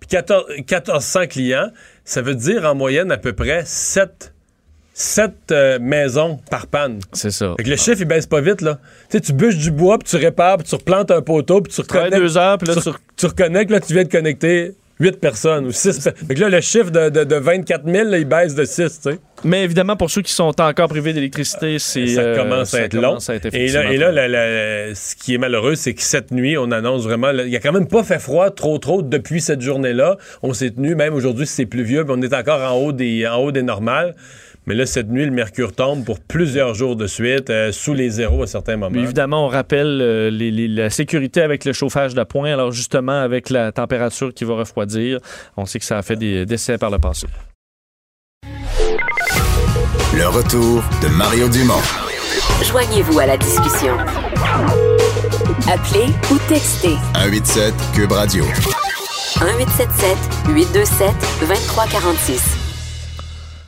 puis 0.00 0.08
14 0.08 0.46
1400 0.56 1.26
clients. 1.26 1.68
Ça 2.04 2.22
veut 2.22 2.34
dire 2.34 2.64
en 2.64 2.74
moyenne 2.74 3.12
à 3.12 3.18
peu 3.18 3.34
près 3.34 3.62
7, 3.66 4.33
maisons 5.80 6.38
par 6.50 6.66
panne. 6.66 7.00
C'est 7.12 7.30
ça. 7.30 7.54
Fait 7.56 7.64
que 7.64 7.70
le 7.70 7.76
chiffre, 7.76 7.98
il 8.00 8.06
baisse 8.06 8.26
pas 8.26 8.40
vite, 8.40 8.60
là. 8.60 8.78
Tu 9.10 9.18
sais, 9.18 9.20
tu 9.20 9.32
bûches 9.32 9.56
du 9.58 9.70
bois, 9.70 9.98
puis 9.98 10.08
tu 10.08 10.16
répares, 10.16 10.58
puis 10.58 10.66
tu 10.68 10.74
replantes 10.74 11.10
un 11.10 11.20
poteau, 11.20 11.60
puis 11.60 11.72
tu 11.72 11.80
reconnectes. 11.80 12.16
deux 12.16 12.38
heures, 12.38 12.58
puis 12.58 12.68
là, 12.68 12.74
tu, 12.74 12.82
tu... 12.82 12.90
tu 13.16 13.26
reconnectes, 13.26 13.70
là, 13.70 13.80
tu 13.80 13.92
viens 13.92 14.04
de 14.04 14.08
connecter 14.08 14.74
8 15.00 15.18
personnes 15.18 15.66
ou 15.66 15.72
6 15.72 16.08
Fait 16.28 16.34
que 16.36 16.40
là, 16.40 16.48
le 16.48 16.60
chiffre 16.60 16.90
de, 16.90 17.08
de, 17.08 17.24
de 17.24 17.34
24 17.34 17.84
000, 17.84 18.08
là, 18.10 18.18
il 18.18 18.24
baisse 18.24 18.54
de 18.54 18.64
6, 18.64 18.74
tu 18.76 19.10
sais. 19.10 19.18
Mais 19.42 19.64
évidemment, 19.64 19.96
pour 19.96 20.08
ceux 20.10 20.22
qui 20.22 20.32
sont 20.32 20.58
encore 20.60 20.88
privés 20.88 21.12
d'électricité, 21.12 21.78
c'est. 21.80 22.06
ça 22.06 22.20
euh, 22.20 22.36
commence 22.36 22.72
à 22.72 22.78
ça 22.78 22.82
être 22.84 22.94
long. 22.94 23.08
commence 23.08 23.28
à 23.28 23.34
être 23.34 23.46
et 23.46 23.50
là, 23.50 23.58
effectivement 23.58 23.90
et 23.90 23.96
là 23.98 24.08
long. 24.08 24.14
la- 24.14 24.28
la- 24.28 24.94
ce 24.94 25.16
qui 25.16 25.34
est 25.34 25.38
malheureux, 25.38 25.74
c'est 25.74 25.92
que 25.92 26.00
cette 26.02 26.30
nuit, 26.30 26.56
on 26.56 26.70
annonce 26.70 27.02
vraiment. 27.02 27.30
Il 27.32 27.50
n'y 27.50 27.56
a 27.56 27.60
quand 27.60 27.72
même 27.72 27.88
pas 27.88 28.04
fait 28.04 28.20
froid 28.20 28.50
trop, 28.50 28.78
trop 28.78 29.02
depuis 29.02 29.40
cette 29.42 29.60
journée-là. 29.60 30.16
On 30.42 30.54
s'est 30.54 30.70
tenu, 30.70 30.94
même 30.94 31.12
aujourd'hui, 31.12 31.46
c'est 31.46 31.66
pluvieux, 31.66 32.04
puis 32.04 32.14
on 32.16 32.22
est 32.22 32.32
encore 32.32 32.60
en 32.62 32.76
haut 32.76 32.92
des, 32.92 33.26
en 33.26 33.36
haut 33.36 33.52
des 33.52 33.62
normales. 33.62 34.14
Mais 34.66 34.74
là, 34.74 34.86
cette 34.86 35.10
nuit, 35.10 35.24
le 35.26 35.30
mercure 35.30 35.74
tombe 35.74 36.04
pour 36.04 36.20
plusieurs 36.20 36.72
jours 36.74 36.96
de 36.96 37.06
suite, 37.06 37.50
euh, 37.50 37.70
sous 37.70 37.92
les 37.92 38.08
zéros 38.08 38.44
à 38.44 38.46
certains 38.46 38.76
moments. 38.76 38.90
Mais 38.96 39.02
évidemment, 39.02 39.44
on 39.44 39.48
rappelle 39.48 39.98
euh, 40.00 40.30
les- 40.30 40.50
les- 40.50 40.68
la 40.68 40.88
sécurité 40.88 41.42
avec 41.42 41.66
le 41.66 41.72
chauffage 41.74 42.14
d'appoint. 42.14 42.50
Alors, 42.52 42.72
justement, 42.72 43.20
avec 43.20 43.50
la 43.50 43.72
température 43.72 44.32
qui 44.32 44.44
va 44.44 44.54
refroidir, 44.54 45.18
on 45.58 45.66
sait 45.66 45.78
que 45.78 45.84
ça 45.84 45.98
a 45.98 46.02
fait 46.02 46.16
des 46.16 46.46
décès 46.46 46.78
par 46.78 46.90
le 46.90 46.98
passé. 46.98 47.26
Le 50.16 50.26
retour 50.28 50.82
de 51.02 51.08
Mario 51.08 51.48
Dumont. 51.48 51.82
Joignez-vous 52.62 53.18
à 53.18 53.26
la 53.26 53.36
discussion. 53.36 53.94
Appelez 55.68 56.06
ou 56.30 56.38
textez 56.48 56.94
187 57.14 57.74
Cube 57.94 58.12
Radio. 58.12 58.44
1877 58.44 60.16
827 60.54 61.08
2346. 61.40 62.63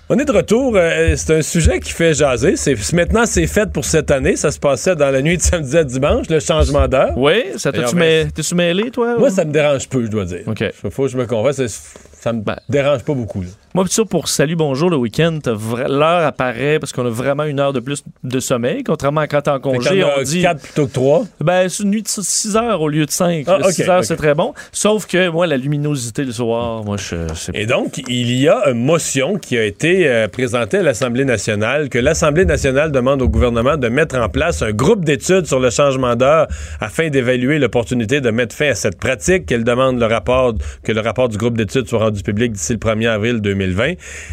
On 0.08 0.16
est 0.18 0.24
de 0.24 0.30
retour. 0.32 0.76
euh, 0.76 1.14
c'est 1.16 1.34
un 1.34 1.42
sujet 1.42 1.80
qui 1.80 1.90
fait 1.92 2.14
jaser. 2.14 2.54
Maintenant, 2.92 3.26
c'est 3.26 3.46
fait 3.48 3.68
pour 3.72 3.84
cette 3.84 4.12
année. 4.12 4.36
Ça 4.36 4.52
se 4.52 4.58
passait 4.60 4.94
dans 4.94 5.10
la 5.10 5.20
nuit 5.20 5.36
de 5.36 5.42
samedi 5.42 5.76
à 5.76 5.82
dimanche, 5.82 6.28
le 6.30 6.38
changement 6.38 6.86
d'heure. 6.86 7.12
Oui, 7.16 7.42
ça 7.56 7.72
mêlé, 7.96 8.28
t'es-tu 8.32 8.54
mêlé, 8.54 8.90
toi? 8.92 9.18
Moi, 9.18 9.28
ou- 9.28 9.34
ça 9.34 9.44
me 9.44 9.50
dérange 9.50 9.88
peu, 9.88 10.04
je 10.04 10.08
dois 10.10 10.24
dire. 10.24 10.42
OK. 10.46 10.62
Faut 10.90 11.04
que 11.04 11.08
je 11.08 11.16
me 11.16 11.26
convainc. 11.26 11.54
c'est- 11.54 11.68
Ça 11.68 12.32
me 12.32 12.40
Ben. 12.40 12.56
dérange 12.68 13.02
pas 13.04 13.14
beaucoup. 13.14 13.42
là. 13.42 13.48
Moi, 13.76 13.84
ça, 13.90 14.06
pour 14.06 14.28
Salut, 14.28 14.56
bonjour, 14.56 14.88
le 14.88 14.96
week-end, 14.96 15.38
l'heure 15.86 16.24
apparaît 16.24 16.78
parce 16.78 16.94
qu'on 16.94 17.04
a 17.04 17.10
vraiment 17.10 17.44
une 17.44 17.60
heure 17.60 17.74
de 17.74 17.80
plus 17.80 18.02
de 18.24 18.40
sommeil, 18.40 18.82
contrairement 18.82 19.20
à 19.20 19.26
quand 19.26 19.42
t'es 19.42 19.50
en 19.50 19.60
congé, 19.60 20.02
on 20.02 20.22
dit... 20.22 20.40
quatre 20.40 20.62
plutôt 20.62 20.86
que 20.86 20.92
trois. 20.94 21.24
Ben, 21.42 21.68
c'est 21.68 21.82
une 21.82 21.90
nuit 21.90 22.02
de 22.02 22.08
6 22.08 22.56
heures 22.56 22.80
au 22.80 22.88
lieu 22.88 23.04
de 23.04 23.10
5. 23.10 23.44
Ah, 23.46 23.58
ok, 23.58 23.72
6 23.72 23.82
heures, 23.90 24.02
c'est 24.02 24.16
très 24.16 24.32
bon. 24.32 24.54
Sauf 24.72 25.04
que, 25.06 25.28
moi, 25.28 25.46
la 25.46 25.58
luminosité 25.58 26.24
le 26.24 26.32
soir, 26.32 26.84
moi, 26.84 26.96
je 26.96 27.34
sais 27.34 27.52
pas. 27.52 27.58
Et 27.58 27.66
donc, 27.66 27.98
il 28.08 28.32
y 28.32 28.48
a 28.48 28.70
une 28.70 28.82
motion 28.82 29.36
qui 29.36 29.58
a 29.58 29.64
été 29.64 30.08
euh, 30.08 30.26
présentée 30.26 30.78
à 30.78 30.82
l'Assemblée 30.82 31.26
nationale, 31.26 31.90
que 31.90 31.98
l'Assemblée 31.98 32.46
nationale 32.46 32.90
demande 32.90 33.20
au 33.20 33.28
gouvernement 33.28 33.76
de 33.76 33.88
mettre 33.88 34.16
en 34.16 34.30
place 34.30 34.62
un 34.62 34.72
groupe 34.72 35.04
d'études 35.04 35.44
sur 35.44 35.60
le 35.60 35.68
changement 35.68 36.16
d'heure 36.16 36.46
afin 36.80 37.10
d'évaluer 37.10 37.58
l'opportunité 37.58 38.22
de 38.22 38.30
mettre 38.30 38.56
fin 38.56 38.70
à 38.70 38.74
cette 38.74 38.98
pratique, 38.98 39.44
qu'elle 39.44 39.64
demande 39.64 40.00
le 40.00 40.06
rapport, 40.06 40.54
que 40.82 40.92
le 40.92 41.02
rapport 41.02 41.28
du 41.28 41.36
groupe 41.36 41.58
d'études 41.58 41.86
soit 41.86 41.98
rendu 41.98 42.22
public 42.22 42.52
d'ici 42.52 42.72
le 42.72 42.78
1er 42.78 43.08
avril 43.08 43.42
2020. 43.42 43.65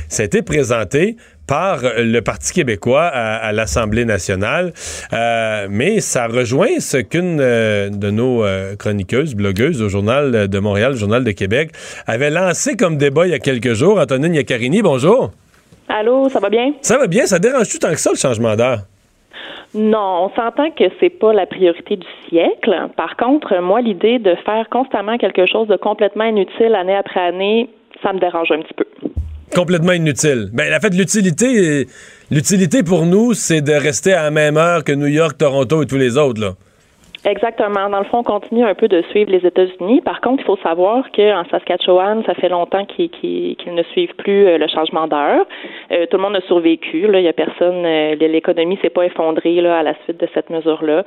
Ça 0.10 0.24
a 0.24 0.26
été 0.26 0.41
présenté 0.41 1.15
par 1.48 1.82
le 1.98 2.22
Parti 2.22 2.54
québécois 2.54 3.04
à, 3.04 3.36
à 3.36 3.52
l'Assemblée 3.52 4.06
nationale, 4.06 4.72
Euh, 5.13 5.67
mais 5.69 6.00
ça 6.00 6.28
rejoint 6.28 6.80
ce 6.80 6.98
qu'une 6.98 7.39
euh, 7.39 7.89
de 7.89 8.10
nos 8.10 8.43
euh, 8.43 8.76
chroniqueuses, 8.76 9.36
blogueuses 9.36 9.82
au 9.82 9.89
Journal 9.89 10.48
de 10.48 10.60
Montréal, 10.60 10.93
le 10.93 10.98
Journal 10.98 11.24
de 11.24 11.32
Québec, 11.32 11.72
avait 12.08 12.30
lancé 12.30 12.76
comme 12.76 12.98
débat 12.98 13.28
il 13.28 13.32
y 13.32 13.36
a 13.36 13.39
quelques 13.39 13.74
jours. 13.74 14.00
Antonine 14.00 14.34
Yaccarini, 14.34 14.82
bonjour. 14.82 15.32
Allô, 15.89 16.30
ça 16.30 16.39
va 16.39 16.50
bien? 16.50 16.74
Ça 16.82 16.98
va 16.98 17.08
bien, 17.08 17.26
ça 17.26 17.39
dérange-tu 17.39 17.78
tant 17.80 17.91
que 17.91 18.00
ça, 18.00 18.12
le 18.12 18.17
changement 18.17 18.56
d'heure? 18.56 18.80
Non, 19.76 20.26
on 20.26 20.30
s'entend 20.36 20.69
que 20.72 20.86
c'est 21.00 21.10
pas 21.10 21.34
la 21.34 21.46
priorité 21.46 21.98
du 21.98 22.08
siècle. 22.30 22.74
Par 22.96 23.17
contre, 23.17 23.60
moi, 23.62 23.82
l'idée 23.82 24.19
de 24.19 24.36
faire 24.46 24.67
constamment 24.69 25.17
quelque 25.17 25.46
chose 25.46 25.67
de 25.67 25.76
complètement 25.76 26.26
inutile 26.26 26.76
année 26.76 26.96
après 26.96 27.19
année, 27.19 27.69
ça 28.04 28.13
me 28.13 28.20
dérange 28.20 28.52
un 28.52 28.62
petit 28.62 28.74
peu. 28.74 28.86
Complètement 29.56 29.94
inutile. 29.94 30.50
Ben, 30.54 30.74
en 30.74 30.80
fait, 30.80 30.94
l'utilité, 30.94 31.82
euh, 31.82 31.86
l'utilité 32.32 32.84
pour 32.84 33.06
nous, 33.06 33.34
c'est 33.34 33.62
de 33.62 33.74
rester 33.74 34.13
à 34.13 34.24
la 34.24 34.32
même 34.32 34.58
heure 34.58 34.84
que 34.84 34.92
New 34.92 35.08
York, 35.08 35.38
Toronto 35.38 35.84
et 35.84 35.86
tous 35.86 35.98
les 35.98 36.18
autres. 36.18 36.56
Exactement. 37.26 37.90
Dans 37.90 38.00
le 38.00 38.06
fond, 38.06 38.20
on 38.20 38.24
continue 38.24 38.66
un 38.66 38.76
peu 38.76 38.90
de 38.90 39.02
suivre 39.10 39.32
les 39.32 39.46
États-Unis. 39.46 40.02
Par 40.02 40.20
contre, 40.20 40.42
il 40.44 40.46
faut 40.46 40.58
savoir 40.58 41.10
qu'en 41.12 41.44
Saskatchewan, 41.50 42.22
ça 42.26 42.34
fait 42.34 42.50
longtemps 42.50 42.84
qu'ils 42.86 43.56
ne 43.66 43.84
suivent 43.94 44.16
plus 44.16 44.46
euh, 44.46 44.58
le 44.58 44.68
changement 44.68 45.08
d'heure. 45.08 45.46
Euh, 45.92 46.06
tout 46.08 46.18
le 46.18 46.24
monde 46.24 46.36
a 46.36 46.42
survécu. 46.42 47.08
Là. 47.08 47.20
Il 47.20 47.26
y 47.26 47.30
a 47.30 47.34
personne. 47.34 47.86
euh, 47.86 48.16
L'économie 48.16 48.78
s'est 48.82 48.90
pas 48.90 49.06
effondrée 49.06 49.62
là, 49.62 49.78
à 49.80 49.84
la 49.84 49.94
suite 50.04 50.20
de 50.20 50.28
cette 50.34 50.50
mesure-là. 50.50 51.04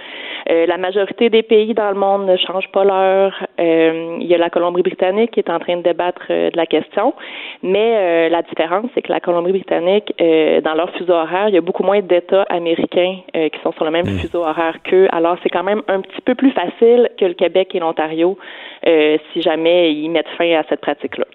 Euh, 0.51 0.67
la 0.67 0.79
majorité 0.79 1.29
des 1.29 1.43
pays 1.43 1.75
dans 1.75 1.91
le 1.91 1.97
monde 1.97 2.27
ne 2.27 2.37
changent 2.37 2.71
pas 2.73 2.85
l'heure. 2.85 3.35
Il 3.59 4.27
y 4.27 4.35
a 4.35 4.39
la 4.39 4.49
Colombie-Britannique 4.51 5.33
qui 5.33 5.41
est 5.41 5.51
en 5.51 5.59
train 5.59 5.77
de 5.77 5.83
débattre 5.83 6.27
de 6.29 6.57
la 6.57 6.67
question. 6.67 7.15
Mais 7.63 8.29
la 8.29 8.43
différence, 8.43 8.87
c'est 8.95 9.03
que 9.03 9.13
la 9.13 9.21
Colombie-Britannique, 9.21 10.15
dans 10.19 10.75
leur 10.75 10.91
fuseau 10.91 11.13
horaire, 11.15 11.49
il 11.49 11.55
y 11.55 11.59
a 11.59 11.61
beaucoup 11.61 11.83
moins 11.83 12.01
d'États 12.01 12.43
américains 12.49 13.17
qui 13.33 13.61
sont 13.63 13.73
sur 13.73 13.85
le 13.85 13.91
même 13.91 14.07
fuseau 14.07 14.43
horaire 14.43 14.77
qu'eux. 14.85 15.09
Alors, 15.11 15.37
c'est 15.43 15.49
quand 15.49 15.65
même 15.65 15.83
un 15.89 16.01
petit 16.07 16.23
peu 16.25 16.35
plus 16.35 16.53
facile 16.53 17.11
que 17.19 17.25
le 17.25 17.35
Québec 17.35 17.71
et 17.75 17.81
l'Ontario 17.81 18.39
euh, 18.87 19.19
si 19.33 19.43
jamais 19.43 19.93
ils 19.93 20.09
mettent 20.09 20.29
fin 20.39 20.51
à 20.59 20.63
cette 20.69 20.81
pratique-là. 20.81 21.27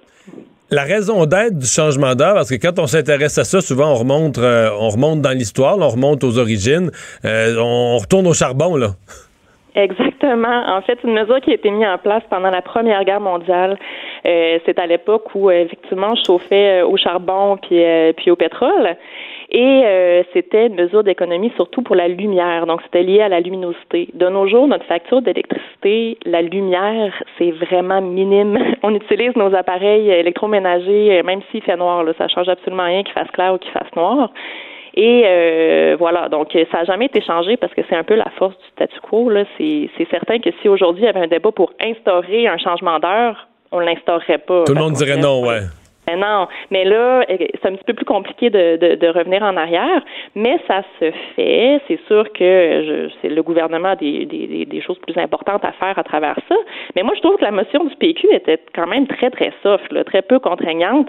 La 0.73 0.83
raison 0.83 1.25
d'être 1.25 1.59
du 1.59 1.67
changement 1.67 2.15
d'heure, 2.15 2.33
parce 2.33 2.49
que 2.49 2.55
quand 2.55 2.79
on 2.79 2.87
s'intéresse 2.87 3.37
à 3.37 3.43
ça, 3.43 3.59
souvent 3.59 3.91
on 3.91 3.95
remonte, 3.95 4.37
euh, 4.37 4.69
on 4.79 4.89
remonte 4.89 5.21
dans 5.21 5.37
l'histoire, 5.37 5.77
on 5.77 5.89
remonte 5.89 6.23
aux 6.23 6.39
origines, 6.39 6.89
euh, 7.25 7.55
on 7.59 7.97
retourne 7.97 8.25
au 8.25 8.33
charbon, 8.33 8.77
là. 8.77 8.91
Exactement. 9.75 10.63
En 10.67 10.81
fait, 10.81 10.99
une 11.03 11.13
mesure 11.13 11.39
qui 11.41 11.51
a 11.51 11.53
été 11.53 11.71
mise 11.71 11.87
en 11.87 11.97
place 11.97 12.23
pendant 12.29 12.49
la 12.49 12.61
Première 12.61 13.03
Guerre 13.05 13.21
mondiale. 13.21 13.77
Euh, 14.25 14.59
c'est 14.65 14.77
à 14.77 14.85
l'époque 14.85 15.33
où, 15.33 15.49
effectivement, 15.49 16.13
je 16.15 16.23
chauffais 16.25 16.81
au 16.81 16.97
charbon 16.97 17.57
puis, 17.57 17.83
euh, 17.83 18.11
puis 18.13 18.31
au 18.31 18.35
pétrole. 18.35 18.97
Et 19.53 19.83
euh, 19.85 20.23
c'était 20.31 20.67
une 20.67 20.75
mesure 20.75 21.03
d'économie 21.03 21.51
surtout 21.57 21.81
pour 21.81 21.95
la 21.95 22.07
lumière. 22.07 22.65
Donc, 22.65 22.81
c'était 22.83 23.03
lié 23.03 23.21
à 23.21 23.27
la 23.27 23.41
luminosité. 23.41 24.07
De 24.13 24.29
nos 24.29 24.47
jours, 24.47 24.65
notre 24.65 24.85
facture 24.85 25.21
d'électricité, 25.21 26.17
la 26.25 26.41
lumière, 26.41 27.13
c'est 27.37 27.51
vraiment 27.51 28.01
minime. 28.01 28.57
On 28.83 28.95
utilise 28.95 29.35
nos 29.35 29.53
appareils 29.53 30.09
électroménagers, 30.09 31.19
euh, 31.19 31.23
même 31.23 31.41
s'il 31.51 31.61
fait 31.63 31.75
noir. 31.75 32.05
Là, 32.05 32.13
ça 32.17 32.29
change 32.29 32.47
absolument 32.47 32.85
rien 32.85 33.03
qu'il 33.03 33.13
fasse 33.13 33.29
clair 33.31 33.53
ou 33.53 33.57
qu'il 33.57 33.71
fasse 33.71 33.93
noir. 33.95 34.31
Et 34.93 35.23
euh, 35.25 35.95
voilà, 35.99 36.27
donc 36.29 36.49
ça 36.71 36.79
n'a 36.79 36.83
jamais 36.83 37.05
été 37.05 37.21
changé 37.21 37.55
parce 37.55 37.73
que 37.73 37.81
c'est 37.89 37.95
un 37.95 38.03
peu 38.03 38.15
la 38.15 38.29
force 38.37 38.57
du 38.57 38.65
statu 38.73 38.99
quo. 39.01 39.29
Là. 39.29 39.43
C'est, 39.57 39.89
c'est 39.97 40.07
certain 40.09 40.39
que 40.39 40.49
si 40.61 40.69
aujourd'hui 40.69 41.03
il 41.03 41.05
y 41.05 41.09
avait 41.09 41.21
un 41.21 41.27
débat 41.27 41.51
pour 41.51 41.71
instaurer 41.81 42.47
un 42.47 42.57
changement 42.57 42.99
d'heure, 42.99 43.47
on 43.71 43.79
ne 43.79 43.85
l'instaurerait 43.85 44.39
pas. 44.39 44.63
Tout 44.65 44.73
le 44.73 44.79
monde 44.79 44.93
dirait 44.93 45.17
non, 45.17 45.45
ouais. 45.45 45.61
Ben 46.11 46.19
non, 46.19 46.47
mais 46.71 46.83
là, 46.83 47.25
c'est 47.29 47.65
un 47.69 47.75
petit 47.75 47.83
peu 47.85 47.93
plus 47.93 48.05
compliqué 48.05 48.49
de, 48.49 48.75
de, 48.75 48.95
de 48.95 49.07
revenir 49.07 49.41
en 49.43 49.55
arrière, 49.55 50.01
mais 50.35 50.57
ça 50.67 50.83
se 50.99 51.11
fait. 51.35 51.79
C'est 51.87 51.99
sûr 52.07 52.25
que 52.33 52.43
je, 52.85 53.09
c'est 53.21 53.29
le 53.29 53.41
gouvernement 53.43 53.89
a 53.89 53.95
des, 53.95 54.25
des, 54.25 54.65
des 54.65 54.81
choses 54.81 54.97
plus 54.99 55.17
importantes 55.21 55.63
à 55.63 55.71
faire 55.71 55.97
à 55.97 56.03
travers 56.03 56.37
ça. 56.49 56.55
Mais 56.95 57.03
moi, 57.03 57.13
je 57.15 57.21
trouve 57.21 57.37
que 57.37 57.43
la 57.43 57.51
motion 57.51 57.85
du 57.85 57.95
PQ 57.95 58.27
était 58.33 58.59
quand 58.75 58.87
même 58.87 59.07
très, 59.07 59.29
très 59.29 59.51
soft, 59.63 59.91
là, 59.91 60.03
très 60.03 60.21
peu 60.21 60.39
contraignante. 60.39 61.07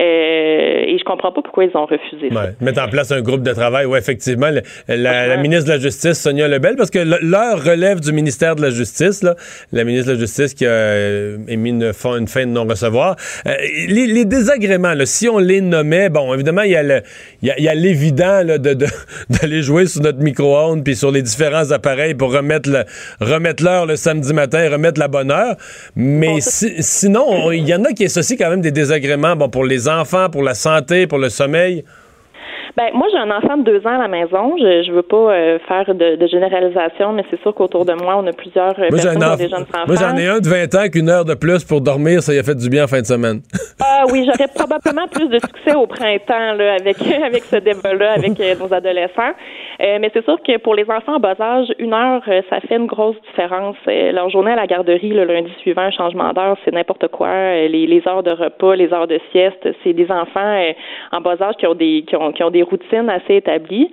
Euh, 0.00 0.84
et 0.86 0.96
je 0.98 1.04
comprends 1.04 1.32
pas 1.32 1.42
pourquoi 1.42 1.64
ils 1.64 1.76
ont 1.76 1.86
refusé 1.86 2.30
ça. 2.32 2.46
Mettre 2.60 2.82
en 2.82 2.88
place 2.88 3.10
un 3.12 3.22
groupe 3.22 3.42
de 3.42 3.52
travail, 3.52 3.86
oui, 3.86 3.98
effectivement, 3.98 4.50
la, 4.88 5.26
la 5.26 5.36
ministre 5.36 5.66
de 5.68 5.74
la 5.76 5.80
Justice, 5.80 6.20
Sonia 6.22 6.48
Lebel, 6.48 6.76
parce 6.76 6.90
que 6.90 6.98
l'heure 6.98 7.62
relève 7.64 8.00
du 8.00 8.12
ministère 8.12 8.56
de 8.56 8.62
la 8.62 8.70
Justice, 8.70 9.22
là, 9.22 9.34
la 9.72 9.84
ministre 9.84 10.08
de 10.08 10.14
la 10.14 10.20
Justice 10.20 10.54
qui 10.54 10.66
a 10.66 10.70
euh, 10.70 11.36
émis 11.48 11.70
une, 11.70 11.92
fin- 11.92 12.18
une 12.18 12.28
fin 12.28 12.42
de 12.46 12.50
non-recevoir. 12.50 13.16
Euh, 13.46 13.52
les, 13.88 14.06
les 14.06 14.24
désagréments, 14.44 14.94
là, 14.94 15.06
si 15.06 15.28
on 15.28 15.38
les 15.38 15.60
nommait, 15.60 16.08
bon, 16.10 16.32
évidemment, 16.34 16.62
il 16.62 16.70
y 16.72 16.76
a 16.76 16.82
il 16.82 17.48
y 17.48 17.50
a- 17.50 17.58
il 17.58 17.64
y 17.64 17.68
a 17.68 17.74
l'évident 17.74 18.42
là, 18.44 18.58
de, 18.58 18.74
de- 18.74 18.86
d'aller 19.30 19.62
jouer 19.62 19.86
sur 19.86 20.02
notre 20.02 20.18
micro-ondes 20.18 20.84
puis 20.84 20.94
sur 20.96 21.10
les 21.10 21.22
différents 21.22 21.70
appareils 21.70 22.14
pour 22.14 22.32
remettre 22.32 22.68
le- 22.70 22.84
remettre 23.20 23.62
l'heure 23.64 23.86
le 23.86 23.96
samedi 23.96 24.32
matin 24.34 24.62
et 24.62 24.68
remettre 24.68 25.00
la 25.00 25.08
bonne 25.08 25.30
heure. 25.30 25.56
Mais 25.96 26.40
si- 26.40 26.74
sinon, 26.82 27.24
on- 27.28 27.50
il 27.52 27.66
y 27.66 27.74
en 27.74 27.84
a 27.84 27.92
qui 27.92 28.04
associent 28.04 28.36
quand 28.38 28.50
même 28.50 28.60
des 28.60 28.70
désagréments 28.72 29.36
bon, 29.36 29.48
pour 29.48 29.64
les 29.64 29.88
enfants, 29.88 30.28
pour 30.30 30.42
la 30.42 30.54
santé, 30.54 31.06
pour 31.06 31.18
le 31.18 31.30
sommeil. 31.30 31.84
Ben, 32.76 32.90
moi, 32.92 33.06
j'ai 33.12 33.18
un 33.18 33.30
enfant 33.30 33.56
de 33.56 33.62
deux 33.62 33.86
ans 33.86 33.94
à 33.94 33.98
la 33.98 34.08
maison. 34.08 34.56
Je, 34.58 34.82
je 34.82 34.90
veux 34.92 35.02
pas 35.02 35.32
euh, 35.32 35.58
faire 35.68 35.94
de, 35.94 36.16
de 36.16 36.26
généralisation, 36.26 37.12
mais 37.12 37.24
c'est 37.30 37.40
sûr 37.40 37.54
qu'autour 37.54 37.84
de 37.84 37.92
moi, 37.92 38.16
on 38.18 38.26
a 38.26 38.32
plusieurs 38.32 38.72
euh, 38.80 38.88
Moi, 38.90 38.98
j'ai 38.98 39.02
personnes 39.10 39.16
un 39.16 39.20
qui 39.20 39.24
ont 39.24 39.26
enfant- 39.28 39.36
des 39.36 39.48
jeunes 39.48 39.62
enfants. 39.62 39.84
Moi, 39.86 39.96
j'en 40.00 40.16
ai 40.16 40.26
un 40.26 40.38
de 40.40 40.48
20 40.48 40.74
ans 40.74 40.88
qu'une 40.92 41.08
heure 41.08 41.24
de 41.24 41.34
plus 41.34 41.64
pour 41.64 41.80
dormir, 41.80 42.20
ça 42.22 42.34
y 42.34 42.38
a 42.38 42.42
fait 42.42 42.56
du 42.56 42.68
bien 42.68 42.84
en 42.84 42.88
fin 42.88 43.00
de 43.00 43.06
semaine. 43.06 43.40
Ah 43.86 44.04
oui, 44.12 44.24
j'aurais 44.26 44.48
probablement 44.54 45.06
plus 45.08 45.28
de 45.28 45.38
succès 45.38 45.74
au 45.74 45.86
printemps 45.86 46.52
là, 46.54 46.74
avec 46.80 46.96
avec 47.24 47.42
ce 47.44 47.56
débat-là, 47.56 48.12
avec 48.12 48.38
euh, 48.40 48.54
nos 48.60 48.72
adolescents. 48.74 49.32
Euh, 49.80 49.98
mais 50.00 50.10
c'est 50.12 50.24
sûr 50.24 50.36
que 50.42 50.58
pour 50.58 50.74
les 50.74 50.84
enfants 50.84 51.16
en 51.16 51.20
bas 51.20 51.34
âge, 51.40 51.68
une 51.78 51.92
heure, 51.94 52.22
euh, 52.28 52.42
ça 52.50 52.60
fait 52.60 52.76
une 52.76 52.86
grosse 52.86 53.16
différence. 53.28 53.76
Euh, 53.88 54.12
leur 54.12 54.28
journée 54.30 54.52
à 54.52 54.56
la 54.56 54.66
garderie, 54.66 55.08
le 55.10 55.24
lundi 55.24 55.50
suivant, 55.60 55.82
un 55.82 55.90
changement 55.90 56.32
d'heure, 56.32 56.56
c'est 56.64 56.72
n'importe 56.72 57.08
quoi. 57.08 57.28
Les, 57.68 57.86
les 57.86 58.02
heures 58.08 58.22
de 58.22 58.30
repas, 58.32 58.74
les 58.74 58.92
heures 58.92 59.06
de 59.06 59.18
sieste, 59.32 59.68
c'est 59.82 59.92
des 59.92 60.10
enfants 60.10 60.54
euh, 60.56 60.72
en 61.12 61.20
bas 61.20 61.36
âge 61.40 61.54
qui 61.58 61.66
ont 61.66 61.74
des 61.74 62.04
qui 62.06 62.16
ont, 62.16 62.32
qui 62.32 62.42
ont 62.42 62.50
des 62.50 62.62
routines 62.64 63.08
assez 63.08 63.36
établies. 63.36 63.90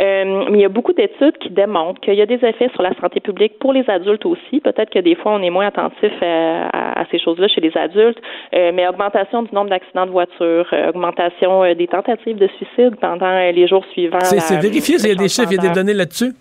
Euh, 0.00 0.44
mais 0.50 0.58
il 0.58 0.62
y 0.62 0.64
a 0.64 0.68
beaucoup 0.68 0.92
d'études 0.92 1.38
qui 1.38 1.50
démontrent 1.50 2.00
qu'il 2.00 2.14
y 2.14 2.22
a 2.22 2.26
des 2.26 2.40
effets 2.44 2.68
sur 2.74 2.82
la 2.82 2.92
santé 3.00 3.20
publique 3.20 3.58
pour 3.58 3.72
les 3.72 3.88
adultes 3.88 4.26
aussi. 4.26 4.60
Peut-être 4.60 4.90
que 4.90 4.98
des 4.98 5.14
fois, 5.14 5.32
on 5.32 5.42
est 5.42 5.50
moins 5.50 5.66
attentif 5.66 6.12
à, 6.22 6.66
à- 6.72 7.00
à 7.00 7.04
ces 7.10 7.18
choses-là 7.18 7.48
chez 7.48 7.60
les 7.60 7.76
adultes, 7.76 8.18
euh, 8.54 8.72
mais 8.74 8.86
augmentation 8.88 9.42
du 9.42 9.54
nombre 9.54 9.70
d'accidents 9.70 10.06
de 10.06 10.10
voiture, 10.10 10.66
euh, 10.72 10.88
augmentation 10.90 11.62
euh, 11.64 11.74
des 11.74 11.86
tentatives 11.86 12.36
de 12.36 12.48
suicide 12.56 12.96
pendant 13.00 13.30
les 13.52 13.66
jours 13.68 13.84
suivants. 13.92 14.18
C'est 14.20 14.60
vérifié, 14.60 14.96
il 14.98 15.08
y 15.08 15.12
a 15.12 15.14
des 15.14 15.28
chiffres, 15.28 15.52
il 15.52 15.56
y 15.56 15.66
a 15.66 15.68
des 15.68 15.74
données 15.74 15.94
là-dessus? 15.94 16.32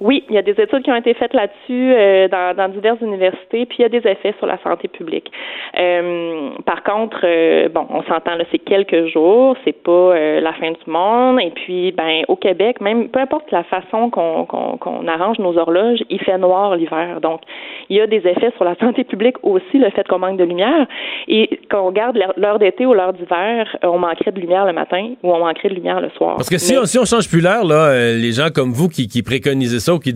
Oui, 0.00 0.24
il 0.28 0.34
y 0.34 0.38
a 0.38 0.42
des 0.42 0.52
études 0.60 0.82
qui 0.82 0.90
ont 0.90 0.96
été 0.96 1.14
faites 1.14 1.32
là-dessus 1.32 1.92
euh, 1.94 2.28
dans, 2.28 2.54
dans 2.56 2.68
diverses 2.68 3.00
universités, 3.00 3.64
puis 3.66 3.76
il 3.78 3.82
y 3.82 3.84
a 3.84 3.88
des 3.88 4.06
effets 4.06 4.34
sur 4.38 4.46
la 4.46 4.58
santé 4.62 4.88
publique. 4.88 5.30
Euh, 5.78 6.50
par 6.64 6.82
contre, 6.82 7.18
euh, 7.24 7.68
bon, 7.68 7.86
on 7.90 8.02
s'entend 8.02 8.34
là, 8.36 8.44
c'est 8.50 8.58
quelques 8.58 9.06
jours, 9.06 9.56
c'est 9.64 9.72
pas 9.82 9.90
euh, 9.92 10.40
la 10.40 10.52
fin 10.54 10.70
du 10.70 10.90
monde. 10.90 11.40
Et 11.40 11.50
puis, 11.50 11.92
ben, 11.92 12.22
au 12.28 12.36
Québec, 12.36 12.80
même 12.80 13.08
peu 13.08 13.20
importe 13.20 13.50
la 13.52 13.64
façon 13.64 14.10
qu'on 14.10 14.44
qu'on 14.46 14.76
qu'on 14.76 15.06
arrange 15.08 15.38
nos 15.38 15.56
horloges, 15.58 16.00
il 16.10 16.20
fait 16.20 16.38
noir 16.38 16.76
l'hiver. 16.76 17.20
Donc, 17.20 17.40
il 17.88 17.96
y 17.96 18.00
a 18.00 18.06
des 18.06 18.18
effets 18.26 18.52
sur 18.56 18.64
la 18.64 18.74
santé 18.80 19.04
publique 19.04 19.36
aussi, 19.42 19.78
le 19.78 19.90
fait 19.90 20.06
qu'on 20.06 20.18
manque 20.18 20.38
de 20.38 20.44
lumière. 20.44 20.86
Et 21.28 21.60
quand 21.70 21.82
on 21.82 21.86
regarde 21.86 22.18
l'heure- 22.36 22.58
d'été 22.58 22.86
ou 22.86 22.94
l'heure 22.94 23.12
d'hiver, 23.12 23.76
euh, 23.84 23.88
on 23.88 23.98
manquerait 23.98 24.32
de 24.32 24.40
lumière 24.40 24.64
le 24.64 24.72
matin 24.72 25.10
ou 25.22 25.32
on 25.32 25.38
manquerait 25.40 25.68
de 25.68 25.74
lumière 25.74 26.00
le 26.00 26.08
soir. 26.10 26.36
Parce 26.36 26.48
que 26.48 26.58
si, 26.58 26.72
Mais- 26.72 26.78
on, 26.80 26.84
si 26.84 26.98
on 26.98 27.04
change 27.04 27.28
plus 27.28 27.40
l'heure, 27.42 27.64
là, 27.64 27.88
euh, 27.90 28.14
les 28.16 28.32
gens 28.32 28.48
comme 28.54 28.72
vous 28.72 28.88
qui, 28.88 29.06
qui 29.08 29.22
préconisaient 29.22 29.78
qui 29.98 30.12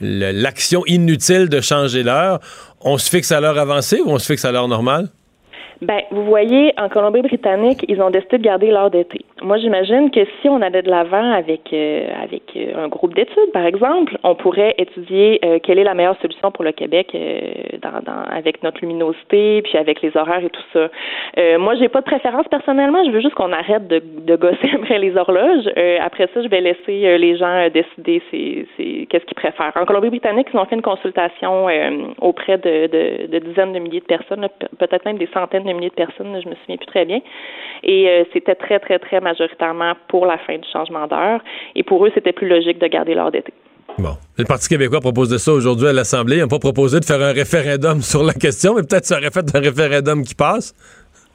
le- 0.00 0.32
l'action 0.32 0.82
inutile 0.86 1.48
de 1.48 1.60
changer 1.60 2.02
l'heure, 2.02 2.40
on 2.80 2.96
se 2.98 3.08
fixe 3.10 3.32
à 3.32 3.40
l'heure 3.40 3.58
avancée 3.58 4.00
ou 4.04 4.10
on 4.10 4.18
se 4.18 4.26
fixe 4.26 4.44
à 4.44 4.52
l'heure 4.52 4.68
normale? 4.68 5.08
Ben, 5.82 6.02
vous 6.10 6.24
voyez, 6.24 6.74
en 6.76 6.90
Colombie-Britannique, 6.90 7.86
ils 7.88 8.02
ont 8.02 8.10
décidé 8.10 8.36
de 8.36 8.42
garder 8.42 8.70
l'heure 8.70 8.90
d'été. 8.90 9.20
Moi, 9.40 9.56
j'imagine 9.56 10.10
que 10.10 10.20
si 10.40 10.48
on 10.50 10.60
allait 10.60 10.82
de 10.82 10.90
l'avant 10.90 11.32
avec 11.32 11.72
euh, 11.72 12.06
avec 12.22 12.42
euh, 12.54 12.84
un 12.84 12.88
groupe 12.88 13.14
d'études, 13.14 13.50
par 13.54 13.64
exemple, 13.64 14.18
on 14.22 14.34
pourrait 14.34 14.74
étudier 14.76 15.40
euh, 15.42 15.58
quelle 15.62 15.78
est 15.78 15.84
la 15.84 15.94
meilleure 15.94 16.20
solution 16.20 16.50
pour 16.50 16.64
le 16.64 16.72
Québec 16.72 17.12
euh, 17.14 17.40
dans, 17.80 18.02
dans, 18.02 18.22
avec 18.30 18.62
notre 18.62 18.82
luminosité, 18.82 19.62
puis 19.62 19.78
avec 19.78 20.02
les 20.02 20.14
horaires 20.18 20.44
et 20.44 20.50
tout 20.50 20.60
ça. 20.74 20.90
Euh, 21.38 21.58
moi, 21.58 21.74
j'ai 21.76 21.88
pas 21.88 22.00
de 22.00 22.04
préférence 22.04 22.46
personnellement. 22.48 23.02
Je 23.06 23.12
veux 23.12 23.20
juste 23.22 23.34
qu'on 23.34 23.52
arrête 23.52 23.88
de, 23.88 24.02
de 24.26 24.36
gosser 24.36 24.70
après 24.74 24.98
les 24.98 25.16
horloges. 25.16 25.64
Euh, 25.78 25.96
après 26.02 26.28
ça, 26.34 26.42
je 26.42 26.48
vais 26.48 26.60
laisser 26.60 27.16
les 27.16 27.38
gens 27.38 27.68
décider 27.72 28.22
c'est, 28.30 28.66
c'est, 28.76 29.06
qu'est-ce 29.08 29.24
qu'ils 29.24 29.34
préfèrent. 29.34 29.72
En 29.76 29.86
Colombie-Britannique, 29.86 30.48
ils 30.52 30.58
ont 30.58 30.66
fait 30.66 30.76
une 30.76 30.82
consultation 30.82 31.68
auprès 32.20 32.58
de, 32.58 32.86
de, 32.86 33.26
de 33.28 33.38
dizaines 33.38 33.72
de 33.72 33.78
milliers 33.78 34.00
de 34.00 34.04
personnes, 34.04 34.46
peut-être 34.78 35.06
même 35.06 35.16
des 35.16 35.28
centaines 35.32 35.69
milliers 35.74 35.90
de 35.90 35.94
personnes, 35.94 36.40
je 36.42 36.48
me 36.48 36.54
souviens 36.54 36.76
plus 36.76 36.86
très 36.86 37.04
bien. 37.04 37.20
Et 37.82 38.08
euh, 38.08 38.24
c'était 38.32 38.54
très, 38.54 38.78
très, 38.78 38.98
très 38.98 39.20
majoritairement 39.20 39.94
pour 40.08 40.26
la 40.26 40.38
fin 40.38 40.58
du 40.58 40.68
changement 40.70 41.06
d'heure. 41.06 41.40
Et 41.74 41.82
pour 41.82 42.04
eux, 42.04 42.10
c'était 42.14 42.32
plus 42.32 42.48
logique 42.48 42.78
de 42.78 42.86
garder 42.86 43.14
l'heure 43.14 43.30
d'été. 43.30 43.52
Bon. 43.98 44.16
Le 44.38 44.44
Parti 44.44 44.68
québécois 44.68 45.00
propose 45.00 45.28
de 45.28 45.38
ça 45.38 45.52
aujourd'hui 45.52 45.88
à 45.88 45.92
l'Assemblée. 45.92 46.36
Ils 46.36 46.40
n'ont 46.40 46.48
pas 46.48 46.58
proposé 46.58 47.00
de 47.00 47.04
faire 47.04 47.20
un 47.20 47.32
référendum 47.32 48.00
sur 48.02 48.22
la 48.22 48.32
question, 48.32 48.74
mais 48.74 48.82
peut-être 48.82 49.04
ça 49.04 49.18
aurait 49.18 49.30
fait 49.30 49.54
un 49.54 49.60
référendum 49.60 50.24
qui 50.24 50.34
passe. 50.34 50.74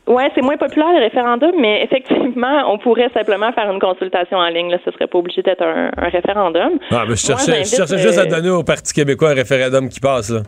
Ouais, 0.07 0.29
c'est 0.35 0.41
moins 0.43 0.57
populaire 0.57 0.93
le 0.93 0.99
référendum, 0.99 1.51
mais 1.59 1.83
effectivement, 1.83 2.71
on 2.71 2.77
pourrait 2.77 3.09
simplement 3.11 3.51
faire 3.53 3.71
une 3.71 3.79
consultation 3.79 4.37
en 4.37 4.49
ligne. 4.49 4.69
Là, 4.69 4.77
ce 4.85 4.91
serait 4.91 5.07
pas 5.07 5.17
obligé 5.17 5.41
d'être 5.41 5.63
un, 5.63 5.89
un 5.97 6.09
référendum. 6.09 6.77
Ah, 6.91 7.05
mais 7.07 7.15
je 7.15 7.27
Moi, 7.31 7.37
cherchais, 7.37 7.45
je 7.45 7.55
j'invite, 7.55 7.75
cherchais 7.75 7.97
juste 7.97 8.19
à 8.19 8.21
euh, 8.21 8.25
donner 8.27 8.51
au 8.51 8.63
Parti 8.63 8.93
québécois 8.93 9.31
un 9.31 9.33
référendum 9.33 9.89
qui 9.89 9.99
passe. 9.99 10.31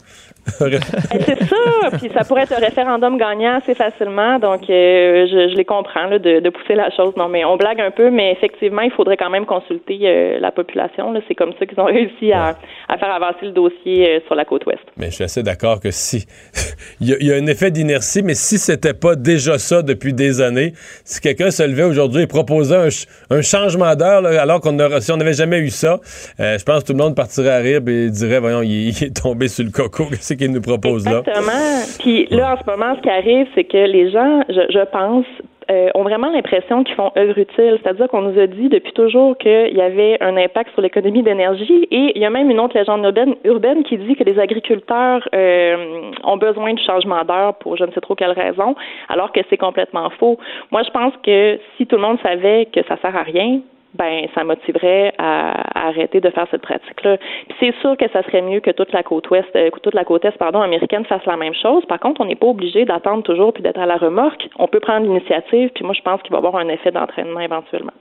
Ben, 0.62 0.80
c'est 1.26 1.44
ça, 1.44 1.98
puis 1.98 2.10
ça 2.14 2.24
pourrait 2.24 2.44
être 2.44 2.54
un 2.54 2.66
référendum 2.66 3.18
gagnant 3.18 3.58
assez 3.58 3.76
facilement, 3.76 4.40
donc 4.40 4.62
euh, 4.70 5.28
je, 5.30 5.50
je 5.52 5.58
les 5.58 5.66
comprends 5.66 6.06
là, 6.06 6.20
de, 6.20 6.40
de 6.40 6.50
pousser 6.50 6.74
la 6.74 6.90
chose. 6.92 7.14
Non, 7.18 7.28
mais 7.28 7.44
on 7.44 7.58
blague 7.58 7.82
un 7.82 7.92
peu, 7.92 8.10
mais 8.10 8.32
effectivement, 8.32 8.82
il 8.82 8.92
faudrait 8.92 9.18
quand 9.18 9.30
même 9.30 9.46
consulter 9.46 10.00
euh, 10.04 10.40
la 10.40 10.52
population. 10.52 11.14
C'est 11.28 11.36
comme 11.36 11.52
ça 11.60 11.66
qu'ils 11.66 11.80
ont 11.82 11.86
réussi 11.86 12.32
à, 12.32 12.56
à 12.88 12.98
faire 12.98 13.12
avancer 13.12 13.48
le 13.48 13.52
dossier 13.52 14.24
sur 14.26 14.36
la 14.36 14.46
côte 14.46 14.66
ouest. 14.68 14.80
Mais 14.96 15.08
je 15.08 15.16
suis 15.16 15.24
assez 15.26 15.44
d'accord 15.44 15.82
que 15.82 15.92
si. 15.92 16.26
il, 17.02 17.10
y 17.10 17.26
y 17.26 17.34
a 17.34 17.36
un 17.36 17.48
effet 17.48 17.70
d'inertie, 17.70 18.24
mais 18.24 18.34
si 18.34 18.58
c'était 18.58 18.94
pas 18.94 19.16
déjà 19.18 19.47
ça 19.58 19.82
depuis 19.82 20.14
des 20.14 20.42
années, 20.42 20.74
si 21.06 21.22
quelqu'un 21.22 21.52
se 21.52 21.64
levait 21.64 21.84
aujourd'hui 21.84 22.24
et 22.24 22.28
proposait 22.28 22.76
un, 22.76 22.90
ch- 22.90 23.08
un 23.30 23.42
changement 23.42 23.96
d'heure, 23.96 24.26
alors 24.26 24.60
qu'on 24.62 24.78
si 25.00 25.12
on 25.12 25.18
n'avait 25.18 25.34
jamais 25.34 25.60
eu 25.60 25.70
ça, 25.70 26.00
euh, 26.40 26.58
je 26.58 26.64
pense 26.64 26.82
que 26.84 26.88
tout 26.88 26.94
le 26.94 27.00
monde 27.04 27.16
partirait 27.16 27.52
à 27.52 27.58
rire 27.60 27.82
et 27.88 28.10
dirait 28.10 28.40
Voyons, 28.40 28.62
il, 28.62 28.90
est 28.90 29.16
tombé 29.22 29.48
sur 29.48 29.64
le 29.64 29.72
coco, 29.72 30.06
qu'est-ce 30.10 30.34
qu'il 30.34 30.52
nous 30.52 30.62
propose 30.62 31.06
là? 31.06 31.20
Exactement. 31.26 31.82
Puis 32.00 32.28
là, 32.32 32.56
en 32.56 32.64
ce 32.64 32.70
moment, 32.70 32.96
ce 32.98 33.02
qui 33.02 33.10
arrive, 33.10 33.48
c'est 33.56 33.64
que 33.64 33.78
les 33.78 34.12
gens, 34.12 34.42
je 34.50 34.86
pense, 34.92 35.26
euh, 35.70 35.90
ont 35.96 36.04
vraiment 36.04 36.30
l'impression 36.32 36.84
qu'ils 36.84 36.96
font 36.96 37.12
œuvre 37.18 37.38
utile. 37.38 37.80
C'est-à-dire 37.82 38.08
qu'on 38.08 38.22
nous 38.22 38.40
a 38.40 38.48
dit 38.48 38.70
depuis 38.70 38.94
toujours 38.94 39.38
qu'il 39.38 39.76
y 39.76 39.82
avait 39.82 40.18
un 40.22 40.38
impact 40.38 40.72
sur 40.72 40.82
l'économie 40.82 41.24
d'énergie 41.24 41.88
et 41.92 42.14
il 42.16 42.22
y 42.22 42.26
a 42.26 42.30
même 42.30 42.50
une 42.50 42.60
autre 42.60 42.78
légende 42.78 43.06
urbaine, 43.44 43.84
qui 43.84 43.98
dit 43.98 44.16
que 44.16 44.24
les 44.24 44.40
agriculteurs 44.40 45.28
euh, 45.36 46.12
ont 46.24 46.38
besoin 46.38 46.74
du 46.74 46.84
changement 46.84 47.24
d'heure 47.24 47.56
pour 47.56 47.78
je 47.78 47.84
ne 47.84 47.92
sais 47.92 48.02
trop 48.02 48.16
quelle 48.16 48.32
raison, 48.32 48.76
alors 49.10 49.32
que 49.32 49.42
c'est 49.50 49.58
complètement 49.58 50.10
faux. 50.20 50.38
Moi, 50.72 50.84
je 50.84 50.92
pense 50.92 51.14
que 51.24 51.60
si 51.76 51.86
tout 51.86 51.96
le 51.96 52.02
monde 52.02 52.18
savait 52.22 52.68
que 52.74 52.82
ça 52.88 52.98
sert 52.98 53.16
à 53.16 53.24
rien, 53.24 53.60
ben 53.94 54.28
ça 54.36 54.44
motiverait 54.44 55.14
à, 55.18 55.52
à 55.80 55.88
arrêter 55.88 56.22
de 56.22 56.30
faire 56.30 56.48
cette 56.52 56.62
pratique-là. 56.62 57.18
Puis 57.18 57.58
c'est 57.60 57.76
sûr 57.82 57.98
que 57.98 58.06
ça 58.12 58.24
serait 58.24 58.42
mieux 58.42 58.60
que 58.60 58.72
toute 58.72 58.92
la 58.94 59.04
côte 59.04 59.30
ouest, 59.30 59.48
euh, 59.56 59.70
que 59.70 59.80
toute 59.80 59.94
la 59.94 60.04
côte 60.04 60.26
est, 60.26 60.38
pardon, 60.38 60.62
américaine 60.62 61.06
fasse 61.06 61.26
la 61.26 61.38
même 61.38 61.54
chose. 61.54 61.84
Par 61.88 62.00
contre, 62.00 62.22
on 62.22 62.26
n'est 62.26 62.36
pas 62.36 62.48
obligé 62.48 62.86
d'attendre 62.86 63.24
toujours 63.24 63.54
puis 63.54 63.64
d'être 63.64 63.80
à 63.80 63.86
la 63.86 63.98
remorque. 63.98 64.48
On 64.60 64.68
peut 64.68 64.80
prendre 64.80 65.06
l'initiative. 65.06 65.70
Puis 65.74 65.84
moi, 65.84 65.94
je 65.94 66.02
pense 66.02 66.22
qu'il 66.22 66.32
va 66.32 66.38
y 66.38 66.40
avoir 66.40 66.56
un 66.58 66.70
effet 66.70 66.92
d'entraînement 66.92 67.40
éventuellement. 67.40 67.94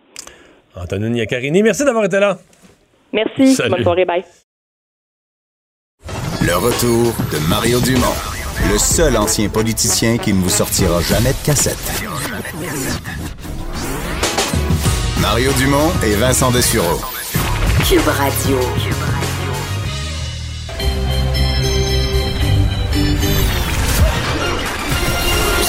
Antonine 0.76 1.16
Iaccarini, 1.16 1.62
merci 1.62 1.84
d'avoir 1.84 2.04
été 2.04 2.20
là. 2.20 2.36
Merci. 3.12 3.48
Salut. 3.54 3.70
Bonne 3.70 3.82
soirée. 3.82 4.04
Bye. 4.04 4.24
Le 6.42 6.54
retour 6.54 7.12
de 7.32 7.48
Mario 7.48 7.80
Dumont, 7.80 8.14
le 8.70 8.78
seul 8.78 9.16
ancien 9.16 9.48
politicien 9.48 10.18
qui 10.18 10.32
ne 10.32 10.40
vous 10.40 10.50
sortira 10.50 11.00
jamais 11.00 11.30
de 11.30 11.44
cassette. 11.44 12.04
Mario 15.28 15.52
Dumont 15.54 15.90
et 16.04 16.14
Vincent 16.14 16.52
Dessureau. 16.52 17.00
Cube 17.88 18.06
Radio. 18.06 18.60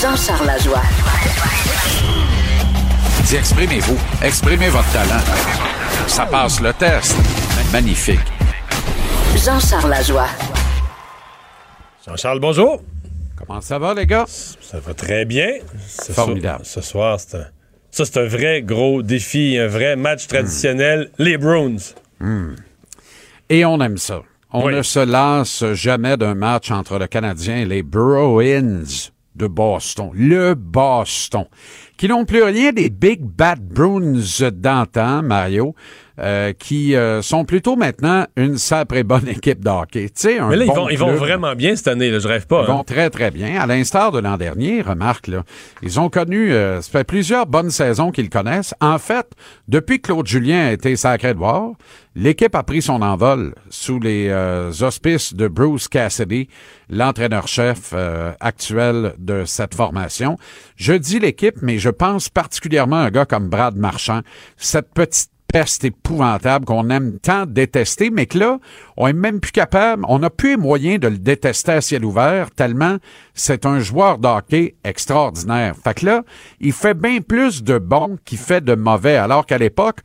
Jean-Charles 0.01 0.45
Lajoie. 0.45 0.81
Dis, 3.25 3.35
exprimez-vous. 3.35 3.97
Exprimez 4.21 4.69
votre 4.69 4.91
talent. 4.91 5.21
Ça 6.07 6.25
passe 6.25 6.61
le 6.61 6.73
test. 6.73 7.15
Magnifique. 7.71 8.19
Jean-Charles 9.43 9.89
Lajoie. 9.89 10.27
Jean-Charles, 12.07 12.39
bonjour. 12.39 12.81
Comment 13.37 13.61
ça 13.61 13.79
va, 13.79 13.93
les 13.93 14.05
gars? 14.05 14.25
Ça 14.27 14.79
va 14.79 14.93
très 14.93 15.25
bien. 15.25 15.47
Ce 15.87 16.11
Formidable. 16.11 16.63
soir- 16.65 16.83
Ce 16.83 16.89
soir, 16.89 17.17
c'est 17.19 17.37
un... 17.37 17.45
Ça, 17.91 18.05
c'est 18.05 18.19
un 18.19 18.25
vrai 18.27 18.61
gros 18.61 19.01
défi, 19.01 19.57
un 19.57 19.67
vrai 19.67 19.95
match 19.95 20.27
traditionnel. 20.27 21.09
Les 21.17 21.37
Bruins. 21.37 21.77
Et 23.49 23.65
on 23.65 23.79
aime 23.81 23.97
ça. 23.97 24.21
On 24.51 24.67
Oui. 24.67 24.75
ne 24.75 24.81
se 24.81 24.99
lasse 24.99 25.65
jamais 25.73 26.15
d'un 26.17 26.35
match 26.35 26.71
entre 26.71 26.97
le 26.99 27.07
Canadien 27.07 27.57
et 27.57 27.65
les 27.65 27.83
Bruins 27.83 28.83
de 29.35 29.47
Boston. 29.47 30.11
Le 30.13 30.53
Boston. 30.55 31.45
Qui 31.97 32.07
n'ont 32.07 32.25
plus 32.25 32.43
rien 32.43 32.71
des 32.71 32.89
Big 32.89 33.21
Bad 33.21 33.59
Bruins 33.61 34.49
d'antan, 34.51 35.21
Mario, 35.23 35.75
euh, 36.19 36.53
qui 36.53 36.95
euh, 36.95 37.21
sont 37.21 37.45
plutôt 37.45 37.75
maintenant 37.75 38.25
une 38.35 38.57
sacrée 38.57 39.03
bonne 39.03 39.27
équipe 39.27 39.63
de 39.63 39.69
hockey. 39.69 40.05
Tu 40.05 40.11
sais, 40.15 40.39
un 40.39 40.49
Mais 40.49 40.55
là, 40.55 40.65
ils 40.65 40.71
vont, 40.71 40.89
ils 40.89 40.97
vont 40.97 41.13
vraiment 41.13 41.55
bien 41.55 41.75
cette 41.75 41.87
année. 41.87 42.09
Là. 42.09 42.19
Je 42.19 42.27
rêve 42.27 42.47
pas. 42.47 42.63
Ils 42.63 42.67
vont 42.67 42.79
hein. 42.79 42.85
très, 42.85 43.09
très 43.09 43.31
bien. 43.31 43.59
À 43.59 43.65
l'instar 43.65 44.11
de 44.11 44.19
l'an 44.19 44.37
dernier, 44.37 44.81
remarque, 44.81 45.27
là, 45.27 45.43
ils 45.81 45.99
ont 45.99 46.09
connu, 46.09 46.51
euh, 46.51 46.81
ça 46.81 46.89
fait 46.91 47.03
plusieurs 47.03 47.45
bonnes 47.45 47.69
saisons 47.69 48.11
qu'ils 48.11 48.29
connaissent. 48.29 48.73
En 48.81 48.97
fait, 48.97 49.27
depuis 49.67 50.01
que 50.01 50.07
Claude 50.07 50.27
Julien 50.27 50.67
a 50.67 50.71
été 50.71 50.95
sacré 50.95 51.33
de 51.33 51.39
voir, 51.39 51.71
l'équipe 52.15 52.55
a 52.55 52.63
pris 52.63 52.81
son 52.81 53.01
envol 53.01 53.53
sous 53.69 53.99
les 53.99 54.27
euh, 54.29 54.71
auspices 54.81 55.33
de 55.33 55.47
Bruce 55.47 55.87
Cassidy, 55.87 56.49
l'entraîneur-chef 56.89 57.91
euh, 57.93 58.33
actuel 58.39 59.13
de 59.19 59.45
cette 59.45 59.75
formation. 59.75 60.37
Je 60.75 60.93
dis 60.93 61.19
l'équipe, 61.19 61.57
mais 61.61 61.77
je 61.77 61.89
pense 61.89 62.29
particulièrement 62.29 62.97
à 62.97 63.05
un 63.05 63.11
gars 63.11 63.25
comme 63.25 63.49
Brad 63.49 63.75
Marchand, 63.75 64.21
cette 64.57 64.93
petite 64.93 65.29
peste 65.51 65.85
épouvantable 65.85 66.65
qu'on 66.65 66.89
aime 66.89 67.19
tant 67.19 67.45
détester, 67.45 68.09
mais 68.09 68.25
que 68.25 68.37
là, 68.37 68.59
on 68.97 69.07
est 69.07 69.13
même 69.13 69.39
plus 69.39 69.51
capable, 69.51 70.03
on 70.07 70.19
n'a 70.19 70.29
plus 70.29 70.51
les 70.51 70.57
moyens 70.57 70.99
de 70.99 71.07
le 71.07 71.17
détester 71.17 71.71
à 71.73 71.81
ciel 71.81 72.05
ouvert, 72.05 72.51
tellement 72.51 72.97
c'est 73.33 73.65
un 73.65 73.79
joueur 73.79 74.17
de 74.17 74.27
hockey 74.27 74.75
extraordinaire. 74.83 75.75
Fait 75.81 75.93
que 75.93 76.05
là, 76.05 76.23
il 76.59 76.73
fait 76.73 76.93
bien 76.93 77.21
plus 77.21 77.63
de 77.63 77.77
bon 77.77 78.17
qu'il 78.25 78.37
fait 78.37 78.63
de 78.63 78.75
mauvais, 78.75 79.15
alors 79.15 79.45
qu'à 79.45 79.57
l'époque, 79.57 79.99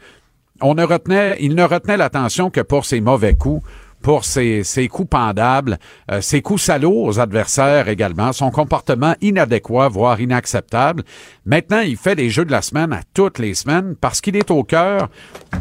on 0.61 0.75
ne 0.75 0.85
retenait, 0.85 1.37
il 1.41 1.55
ne 1.55 1.65
retenait 1.65 1.97
l'attention 1.97 2.51
que 2.51 2.61
pour 2.61 2.85
ses 2.85 3.01
mauvais 3.01 3.35
coups, 3.35 3.67
pour 4.03 4.25
ses, 4.25 4.65
ses 4.65 4.89
coups 4.89 5.09
pendables, 5.09 5.79
euh, 6.11 6.21
ses 6.21 6.43
coups 6.43 6.63
salauds 6.63 7.07
aux 7.07 7.21
adversaires 7.21 7.89
également, 7.89 8.33
son 8.33 8.51
comportement 8.51 9.15
inadéquat, 9.21 9.89
voire 9.89 10.21
inacceptable. 10.21 11.05
Maintenant, 11.47 11.81
il 11.81 11.97
fait 11.97 12.17
des 12.17 12.29
jeux 12.29 12.45
de 12.45 12.53
la 12.53 12.63
semaine 12.63 12.93
à 12.93 13.01
toutes 13.15 13.39
les 13.39 13.55
semaines 13.55 13.97
parce 14.01 14.21
qu'il 14.21 14.37
est 14.37 14.51
au 14.51 14.65
cœur 14.65 15.09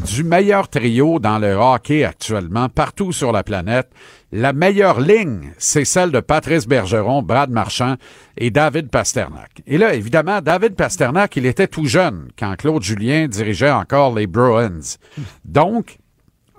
du 0.05 0.23
meilleur 0.23 0.67
trio 0.67 1.19
dans 1.19 1.39
le 1.39 1.53
hockey 1.53 2.03
actuellement, 2.03 2.67
partout 2.69 3.11
sur 3.11 3.31
la 3.31 3.43
planète. 3.43 3.89
La 4.33 4.53
meilleure 4.53 5.01
ligne, 5.01 5.51
c'est 5.57 5.83
celle 5.83 6.11
de 6.11 6.21
Patrice 6.21 6.65
Bergeron, 6.65 7.21
Brad 7.21 7.49
Marchand 7.49 7.95
et 8.37 8.49
David 8.49 8.89
Pasternak. 8.89 9.61
Et 9.67 9.77
là, 9.77 9.93
évidemment, 9.93 10.41
David 10.41 10.75
Pasternak, 10.75 11.35
il 11.35 11.45
était 11.45 11.67
tout 11.67 11.85
jeune 11.85 12.29
quand 12.39 12.55
Claude 12.55 12.81
Julien 12.81 13.27
dirigeait 13.27 13.71
encore 13.71 14.15
les 14.15 14.27
Bruins. 14.27 14.97
Donc, 15.43 15.97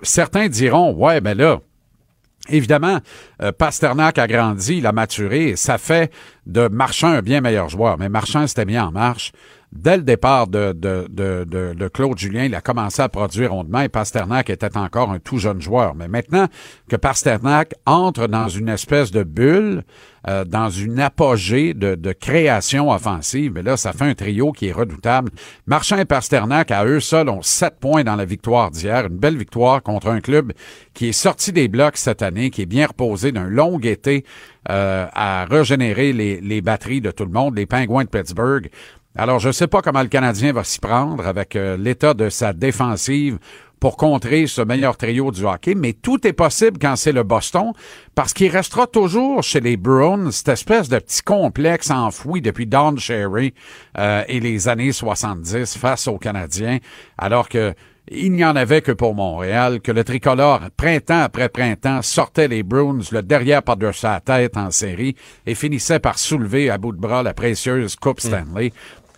certains 0.03 0.49
diront, 0.49 0.93
ouais, 0.93 1.19
ben 1.19 1.35
là, 1.35 1.61
Évidemment, 2.49 2.99
euh, 3.41 3.51
Pasternak 3.53 4.17
a 4.17 4.27
grandi, 4.27 4.77
il 4.77 4.85
a 4.85 4.91
maturé, 4.91 5.55
ça 5.55 5.77
fait 5.77 6.11
de 6.45 6.67
Marchand 6.67 7.07
un 7.07 7.21
bien 7.21 7.39
meilleur 7.39 7.69
joueur. 7.69 7.97
Mais 7.97 8.09
Marchand 8.09 8.45
s'était 8.47 8.65
mis 8.65 8.77
en 8.77 8.91
marche. 8.91 9.31
Dès 9.75 9.97
le 9.97 10.03
départ 10.03 10.47
de, 10.47 10.71
de, 10.71 11.07
de, 11.09 11.45
de, 11.45 11.73
de 11.73 11.87
Claude 11.87 12.17
Julien, 12.17 12.43
il 12.45 12.53
a 12.53 12.61
commencé 12.61 13.01
à 13.01 13.09
produire 13.09 13.51
rondement 13.51 13.81
et 13.81 13.89
Pasternak 13.89 14.51
était 14.51 14.77
encore 14.77 15.09
un 15.09 15.17
tout 15.17 15.39
jeune 15.39 15.61
joueur. 15.61 15.95
Mais 15.95 16.07
maintenant 16.07 16.47
que 16.87 16.95
Pasternak 16.95 17.73
entre 17.87 18.27
dans 18.27 18.47
une 18.47 18.69
espèce 18.69 19.11
de 19.11 19.23
bulle, 19.23 19.83
euh, 20.27 20.45
dans 20.45 20.69
une 20.69 20.99
apogée 20.99 21.73
de, 21.73 21.95
de 21.95 22.13
création 22.13 22.91
offensive, 22.91 23.53
mais 23.55 23.63
là, 23.63 23.75
ça 23.75 23.93
fait 23.93 24.05
un 24.05 24.13
trio 24.13 24.51
qui 24.51 24.67
est 24.67 24.71
redoutable. 24.71 25.31
Marchand 25.65 25.97
et 25.97 26.05
Pasternak, 26.05 26.69
à 26.69 26.85
eux 26.85 26.99
seuls, 26.99 27.27
ont 27.27 27.41
sept 27.41 27.79
points 27.79 28.03
dans 28.03 28.15
la 28.15 28.25
victoire 28.25 28.69
d'hier. 28.69 29.07
Une 29.07 29.17
belle 29.17 29.37
victoire 29.37 29.81
contre 29.81 30.07
un 30.07 30.21
club 30.21 30.53
qui 30.93 31.09
est 31.09 31.13
sorti 31.13 31.51
des 31.51 31.67
blocs 31.67 31.97
cette 31.97 32.21
année, 32.21 32.51
qui 32.51 32.61
est 32.61 32.67
bien 32.67 32.85
reposé 32.85 33.31
d'un 33.31 33.49
long 33.49 33.79
été 33.79 34.23
euh, 34.69 35.07
à 35.11 35.45
régénérer 35.45 36.13
les, 36.13 36.39
les 36.39 36.61
batteries 36.61 37.01
de 37.01 37.11
tout 37.11 37.25
le 37.25 37.31
monde, 37.31 37.57
les 37.57 37.65
Pingouins 37.65 38.03
de 38.03 38.09
Pittsburgh. 38.09 38.69
Alors, 39.15 39.39
je 39.39 39.49
ne 39.49 39.53
sais 39.53 39.67
pas 39.67 39.81
comment 39.81 40.01
le 40.01 40.07
Canadien 40.07 40.53
va 40.53 40.63
s'y 40.63 40.79
prendre 40.79 41.27
avec 41.27 41.55
euh, 41.55 41.77
l'état 41.77 42.15
de 42.15 42.29
sa 42.29 42.51
défensive 42.51 43.37
pour 43.79 43.95
contrer 43.95 44.47
ce 44.47 44.61
meilleur 44.61 44.97
trio 44.97 45.29
du 45.29 45.45
hockey, 45.45 45.75
mais 45.75 45.93
tout 45.93 46.25
est 46.25 46.33
possible 46.33 46.79
quand 46.81 46.95
c'est 46.95 47.11
le 47.11 47.23
Boston, 47.23 47.73
parce 48.15 48.33
qu'il 48.33 48.49
restera 48.49 48.87
toujours 48.87 49.43
chez 49.43 49.59
les 49.59 49.77
Bruins 49.77 50.31
cette 50.31 50.47
espèce 50.47 50.89
de 50.89 50.97
petit 50.97 51.21
complexe 51.21 51.91
enfoui 51.91 52.41
depuis 52.41 52.65
Don 52.65 52.95
Cherry 52.95 53.53
euh, 53.97 54.23
et 54.27 54.39
les 54.39 54.67
années 54.67 54.93
70 54.93 55.77
face 55.77 56.07
aux 56.07 56.17
Canadiens, 56.17 56.79
alors 57.17 57.49
que 57.49 57.73
il 58.09 58.33
n'y 58.33 58.43
en 58.43 58.55
avait 58.55 58.81
que 58.81 58.91
pour 58.91 59.15
Montréal, 59.15 59.79
que 59.79 59.91
le 59.91 60.03
tricolore, 60.03 60.61
printemps 60.75 61.21
après 61.21 61.47
printemps, 61.47 62.01
sortait 62.01 62.49
les 62.49 62.61
Bruins, 62.61 62.99
le 63.11 63.21
derrière 63.21 63.63
par-dessus 63.63 64.01
sa 64.01 64.19
tête 64.19 64.57
en 64.57 64.71
série, 64.71 65.15
et 65.45 65.55
finissait 65.55 65.99
par 65.99 66.19
soulever 66.19 66.69
à 66.69 66.77
bout 66.77 66.91
de 66.91 66.99
bras 66.99 67.23
la 67.23 67.33
précieuse 67.33 67.95
Coupe 67.95 68.19
Stanley. 68.19 68.73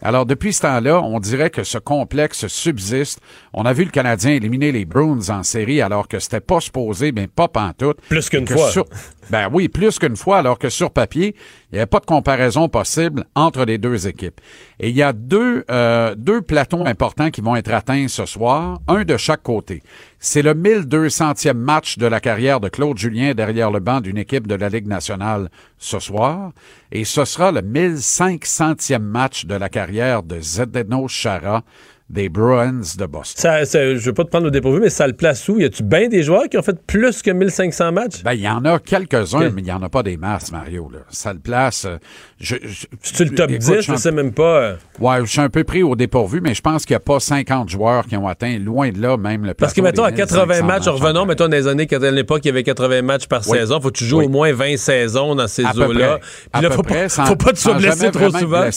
Alors, 0.05 0.27
depuis 0.27 0.53
ce 0.53 0.61
temps-là, 0.61 1.01
on 1.01 1.19
dirait 1.19 1.49
que 1.49 1.63
ce 1.63 1.79
complexe 1.79 2.45
subsiste. 2.45 3.19
On 3.53 3.65
a 3.65 3.73
vu 3.73 3.85
le 3.85 3.89
Canadien 3.89 4.33
éliminer 4.33 4.71
les 4.71 4.85
Bruins 4.85 5.29
en 5.29 5.41
série 5.41 5.81
alors 5.81 6.07
que 6.07 6.19
c'était 6.19 6.41
pas 6.41 6.59
supposé, 6.59 7.11
mais 7.11 7.25
pas 7.25 7.47
pantoute. 7.47 7.97
Plus 8.07 8.29
qu'une 8.29 8.47
fois. 8.47 8.69
sur- 8.69 8.85
Ben 9.30 9.49
oui, 9.51 9.69
plus 9.69 9.97
qu'une 9.97 10.15
fois, 10.15 10.38
alors 10.38 10.59
que 10.59 10.69
sur 10.69 10.91
papier, 10.91 11.36
il 11.71 11.76
n'y 11.76 11.80
avait 11.80 11.88
pas 11.88 11.99
de 11.99 12.05
comparaison 12.05 12.69
possible 12.69 13.26
entre 13.36 13.65
les 13.65 13.78
deux 13.78 14.07
équipes. 14.07 14.39
Et 14.80 14.89
il 14.89 14.95
y 14.95 15.01
a 15.01 15.13
deux, 15.13 15.65
euh, 15.71 16.13
deux 16.15 16.41
plateaux 16.41 16.86
importants 16.86 17.32
qui 17.32 17.41
vont 17.41 17.55
être 17.55 17.73
atteints 17.73 18.07
ce 18.07 18.26
soir, 18.26 18.80
un 18.88 19.03
de 19.03 19.17
chaque 19.17 19.43
côté. 19.43 19.82
C'est 20.19 20.41
le 20.41 20.53
1200e 20.53 21.53
match 21.53 21.97
de 21.97 22.05
la 22.05 22.19
carrière 22.19 22.59
de 22.59 22.69
Claude 22.69 22.97
Julien 22.97 23.34
derrière 23.34 23.71
le 23.71 23.80
banc 23.80 24.01
d'une 24.01 24.17
équipe 24.17 24.47
de 24.47 24.55
la 24.55 24.69
Ligue 24.69 24.88
nationale 24.88 25.49
ce 25.78 25.99
soir. 25.99 26.51
Et 26.91 27.03
ce 27.03 27.26
sera 27.26 27.51
le 27.51 27.61
1500e 27.61 28.99
match 28.99 29.45
de 29.45 29.55
la 29.55 29.69
carrière 29.69 30.23
de 30.23 30.39
Zdeno 30.39 31.07
Chara 31.07 31.63
des 32.07 32.29
Bruins 32.29 32.81
de 32.97 33.05
Boston. 33.07 33.33
Ça, 33.41 33.65
ça- 33.65 33.95
je 33.95 33.99
veux 34.05 34.13
pas 34.13 34.23
te 34.23 34.29
prendre 34.29 34.45
au 34.47 34.51
dépourvu, 34.51 34.79
mais 34.79 34.89
ça 34.91 35.07
le 35.07 35.13
place 35.13 35.49
où? 35.49 35.59
Y 35.59 35.65
a-tu 35.65 35.81
bien 35.81 36.07
des 36.07 36.21
joueurs 36.21 36.47
qui 36.49 36.57
ont 36.57 36.61
fait 36.61 36.79
plus 36.85 37.23
que 37.23 37.31
1500 37.31 37.91
matchs? 37.91 38.21
Ben, 38.23 38.33
il 38.33 38.41
y 38.41 38.47
en 38.47 38.63
a 38.63 38.77
quelques-uns, 38.77 39.49
mais 39.49 39.61
il 39.61 39.65
n'y 39.65 39.71
en 39.71 39.81
a 39.81 39.89
pas 39.89 40.03
des 40.03 40.15
masses, 40.15 40.51
Mario. 40.51 40.89
Là. 40.93 40.99
Ça 41.09 41.33
le 41.33 41.39
place. 41.39 41.85
euh, 41.85 41.97
je, 42.39 42.57
je- 42.63 42.85
C'est-tu 43.01 43.25
le 43.25 43.35
top 43.35 43.49
écoute, 43.49 43.65
10? 43.77 43.81
je 43.81 43.91
un- 43.91 43.97
sais 43.97 44.11
même 44.11 44.33
pas. 44.33 44.43
euh, 44.59 44.75
Ouais, 44.99 45.17
je 45.21 45.25
suis 45.31 45.41
un 45.41 45.49
peu 45.49 45.63
pris 45.63 45.81
au 45.81 45.95
dépourvu, 45.95 46.41
mais 46.41 46.53
je 46.53 46.61
pense 46.61 46.85
qu'il 46.85 46.93
n'y 46.93 46.97
a 46.97 46.99
pas 47.01 47.19
50 47.19 47.69
joueurs 47.69 48.05
qui 48.05 48.15
ont 48.17 48.27
atteint 48.27 48.59
loin 48.59 48.89
de 48.91 49.01
là, 49.01 49.17
même 49.17 49.43
le 49.45 49.55
Parce 49.55 49.73
que, 49.73 49.81
mettons, 49.81 50.03
à 50.03 50.11
des 50.11 50.17
80 50.17 50.45
1500 50.61 50.65
matchs, 50.67 50.87
revenons, 50.87 51.25
mettons, 51.25 51.45
dans 51.47 51.51
les 51.57 51.67
années, 51.67 51.87
à 51.91 52.11
l'époque, 52.11 52.41
il 52.43 52.49
y 52.49 52.51
avait 52.51 52.63
80 52.63 53.01
matchs 53.01 53.25
par 53.27 53.41
Oui. 53.47 53.57
saison. 53.57 53.81
Faut 53.81 53.89
que 53.89 53.97
tu 53.97 54.05
joues 54.05 54.19
Oui. 54.19 54.25
au 54.25 54.29
moins 54.29 54.53
20 54.53 54.77
saisons 54.77 55.33
dans 55.33 55.47
ces 55.47 55.63
eaux-là. 55.65 56.19
Puis 56.53 56.61
là, 56.61 56.69
faut 56.69 56.83
près, 56.83 57.03
pas, 57.03 57.09
sans- 57.09 57.25
faut 57.25 57.35
pas 57.35 57.51
te 57.53 57.77
blesser 57.77 58.11
trop 58.11 58.29
souvent. 58.29 58.69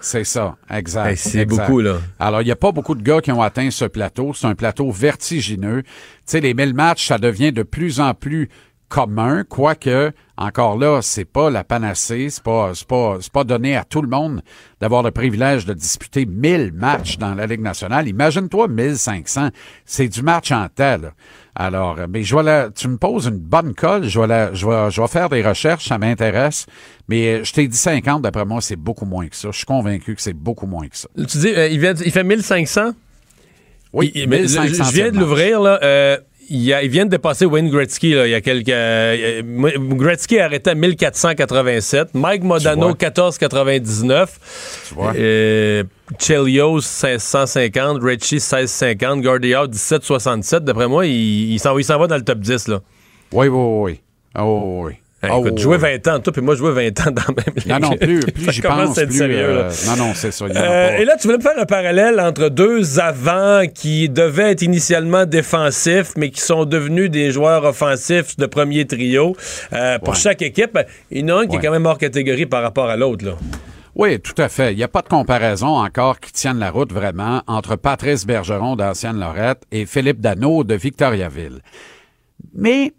C'est 0.00 0.24
ça, 0.24 0.56
exact. 0.70 1.06
Hey, 1.12 1.16
c'est 1.16 1.46
beaucoup, 1.46 1.80
là. 1.80 1.94
Alors, 2.20 2.42
il 2.42 2.44
n'y 2.44 2.50
a 2.50 2.56
pas 2.56 2.72
beaucoup 2.74 2.94
de 2.94 3.02
gars 3.02 3.20
qui 3.20 3.32
ont 3.32 3.40
atteint 3.40 3.70
ce 3.70 3.86
plateau. 3.86 4.32
C'est 4.34 4.46
un 4.46 4.54
plateau 4.54 4.90
vertigineux. 4.90 5.82
Tu 5.82 5.90
sais, 6.26 6.40
les 6.40 6.52
1000 6.52 6.74
matchs, 6.74 7.06
ça 7.06 7.16
devient 7.16 7.52
de 7.52 7.62
plus 7.62 8.00
en 8.00 8.12
plus 8.12 8.50
commun, 8.88 9.42
quoique, 9.42 10.12
encore 10.36 10.78
là, 10.78 11.00
c'est 11.02 11.24
pas 11.24 11.50
la 11.50 11.64
panacée, 11.64 12.28
c'est 12.30 12.44
pas, 12.44 12.72
pas, 13.32 13.44
donné 13.44 13.76
à 13.76 13.82
tout 13.84 14.02
le 14.02 14.08
monde 14.08 14.42
d'avoir 14.80 15.02
le 15.02 15.10
privilège 15.10 15.64
de 15.64 15.74
disputer 15.74 16.26
1000 16.26 16.72
matchs 16.72 17.18
dans 17.18 17.34
la 17.34 17.46
Ligue 17.46 17.62
nationale. 17.62 18.06
Imagine-toi 18.06 18.68
1500. 18.68 19.48
C'est 19.84 20.08
du 20.08 20.22
match 20.22 20.52
en 20.52 20.68
temps, 20.68 20.98
là. 20.98 21.12
Alors, 21.56 21.96
mais 22.08 22.24
je 22.24 22.34
vais 22.34 22.42
la, 22.42 22.68
tu 22.74 22.88
me 22.88 22.96
poses 22.96 23.26
une 23.26 23.38
bonne 23.38 23.74
colle, 23.74 24.08
je 24.08 24.18
vais 24.20 24.26
la, 24.26 24.52
je 24.54 24.66
vais, 24.66 24.90
je 24.90 25.00
vais 25.00 25.06
faire 25.08 25.28
des 25.28 25.40
recherches, 25.42 25.86
ça 25.86 25.98
m'intéresse. 25.98 26.66
Mais 27.08 27.28
euh, 27.40 27.44
je 27.44 27.52
t'ai 27.52 27.68
dit 27.68 27.76
50, 27.76 28.22
d'après 28.22 28.44
moi, 28.44 28.60
c'est 28.60 28.74
beaucoup 28.76 29.04
moins 29.04 29.28
que 29.28 29.36
ça. 29.36 29.48
Je 29.52 29.56
suis 29.58 29.66
convaincu 29.66 30.16
que 30.16 30.22
c'est 30.22 30.32
beaucoup 30.32 30.66
moins 30.66 30.88
que 30.88 30.96
ça. 30.96 31.08
Tu 31.16 31.38
dis, 31.38 31.52
euh, 31.54 31.68
il, 31.68 31.78
vient- 31.78 31.94
il 31.94 32.10
fait 32.10 32.24
1500? 32.24 32.92
Oui, 33.92 34.10
Il- 34.16 34.28
mais 34.28 34.48
je, 34.48 34.58
1500 34.58 34.84
je 34.84 34.92
viens 34.94 35.10
de 35.12 35.18
l'ouvrir, 35.18 35.60
là. 35.60 35.78
euh, 35.84 36.16
il, 36.50 36.60
y 36.60 36.72
a- 36.74 36.82
il 36.82 36.90
vient 36.90 37.04
de 37.04 37.10
dépasser 37.10 37.44
Wayne 37.46 37.70
Gretzky, 37.70 38.14
là, 38.14 38.26
il 38.26 38.30
y 38.30 38.34
a 38.34 38.40
quelques. 38.40 38.68
euh, 38.70 39.40
Gretzky 39.78 40.40
a 40.40 40.46
arrêté 40.46 40.70
à 40.70 40.74
1487. 40.74 42.08
Mike 42.14 42.42
Modano, 42.42 42.80
vois. 42.80 42.88
1499. 42.88 44.40
Tu 44.88 44.94
vois? 44.94 45.12
Euh, 45.16 45.84
Chelios, 46.18 46.74
1650. 46.80 48.02
Ritchie, 48.02 48.34
1650. 48.36 49.22
Gordillard, 49.22 49.68
1767. 49.68 50.64
D'après 50.64 50.88
moi, 50.88 51.06
il, 51.06 51.52
il 51.54 51.58
s'en 51.58 51.98
va 51.98 52.06
dans 52.06 52.16
le 52.16 52.24
top 52.24 52.38
10, 52.38 52.68
là. 52.68 52.80
Oui, 53.32 53.48
oui, 53.48 53.82
oui. 53.82 54.00
Oh, 54.38 54.82
oui. 54.86 54.92
Écoute, 55.26 55.52
Oh, 55.54 55.56
jouer 55.58 55.78
ouais. 55.78 55.98
20 56.04 56.16
ans, 56.16 56.20
toi, 56.20 56.32
puis 56.34 56.42
moi, 56.42 56.54
jouer 56.54 56.72
20 56.72 57.06
ans 57.06 57.10
dans 57.10 57.22
la 57.28 57.34
même 57.34 57.54
ligue. 57.56 57.66
Non, 57.68 57.78
non, 57.78 57.96
plus, 57.96 58.20
plus 58.34 58.52
j'y 58.52 58.60
pense, 58.60 58.94
plus... 58.94 59.16
sérieux, 59.16 59.38
euh, 59.38 59.70
non, 59.86 59.96
non, 60.08 60.12
c'est 60.14 60.30
ça. 60.30 60.44
Euh, 60.44 60.98
et 60.98 61.06
là, 61.06 61.16
tu 61.18 61.26
voulais 61.26 61.38
me 61.38 61.42
faire 61.42 61.58
un 61.58 61.64
parallèle 61.64 62.20
entre 62.20 62.50
deux 62.50 63.00
avants 63.00 63.62
qui 63.74 64.10
devaient 64.10 64.50
être 64.50 64.60
initialement 64.60 65.24
défensifs, 65.24 66.12
mais 66.18 66.28
qui 66.28 66.42
sont 66.42 66.66
devenus 66.66 67.10
des 67.10 67.30
joueurs 67.30 67.64
offensifs 67.64 68.36
de 68.36 68.44
premier 68.44 68.86
trio. 68.86 69.34
Euh, 69.72 69.98
pour 69.98 70.10
Ouais. 70.10 70.14
chaque 70.20 70.42
équipe, 70.42 70.78
il 71.10 71.20
y 71.26 71.32
en 71.32 71.38
a 71.38 71.40
un 71.40 71.46
qui 71.46 71.56
est 71.56 71.60
quand 71.60 71.72
même 71.72 71.86
hors 71.86 71.96
catégorie 71.96 72.44
par 72.44 72.62
rapport 72.62 72.90
à 72.90 72.96
l'autre. 72.98 73.24
là. 73.24 73.32
Oui, 73.96 74.20
tout 74.20 74.34
à 74.38 74.48
fait. 74.48 74.72
Il 74.72 74.76
n'y 74.76 74.82
a 74.82 74.88
pas 74.88 75.02
de 75.02 75.08
comparaison 75.08 75.68
encore 75.68 76.18
qui 76.18 76.32
tienne 76.32 76.58
la 76.58 76.72
route 76.72 76.92
vraiment 76.92 77.42
entre 77.46 77.76
Patrice 77.76 78.26
Bergeron 78.26 78.74
d'Ancienne 78.74 79.20
Lorette 79.20 79.62
et 79.70 79.86
Philippe 79.86 80.20
Dano 80.20 80.64
de 80.64 80.74
Victoriaville. 80.74 81.60
Mais 82.54 82.92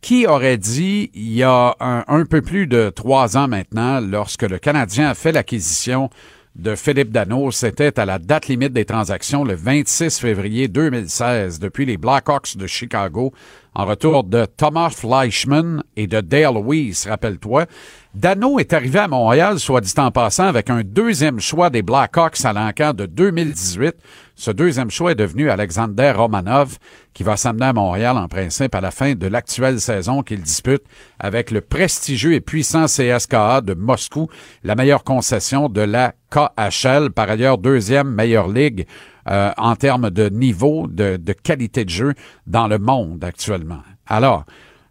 qui 0.00 0.26
aurait 0.26 0.56
dit 0.56 1.10
il 1.12 1.32
y 1.32 1.42
a 1.42 1.76
un, 1.80 2.04
un 2.08 2.24
peu 2.24 2.40
plus 2.40 2.66
de 2.66 2.88
trois 2.88 3.36
ans 3.36 3.48
maintenant, 3.48 4.00
lorsque 4.00 4.42
le 4.44 4.58
Canadien 4.58 5.10
a 5.10 5.14
fait 5.14 5.32
l'acquisition 5.32 6.08
de 6.56 6.74
Philippe 6.74 7.12
Dano, 7.12 7.50
c'était 7.50 8.00
à 8.00 8.04
la 8.04 8.18
date 8.18 8.48
limite 8.48 8.72
des 8.72 8.84
transactions 8.84 9.44
le 9.44 9.54
26 9.54 10.18
février 10.18 10.68
2016 10.68 11.60
depuis 11.60 11.86
les 11.86 11.96
Blackhawks 11.96 12.56
de 12.56 12.66
Chicago 12.66 13.32
en 13.74 13.84
retour 13.84 14.24
de 14.24 14.44
Thomas 14.44 14.90
Fleischman 14.90 15.84
et 15.96 16.08
de 16.08 16.20
Dale 16.20 16.58
Weiss, 16.58 17.06
rappelle-toi. 17.06 17.66
Dano 18.12 18.58
est 18.58 18.72
arrivé 18.72 18.98
à 18.98 19.06
Montréal, 19.06 19.60
soit 19.60 19.80
dit 19.80 19.92
en 19.98 20.10
passant, 20.10 20.46
avec 20.46 20.68
un 20.68 20.82
deuxième 20.82 21.38
choix 21.38 21.70
des 21.70 21.82
Blackhawks 21.82 22.44
à 22.44 22.52
l'encan 22.52 22.92
de 22.92 23.06
2018. 23.06 23.94
Ce 24.38 24.52
deuxième 24.52 24.88
choix 24.88 25.10
est 25.10 25.16
devenu 25.16 25.50
Alexander 25.50 26.12
Romanov, 26.14 26.78
qui 27.12 27.24
va 27.24 27.36
s'amener 27.36 27.66
à 27.66 27.72
Montréal 27.72 28.16
en 28.16 28.28
principe 28.28 28.72
à 28.76 28.80
la 28.80 28.92
fin 28.92 29.16
de 29.16 29.26
l'actuelle 29.26 29.80
saison 29.80 30.22
qu'il 30.22 30.42
dispute 30.42 30.84
avec 31.18 31.50
le 31.50 31.60
prestigieux 31.60 32.34
et 32.34 32.40
puissant 32.40 32.84
CSKA 32.84 33.62
de 33.62 33.74
Moscou, 33.74 34.28
la 34.62 34.76
meilleure 34.76 35.02
concession 35.02 35.68
de 35.68 35.80
la 35.80 36.14
KHL, 36.30 37.10
par 37.10 37.28
ailleurs 37.28 37.58
deuxième 37.58 38.14
meilleure 38.14 38.46
ligue 38.46 38.86
euh, 39.28 39.50
en 39.56 39.74
termes 39.74 40.10
de 40.10 40.28
niveau, 40.28 40.86
de, 40.86 41.16
de 41.16 41.32
qualité 41.32 41.84
de 41.84 41.90
jeu 41.90 42.14
dans 42.46 42.68
le 42.68 42.78
monde 42.78 43.24
actuellement. 43.24 43.82
Alors, 44.06 44.44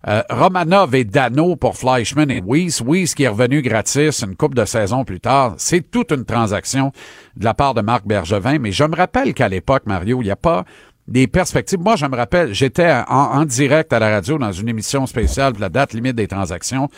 euh, 0.08 0.22
Romanov 0.30 0.94
et 0.96 1.04
Dano 1.04 1.56
pour 1.56 1.76
Fleischmann 1.76 2.30
et 2.30 2.42
Weiss. 2.46 2.82
Weiss 2.86 3.16
qui 3.16 3.24
est 3.24 3.28
revenu 3.28 3.62
gratis 3.62 4.22
une 4.22 4.36
coupe 4.36 4.56
de 4.56 4.66
saison 4.66 5.04
plus 5.04 5.20
tard. 5.20 5.56
C'est 5.58 5.90
toute 5.90 6.12
une 6.12 6.26
transaction 6.26 6.92
de 7.36 7.46
la 7.46 7.54
part 7.54 7.74
de 7.74 7.82
Marc 7.82 8.06
Bergevin. 8.06 8.60
Mais 8.60 8.72
je 8.72 8.84
me 8.84 8.96
rappelle 8.96 9.34
qu'à 9.34 9.50
l'époque, 9.50 9.84
Mario, 9.86 10.22
il 10.22 10.26
n'y 10.26 10.32
a 10.32 10.36
pas 10.36 10.66
des 11.08 11.28
perspectives. 11.28 11.80
Moi, 11.80 11.96
je 11.96 12.06
me 12.06 12.16
rappelle, 12.16 12.54
j'étais 12.54 12.94
en, 13.08 13.46
direct 13.46 13.92
à 13.94 14.00
la 14.00 14.10
radio 14.10 14.38
dans 14.38 14.52
une 14.52 14.70
émission 14.70 15.06
spéciale 15.08 15.54
pour 15.54 15.62
la 15.62 15.70
date 15.70 15.94
limite 15.94 16.16
des 16.16 16.28
transactions. 16.28 16.90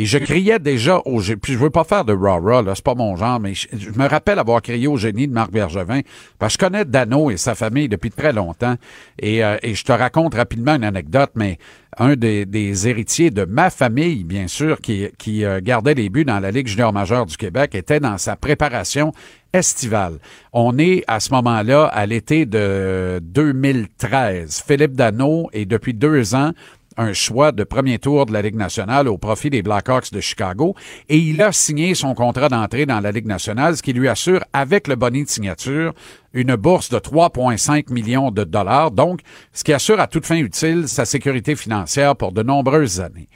Et 0.00 0.04
je 0.04 0.16
criais 0.16 0.60
déjà 0.60 1.02
au 1.04 1.20
génie. 1.20 1.40
Puis 1.40 1.54
je 1.54 1.58
veux 1.58 1.70
pas 1.70 1.82
faire 1.82 2.04
de 2.04 2.12
rah-rah, 2.12 2.62
là, 2.62 2.74
c'est 2.76 2.84
pas 2.84 2.94
mon 2.94 3.16
genre, 3.16 3.40
mais 3.40 3.54
je, 3.54 3.66
me 3.96 4.08
rappelle 4.08 4.38
avoir 4.38 4.62
crié 4.62 4.86
au 4.86 4.96
génie 4.96 5.26
de 5.26 5.32
Marc 5.32 5.50
Bergevin. 5.50 6.02
Parce 6.38 6.56
que 6.56 6.64
je 6.64 6.68
connais 6.68 6.84
Dano 6.84 7.32
et 7.32 7.36
sa 7.36 7.56
famille 7.56 7.88
depuis 7.88 8.12
très 8.12 8.32
longtemps. 8.32 8.76
Et, 9.18 9.44
euh, 9.44 9.56
je 9.64 9.82
te 9.82 9.90
raconte 9.90 10.36
rapidement 10.36 10.76
une 10.76 10.84
anecdote, 10.84 11.32
mais 11.34 11.58
un 11.98 12.14
des, 12.14 12.88
héritiers 12.88 13.32
de 13.32 13.44
ma 13.44 13.70
famille, 13.70 14.22
bien 14.22 14.46
sûr, 14.46 14.80
qui, 14.80 15.08
qui 15.18 15.44
euh, 15.44 15.60
gardait 15.60 15.94
les 15.94 16.10
buts 16.10 16.24
dans 16.24 16.38
la 16.38 16.52
Ligue 16.52 16.68
junior 16.68 16.92
majeure 16.92 17.26
du 17.26 17.36
Québec, 17.36 17.74
était 17.74 17.98
dans 17.98 18.18
sa 18.18 18.36
préparation 18.36 19.12
estivale. 19.52 20.18
On 20.52 20.78
est 20.78 21.02
à 21.08 21.18
ce 21.18 21.32
moment-là 21.32 21.86
à 21.86 22.06
l'été 22.06 22.46
de 22.46 23.18
2013. 23.22 24.62
Philippe 24.64 24.92
Dano 24.92 25.48
est 25.52 25.64
depuis 25.64 25.94
deux 25.94 26.34
ans 26.36 26.52
un 26.98 27.12
choix 27.12 27.52
de 27.52 27.64
premier 27.64 27.98
tour 27.98 28.26
de 28.26 28.32
la 28.32 28.42
Ligue 28.42 28.56
nationale 28.56 29.08
au 29.08 29.16
profit 29.16 29.50
des 29.50 29.62
Blackhawks 29.62 30.12
de 30.12 30.20
Chicago 30.20 30.74
et 31.08 31.16
il 31.16 31.40
a 31.40 31.52
signé 31.52 31.94
son 31.94 32.12
contrat 32.14 32.48
d'entrée 32.48 32.86
dans 32.86 33.00
la 33.00 33.12
Ligue 33.12 33.26
nationale, 33.26 33.76
ce 33.76 33.82
qui 33.82 33.92
lui 33.92 34.08
assure, 34.08 34.44
avec 34.52 34.88
le 34.88 34.96
bonnet 34.96 35.22
de 35.22 35.28
signature, 35.28 35.94
une 36.34 36.56
bourse 36.56 36.90
de 36.90 36.98
3,5 36.98 37.92
millions 37.92 38.32
de 38.32 38.42
dollars, 38.42 38.90
donc 38.90 39.20
ce 39.52 39.62
qui 39.62 39.72
assure 39.72 40.00
à 40.00 40.08
toute 40.08 40.26
fin 40.26 40.36
utile 40.36 40.88
sa 40.88 41.04
sécurité 41.04 41.54
financière 41.54 42.16
pour 42.16 42.32
de 42.32 42.42
nombreuses 42.42 43.00
années. 43.00 43.28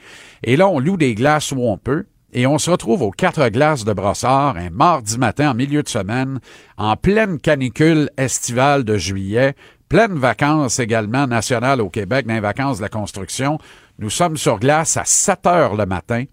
Et 0.43 0.57
là, 0.57 0.67
on 0.67 0.79
loue 0.79 0.97
des 0.97 1.15
glaces 1.15 1.53
où 1.53 1.61
on 1.61 1.77
peut, 1.77 2.05
et 2.33 2.47
on 2.47 2.57
se 2.57 2.69
retrouve 2.69 3.03
aux 3.03 3.11
quatre 3.11 3.47
glaces 3.49 3.85
de 3.85 3.93
Brossard 3.93 4.57
un 4.57 4.71
mardi 4.71 5.17
matin 5.17 5.51
en 5.51 5.53
milieu 5.53 5.83
de 5.83 5.89
semaine, 5.89 6.39
en 6.77 6.97
pleine 6.97 7.39
canicule 7.39 8.09
estivale 8.17 8.83
de 8.83 8.97
juillet, 8.97 9.55
pleine 9.93 10.17
vacances 10.17 10.79
également 10.79 11.27
nationales 11.27 11.79
au 11.79 11.87
Québec, 11.87 12.25
dans 12.25 12.33
les 12.33 12.39
vacances 12.39 12.77
de 12.77 12.81
la 12.81 12.89
construction. 12.89 13.59
Nous 13.99 14.09
sommes 14.09 14.37
sur 14.37 14.57
glace 14.57 14.97
à 14.97 15.03
7 15.05 15.45
heures 15.45 15.75
le 15.75 15.85
matin. 15.85 16.23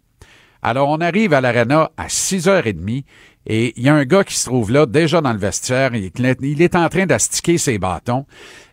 Alors, 0.62 0.88
on 0.88 0.96
arrive 0.96 1.34
à 1.34 1.42
l'aréna 1.42 1.90
à 1.98 2.06
6h30 2.06 3.04
et 3.44 3.74
il 3.76 3.82
y 3.82 3.90
a 3.90 3.94
un 3.94 4.06
gars 4.06 4.24
qui 4.24 4.34
se 4.34 4.46
trouve 4.46 4.72
là, 4.72 4.86
déjà 4.86 5.20
dans 5.20 5.34
le 5.34 5.38
vestiaire. 5.38 5.94
Il, 5.94 6.11
il 6.40 6.62
est 6.62 6.74
en 6.74 6.88
train 6.88 7.04
d'astiquer 7.04 7.58
ses 7.58 7.78
bâtons. 7.78 8.24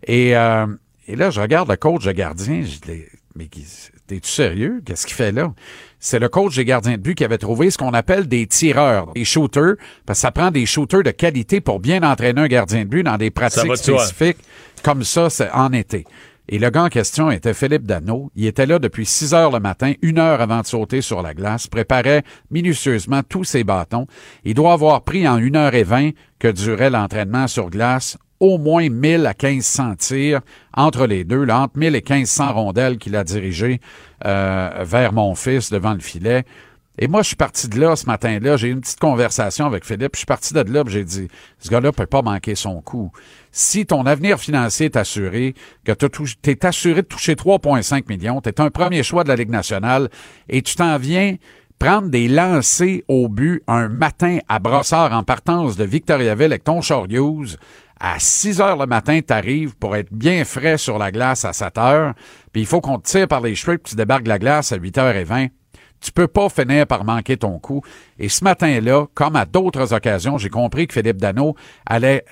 Et, 0.05 0.37
euh, 0.37 0.67
et 1.05 1.17
là, 1.17 1.31
je 1.31 1.41
regarde 1.41 1.69
le 1.69 1.75
coach 1.75 2.05
de 2.05 2.13
gardien. 2.13 2.61
Je 2.61 2.79
dis, 2.79 3.03
mais 3.35 3.49
t'es-tu 4.07 4.31
sérieux? 4.31 4.81
Qu'est-ce 4.85 5.05
qu'il 5.05 5.15
fait 5.15 5.33
là? 5.33 5.53
C'est 5.99 6.19
le 6.19 6.29
coach 6.29 6.55
des 6.55 6.63
gardiens 6.63 6.93
de 6.93 7.01
but 7.01 7.15
qui 7.15 7.25
avait 7.25 7.37
trouvé 7.37 7.71
ce 7.71 7.77
qu'on 7.77 7.93
appelle 7.93 8.29
des 8.29 8.47
tireurs, 8.47 9.11
des 9.13 9.25
shooters, 9.25 9.75
parce 10.05 10.19
que 10.19 10.21
ça 10.21 10.31
prend 10.31 10.49
des 10.49 10.65
shooters 10.65 11.03
de 11.03 11.11
qualité 11.11 11.59
pour 11.59 11.81
bien 11.81 12.03
entraîner 12.03 12.39
un 12.39 12.47
gardien 12.47 12.85
de 12.85 12.89
but 12.89 13.03
dans 13.03 13.17
des 13.17 13.31
pratiques 13.31 13.75
spécifiques 13.75 14.37
comme 14.87 15.03
ça 15.03 15.29
c'est 15.29 15.51
en 15.51 15.73
été. 15.73 16.05
Et 16.47 16.59
le 16.59 16.69
gars 16.69 16.85
en 16.85 16.87
question 16.87 17.29
était 17.29 17.53
Philippe 17.53 17.85
Dano. 17.85 18.31
Il 18.37 18.45
était 18.45 18.65
là 18.65 18.79
depuis 18.79 19.05
6 19.05 19.33
heures 19.33 19.51
le 19.51 19.59
matin, 19.59 19.91
une 20.01 20.17
heure 20.17 20.39
avant 20.39 20.61
de 20.61 20.65
sauter 20.65 21.01
sur 21.01 21.21
la 21.21 21.33
glace, 21.33 21.67
préparait 21.67 22.23
minutieusement 22.51 23.21
tous 23.21 23.43
ses 23.43 23.65
bâtons. 23.65 24.07
Il 24.45 24.53
doit 24.53 24.71
avoir 24.71 25.03
pris 25.03 25.27
en 25.27 25.35
1 25.35 25.55
heure 25.55 25.75
et 25.75 25.83
20 25.83 26.11
que 26.39 26.47
durait 26.47 26.89
l'entraînement 26.89 27.47
sur 27.47 27.69
glace 27.69 28.17
au 28.39 28.57
moins 28.57 28.87
1000 28.87 29.25
à 29.25 29.33
1500 29.33 29.95
tirs 29.95 30.39
entre 30.73 31.05
les 31.05 31.25
deux, 31.25 31.43
là, 31.43 31.63
entre 31.63 31.77
1000 31.77 31.95
et 31.95 32.03
1500 32.07 32.53
rondelles 32.53 32.97
qu'il 32.97 33.17
a 33.17 33.25
dirigées 33.25 33.81
euh, 34.25 34.85
vers 34.85 35.11
mon 35.11 35.35
fils 35.35 35.69
devant 35.69 35.93
le 35.93 35.99
filet. 35.99 36.45
Et 36.99 37.07
moi, 37.07 37.21
je 37.21 37.27
suis 37.27 37.35
parti 37.35 37.67
de 37.67 37.79
là 37.79 37.95
ce 37.95 38.05
matin-là. 38.07 38.57
J'ai 38.57 38.69
eu 38.69 38.71
une 38.71 38.81
petite 38.81 38.99
conversation 38.99 39.65
avec 39.65 39.85
Philippe. 39.85 40.11
Je 40.13 40.19
suis 40.19 40.25
parti 40.25 40.53
de 40.53 40.61
là, 40.61 40.83
j'ai 40.87 41.03
dit, 41.03 41.27
ce 41.59 41.69
gars-là 41.69 41.91
peut 41.91 42.07
pas 42.07 42.23
manquer 42.23 42.55
son 42.55 42.81
coup. 42.81 43.11
Si 43.51 43.85
ton 43.85 44.05
avenir 44.05 44.39
financier 44.39 44.87
est 44.87 44.97
assuré, 44.97 45.53
que 45.85 45.91
tu 45.91 46.51
es 46.51 46.65
assuré 46.65 47.03
de 47.03 47.07
toucher 47.07 47.35
3,5 47.35 48.03
millions, 48.09 48.41
tu 48.41 48.49
es 48.49 48.61
un 48.61 48.71
premier 48.71 49.03
choix 49.03 49.23
de 49.23 49.29
la 49.29 49.35
Ligue 49.35 49.51
nationale 49.51 50.09
et 50.49 50.61
tu 50.61 50.75
t'en 50.75 50.97
viens 50.97 51.35
prendre 51.79 52.09
des 52.09 52.27
lancers 52.27 53.01
au 53.07 53.29
but 53.29 53.61
un 53.67 53.87
matin 53.87 54.39
à 54.49 54.57
Brossard 54.59 55.13
en 55.13 55.23
partance 55.23 55.77
de 55.77 55.83
Victoriaville 55.83 56.45
avec 56.45 56.63
ton 56.63 56.79
Hughes, 56.81 57.57
à 57.99 58.19
6 58.19 58.61
heures 58.61 58.77
le 58.77 58.85
matin, 58.85 59.19
tu 59.25 59.33
arrives 59.33 59.75
pour 59.75 59.95
être 59.95 60.11
bien 60.11 60.43
frais 60.45 60.77
sur 60.77 60.97
la 60.97 61.11
glace 61.11 61.45
à 61.45 61.53
7 61.53 61.77
heures, 61.77 62.13
puis 62.51 62.61
il 62.61 62.67
faut 62.67 62.81
qu'on 62.81 62.99
te 62.99 63.07
tire 63.07 63.27
par 63.27 63.41
les 63.41 63.55
cheveux, 63.55 63.77
puis 63.77 63.91
tu 63.91 63.95
débarques 63.95 64.23
de 64.23 64.29
la 64.29 64.39
glace 64.39 64.71
à 64.71 64.77
8h20. 64.77 65.49
Tu 65.99 66.11
peux 66.11 66.27
pas 66.27 66.49
finir 66.49 66.85
par 66.85 67.03
manquer 67.03 67.37
ton 67.37 67.59
coup. 67.59 67.81
Et 68.19 68.29
ce 68.29 68.43
matin-là, 68.43 69.07
comme 69.13 69.35
à 69.35 69.45
d'autres 69.45 69.93
occasions, 69.93 70.37
j'ai 70.37 70.49
compris 70.49 70.87
que 70.87 70.93
Philippe 70.93 71.17
Dano 71.17 71.55
allait 71.85 72.23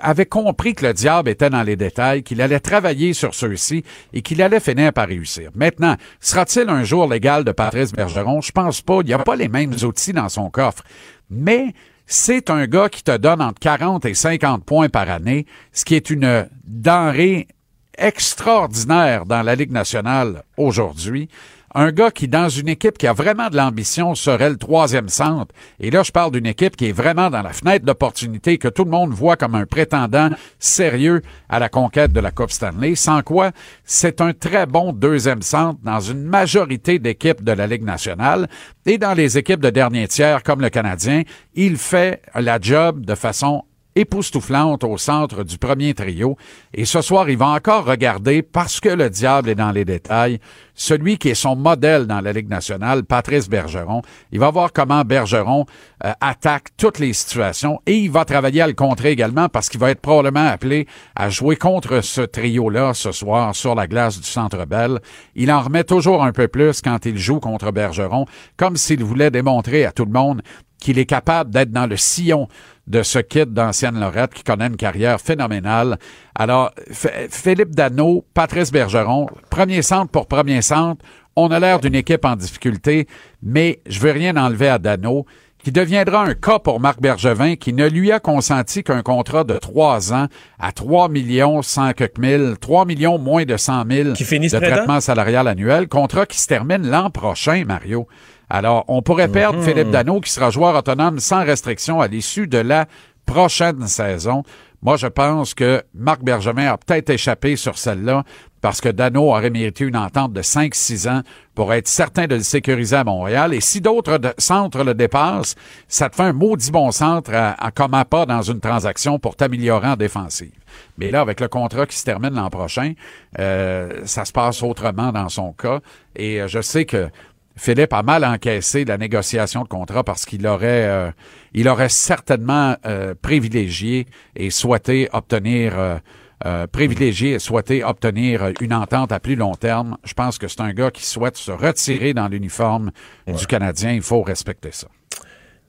avait 0.00 0.26
compris 0.26 0.74
que 0.74 0.86
le 0.86 0.92
diable 0.92 1.28
était 1.28 1.50
dans 1.50 1.62
les 1.62 1.76
détails, 1.76 2.22
qu'il 2.22 2.40
allait 2.40 2.60
travailler 2.60 3.12
sur 3.12 3.34
ceux-ci 3.34 3.84
et 4.12 4.22
qu'il 4.22 4.42
allait 4.42 4.60
finir 4.60 4.92
par 4.92 5.08
réussir. 5.08 5.50
Maintenant, 5.54 5.96
sera-t-il 6.20 6.68
un 6.68 6.84
jour 6.84 7.06
légal 7.06 7.44
de 7.44 7.52
Patrice 7.52 7.92
Bergeron? 7.92 8.40
Je 8.40 8.52
pense 8.52 8.82
pas. 8.82 9.00
Il 9.00 9.06
n'y 9.06 9.12
a 9.12 9.18
pas 9.18 9.36
les 9.36 9.48
mêmes 9.48 9.74
outils 9.84 10.12
dans 10.12 10.28
son 10.28 10.50
coffre. 10.50 10.82
Mais 11.30 11.74
c'est 12.06 12.50
un 12.50 12.66
gars 12.66 12.88
qui 12.88 13.02
te 13.02 13.16
donne 13.16 13.40
entre 13.40 13.60
40 13.60 14.04
et 14.04 14.14
50 14.14 14.64
points 14.64 14.88
par 14.88 15.08
année, 15.10 15.46
ce 15.72 15.84
qui 15.84 15.94
est 15.94 16.10
une 16.10 16.48
denrée 16.64 17.48
extraordinaire 17.96 19.24
dans 19.24 19.42
la 19.42 19.54
Ligue 19.54 19.72
nationale 19.72 20.42
aujourd'hui. 20.56 21.28
Un 21.76 21.90
gars 21.90 22.12
qui, 22.12 22.28
dans 22.28 22.48
une 22.48 22.68
équipe 22.68 22.98
qui 22.98 23.08
a 23.08 23.12
vraiment 23.12 23.48
de 23.50 23.56
l'ambition, 23.56 24.14
serait 24.14 24.48
le 24.48 24.56
troisième 24.56 25.08
centre. 25.08 25.52
Et 25.80 25.90
là, 25.90 26.04
je 26.04 26.12
parle 26.12 26.30
d'une 26.30 26.46
équipe 26.46 26.76
qui 26.76 26.86
est 26.86 26.92
vraiment 26.92 27.30
dans 27.30 27.42
la 27.42 27.52
fenêtre 27.52 27.84
d'opportunité, 27.84 28.58
que 28.58 28.68
tout 28.68 28.84
le 28.84 28.92
monde 28.92 29.10
voit 29.10 29.36
comme 29.36 29.56
un 29.56 29.66
prétendant 29.66 30.30
sérieux 30.60 31.20
à 31.48 31.58
la 31.58 31.68
conquête 31.68 32.12
de 32.12 32.20
la 32.20 32.30
Coupe 32.30 32.52
Stanley. 32.52 32.94
Sans 32.94 33.22
quoi, 33.22 33.50
c'est 33.84 34.20
un 34.20 34.32
très 34.32 34.66
bon 34.66 34.92
deuxième 34.92 35.42
centre 35.42 35.80
dans 35.82 35.98
une 35.98 36.22
majorité 36.22 37.00
d'équipes 37.00 37.42
de 37.42 37.52
la 37.52 37.66
Ligue 37.66 37.84
nationale. 37.84 38.48
Et 38.86 38.96
dans 38.96 39.14
les 39.14 39.36
équipes 39.36 39.60
de 39.60 39.70
dernier 39.70 40.06
tiers, 40.06 40.44
comme 40.44 40.60
le 40.60 40.70
Canadien, 40.70 41.22
il 41.54 41.76
fait 41.76 42.22
la 42.36 42.60
job 42.60 43.04
de 43.04 43.16
façon 43.16 43.64
époustouflante 43.96 44.84
au 44.84 44.98
centre 44.98 45.44
du 45.44 45.58
premier 45.58 45.94
trio. 45.94 46.36
Et 46.72 46.84
ce 46.84 47.00
soir, 47.00 47.28
il 47.28 47.36
va 47.36 47.48
encore 47.48 47.84
regarder, 47.84 48.42
parce 48.42 48.80
que 48.80 48.88
le 48.88 49.10
diable 49.10 49.50
est 49.50 49.54
dans 49.54 49.72
les 49.72 49.84
détails, 49.84 50.40
celui 50.74 51.18
qui 51.18 51.28
est 51.28 51.34
son 51.34 51.56
modèle 51.56 52.06
dans 52.06 52.20
la 52.20 52.32
Ligue 52.32 52.48
nationale, 52.48 53.04
Patrice 53.04 53.48
Bergeron. 53.48 54.02
Il 54.32 54.40
va 54.40 54.50
voir 54.50 54.72
comment 54.72 55.02
Bergeron 55.02 55.66
euh, 56.04 56.12
attaque 56.20 56.68
toutes 56.76 56.98
les 56.98 57.12
situations 57.12 57.80
et 57.86 57.96
il 57.96 58.10
va 58.10 58.24
travailler 58.24 58.62
à 58.62 58.66
le 58.66 58.72
contrer 58.72 59.10
également 59.12 59.48
parce 59.48 59.68
qu'il 59.68 59.80
va 59.80 59.90
être 59.90 60.00
probablement 60.00 60.46
appelé 60.46 60.86
à 61.14 61.30
jouer 61.30 61.56
contre 61.56 62.00
ce 62.02 62.22
trio-là 62.22 62.92
ce 62.94 63.12
soir 63.12 63.54
sur 63.54 63.74
la 63.74 63.86
glace 63.86 64.18
du 64.20 64.26
Centre 64.26 64.66
Bell. 64.66 64.98
Il 65.34 65.52
en 65.52 65.60
remet 65.60 65.84
toujours 65.84 66.24
un 66.24 66.32
peu 66.32 66.48
plus 66.48 66.80
quand 66.82 67.06
il 67.06 67.16
joue 67.16 67.40
contre 67.40 67.70
Bergeron, 67.70 68.26
comme 68.56 68.76
s'il 68.76 69.04
voulait 69.04 69.30
démontrer 69.30 69.84
à 69.84 69.92
tout 69.92 70.04
le 70.04 70.12
monde 70.12 70.42
qu'il 70.78 70.98
est 70.98 71.06
capable 71.06 71.50
d'être 71.50 71.70
dans 71.70 71.86
le 71.86 71.96
sillon 71.96 72.48
de 72.86 73.02
ce 73.02 73.18
kit 73.18 73.46
d'ancienne 73.46 73.98
Lorette 73.98 74.34
qui 74.34 74.42
connaît 74.42 74.66
une 74.66 74.76
carrière 74.76 75.20
phénoménale. 75.20 75.98
Alors, 76.34 76.72
Philippe 76.90 77.74
Dano, 77.74 78.24
Patrice 78.34 78.70
Bergeron, 78.70 79.26
premier 79.50 79.82
centre 79.82 80.10
pour 80.10 80.26
premier 80.26 80.60
centre. 80.62 81.04
On 81.36 81.50
a 81.50 81.58
l'air 81.58 81.80
d'une 81.80 81.94
équipe 81.94 82.24
en 82.24 82.36
difficulté, 82.36 83.08
mais 83.42 83.80
je 83.86 84.00
veux 84.00 84.12
rien 84.12 84.36
enlever 84.36 84.68
à 84.68 84.78
Dano 84.78 85.26
qui 85.64 85.72
deviendra 85.72 86.24
un 86.24 86.34
cas 86.34 86.58
pour 86.58 86.78
Marc 86.78 87.00
Bergevin, 87.00 87.56
qui 87.56 87.72
ne 87.72 87.88
lui 87.88 88.12
a 88.12 88.20
consenti 88.20 88.84
qu'un 88.84 89.00
contrat 89.00 89.44
de 89.44 89.56
trois 89.56 90.12
ans 90.12 90.26
à 90.58 90.72
3 90.72 91.08
millions 91.08 91.62
100 91.62 91.92
mille, 92.18 92.56
3 92.60 92.84
millions 92.84 93.18
moins 93.18 93.46
de 93.46 93.56
100 93.56 93.84
000 93.90 94.08
de 94.10 94.58
traitement 94.58 95.00
salarial 95.00 95.48
annuel, 95.48 95.88
contrat 95.88 96.26
qui 96.26 96.38
se 96.38 96.46
termine 96.46 96.86
l'an 96.86 97.08
prochain, 97.08 97.64
Mario. 97.66 98.06
Alors, 98.54 98.84
on 98.86 99.02
pourrait 99.02 99.26
perdre 99.26 99.58
Mhm. 99.58 99.64
Philippe 99.64 99.90
Dano, 99.90 100.20
qui 100.20 100.30
sera 100.30 100.48
joueur 100.50 100.76
autonome 100.76 101.18
sans 101.18 101.44
restriction 101.44 102.00
à 102.00 102.06
l'issue 102.06 102.46
de 102.46 102.58
la 102.58 102.86
prochaine 103.26 103.88
saison. 103.88 104.44
Moi, 104.80 104.96
je 104.96 105.08
pense 105.08 105.54
que 105.54 105.82
Marc 105.92 106.22
Bergevin 106.22 106.66
a 106.66 106.76
peut-être 106.76 107.10
échappé 107.10 107.56
sur 107.56 107.76
celle-là 107.76 108.22
parce 108.60 108.80
que 108.80 108.88
Dano 108.88 109.22
aurait 109.30 109.50
mérité 109.50 109.84
une 109.84 109.96
entente 109.96 110.32
de 110.32 110.40
5-6 110.40 111.08
ans 111.08 111.22
pour 111.56 111.74
être 111.74 111.88
certain 111.88 112.28
de 112.28 112.36
le 112.36 112.42
sécuriser 112.42 112.94
à 112.94 113.02
Montréal. 113.02 113.54
Et 113.54 113.60
si 113.60 113.80
d'autres 113.80 114.20
centres 114.38 114.84
le 114.84 114.94
dépassent, 114.94 115.56
ça 115.88 116.08
te 116.08 116.14
fait 116.14 116.22
un 116.22 116.32
maudit 116.32 116.70
bon 116.70 116.92
centre 116.92 117.32
à, 117.34 117.56
à 117.58 118.04
pas 118.04 118.24
dans 118.24 118.42
une 118.42 118.60
transaction 118.60 119.18
pour 119.18 119.34
t'améliorer 119.34 119.88
en 119.88 119.96
défensive. 119.96 120.52
Mais 120.98 121.10
là, 121.10 121.22
avec 121.22 121.40
le 121.40 121.48
contrat 121.48 121.86
qui 121.86 121.96
se 121.96 122.04
termine 122.04 122.34
l'an 122.34 122.50
prochain, 122.50 122.92
euh, 123.40 124.02
ça 124.04 124.24
se 124.24 124.32
passe 124.32 124.62
autrement 124.62 125.10
dans 125.10 125.28
son 125.28 125.52
cas. 125.52 125.80
Et 126.14 126.40
euh, 126.40 126.46
je 126.46 126.60
sais 126.60 126.84
que 126.84 127.10
Philippe 127.56 127.92
a 127.92 128.02
mal 128.02 128.24
encaissé 128.24 128.84
la 128.84 128.98
négociation 128.98 129.62
de 129.62 129.68
contrat 129.68 130.02
parce 130.02 130.24
qu'il 130.24 130.46
aurait, 130.46 130.86
euh, 130.88 131.10
il 131.52 131.68
aurait 131.68 131.88
certainement 131.88 132.76
euh, 132.84 133.14
privilégié 133.20 134.06
et 134.34 134.50
souhaité 134.50 135.08
obtenir, 135.12 136.00
euh, 136.44 136.66
privilégié 136.66 137.32
et 137.32 137.38
souhaité 137.38 137.84
obtenir 137.84 138.52
une 138.60 138.74
entente 138.74 139.12
à 139.12 139.20
plus 139.20 139.36
long 139.36 139.54
terme. 139.54 139.96
Je 140.04 140.14
pense 140.14 140.38
que 140.38 140.48
c'est 140.48 140.60
un 140.60 140.72
gars 140.72 140.90
qui 140.90 141.06
souhaite 141.06 141.36
se 141.36 141.52
retirer 141.52 142.12
dans 142.12 142.28
l'uniforme 142.28 142.90
du 143.26 143.46
Canadien. 143.46 143.92
Il 143.92 144.02
faut 144.02 144.22
respecter 144.22 144.72
ça. 144.72 144.88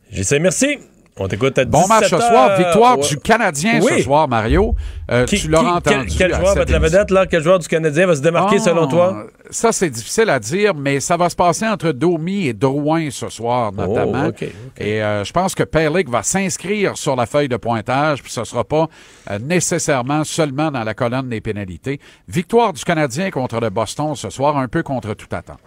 J'essaie, 0.09 0.39
merci. 0.39 0.79
On 1.17 1.29
t'écoute 1.29 1.57
à 1.57 1.63
Bon 1.63 1.87
match 1.87 2.09
ce 2.09 2.15
17 2.15 2.29
soir. 2.29 2.57
Victoire 2.57 2.99
Ouais. 2.99 3.07
du 3.07 3.17
Canadien 3.17 3.79
Oui. 3.81 3.93
ce 3.99 4.03
soir, 4.03 4.27
Mario. 4.27 4.75
Euh, 5.09 5.23
Qui- 5.23 5.39
tu 5.39 5.47
l'auras 5.47 5.75
entendu. 5.77 6.07
Quel, 6.17 6.33
joueur 6.35 6.55
va 6.55 6.61
être 6.63 6.69
la 6.69 6.79
vedette, 6.79 7.09
là? 7.09 7.25
Quel 7.25 7.41
joueur 7.41 7.57
du 7.59 7.69
Canadien 7.69 8.05
va 8.05 8.15
se 8.15 8.21
démarquer 8.21 8.57
Ah, 8.59 8.63
selon 8.63 8.85
toi? 8.87 9.23
Ça, 9.49 9.71
c'est 9.71 9.89
difficile 9.89 10.29
à 10.29 10.39
dire, 10.39 10.73
mais 10.75 10.99
ça 10.99 11.15
va 11.15 11.29
se 11.29 11.35
passer 11.37 11.65
entre 11.65 11.93
Domi 11.93 12.47
et 12.47 12.53
Drouin 12.53 13.09
ce 13.11 13.29
soir, 13.29 13.71
notamment. 13.71 14.23
Oh, 14.25 14.29
ok, 14.29 14.43
ok. 14.43 14.81
Et 14.85 15.01
euh, 15.01 15.23
je 15.23 15.31
pense 15.31 15.55
que 15.55 15.63
Perlick 15.63 16.09
va 16.09 16.21
s'inscrire 16.21 16.97
sur 16.97 17.15
la 17.15 17.25
feuille 17.25 17.47
de 17.47 17.57
pointage, 17.57 18.21
puis 18.21 18.31
ce 18.31 18.43
sera 18.43 18.65
pas 18.65 18.89
euh, 19.31 19.39
nécessairement 19.39 20.25
seulement 20.25 20.69
dans 20.69 20.83
la 20.83 20.93
colonne 20.93 21.29
des 21.29 21.39
pénalités. 21.39 22.01
Victoire 22.27 22.73
du 22.73 22.83
Canadien 22.83 23.31
contre 23.31 23.61
le 23.61 23.69
Boston 23.69 24.15
ce 24.15 24.29
soir, 24.29 24.57
un 24.57 24.67
peu 24.67 24.83
contre 24.83 25.13
toute 25.13 25.33
attente. 25.33 25.59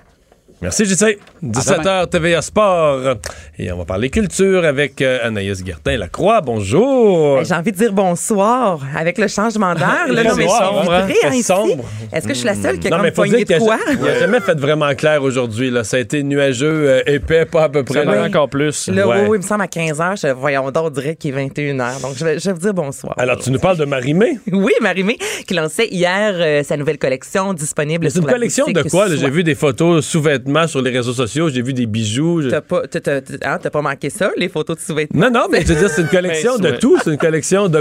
Merci, 0.61 0.86
j'essaie. 0.86 1.18
17h, 1.44 2.09
TVA 2.09 2.42
Sport. 2.42 3.14
Et 3.61 3.70
on 3.70 3.78
va 3.78 3.84
parler 3.84 4.11
culture 4.11 4.64
avec 4.64 5.00
euh, 5.00 5.20
Anaïs 5.22 5.64
Gertin-Lacroix. 5.64 6.40
Bonjour. 6.40 7.36
Ben, 7.36 7.44
J'ai 7.44 7.54
envie 7.54 7.70
de 7.70 7.76
dire 7.76 7.92
bonsoir 7.92 8.80
avec 8.96 9.18
le 9.18 9.28
changement 9.28 9.74
d'heure. 9.74 10.06
Il 10.09 10.14
Là, 10.18 10.24
non, 10.24 10.34
mais 10.36 10.48
sombre, 10.48 10.92
hein? 10.92 11.06
Il 11.32 11.42
sombre. 11.44 11.84
Est-ce 12.12 12.26
que 12.26 12.34
je 12.34 12.38
suis 12.38 12.46
la 12.46 12.56
seule 12.56 12.80
qui 12.80 12.88
a 12.88 12.90
Non, 12.90 12.96
comme 12.96 13.04
mais 13.04 13.11
faut 13.11 13.22
poigné 13.22 13.44
dire 13.44 13.59
de 13.61 13.64
quoi? 13.64 13.78
n'y 14.00 14.09
a, 14.09 14.18
jamais 14.18 14.40
fait 14.40 14.59
vraiment 14.59 14.92
clair 14.96 15.22
aujourd'hui. 15.22 15.70
là. 15.70 15.84
Ça 15.84 15.96
a 15.96 16.00
été 16.00 16.24
nuageux, 16.24 16.88
euh, 16.88 17.02
épais, 17.06 17.44
pas 17.44 17.64
à 17.64 17.68
peu 17.68 17.84
près. 17.84 18.04
Là. 18.04 18.24
encore 18.24 18.48
plus. 18.48 18.88
Là, 18.88 19.06
Ouais. 19.06 19.20
oui, 19.20 19.26
oui, 19.28 19.38
il 19.38 19.42
me 19.42 19.46
semble 19.46 19.62
à 19.62 19.66
15h. 19.68 20.20
Je, 20.20 20.32
voyons 20.32 20.68
donc, 20.72 20.86
on 20.86 20.90
dirait 20.90 21.14
qu'il 21.14 21.38
est 21.38 21.46
21h. 21.46 22.00
Donc, 22.02 22.14
je 22.16 22.24
vais, 22.24 22.38
je 22.40 22.46
vais 22.46 22.52
vous 22.52 22.61
dire 22.61 22.74
bonsoir. 22.74 23.14
Alors, 23.16 23.38
tu 23.38 23.52
nous 23.52 23.61
parles 23.61 23.76
de 23.76 23.84
Marimé? 23.84 24.40
Oui, 24.52 24.72
Marimé, 24.80 25.18
qui 25.46 25.54
lançait 25.54 25.86
hier 25.86 26.34
euh, 26.34 26.64
sa 26.64 26.76
nouvelle 26.76 26.98
collection 26.98 27.54
disponible 27.54 28.11
C'est 28.11 28.18
une 28.18 28.26
la 28.26 28.32
collection 28.32 28.66
de 28.66 28.82
quoi? 28.82 29.06
J'ai 29.14 29.30
vu 29.30 29.44
des 29.44 29.54
photos 29.54 30.04
sous-vêtements 30.04 30.47
sur 30.66 30.82
les 30.82 30.90
réseaux 30.90 31.12
sociaux. 31.12 31.49
J'ai 31.49 31.62
vu 31.62 31.72
des 31.72 31.86
bijoux. 31.86 32.42
je- 32.42 32.49
T'as 32.49 32.61
pas, 32.61 32.86
t'as- 32.86 33.16
hein, 33.44 33.59
t'as 33.62 33.70
pas 33.70 33.82
manqué 33.82 34.11
ça, 34.11 34.30
les 34.36 34.49
photos 34.49 34.76
de 34.76 34.82
sous-vêtements? 34.82 35.26
Non, 35.26 35.30
non, 35.30 35.46
mais 35.51 35.62
je 35.62 35.66
veux 35.72 35.74
dire, 35.76 35.90
c'est 35.90 36.03
une 36.03 36.09
collection 36.18 36.57
Ben, 36.59 36.72
de 36.72 36.76
tout. 36.78 36.96
C'est 37.03 37.11
une 37.11 37.18
collection 37.18 37.68
de... 37.68 37.78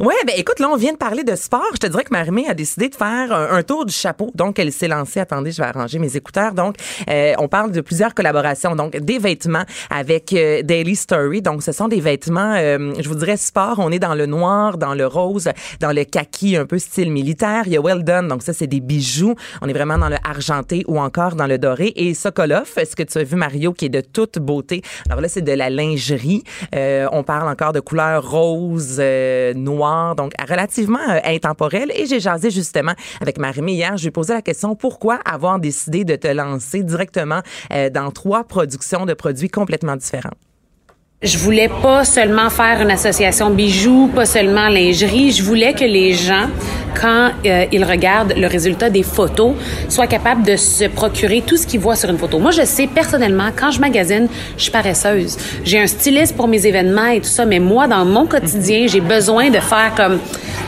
Ouais, 0.00 0.14
ben 0.26 0.34
écoute, 0.36 0.58
là, 0.60 0.68
on 0.70 0.76
vient 0.76 0.92
de 0.92 0.98
parler 0.98 1.24
de 1.24 1.34
sport. 1.34 1.64
Je 1.74 1.78
te 1.78 1.86
dirais 1.86 2.04
que 2.04 2.12
Marimé 2.12 2.46
a 2.48 2.54
décidé 2.54 2.88
de 2.88 2.94
faire 2.94 3.32
un, 3.32 3.56
un 3.56 3.62
tour 3.62 3.84
du 3.86 3.92
chapeau. 3.92 4.30
Donc, 4.34 4.58
elle 4.58 4.72
s'est 4.72 4.88
lancée. 4.88 5.20
Attendez, 5.20 5.50
je 5.52 5.58
vais 5.62 5.68
arranger 5.68 5.98
mes 5.98 6.16
écouteurs. 6.16 6.52
Donc, 6.52 6.76
euh, 7.10 7.32
on 7.38 7.48
parle 7.48 7.70
de 7.72 7.80
plusieurs 7.80 8.14
collaborations. 8.14 8.76
Donc, 8.76 8.96
des 8.96 9.18
vêtements 9.18 9.64
avec 9.90 10.32
euh, 10.32 10.62
Daily 10.62 10.96
Story. 10.96 11.42
Donc, 11.42 11.62
ce 11.62 11.72
sont 11.72 11.88
des 11.88 12.00
vêtements, 12.00 12.54
euh, 12.56 12.92
je 13.00 13.08
vous 13.08 13.14
dirais, 13.14 13.36
sport. 13.36 13.76
On 13.78 13.90
est 13.90 13.98
dans 13.98 14.14
le 14.14 14.26
noir, 14.26 14.78
dans 14.78 14.94
le 14.94 15.06
rose, 15.06 15.48
dans 15.80 15.92
le 15.92 16.04
kaki, 16.04 16.56
un 16.56 16.66
peu 16.66 16.78
style 16.78 17.10
militaire. 17.10 17.62
Il 17.66 17.72
y 17.72 17.76
a 17.76 17.80
Well 17.80 18.04
Done. 18.04 18.28
Donc, 18.28 18.42
ça, 18.42 18.52
c'est 18.52 18.66
des 18.66 18.80
bijoux. 18.80 19.34
On 19.60 19.68
est 19.68 19.72
vraiment 19.72 19.98
dans 19.98 20.08
le 20.08 20.16
argenté 20.24 20.84
ou 20.88 20.98
encore 20.98 21.34
dans 21.36 21.46
le 21.46 21.58
doré. 21.58 21.92
Et 21.96 22.01
Sokolov, 22.14 22.70
est-ce 22.76 22.96
que 22.96 23.02
tu 23.02 23.18
as 23.18 23.24
vu 23.24 23.36
Mario, 23.36 23.72
qui 23.72 23.86
est 23.86 23.88
de 23.88 24.00
toute 24.00 24.38
beauté? 24.38 24.82
Alors 25.08 25.20
là, 25.20 25.28
c'est 25.28 25.42
de 25.42 25.52
la 25.52 25.70
lingerie. 25.70 26.42
Euh, 26.74 27.08
on 27.12 27.22
parle 27.22 27.48
encore 27.48 27.72
de 27.72 27.80
couleur 27.80 28.28
rose, 28.28 28.96
euh, 28.98 29.54
noire, 29.54 30.14
donc 30.14 30.32
relativement 30.40 30.98
euh. 31.08 31.20
Et 31.94 32.06
j'ai 32.06 32.20
jasé 32.20 32.50
justement 32.50 32.92
avec 33.20 33.38
Marie-Mé 33.38 33.72
hier. 33.72 33.96
Je 33.96 34.02
lui 34.02 34.08
ai 34.08 34.10
posé 34.10 34.34
la 34.34 34.42
question 34.42 34.74
pourquoi 34.74 35.18
avoir 35.24 35.58
décidé 35.58 36.04
de 36.04 36.16
te 36.16 36.28
lancer 36.28 36.82
directement 36.82 37.40
euh, 37.72 37.90
dans 37.90 38.10
trois 38.10 38.44
productions 38.44 39.06
de 39.06 39.14
produits 39.14 39.48
complètement 39.48 39.96
différents? 39.96 40.36
Je 41.22 41.38
voulais 41.38 41.68
pas 41.68 42.04
seulement 42.04 42.50
faire 42.50 42.80
une 42.82 42.90
association 42.90 43.50
bijoux, 43.50 44.10
pas 44.12 44.26
seulement 44.26 44.68
lingerie. 44.68 45.30
Je 45.30 45.44
voulais 45.44 45.72
que 45.72 45.84
les 45.84 46.14
gens, 46.14 46.48
quand 47.00 47.30
euh, 47.46 47.64
ils 47.70 47.84
regardent 47.84 48.34
le 48.36 48.48
résultat 48.48 48.90
des 48.90 49.04
photos, 49.04 49.54
soient 49.88 50.08
capables 50.08 50.42
de 50.42 50.56
se 50.56 50.86
procurer 50.86 51.44
tout 51.46 51.56
ce 51.56 51.64
qu'ils 51.64 51.78
voient 51.78 51.94
sur 51.94 52.10
une 52.10 52.18
photo. 52.18 52.40
Moi, 52.40 52.50
je 52.50 52.64
sais 52.64 52.88
personnellement, 52.88 53.50
quand 53.54 53.70
je 53.70 53.80
magasine, 53.80 54.26
je 54.56 54.62
suis 54.64 54.72
paresseuse. 54.72 55.36
J'ai 55.62 55.78
un 55.78 55.86
styliste 55.86 56.36
pour 56.36 56.48
mes 56.48 56.66
événements 56.66 57.06
et 57.06 57.20
tout 57.20 57.28
ça, 57.28 57.44
mais 57.44 57.60
moi, 57.60 57.86
dans 57.86 58.04
mon 58.04 58.26
quotidien, 58.26 58.88
j'ai 58.88 59.00
besoin 59.00 59.48
de 59.48 59.60
faire 59.60 59.92
comme 59.96 60.18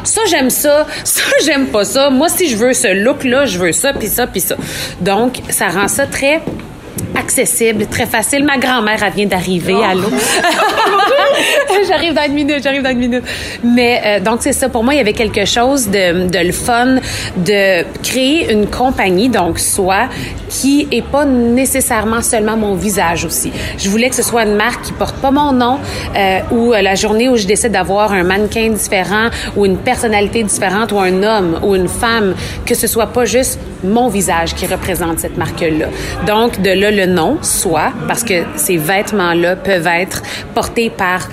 ça, 0.04 0.20
j'aime 0.30 0.50
ça, 0.50 0.86
ça, 1.04 1.22
j'aime 1.44 1.66
pas 1.66 1.84
ça. 1.84 2.10
Moi, 2.10 2.28
si 2.28 2.48
je 2.48 2.56
veux 2.56 2.74
ce 2.74 3.02
look-là, 3.02 3.46
je 3.46 3.58
veux 3.58 3.72
ça, 3.72 3.92
puis 3.92 4.06
ça, 4.06 4.28
puis 4.28 4.40
ça. 4.40 4.54
Donc, 5.00 5.40
ça 5.48 5.66
rend 5.66 5.88
ça 5.88 6.06
très 6.06 6.40
accessible, 7.16 7.86
très 7.86 8.06
facile. 8.06 8.44
Ma 8.44 8.58
grand-mère, 8.58 9.02
elle 9.04 9.12
vient 9.12 9.26
d'arriver. 9.26 9.74
Allô? 9.74 10.08
j'arrive 11.88 12.14
dans 12.14 12.24
une 12.24 12.34
minute, 12.34 12.62
j'arrive 12.62 12.82
dans 12.82 12.90
une 12.90 12.98
minute. 12.98 13.24
Mais 13.62 14.00
euh, 14.04 14.20
donc, 14.20 14.38
c'est 14.40 14.52
ça. 14.52 14.68
Pour 14.68 14.84
moi, 14.84 14.94
il 14.94 14.98
y 14.98 15.00
avait 15.00 15.12
quelque 15.12 15.44
chose 15.44 15.88
de, 15.88 16.28
de 16.28 16.38
le 16.38 16.52
fun 16.52 16.96
de 17.36 17.84
créer 18.02 18.52
une 18.52 18.66
compagnie, 18.66 19.28
donc 19.28 19.58
soit 19.58 20.08
qui 20.48 20.86
est 20.92 21.02
pas 21.02 21.24
nécessairement 21.24 22.22
seulement 22.22 22.56
mon 22.56 22.74
visage 22.74 23.24
aussi. 23.24 23.50
Je 23.78 23.88
voulais 23.88 24.08
que 24.08 24.14
ce 24.14 24.22
soit 24.22 24.44
une 24.44 24.54
marque 24.54 24.82
qui 24.82 24.92
porte 24.92 25.16
pas 25.16 25.30
mon 25.30 25.52
nom 25.52 25.78
euh, 26.16 26.38
ou 26.52 26.72
euh, 26.72 26.80
la 26.80 26.94
journée 26.94 27.28
où 27.28 27.36
je 27.36 27.46
décide 27.46 27.72
d'avoir 27.72 28.12
un 28.12 28.22
mannequin 28.22 28.70
différent 28.70 29.28
ou 29.56 29.66
une 29.66 29.78
personnalité 29.78 30.42
différente 30.42 30.92
ou 30.92 30.98
un 31.00 31.22
homme 31.22 31.58
ou 31.64 31.74
une 31.74 31.88
femme, 31.88 32.34
que 32.66 32.74
ce 32.74 32.86
soit 32.86 33.08
pas 33.08 33.24
juste 33.24 33.58
mon 33.82 34.08
visage 34.08 34.54
qui 34.54 34.66
représente 34.66 35.18
cette 35.18 35.36
marque-là. 35.36 35.86
Donc, 36.26 36.60
de 36.62 36.70
le 36.90 37.06
nom, 37.06 37.38
soit, 37.42 37.92
parce 38.08 38.22
que 38.22 38.44
ces 38.56 38.76
vêtements-là 38.76 39.56
peuvent 39.56 39.86
être 39.86 40.22
portés 40.54 40.90
par 40.90 41.28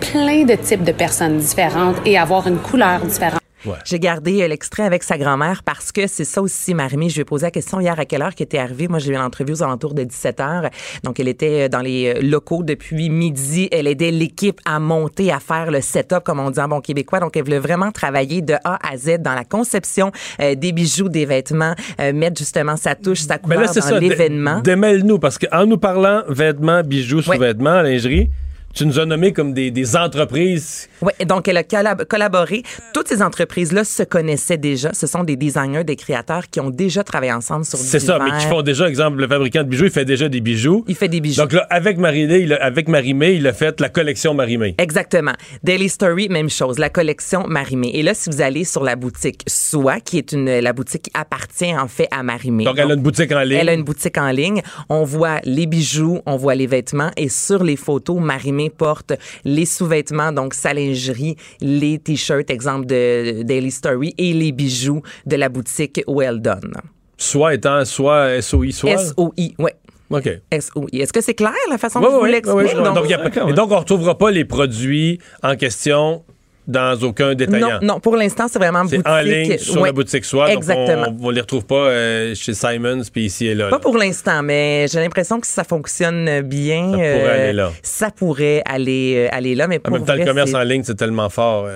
plein 0.00 0.44
de 0.44 0.54
types 0.54 0.84
de 0.84 0.92
personnes 0.92 1.38
différentes 1.38 1.96
et 2.04 2.18
avoir 2.18 2.46
une 2.46 2.58
couleur 2.58 3.00
différente. 3.00 3.41
J'ai 3.84 3.98
gardé 3.98 4.42
euh, 4.42 4.48
l'extrait 4.48 4.82
avec 4.84 5.02
sa 5.02 5.18
grand-mère 5.18 5.62
parce 5.62 5.92
que 5.92 6.06
c'est 6.06 6.24
ça 6.24 6.42
aussi, 6.42 6.74
Marie-Mé. 6.74 7.08
Je 7.08 7.14
lui 7.14 7.20
ai 7.22 7.24
posé 7.24 7.46
la 7.46 7.50
question 7.50 7.80
hier 7.80 7.98
à 7.98 8.04
quelle 8.04 8.22
heure 8.22 8.34
qui 8.34 8.42
était 8.42 8.58
arrivée. 8.58 8.88
Moi, 8.88 8.98
j'ai 8.98 9.12
eu 9.12 9.16
l'entrevue 9.16 9.52
aux 9.52 9.62
alentours 9.62 9.94
de 9.94 10.04
17 10.04 10.40
heures. 10.40 10.70
Donc, 11.04 11.20
elle 11.20 11.28
était 11.28 11.62
euh, 11.64 11.68
dans 11.68 11.80
les 11.80 12.14
euh, 12.16 12.20
locaux 12.22 12.62
depuis 12.62 13.10
midi. 13.10 13.68
Elle 13.72 13.86
aidait 13.86 14.10
l'équipe 14.10 14.60
à 14.64 14.78
monter, 14.78 15.32
à 15.32 15.40
faire 15.40 15.70
le 15.70 15.80
setup, 15.80 16.20
comme 16.24 16.40
on 16.40 16.50
dit 16.50 16.60
en 16.60 16.68
bon 16.68 16.80
québécois. 16.80 17.20
Donc, 17.20 17.36
elle 17.36 17.44
voulait 17.44 17.58
vraiment 17.58 17.92
travailler 17.92 18.42
de 18.42 18.54
A 18.64 18.78
à 18.86 18.96
Z 18.96 19.18
dans 19.20 19.34
la 19.34 19.44
conception 19.44 20.12
euh, 20.40 20.54
des 20.54 20.72
bijoux, 20.72 21.08
des 21.08 21.26
vêtements, 21.26 21.74
euh, 22.00 22.12
mettre 22.12 22.38
justement 22.38 22.76
sa 22.76 22.94
touche, 22.94 23.20
sa 23.20 23.34
Mais 23.34 23.56
couleur 23.56 23.74
là, 23.74 23.90
dans 23.90 23.98
l'événement. 23.98 24.60
Démêle-nous, 24.60 25.18
parce 25.18 25.38
qu'en 25.38 25.66
nous 25.66 25.78
parlant 25.78 26.22
vêtements, 26.28 26.82
bijoux, 26.82 27.22
sous-vêtements, 27.22 27.82
lingerie, 27.82 28.30
tu 28.74 28.86
nous 28.86 28.98
as 28.98 29.06
nommé 29.06 29.32
comme 29.32 29.52
des, 29.52 29.70
des 29.70 29.96
entreprises. 29.96 30.88
Oui, 31.00 31.12
donc 31.26 31.48
elle 31.48 31.56
a 31.56 31.62
collab- 31.62 32.04
collaboré. 32.06 32.62
Toutes 32.94 33.08
ces 33.08 33.22
entreprises-là 33.22 33.84
se 33.84 34.02
connaissaient 34.02 34.56
déjà. 34.56 34.92
Ce 34.94 35.06
sont 35.06 35.24
des 35.24 35.36
designers, 35.36 35.84
des 35.84 35.96
créateurs 35.96 36.48
qui 36.48 36.60
ont 36.60 36.70
déjà 36.70 37.04
travaillé 37.04 37.32
ensemble 37.32 37.64
sur 37.64 37.78
C'est 37.78 37.98
ça, 38.00 38.18
mais 38.18 38.30
qui 38.38 38.46
font 38.46 38.62
déjà, 38.62 38.88
exemple, 38.88 39.18
le 39.18 39.28
fabricant 39.28 39.62
de 39.62 39.68
bijoux, 39.68 39.84
il 39.86 39.90
fait 39.90 40.04
déjà 40.04 40.28
des 40.28 40.40
bijoux. 40.40 40.84
Il 40.88 40.94
fait 40.94 41.08
des 41.08 41.20
bijoux. 41.20 41.42
Donc 41.42 41.52
là, 41.52 41.66
avec 41.70 41.98
Marie-Lé, 41.98 42.40
il 42.40 42.52
a- 42.52 42.62
avec 42.64 42.88
il 42.88 43.46
a 43.46 43.52
fait 43.52 43.80
la 43.80 43.88
collection 43.88 44.34
Marie-Mé. 44.34 44.74
Exactement. 44.78 45.32
Daily 45.62 45.88
Story, 45.88 46.28
même 46.28 46.50
chose. 46.50 46.78
La 46.78 46.88
collection 46.88 47.46
Marimé. 47.46 47.90
Et 47.94 48.02
là, 48.02 48.14
si 48.14 48.30
vous 48.30 48.40
allez 48.40 48.64
sur 48.64 48.82
la 48.84 48.96
boutique 48.96 49.42
Soi, 49.46 50.00
qui 50.00 50.18
est 50.18 50.32
une, 50.32 50.58
la 50.60 50.72
boutique 50.72 51.02
qui 51.02 51.10
appartient 51.14 51.74
en 51.76 51.88
fait 51.88 52.08
à 52.10 52.22
Marimé. 52.22 52.64
Donc, 52.64 52.78
elle 52.78 52.90
a 52.90 52.94
une 52.94 53.02
boutique 53.02 53.32
en 53.32 53.40
ligne. 53.40 53.58
Elle 53.60 53.68
a 53.68 53.72
une 53.74 53.82
boutique 53.84 54.18
en 54.18 54.30
ligne. 54.30 54.62
On 54.88 55.04
voit 55.04 55.40
les 55.44 55.66
bijoux, 55.66 56.20
on 56.26 56.36
voit 56.36 56.54
les 56.54 56.66
vêtements 56.66 57.10
et 57.16 57.28
sur 57.28 57.64
les 57.64 57.76
photos, 57.76 58.18
Marimé 58.62 58.70
porte 58.70 59.12
les 59.44 59.66
sous-vêtements, 59.66 60.32
donc 60.32 60.54
sa 60.54 60.74
lingerie, 60.74 61.36
les 61.60 61.98
t-shirts, 61.98 62.50
exemple 62.50 62.86
de 62.86 63.42
Daily 63.42 63.70
Story 63.70 64.14
et 64.18 64.32
les 64.32 64.52
bijoux 64.52 65.02
de 65.26 65.36
la 65.36 65.48
boutique 65.48 66.02
Well 66.06 66.40
Done. 66.40 66.74
Soit 67.16 67.54
étant 67.54 67.84
soit 67.84 68.40
SOI, 68.42 68.72
soit? 68.72 68.90
S-O-I, 68.90 69.54
ouais. 69.58 69.74
OK. 70.10 70.28
S-O-I. 70.50 71.00
Est-ce 71.00 71.12
que 71.12 71.20
c'est 71.20 71.34
clair 71.34 71.52
la 71.70 71.78
façon 71.78 72.00
dont 72.00 72.10
je 72.10 72.14
vous 72.14 72.22
ouais, 72.22 72.32
l'explique? 72.32 72.56
ouais, 72.56 72.74
ouais. 72.74 72.82
Donc, 72.82 73.54
donc, 73.54 73.70
on 73.70 73.74
ne 73.74 73.80
retrouvera 73.80 74.18
pas 74.18 74.30
les 74.30 74.44
produits 74.44 75.18
en 75.42 75.56
question 75.56 76.24
dans 76.66 76.96
aucun 77.02 77.34
détaillant. 77.34 77.80
non, 77.80 77.94
non, 77.94 78.00
pour 78.00 78.16
l'instant, 78.16 78.46
c'est 78.48 78.58
vraiment 78.58 78.82
boutique. 78.84 79.08
en 79.08 79.20
ligne 79.20 79.58
sur 79.58 79.80
Ouais, 79.80 79.88
la 79.88 79.92
boutique 79.92 80.24
Soi. 80.24 80.52
Exactement. 80.52 81.06
Donc, 81.06 81.16
on 81.22 81.28
ne 81.30 81.34
les 81.34 81.40
retrouve 81.40 81.64
pas 81.66 81.74
euh, 81.74 82.34
chez 82.34 82.54
Simons 82.54 83.02
puis 83.12 83.24
ici 83.24 83.46
et 83.48 83.54
là. 83.54 83.64
là. 83.64 83.70
Pas 83.70 83.78
pour 83.80 83.96
l'instant, 83.98 84.42
mais 84.42 84.86
j'ai 84.88 85.00
l'impression 85.00 85.40
que 85.40 85.46
si 85.46 85.52
ça 85.52 85.64
fonctionne 85.64 86.42
bien, 86.42 86.82
Ça 86.92 86.96
pourrait 86.96 87.02
euh, 87.24 87.44
aller 87.44 87.52
là. 87.52 87.72
ça 87.82 88.10
pourrait 88.10 88.62
aller, 88.64 89.28
euh, 89.32 89.36
aller 89.36 89.54
là. 89.54 89.66
Mais 89.66 89.78
En 89.78 89.80
pour 89.80 89.92
même 89.94 90.04
temps, 90.04 90.14
le 90.14 90.24
commerce 90.24 90.54
en 90.54 90.62
ligne, 90.62 90.82
c'est 90.84 90.94
tellement 90.96 91.28
fort. 91.30 91.66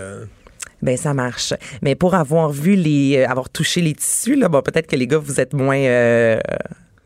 Ben 0.83 0.97
ça 0.97 1.15
marche. 1.15 1.55
Mais 1.83 1.95
pour 1.95 2.15
avoir 2.15 2.51
vu 2.51 2.75
les, 2.77 3.25
avoir 3.25 3.49
touché 3.49 3.81
les 3.81 3.95
tissus 3.95 4.37
là, 4.37 4.49
bon 4.49 4.61
peut-être 4.61 4.87
que 4.87 4.95
les 4.97 5.07
gars 5.07 5.19
vous 5.19 5.41
êtes 5.41 5.55
moins. 5.55 5.79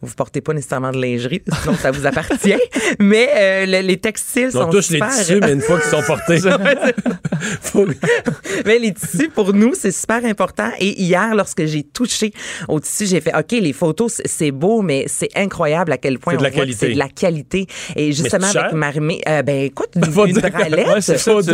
Euh, 0.03 0.07
vous 0.07 0.15
portez 0.15 0.41
pas 0.41 0.53
nécessairement 0.53 0.93
de 0.93 1.01
lingerie, 1.01 1.43
sinon 1.63 1.77
ça 1.77 1.91
vous 1.91 2.07
appartient. 2.07 2.55
mais 2.99 3.29
euh, 3.37 3.67
le- 3.67 3.87
les 3.87 3.97
textiles 3.99 4.49
On 4.55 4.63
sont 4.63 4.71
touche 4.71 4.91
les 4.91 4.97
super. 4.97 5.11
tissus, 5.11 5.41
mais 5.41 5.53
une 5.53 5.61
fois 5.61 5.79
qu'ils 5.81 5.91
sont 5.91 6.03
portés. 6.03 6.39
Faut- 7.63 7.87
Mais 8.67 8.79
les 8.79 8.93
tissus, 8.93 9.29
pour 9.31 9.55
nous, 9.55 9.73
c'est 9.75 9.91
super 9.93 10.25
important. 10.25 10.71
Et 10.79 11.01
hier, 11.01 11.35
lorsque 11.35 11.65
j'ai 11.65 11.83
touché 11.83 12.33
au 12.69 12.81
tissu, 12.81 13.07
j'ai 13.07 13.21
fait, 13.21 13.33
OK, 13.37 13.53
les 13.53 13.73
photos, 13.73 14.21
c'est- 14.25 14.51
beau, 14.51 14.83
mais 14.83 15.05
c'est 15.07 15.29
incroyable 15.37 15.93
à 15.93 15.97
quel 15.97 16.19
point 16.19 16.33
C'est 16.35 16.39
de 16.39 16.43
on 16.43 16.45
la 16.45 16.51
voit 16.51 16.65
c'est 16.77 16.91
de 16.91 16.99
la 16.99 17.09
qualité. 17.09 17.67
Et 17.97 18.13
justement, 18.13 18.49
avec? 18.49 18.73
Marimé, 18.73 19.21
euh, 19.29 19.43
ben 19.43 19.65
écoute, 19.65 19.91
une, 19.95 20.03
bralette. 20.03 20.87
Ouais, 20.89 21.01
c'est 21.01 21.19
ça. 21.19 21.33
Faut 21.33 21.41
tu 21.43 21.49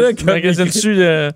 euh, 1.03 1.31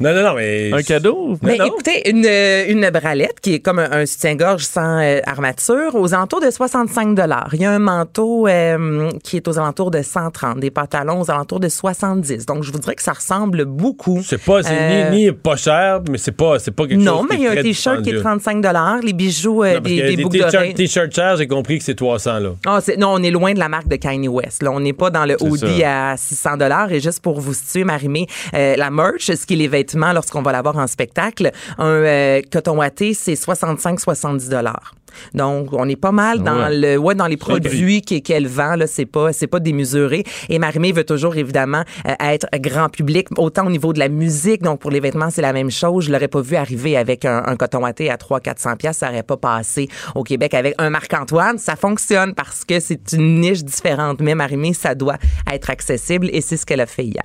Non, 0.00 0.12
non, 0.14 0.22
non, 0.22 0.34
mais. 0.34 0.72
un 0.72 0.82
cadeau? 0.82 1.38
Mais 1.42 1.56
écoutez, 1.56 2.10
une, 2.10 2.26
une 2.26 2.90
bralette 2.90 3.40
qui 3.40 3.54
est 3.54 3.60
comme 3.60 3.78
un, 3.78 3.90
un 3.90 4.06
soutien-gorge 4.06 4.64
sans 4.64 5.00
euh, 5.00 5.20
armature 5.24 5.94
aux 5.94 6.14
alentours 6.38 6.46
de 6.46 6.50
65 6.50 7.18
Il 7.52 7.60
y 7.60 7.64
a 7.64 7.70
un 7.72 7.78
manteau 7.78 8.46
euh, 8.46 9.10
qui 9.24 9.36
est 9.36 9.48
aux 9.48 9.58
alentours 9.58 9.90
de 9.90 10.02
130, 10.02 10.60
des 10.60 10.70
pantalons 10.70 11.20
aux 11.20 11.30
alentours 11.30 11.60
de 11.60 11.68
70. 11.68 12.46
Donc, 12.46 12.62
je 12.62 12.72
vous 12.72 12.78
dirais 12.78 12.94
que 12.94 13.02
ça 13.02 13.12
ressemble 13.12 13.64
beaucoup. 13.64 14.20
C'est 14.24 14.42
pas, 14.42 14.60
Euh, 14.68 15.10
ni, 15.10 15.24
ni 15.26 15.32
pas 15.32 15.56
cher, 15.56 16.00
mais 16.10 16.18
c'est 16.18 16.32
pas, 16.32 16.58
c'est 16.58 16.70
pas 16.70 16.86
quelque 16.86 17.00
non, 17.00 17.18
chose 17.20 17.26
mais 17.30 17.36
qui 17.36 17.42
il 17.42 17.44
y 17.44 17.48
a 17.48 17.52
un 17.52 17.62
t-shirt 17.62 18.02
qui 18.02 18.10
est 18.10 18.12
dispendieux. 18.14 18.22
35 18.62 19.02
les 19.04 19.12
bijoux, 19.12 19.62
euh, 19.62 19.74
Non, 19.74 19.80
des, 19.80 20.02
des 20.02 20.16
des 20.16 20.22
boucles 20.22 20.38
d'oreilles. 20.38 20.74
t-shirts 20.74 21.14
chers, 21.14 21.36
j'ai 21.36 21.48
compris 21.48 21.78
que 21.78 21.84
c'est 21.84 21.94
300, 21.94 22.38
là. 22.38 22.50
Ah, 22.66 22.80
c'est- 22.82 22.96
non, 22.96 23.08
on 23.14 23.22
est 23.22 23.30
loin 23.30 23.52
de 23.54 23.58
la 23.58 23.68
marque 23.68 23.88
de 23.88 23.96
Kanye 23.96 24.28
West. 24.28 24.62
Là, 24.62 24.70
on 24.70 24.80
n'est 24.80 24.92
pas 24.92 25.10
dans 25.10 25.24
le 25.24 25.36
hoodie 25.42 25.84
à 25.84 26.16
600 26.16 26.56
dollars. 26.56 26.92
Et 26.92 27.00
juste 27.00 27.20
pour 27.20 27.40
vous 27.40 27.54
situer, 27.54 27.84
Marimé, 27.84 28.26
euh, 28.54 28.76
la 28.76 28.90
merch, 28.90 29.26
ce 29.32 29.46
qui 29.46 29.54
est 29.54 29.56
les 29.56 29.68
vêtements 29.68 30.12
lorsqu'on 30.12 30.42
va 30.42 30.52
l'avoir 30.52 30.76
en 30.76 30.86
spectacle, 30.86 31.50
un 31.78 32.40
coton 32.52 32.76
watté, 32.78 33.14
c'est 33.14 33.34
65-70 33.34 34.48
dollars. 34.48 34.92
Donc, 35.34 35.72
on 35.72 35.88
est 35.88 35.96
pas 35.96 36.12
mal 36.12 36.42
dans 36.42 36.58
Ouais. 36.58 36.76
le, 36.76 36.96
ouais, 36.96 37.14
dans 37.14 37.26
les 37.26 37.36
produits 37.36 38.02
qu'e- 38.02 38.20
qu'elle 38.22 38.46
vend. 38.46 38.76
Là, 38.76 38.86
c'est 38.86 39.06
pas, 39.06 39.32
c'est 39.32 39.46
pas 39.46 39.60
démesuré. 39.60 40.24
Et 40.48 40.58
Marimé 40.58 40.92
veut 40.92 41.04
toujours 41.04 41.36
évidemment 41.36 41.84
euh, 42.06 42.12
être 42.20 42.46
grand 42.54 42.88
public, 42.88 43.28
autant 43.36 43.66
au 43.66 43.70
niveau 43.70 43.92
de 43.92 43.98
la 43.98 44.08
musique. 44.08 44.62
Donc, 44.62 44.80
pour 44.80 44.90
les 44.90 45.00
vêtements, 45.00 45.30
c'est 45.30 45.42
la 45.42 45.52
même 45.52 45.70
chose. 45.70 46.06
Je 46.06 46.12
l'aurais 46.12 46.28
pas 46.28 46.40
vu 46.40 46.56
arriver 46.56 46.96
avec 46.96 47.24
un, 47.24 47.42
un 47.46 47.56
coton 47.56 47.82
watté 47.82 48.10
à 48.10 48.16
300-400 48.16 48.76
pièces. 48.76 48.98
Ça 48.98 49.08
aurait 49.08 49.22
pas 49.22 49.36
passé 49.36 49.88
au 50.14 50.22
Québec 50.22 50.54
avec 50.54 50.74
un 50.78 50.90
Marc-Antoine. 50.90 51.58
Ça 51.58 51.76
fonctionne 51.76 52.34
parce 52.34 52.64
que 52.64 52.80
c'est 52.80 53.12
une 53.12 53.40
niche 53.40 53.64
différente. 53.64 54.20
Mais 54.20 54.34
Marimé, 54.34 54.72
ça 54.74 54.94
doit 54.94 55.18
être 55.52 55.70
accessible 55.70 56.28
et 56.32 56.40
c'est 56.40 56.56
ce 56.56 56.66
qu'elle 56.66 56.80
a 56.80 56.86
fait 56.86 57.04
hier. 57.04 57.22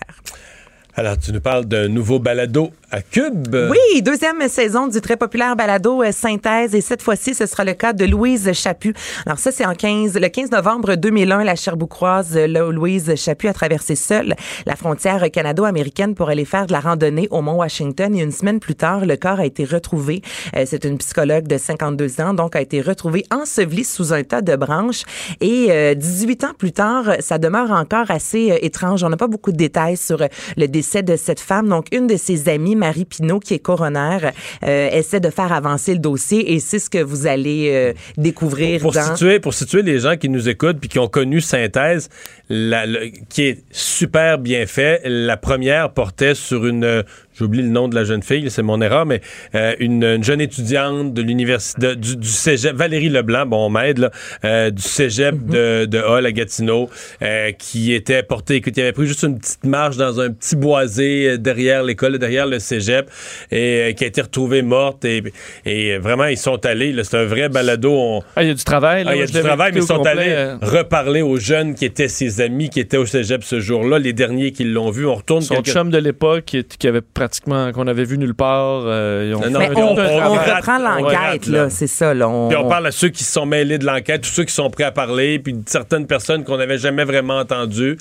Alors, 0.96 1.18
tu 1.18 1.34
nous 1.34 1.42
parles 1.42 1.66
d'un 1.66 1.88
nouveau 1.88 2.20
balado 2.20 2.72
à 2.92 3.02
Cube. 3.02 3.56
Oui, 3.72 4.04
deuxième 4.04 4.48
saison 4.48 4.86
du 4.86 5.02
très 5.02 5.18
populaire 5.18 5.56
balado 5.56 6.04
euh, 6.04 6.12
Synthèse 6.12 6.76
et 6.76 6.82
cette 6.82 7.02
fois-ci, 7.02 7.34
ce 7.34 7.48
sera 7.48 7.64
le 7.64 7.74
cas 7.74 7.92
de 7.92 8.06
Louise 8.06 8.54
Chaput. 8.54 8.94
Alors 9.26 9.40
ça, 9.40 9.52
c'est 9.52 9.66
en 9.66 9.74
15, 9.74 10.14
le 10.14 10.28
15 10.28 10.52
novembre 10.52 10.94
2001, 10.94 11.44
la 11.44 11.56
Cherboucroise, 11.56 12.38
euh, 12.38 12.72
Louise 12.72 13.16
Chaput 13.16 13.48
a 13.48 13.54
traversé 13.54 13.96
seule 13.96 14.36
la 14.68 14.76
frontière 14.76 15.32
canado-américaine 15.32 16.14
pour 16.14 16.30
aller 16.30 16.46
faire 16.46 16.68
de 16.68 16.74
la 16.74 16.82
randonnée 16.82 17.28
au 17.32 17.42
Mont 17.42 17.56
Washington 17.56 18.16
et 18.16 18.22
une 18.22 18.32
semaine 18.32 18.60
plus 18.60 18.76
tard, 18.76 19.08
le 19.08 19.16
corps 19.16 19.40
a 19.40 19.48
été 19.48 19.66
retrouvé. 19.66 20.22
Euh, 20.56 20.66
c'est 20.68 20.86
une 20.86 21.00
psychologue 21.00 21.48
de 21.48 21.58
52 21.58 22.22
ans, 22.22 22.36
donc 22.36 22.56
a 22.56 22.62
été 22.62 22.82
retrouvée 22.82 23.26
ensevelie 23.32 23.86
sous 23.86 24.14
un 24.14 24.22
tas 24.22 24.44
de 24.44 24.56
branches 24.56 25.02
et 25.42 25.72
euh, 25.72 25.96
18 25.96 26.44
ans 26.44 26.54
plus 26.56 26.74
tard, 26.74 27.06
ça 27.22 27.40
demeure 27.40 27.72
encore 27.72 28.12
assez 28.12 28.56
étrange. 28.62 29.04
On 29.04 29.10
n'a 29.10 29.18
pas 29.18 29.28
beaucoup 29.28 29.52
de 29.52 29.58
détails 29.58 29.98
sur 29.98 30.20
le 30.58 30.68
décès 30.68 30.83
de 31.04 31.16
cette 31.16 31.40
femme. 31.40 31.70
Donc, 31.70 31.88
une 31.92 32.08
de 32.08 32.18
ses 32.18 32.50
amies, 32.50 32.76
Marie 32.76 33.06
Pinault, 33.06 33.40
qui 33.40 33.54
est 33.56 33.60
coroner, 33.60 34.18
euh, 34.66 34.90
essaie 34.92 35.20
de 35.20 35.30
faire 35.30 35.52
avancer 35.52 35.94
le 35.94 36.00
dossier 36.00 36.54
et 36.54 36.60
c'est 36.60 36.80
ce 36.80 36.90
que 36.90 37.02
vous 37.02 37.26
allez 37.28 37.70
euh, 37.74 37.94
découvrir 38.18 38.82
Pour 38.82 38.92
dans... 38.94 39.02
situer, 39.16 39.40
pour 39.40 39.54
situer 39.54 39.82
les 39.82 40.00
gens 40.00 40.16
qui 40.18 40.30
nous 40.30 40.50
écoutent 40.50 40.80
puis 40.80 40.90
qui 40.90 41.00
ont 41.00 41.08
connu 41.08 41.42
Synthèse, 41.42 42.10
la- 42.50 42.86
le- 42.86 43.12
qui 43.30 43.44
est 43.44 43.64
super 43.72 44.38
bien 44.38 44.66
fait, 44.66 45.02
la 45.06 45.38
première 45.38 45.92
portait 45.94 46.36
sur 46.36 46.66
une, 46.66 47.04
j'oublie 47.38 47.62
le 47.62 47.70
nom 47.70 47.88
de 47.88 47.96
la 47.96 48.04
jeune 48.04 48.24
fille, 48.24 48.50
c'est 48.50 48.62
mon 48.64 48.82
erreur, 48.82 49.06
mais 49.06 49.22
euh, 49.56 49.74
une, 49.80 50.04
une 50.04 50.24
jeune 50.24 50.42
étudiante 50.42 51.14
de 51.14 51.22
l'université, 51.22 51.96
du, 51.96 52.16
du 52.18 52.28
cégep, 52.28 52.76
Valérie 52.76 53.10
Leblanc, 53.10 53.46
bon, 53.46 53.66
on 53.66 53.70
m'aide, 53.70 53.98
là, 54.00 54.12
euh, 54.46 54.70
du 54.70 54.82
cégep 54.82 55.34
Mm-hmm. 55.34 55.50
de, 55.52 55.86
de 55.86 56.00
Hall 56.00 56.26
à 56.26 56.32
Gatineau, 56.32 56.90
euh, 57.22 57.52
qui 57.52 57.94
était 57.94 58.24
portée, 58.24 58.56
écoute, 58.56 58.74
il 58.78 58.82
avait 58.82 58.92
pris 58.92 59.08
juste 59.08 59.24
une 59.24 59.40
petite 59.40 59.64
marche 59.66 59.98
dans 59.98 60.20
un 60.20 60.32
petit 60.32 60.56
boisé 60.56 61.38
derrière 61.38 61.84
l'école, 61.84 62.18
derrière 62.20 62.46
le 62.46 62.60
cégep, 62.60 63.10
et 63.52 63.94
qui 63.98 64.04
a 64.04 64.08
été 64.08 64.22
retrouvée 64.22 64.62
morte, 64.62 65.06
et, 65.06 65.24
et 65.66 65.98
vraiment, 65.98 66.26
ils 66.26 66.38
sont 66.38 66.66
allés, 66.66 66.96
c'est 67.04 67.18
un 67.18 67.26
vrai 67.26 67.50
balado, 67.50 67.92
on, 67.94 68.22
Ah, 68.36 68.44
il 68.44 68.48
y 68.50 68.52
a 68.52 68.54
du 68.54 68.64
travail. 68.64 69.04
là. 69.04 69.12
ah, 69.12 69.16
il 69.16 69.20
y 69.20 69.24
a 69.24 69.26
du 69.28 69.32
travail, 69.40 69.72
mais 69.74 69.80
ils 69.80 69.86
sont 69.88 69.98
complet, 69.98 70.12
allés 70.12 70.54
reparler 70.62 71.22
aux 71.22 71.38
jeunes 71.38 71.74
qui 71.76 71.86
étaient 71.86 72.08
ses 72.08 72.42
amis, 72.42 72.70
qui 72.70 72.80
étaient 72.80 72.98
au 72.98 73.06
cégep 73.06 73.44
ce 73.44 73.60
jour-là, 73.60 74.00
les 74.00 74.14
derniers 74.14 74.52
qui 74.52 74.64
l'ont 74.66 74.90
vu. 74.92 75.06
On 75.06 75.16
retourne 75.16 75.42
Son 75.42 75.56
quelques- 75.56 75.72
chum 75.74 75.90
de 75.90 75.98
l'époque 75.98 76.46
qui, 76.46 76.64
qui 76.64 76.88
avait 76.88 77.02
pratiquement 77.24 77.72
qu'on 77.72 77.88
avait 77.88 78.04
vu 78.04 78.18
nulle 78.18 78.36
part. 78.36 78.84
euh, 78.86 79.28
ils 79.30 79.36
ont 79.36 79.50
Non, 79.50 79.62
fait 79.62 79.70
Mais 79.70 79.76
non, 79.82 79.92
on, 79.92 80.34
reprend 80.34 80.78
l'enquête, 80.78 81.48
là, 81.48 81.64
là. 81.64 81.70
c'est 81.70 81.88
ça. 81.88 82.14
Là, 82.14 82.28
on, 82.28 82.50
Puis 82.50 82.58
on 82.58 82.68
parle 82.68 82.88
à 82.88 82.92
ceux 82.92 83.08
qui 83.08 83.24
se 83.24 83.32
sont 83.32 83.46
mêlés 83.46 83.78
de 83.78 83.86
l'enquête, 83.86 84.22
tous 84.24 84.30
ceux 84.30 84.44
qui 84.44 84.54
sont 84.54 84.70
prêts 84.70 84.84
à 84.84 84.92
parler, 84.92 85.40
puis 85.40 85.54
de 85.54 85.64
certaines 85.66 86.06
personnes 86.06 86.44
qu'on 86.44 86.58
n'avait 86.58 86.78
jamais 86.78 87.06
vraiment 87.06 87.38
entendues. 87.40 87.98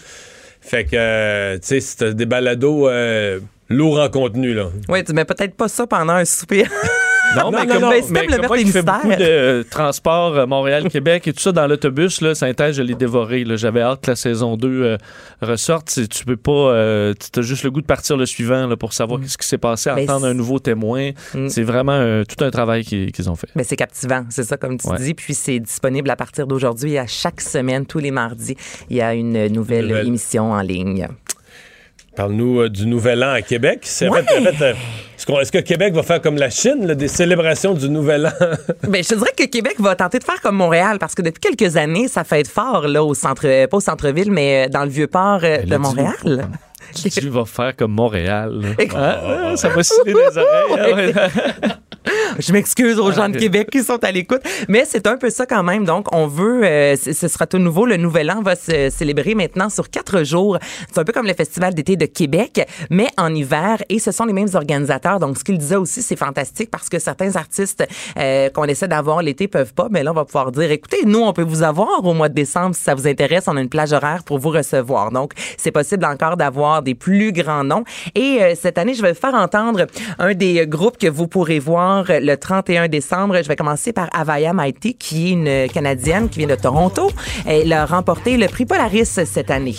Fait 0.60 0.84
que, 0.84 0.90
euh, 0.94 1.54
tu 1.54 1.60
sais, 1.68 1.80
c'était 1.80 2.14
des 2.14 2.26
balados 2.26 2.88
euh, 2.88 3.38
lourds 3.68 4.00
en 4.00 4.08
contenu, 4.08 4.54
là. 4.54 4.66
Oui, 4.88 5.04
tu 5.04 5.12
mets 5.12 5.24
peut-être 5.24 5.54
pas 5.54 5.68
ça 5.68 5.86
pendant 5.86 6.14
un 6.14 6.24
souper. 6.24 6.64
Non, 7.36 7.50
mais 7.50 7.66
comme, 7.66 7.88
mais 7.88 8.02
c'est 8.02 8.26
le 8.26 8.38
meurtre 8.38 8.56
des 8.56 8.64
qui 8.64 8.70
fais 8.70 8.82
mystères. 8.82 9.00
beaucoup 9.02 9.08
de 9.16 9.22
euh, 9.22 9.62
transport 9.70 10.36
euh, 10.36 10.46
Montréal-Québec 10.46 11.28
et 11.28 11.32
tout 11.32 11.40
ça 11.40 11.52
dans 11.52 11.66
l'autobus, 11.66 12.20
là, 12.20 12.34
Synthèse, 12.34 12.76
je 12.76 12.82
l'ai 12.82 12.94
dévoré. 12.94 13.44
là. 13.44 13.56
J'avais 13.56 13.80
hâte 13.80 14.02
que 14.02 14.10
la 14.10 14.16
saison 14.16 14.56
2 14.56 14.68
euh, 14.68 14.96
ressorte. 15.40 15.90
C'est- 15.90 16.08
Tu 16.08 16.24
peux 16.24 16.36
pas... 16.36 16.50
euh, 16.52 17.14
tu 17.32 17.38
as 17.38 17.42
juste 17.42 17.64
le 17.64 17.70
goût 17.70 17.80
de 17.80 17.86
partir 17.86 18.16
le 18.16 18.26
suivant 18.26 18.66
là, 18.66 18.76
pour 18.76 18.92
savoir 18.92 19.20
qu'est-ce 19.20 19.38
qui 19.38 19.46
s'est 19.46 19.58
passé, 19.58 19.90
Ben, 19.94 20.04
entendre 20.04 20.26
un 20.26 20.34
nouveau 20.34 20.58
témoin. 20.58 21.10
Mm. 21.34 21.48
C'est 21.48 21.62
vraiment 21.62 21.92
euh, 21.92 22.24
tout 22.24 22.44
un 22.44 22.50
travail 22.50 22.84
qu'ils 22.84 23.12
qu'ils 23.12 23.30
ont 23.30 23.36
fait. 23.36 23.48
Mais 23.54 23.64
c'est 23.64 23.76
captivant, 23.76 24.24
c'est 24.30 24.44
ça 24.44 24.56
comme 24.56 24.78
tu 24.78 24.88
Ouais. 24.88 24.98
dis. 24.98 25.14
Puis 25.14 25.34
c'est 25.34 25.58
disponible 25.60 26.10
à 26.10 26.16
partir 26.16 26.46
d'aujourd'hui. 26.46 26.98
À 26.98 27.06
chaque 27.06 27.40
semaine, 27.40 27.86
tous 27.86 27.98
les 27.98 28.10
mardis, 28.10 28.56
il 28.90 28.96
y 28.96 29.00
a 29.00 29.14
une 29.14 29.46
nouvelle, 29.48 29.86
Nouvelle. 29.88 30.06
émission 30.06 30.52
en 30.52 30.60
ligne. 30.60 31.08
Parle-nous 32.16 32.60
euh, 32.60 32.68
du 32.68 32.86
Nouvel 32.86 33.24
An 33.24 33.30
à 33.30 33.40
Québec. 33.42 33.80
C'est 33.84 34.06
en 34.08 34.12
Ouais. 34.12 34.22
fait- 34.22 34.38
en 34.38 34.42
fait, 34.52 34.62
euh, 34.64 34.72
est-ce, 34.72 35.24
qu'on- 35.24 35.40
est-ce 35.40 35.50
que 35.50 35.58
Québec 35.58 35.94
va 35.94 36.02
faire 36.02 36.20
comme 36.20 36.36
la 36.36 36.50
Chine, 36.50 36.86
là, 36.86 36.94
des 36.94 37.08
célébrations 37.08 37.72
du 37.72 37.88
Nouvel 37.88 38.26
An? 38.26 38.30
Ben, 38.88 39.02
je 39.02 39.08
te 39.08 39.14
dirais 39.14 39.30
que 39.36 39.44
Québec 39.44 39.76
va 39.78 39.94
tenter 39.96 40.18
de 40.18 40.24
faire 40.24 40.40
comme 40.42 40.56
Montréal 40.56 40.98
parce 40.98 41.14
que 41.14 41.22
depuis 41.22 41.40
quelques 41.40 41.76
années, 41.78 42.08
ça 42.08 42.24
fait 42.24 42.46
fort 42.46 42.86
là 42.86 43.02
au 43.02 43.14
centre, 43.14 43.46
euh, 43.46 43.66
pas 43.66 43.78
au 43.78 43.80
centre-ville, 43.80 44.30
mais 44.30 44.68
dans 44.68 44.84
le 44.84 44.90
vieux 44.90 45.06
port 45.06 45.40
euh, 45.42 45.58
de 45.62 45.76
Montréal. 45.76 46.48
Tu 46.94 47.28
vas 47.28 47.44
faire 47.44 47.74
comme 47.76 47.92
Montréal. 47.92 48.52
là. 48.60 48.68
Écoute- 48.78 48.98
Hein? 48.98 49.16
Hein? 49.24 49.56
Ça 49.56 49.68
va 49.68 49.82
sciller 49.82 50.14
les 50.14 50.38
oreilles. 50.38 51.14
Ah. 51.16 51.28
Je 52.38 52.52
m'excuse 52.52 52.98
aux 52.98 53.12
gens 53.12 53.28
de 53.28 53.36
Québec 53.38 53.68
qui 53.70 53.82
sont 53.82 54.02
à 54.02 54.10
l'écoute, 54.10 54.40
mais 54.68 54.84
c'est 54.86 55.06
un 55.06 55.16
peu 55.16 55.28
ça 55.30 55.44
quand 55.46 55.62
même. 55.62 55.84
Donc, 55.84 56.12
on 56.14 56.26
veut, 56.26 56.64
euh, 56.64 56.96
ce 56.96 57.28
sera 57.28 57.46
tout 57.46 57.58
nouveau. 57.58 57.84
Le 57.86 57.96
Nouvel 57.96 58.30
An 58.30 58.40
va 58.42 58.56
se 58.56 58.88
célébrer 58.90 59.34
maintenant 59.34 59.68
sur 59.68 59.88
quatre 59.90 60.24
jours. 60.24 60.58
C'est 60.90 60.98
un 60.98 61.04
peu 61.04 61.12
comme 61.12 61.26
le 61.26 61.34
Festival 61.34 61.74
d'été 61.74 61.96
de 61.96 62.06
Québec, 62.06 62.66
mais 62.90 63.06
en 63.18 63.32
hiver. 63.34 63.82
Et 63.88 63.98
ce 63.98 64.10
sont 64.12 64.24
les 64.24 64.32
mêmes 64.32 64.48
organisateurs. 64.54 65.20
Donc, 65.20 65.38
ce 65.38 65.44
qu'il 65.44 65.58
disait 65.58 65.76
aussi, 65.76 66.02
c'est 66.02 66.16
fantastique 66.16 66.70
parce 66.70 66.88
que 66.88 66.98
certains 66.98 67.36
artistes 67.36 67.86
euh, 68.18 68.48
qu'on 68.50 68.64
essaie 68.64 68.88
d'avoir 68.88 69.22
l'été 69.22 69.46
peuvent 69.46 69.74
pas. 69.74 69.88
Mais 69.90 70.02
là, 70.02 70.10
on 70.10 70.14
va 70.14 70.24
pouvoir 70.24 70.50
dire, 70.52 70.70
écoutez, 70.70 71.04
nous, 71.04 71.20
on 71.20 71.32
peut 71.32 71.42
vous 71.44 71.62
avoir 71.62 72.04
au 72.04 72.14
mois 72.14 72.30
de 72.30 72.34
décembre 72.34 72.74
si 72.74 72.82
ça 72.82 72.94
vous 72.94 73.06
intéresse. 73.06 73.44
On 73.46 73.56
a 73.56 73.60
une 73.60 73.68
plage 73.68 73.92
horaire 73.92 74.24
pour 74.24 74.38
vous 74.38 74.50
recevoir. 74.50 75.12
Donc, 75.12 75.32
c'est 75.58 75.70
possible 75.72 76.04
encore 76.06 76.36
d'avoir 76.36 76.81
des 76.82 76.94
plus 76.94 77.32
grands 77.32 77.64
noms. 77.64 77.84
Et 78.14 78.38
euh, 78.40 78.54
cette 78.60 78.78
année, 78.78 78.94
je 78.94 79.02
vais 79.02 79.14
faire 79.14 79.34
entendre 79.34 79.86
un 80.18 80.34
des 80.34 80.66
groupes 80.66 80.98
que 80.98 81.08
vous 81.08 81.26
pourrez 81.26 81.58
voir 81.58 82.04
le 82.08 82.34
31 82.36 82.88
décembre. 82.88 83.36
Je 83.42 83.48
vais 83.48 83.56
commencer 83.56 83.92
par 83.92 84.08
Avaya 84.12 84.52
Mighty, 84.52 84.94
qui 84.94 85.28
est 85.28 85.32
une 85.32 85.68
Canadienne 85.68 86.28
qui 86.28 86.40
vient 86.40 86.48
de 86.48 86.60
Toronto. 86.60 87.10
Elle 87.46 87.72
a 87.72 87.86
remporté 87.86 88.36
le 88.36 88.46
prix 88.48 88.66
Polaris 88.66 89.06
cette 89.06 89.50
année. 89.50 89.76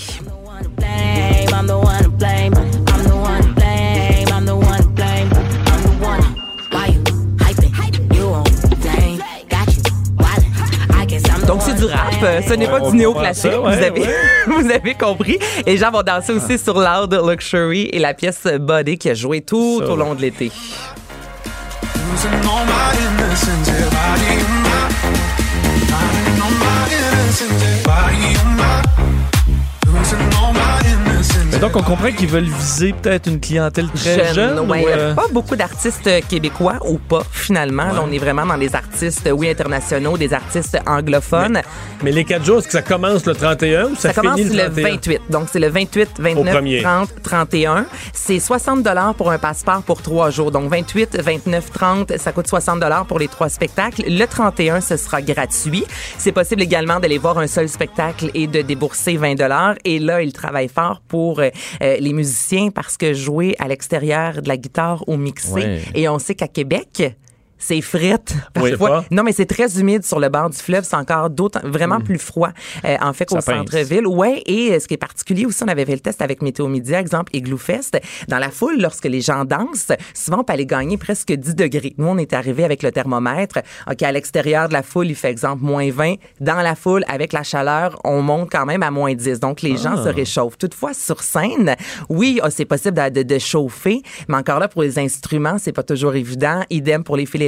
Du 11.87 11.91
rap. 11.93 12.13
Euh, 12.23 12.41
Ce 12.47 12.53
n'est 12.53 12.67
pas 12.67 12.79
du 12.79 12.95
néoclassique. 12.95 13.51
vous, 13.51 13.67
avez, 13.67 14.01
ouais. 14.01 14.15
vous 14.47 14.69
avez 14.71 14.93
compris. 14.95 15.39
Et 15.65 15.71
les 15.71 15.77
gens 15.77 15.91
vont 15.91 16.03
danser 16.03 16.33
aussi 16.33 16.57
sur 16.57 16.79
Loud 16.79 17.13
Luxury 17.27 17.89
et 17.91 17.99
la 17.99 18.13
pièce 18.13 18.45
Body 18.59 18.97
qui 18.97 19.09
a 19.09 19.13
joué 19.13 19.41
tout 19.41 19.79
Ça, 19.79 19.91
au 19.91 19.95
long 19.95 20.15
de 20.15 20.21
l'été. 20.21 20.51
Losing 29.85 30.42
Mais 31.53 31.59
donc, 31.59 31.75
on 31.75 31.83
comprend 31.83 32.11
qu'ils 32.11 32.29
veulent 32.29 32.49
viser 32.49 32.93
peut-être 32.93 33.27
une 33.29 33.39
clientèle 33.39 33.87
très 33.91 34.33
jeune. 34.33 34.59
ouais. 34.61 34.83
ou, 34.83 34.87
euh, 34.89 35.13
Pas 35.13 35.27
beaucoup 35.31 35.55
d'artistes 35.55 36.09
québécois 36.27 36.79
ou 36.83 36.97
pas, 36.97 37.21
finalement. 37.31 37.85
Là, 37.93 38.03
on 38.03 38.11
est 38.11 38.17
vraiment 38.17 38.43
dans 38.43 38.57
des 38.57 38.75
artistes, 38.75 39.29
oui, 39.31 39.49
internationaux, 39.49 40.17
des 40.17 40.33
artistes 40.33 40.79
anglophones. 40.87 41.61
Mais 42.01 42.11
les 42.11 42.25
quatre 42.25 42.43
jours, 42.43 42.57
est-ce 42.57 42.65
que 42.65 42.71
ça 42.73 42.81
commence 42.81 43.27
le 43.27 43.35
31 43.35 43.89
ou 43.89 43.95
ça, 43.95 44.11
Ça, 44.11 44.21
commence 44.21 44.39
finit 44.39 44.49
le, 44.49 44.63
le 44.63 44.69
31? 44.71 44.89
28. 44.93 45.21
Donc, 45.29 45.47
c'est 45.51 45.59
le 45.59 45.69
28, 45.69 46.09
Au 46.17 46.21
29, 46.23 46.53
premier. 46.55 46.81
30, 46.81 47.09
31. 47.21 47.85
C'est 48.13 48.39
60 48.39 48.87
pour 49.15 49.29
un 49.29 49.37
passeport 49.37 49.83
pour 49.83 50.01
trois 50.01 50.31
jours. 50.31 50.49
Donc, 50.49 50.71
28, 50.71 51.21
29, 51.21 51.71
30, 51.71 52.17
ça 52.17 52.31
coûte 52.31 52.47
60 52.47 52.83
pour 53.07 53.19
les 53.19 53.27
trois 53.27 53.49
spectacles. 53.49 54.05
Le 54.07 54.25
31, 54.25 54.81
ce 54.81 54.97
sera 54.97 55.21
gratuit. 55.21 55.85
C'est 56.17 56.31
possible 56.31 56.63
également 56.63 56.99
d'aller 56.99 57.19
voir 57.19 57.37
un 57.37 57.47
seul 57.47 57.69
spectacle 57.69 58.31
et 58.33 58.47
de 58.47 58.63
débourser 58.63 59.17
20 59.17 59.35
Et 59.85 59.99
là, 59.99 60.23
il 60.23 60.33
travaille 60.33 60.67
fort 60.67 61.03
pour 61.07 61.42
les 61.81 62.13
musiciens 62.13 62.69
parce 62.69 62.97
que 62.97 63.13
jouer 63.13 63.55
à 63.59 63.67
l'extérieur 63.67 64.41
de 64.41 64.47
la 64.47 64.57
guitare 64.57 65.03
ou 65.07 65.17
mixer. 65.17 65.53
Ouais. 65.53 65.81
Et 65.95 66.07
on 66.09 66.19
sait 66.19 66.35
qu'à 66.35 66.47
Québec, 66.47 67.15
c'est. 67.63 67.81
Parfois. 68.53 68.89
Pas. 68.89 69.05
Non, 69.11 69.23
mais 69.23 69.31
c'est 69.31 69.45
très 69.45 69.79
humide 69.79 70.03
sur 70.03 70.19
le 70.19 70.29
bord 70.29 70.49
du 70.49 70.57
fleuve. 70.57 70.83
C'est 70.83 70.95
encore 70.95 71.29
d'autant, 71.29 71.61
vraiment 71.63 71.99
plus 71.99 72.17
froid, 72.19 72.49
euh, 72.85 72.95
en 73.01 73.13
fait, 73.13 73.25
qu'au 73.25 73.35
centre-ville. 73.65 74.07
Ouais, 74.07 74.41
et 74.45 74.73
euh, 74.73 74.79
ce 74.79 74.87
qui 74.87 74.93
est 74.95 74.97
particulier 74.97 75.45
aussi, 75.45 75.63
on 75.63 75.67
avait 75.67 75.85
fait 75.85 75.93
le 75.93 75.99
test 75.99 76.21
avec 76.21 76.41
Météo 76.41 76.67
Média, 76.67 76.99
exemple 76.99 77.35
Igloo 77.35 77.57
Fest. 77.57 77.99
Dans 78.27 78.39
la 78.39 78.49
foule, 78.49 78.79
lorsque 78.79 79.05
les 79.05 79.21
gens 79.21 79.45
dansent, 79.45 79.91
souvent, 80.13 80.39
on 80.39 80.43
peut 80.43 80.53
aller 80.53 80.65
gagner 80.65 80.97
presque 80.97 81.31
10 81.31 81.55
degrés. 81.55 81.93
Nous, 81.97 82.07
on 82.07 82.17
est 82.17 82.33
arrivé 82.33 82.63
avec 82.63 82.83
le 82.83 82.91
thermomètre. 82.91 83.59
OK, 83.89 84.01
à 84.03 84.11
l'extérieur 84.11 84.67
de 84.67 84.73
la 84.73 84.83
foule, 84.83 85.07
il 85.07 85.15
fait 85.15 85.29
exemple 85.29 85.63
moins 85.63 85.89
20. 85.91 86.15
Dans 86.39 86.61
la 86.61 86.75
foule, 86.75 87.03
avec 87.07 87.33
la 87.33 87.43
chaleur, 87.43 87.99
on 88.03 88.21
monte 88.21 88.49
quand 88.51 88.65
même 88.65 88.83
à 88.83 88.91
moins 88.91 89.13
10. 89.13 89.39
Donc, 89.39 89.61
les 89.61 89.77
gens 89.77 89.95
Ah. 89.97 90.03
se 90.03 90.09
réchauffent. 90.09 90.57
Toutefois, 90.57 90.93
sur 90.93 91.21
scène, 91.21 91.75
oui, 92.09 92.39
ah, 92.41 92.49
c'est 92.49 92.65
possible 92.65 92.97
de, 93.11 93.21
de- 93.21 93.23
de 93.23 93.39
chauffer, 93.39 94.01
mais 94.27 94.37
encore 94.37 94.59
là, 94.59 94.67
pour 94.67 94.81
les 94.83 94.97
instruments, 94.99 95.57
c'est 95.59 95.71
pas 95.71 95.83
toujours 95.83 96.15
évident. 96.15 96.61
Idem 96.69 97.03
pour 97.03 97.17
les 97.17 97.25
fils 97.25 97.41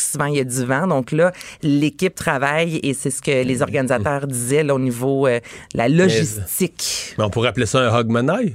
Souvent, 0.00 0.26
il 0.26 0.36
y 0.36 0.40
a 0.40 0.44
du 0.44 0.64
vent. 0.64 0.86
Donc 0.86 1.12
là, 1.12 1.32
l'équipe 1.62 2.14
travaille 2.14 2.76
et 2.82 2.94
c'est 2.94 3.10
ce 3.10 3.20
que 3.22 3.44
les 3.44 3.62
organisateurs 3.62 4.26
disaient 4.26 4.62
là, 4.62 4.74
au 4.74 4.78
niveau 4.78 5.26
euh, 5.26 5.40
de 5.74 5.78
la 5.78 5.88
logistique. 5.88 7.14
Mais 7.18 7.24
on 7.24 7.30
pourrait 7.30 7.48
appeler 7.48 7.66
ça 7.66 7.80
un 7.80 7.94
hogmanay. 7.98 8.54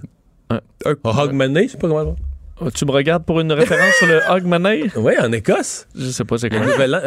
Un, 0.50 0.60
hogmanay, 1.04 1.68
je 1.68 1.72
sais 1.74 1.78
pas 1.78 1.88
comment. 1.88 2.16
Oh, 2.62 2.72
Tu 2.72 2.86
me 2.86 2.92
regardes 2.92 3.26
pour 3.26 3.42
une 3.42 3.52
référence 3.52 3.94
sur 3.96 4.08
le 4.08 4.22
Hogmanay? 4.30 4.90
Oui, 4.96 5.14
en 5.20 5.30
Écosse. 5.34 5.88
Je 5.94 6.06
sais 6.10 6.24
pas 6.24 6.38
c'est 6.38 6.50
quoi. 6.50 6.60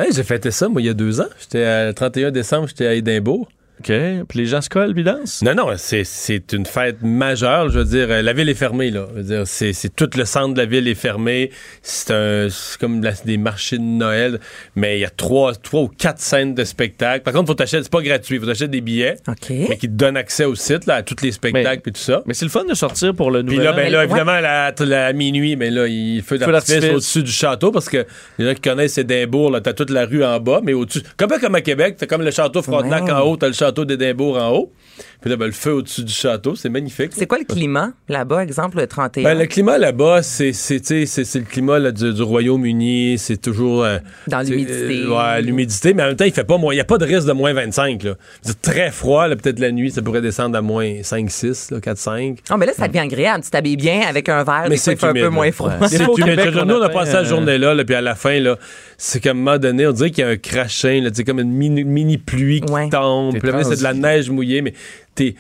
Hey, 0.05 0.13
j'ai 0.13 0.23
fêté 0.23 0.51
ça, 0.51 0.69
moi, 0.69 0.83
il 0.83 0.87
y 0.87 0.91
a 0.91 0.95
deux 0.95 1.21
ans. 1.23 1.29
J'étais 1.41 1.65
à- 1.65 1.87
le 1.87 1.95
31 1.95 2.31
décembre, 2.31 2.69
j'étais 2.69 2.87
à 2.87 2.93
Édimbourg. 2.95 3.49
OK. 3.81 3.93
Puis 4.29 4.39
les 4.39 4.47
gens 4.47 4.61
se 4.61 4.69
collent 4.69 4.95
puis 4.95 5.05
dansent? 5.05 5.43
Non, 5.43 5.55
non, 5.55 5.69
c'est, 5.77 6.05
c'est 6.05 6.53
une 6.53 6.67
fête 6.67 6.97
majeure. 7.03 7.69
Je 7.71 7.79
veux 7.81 7.85
dire, 7.85 8.09
la 8.23 8.33
ville 8.33 8.49
est 8.49 8.55
fermée, 8.55 8.91
là. 8.91 9.07
Je 9.13 9.17
veux 9.19 9.23
dire, 9.25 9.43
c'est, 9.47 9.73
c'est 9.73 9.95
tout 9.95 10.09
le 10.17 10.25
centre 10.25 10.55
de 10.55 10.59
la 10.59 10.67
ville 10.67 10.89
est 10.89 10.95
fermé. 10.95 11.51
C'est, 11.83 12.13
un, 12.13 12.49
c'est 12.51 12.79
comme 12.79 13.03
la- 13.03 13.13
des 13.25 13.37
marchés 13.37 13.79
de 13.79 13.83
Noël. 13.83 14.41
Mais 14.77 14.99
il 14.99 15.01
y 15.01 15.05
a 15.05 15.11
trois, 15.11 15.55
trois 15.55 15.83
ou 15.83 15.89
quatre 15.89 16.21
scènes 16.21 16.55
de 16.55 16.65
spectacle. 16.65 17.23
Par 17.23 17.33
contre, 17.33 17.47
faut 17.49 17.55
t'acheter, 17.55 17.83
c'est 17.83 17.91
pas 17.93 18.03
gratuit. 18.03 18.39
Faut 18.39 18.47
t'acheter 18.47 18.69
des 18.69 18.81
billets. 18.81 19.17
OK. 19.29 19.51
Mais 19.51 19.77
qui 19.77 19.89
te 19.89 19.93
donnent 19.95 20.17
accès 20.17 20.45
au 20.45 20.55
site, 20.55 20.87
là, 20.87 20.97
à 20.97 21.03
tous 21.03 21.23
les 21.23 21.33
spectacles 21.33 21.89
et 21.89 21.93
tout 21.93 22.01
ça. 22.01 22.23
Mais 22.27 22.35
c'est 22.35 22.45
le 22.45 22.51
fun 22.51 22.65
de 22.65 22.75
sortir 22.75 23.15
pour 23.15 23.31
le 23.31 23.45
Puis 23.45 23.57
nouvel 23.59 23.65
là, 23.67 23.73
an. 23.73 23.77
ben 23.77 23.93
là, 23.93 24.05
évidemment, 24.05 24.33
à 24.33 24.41
la, 24.41 24.75
la- 24.81 25.13
minuit, 25.13 25.57
mais 25.57 25.71
là, 25.71 25.87
il 25.87 26.23
feu 26.23 26.39
d'artifice 26.39 26.75
d'artifice. 26.75 26.95
au-dessus 26.95 27.23
du 27.23 27.33
château 27.33 27.71
parce 27.71 27.89
que 27.89 28.05
les 28.39 28.47
gens 28.47 28.55
qui 28.55 28.61
connaissent 28.61 28.99
Édimbourg, 28.99 29.51
là, 29.51 29.61
t'as 29.61 29.73
toute 29.73 29.91
la 29.91 30.05
rue 30.07 30.25
en 30.25 30.41
bas, 30.41 30.61
mais 30.63 30.73
au-dessus. 30.73 31.03
Comme, 31.17 31.31
comme 31.41 31.55
à 31.55 31.61
Québec, 31.61 31.97
t'as 31.99 32.07
comme 32.07 32.23
le 32.23 32.31
château 32.31 32.63
Frontenac 32.63 33.05
Ouais. 33.05 33.13
en 33.13 33.21
haut, 33.21 33.37
t'as 33.37 33.47
le 33.47 33.53
château 33.53 33.68
d'Édimbourg 33.85 34.37
en 34.37 34.51
haut. 34.51 34.73
Puis 35.21 35.31
là, 35.31 35.37
ben, 35.37 35.47
le 35.47 35.53
feu 35.53 35.73
au-dessus 35.75 36.05
du 36.05 36.13
château, 36.13 36.55
c'est 36.55 36.69
magnifique. 36.69 37.11
C'est 37.15 37.27
quoi 37.27 37.39
le 37.39 37.45
climat 37.45 37.93
là-bas, 38.09 38.43
exemple, 38.43 38.79
le 38.79 38.87
31? 38.87 39.25
Ben, 39.25 39.39
le 39.39 39.47
climat 39.47 39.79
là-bas, 39.79 40.23
c'est 40.23 40.53
c'est, 40.53 40.81
tu 40.81 40.87
sais, 40.87 41.07
c'est- 41.07 41.25
c'est 41.25 41.39
le 41.41 41.45
climat 41.45 41.79
là, 41.79 41.93
du, 41.93 42.13
du 42.13 42.23
Royaume-Uni. 42.23 43.17
C'est 43.19 43.37
toujours. 43.37 43.85
euh, 43.85 43.99
Dans 44.27 44.45
c'est- 44.45 44.51
l'humidité. 44.51 45.03
euh, 45.05 45.17
ouais, 45.17 45.43
l'humidité, 45.43 45.95
mais 45.95 46.03
en 46.03 46.07
même 46.09 46.17
temps, 46.17 46.25
il 46.25 46.33
fait 46.33 46.45
pas 46.45 46.59
moins. 46.59 46.73
Il 46.73 46.77
n'y 46.77 46.81
a 46.81 46.85
pas 46.85 46.99
de 46.99 47.05
risque 47.05 47.27
de 47.27 47.33
moins 47.33 47.53
25. 47.53 48.03
Là. 48.03 48.15
C'est 48.43 48.61
très 48.63 48.91
froid. 48.91 49.27
là, 49.29 49.37
Peut-être 49.37 49.61
la 49.61 49.71
nuit, 49.73 49.91
ça 49.91 50.03
pourrait 50.03 50.21
descendre 50.21 50.57
à 50.59 50.63
moins 50.63 51.03
5, 51.03 51.31
6, 51.31 51.71
là, 51.71 51.81
4, 51.81 51.99
5. 51.99 52.39
Oh, 52.51 52.57
mais 52.57 52.67
là, 52.67 52.73
ça 52.77 52.89
devient 52.89 52.99
agréable. 53.01 53.45
Tu 53.45 53.51
t'habilles 53.51 53.77
bien 53.77 54.01
avec 54.09 54.29
un 54.29 54.43
verre, 54.45 54.67
Mais 54.69 54.77
c'est 54.77 55.03
un 55.05 55.13
peu 55.13 55.21
là. 55.21 55.31
moins 55.31 55.51
froid. 55.53 55.71
Ouais. 55.81 55.89
C'est 55.89 55.99
Nous, 55.99 56.07
on 56.07 56.79
on 56.79 56.83
a 56.83 56.89
passé 56.89 57.13
la 57.13 57.21
euh, 57.21 57.25
journée-là, 57.25 57.75
là, 57.75 57.85
puis 57.85 57.95
à 57.95 58.01
la 58.01 58.15
fin, 58.15 58.39
là, 58.41 58.57
c'est 58.97 59.21
qu'à 59.21 59.31
un 59.31 59.35
moment 59.35 59.59
donné, 59.59 59.87
on 59.87 59.93
dirait 59.93 60.11
qu'il 60.11 60.25
y 60.25 60.27
a 60.27 60.31
un 60.31 60.37
crachin, 60.37 61.03
sais, 61.13 61.25
comme 61.25 61.41
une 61.41 61.51
mini, 61.53 61.85
mini 61.85 62.19
pluie 62.19 62.61
qui 62.61 62.73
Ouais. 62.73 62.89
tombe. 62.89 63.33
T'es 63.35 63.41
Puis 63.41 63.51
là, 63.51 63.65
c'est 63.65 63.77
de 63.79 63.83
la 63.83 63.95
neige 63.95 64.31
mouillée, 64.31 64.63
mais 64.63 64.73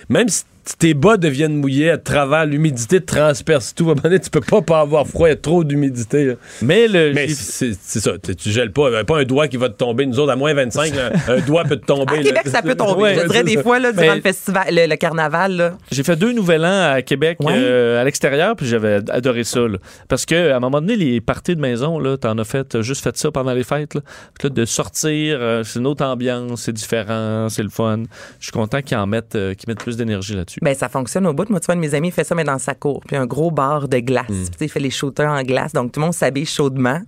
même 0.08 0.28
si 0.28 0.44
tes 0.76 0.94
bas 0.94 1.16
deviennent 1.16 1.56
mouillés 1.56 1.90
à 1.90 1.98
travers 1.98 2.44
l'humidité 2.44 3.00
te 3.00 3.06
transperce 3.06 3.74
tout. 3.74 3.84
À 3.84 3.86
un 3.86 3.88
moment 3.90 4.02
donné, 4.02 4.18
tu 4.20 4.28
peux 4.30 4.40
pas 4.40 4.60
pas 4.60 4.80
avoir 4.80 5.06
froid, 5.06 5.28
il 5.28 5.30
y 5.30 5.34
a 5.34 5.36
trop 5.36 5.64
d'humidité. 5.64 6.34
Mais 6.62 6.88
le. 6.88 7.12
Mais 7.14 7.28
c'est 7.28 7.72
ça, 7.74 8.12
tu, 8.22 8.34
tu 8.36 8.50
gèles 8.50 8.72
pas. 8.72 8.98
A 8.98 9.04
pas 9.04 9.20
un 9.20 9.24
doigt 9.24 9.48
qui 9.48 9.56
va 9.56 9.68
te 9.68 9.76
tomber. 9.76 10.04
Nous 10.06 10.18
autres, 10.18 10.32
à 10.32 10.36
moins 10.36 10.52
25, 10.54 10.94
là, 10.94 11.10
un 11.28 11.40
doigt 11.40 11.64
peut 11.64 11.76
te 11.76 11.86
tomber. 11.86 12.12
À 12.12 12.16
là. 12.16 12.22
Québec, 12.22 12.42
ça 12.46 12.62
peut 12.62 12.74
tomber. 12.74 13.02
Ouais, 13.02 13.14
je 13.14 13.26
dirais 13.26 13.44
des 13.44 13.54
ça. 13.54 13.62
fois, 13.62 13.78
là, 13.78 13.92
durant 13.92 14.06
Mais- 14.08 14.16
le 14.16 14.20
festival, 14.22 14.66
le, 14.70 14.86
le 14.86 14.96
carnaval. 14.96 15.74
J'ai 15.92 16.02
fait 16.02 16.16
deux 16.16 16.32
nouvel 16.32 16.64
an 16.64 16.92
à 16.94 17.02
Québec 17.02 17.38
Ouais. 17.40 17.52
euh, 17.56 18.00
à 18.00 18.04
l'extérieur, 18.04 18.56
puis 18.56 18.66
j'avais 18.66 18.96
adoré 19.10 19.44
ça. 19.44 19.60
là. 19.60 19.78
Parce 20.08 20.26
que 20.26 20.50
à 20.50 20.56
un 20.56 20.60
moment 20.60 20.80
donné, 20.80 20.96
les 20.96 21.20
parties 21.20 21.54
de 21.54 21.60
maison, 21.60 21.98
là, 21.98 22.16
t'en 22.16 22.36
as 22.38 22.44
fait, 22.44 22.80
juste 22.82 23.02
fait 23.02 23.16
ça 23.16 23.30
pendant 23.30 23.52
les 23.52 23.64
fêtes. 23.64 23.94
Là. 23.94 24.00
Puis 24.38 24.48
là, 24.48 24.54
de 24.54 24.64
sortir, 24.64 25.38
euh, 25.40 25.62
c'est 25.64 25.78
une 25.78 25.86
autre 25.86 26.04
ambiance, 26.04 26.62
c'est 26.62 26.72
différent, 26.72 27.48
c'est 27.48 27.62
le 27.62 27.68
fun. 27.70 28.02
Je 28.40 28.44
suis 28.46 28.52
content 28.52 28.82
qu'ils 28.82 28.96
en 28.96 29.06
mettent, 29.06 29.34
euh, 29.36 29.54
qu'ils 29.54 29.68
mettent 29.68 29.78
plus 29.82 29.96
d'énergie 29.96 30.34
là-dessus. 30.34 30.57
Ben, 30.62 30.74
ça 30.74 30.88
fonctionne 30.88 31.26
au 31.26 31.32
bout. 31.32 31.48
Moi, 31.50 31.60
tu 31.60 31.66
vois, 31.66 31.74
un 31.74 31.76
de 31.76 31.80
mes 31.82 31.94
amis, 31.94 32.08
il 32.08 32.12
fait 32.12 32.24
ça, 32.24 32.34
mais 32.34 32.44
dans 32.44 32.58
sa 32.58 32.74
cour. 32.74 33.00
Puis 33.06 33.16
un 33.16 33.26
gros 33.26 33.50
bar 33.50 33.88
de 33.88 33.98
glace. 33.98 34.26
Hmm. 34.28 34.34
Puis, 34.34 34.50
tu 34.50 34.58
sais, 34.58 34.64
il 34.66 34.68
fait 34.68 34.80
les 34.80 34.90
shooters 34.90 35.30
en 35.30 35.42
glace. 35.42 35.72
Donc, 35.72 35.92
tout 35.92 36.00
le 36.00 36.06
monde 36.06 36.14
s'habille 36.14 36.46
chaudement. 36.46 37.00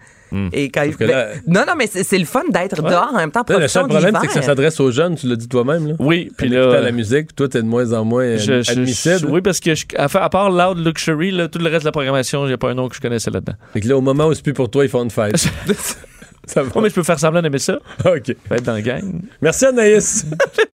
Et 0.52 0.70
quand 0.70 0.82
il... 0.84 0.90
Hmm. 0.92 0.94
que 0.96 1.04
ben, 1.04 1.08
là- 1.08 1.28
non, 1.48 1.64
non, 1.66 1.72
mais 1.76 1.88
c'est 1.88 2.04
c'est 2.04 2.16
le 2.18 2.24
fun 2.24 2.44
d'être 2.50 2.80
Ouais. 2.82 2.90
dehors 2.90 3.08
en 3.12 3.16
même 3.16 3.32
temps. 3.32 3.42
Là, 3.48 3.58
le 3.58 3.66
seul 3.66 3.88
problème, 3.88 4.16
c'est 4.20 4.28
que 4.28 4.32
ça 4.32 4.42
s'adresse 4.42 4.78
aux 4.78 4.92
jeunes, 4.92 5.16
tu 5.16 5.26
l'as 5.26 5.34
dit 5.34 5.48
toi-même. 5.48 5.88
Là. 5.88 5.94
Oui, 5.98 6.30
puis 6.38 6.48
là. 6.48 6.80
la 6.80 6.92
musique, 6.92 7.26
puis 7.28 7.34
toi, 7.34 7.48
t'es 7.48 7.60
de 7.62 7.66
moins 7.66 7.92
en 7.92 8.04
moins 8.04 8.36
je- 8.36 8.62
je- 8.62 8.70
admissible. 8.70 9.18
je- 9.18 9.26
oui, 9.26 9.40
parce 9.40 9.58
que 9.58 9.74
je- 9.74 9.86
à, 9.96 10.28
part 10.28 10.50
Loud 10.50 10.86
Luxury, 10.86 11.32
là, 11.32 11.48
tout 11.48 11.58
le 11.58 11.64
reste 11.68 11.80
de 11.80 11.86
la 11.86 11.92
programmation, 11.92 12.46
j'ai 12.46 12.56
pas 12.56 12.70
un 12.70 12.74
nom 12.74 12.88
que 12.88 12.94
je 12.94 13.00
connaissais 13.00 13.30
là-dedans. 13.32 13.54
Fait 13.72 13.80
que 13.80 13.88
là, 13.88 13.96
au 13.96 14.00
moment 14.00 14.26
où 14.26 14.34
c'est 14.34 14.42
plus 14.44 14.52
pour 14.54 14.70
toi, 14.70 14.84
ils 14.84 14.88
font 14.88 15.02
une 15.02 15.10
fête. 15.10 15.36
ça 16.46 16.62
va. 16.62 16.70
Oh, 16.76 16.80
mais 16.80 16.90
je 16.90 16.94
peux 16.94 17.02
faire 17.02 17.18
semblant 17.18 17.42
d'aimer 17.42 17.58
ça. 17.58 17.80
OK. 18.04 18.36
Faut 18.48 18.54
être 18.54 18.62
dans 18.62 18.74
la 18.74 18.82
gang. 18.82 19.20
Merci, 19.42 19.66
Anaïs. 19.66 20.26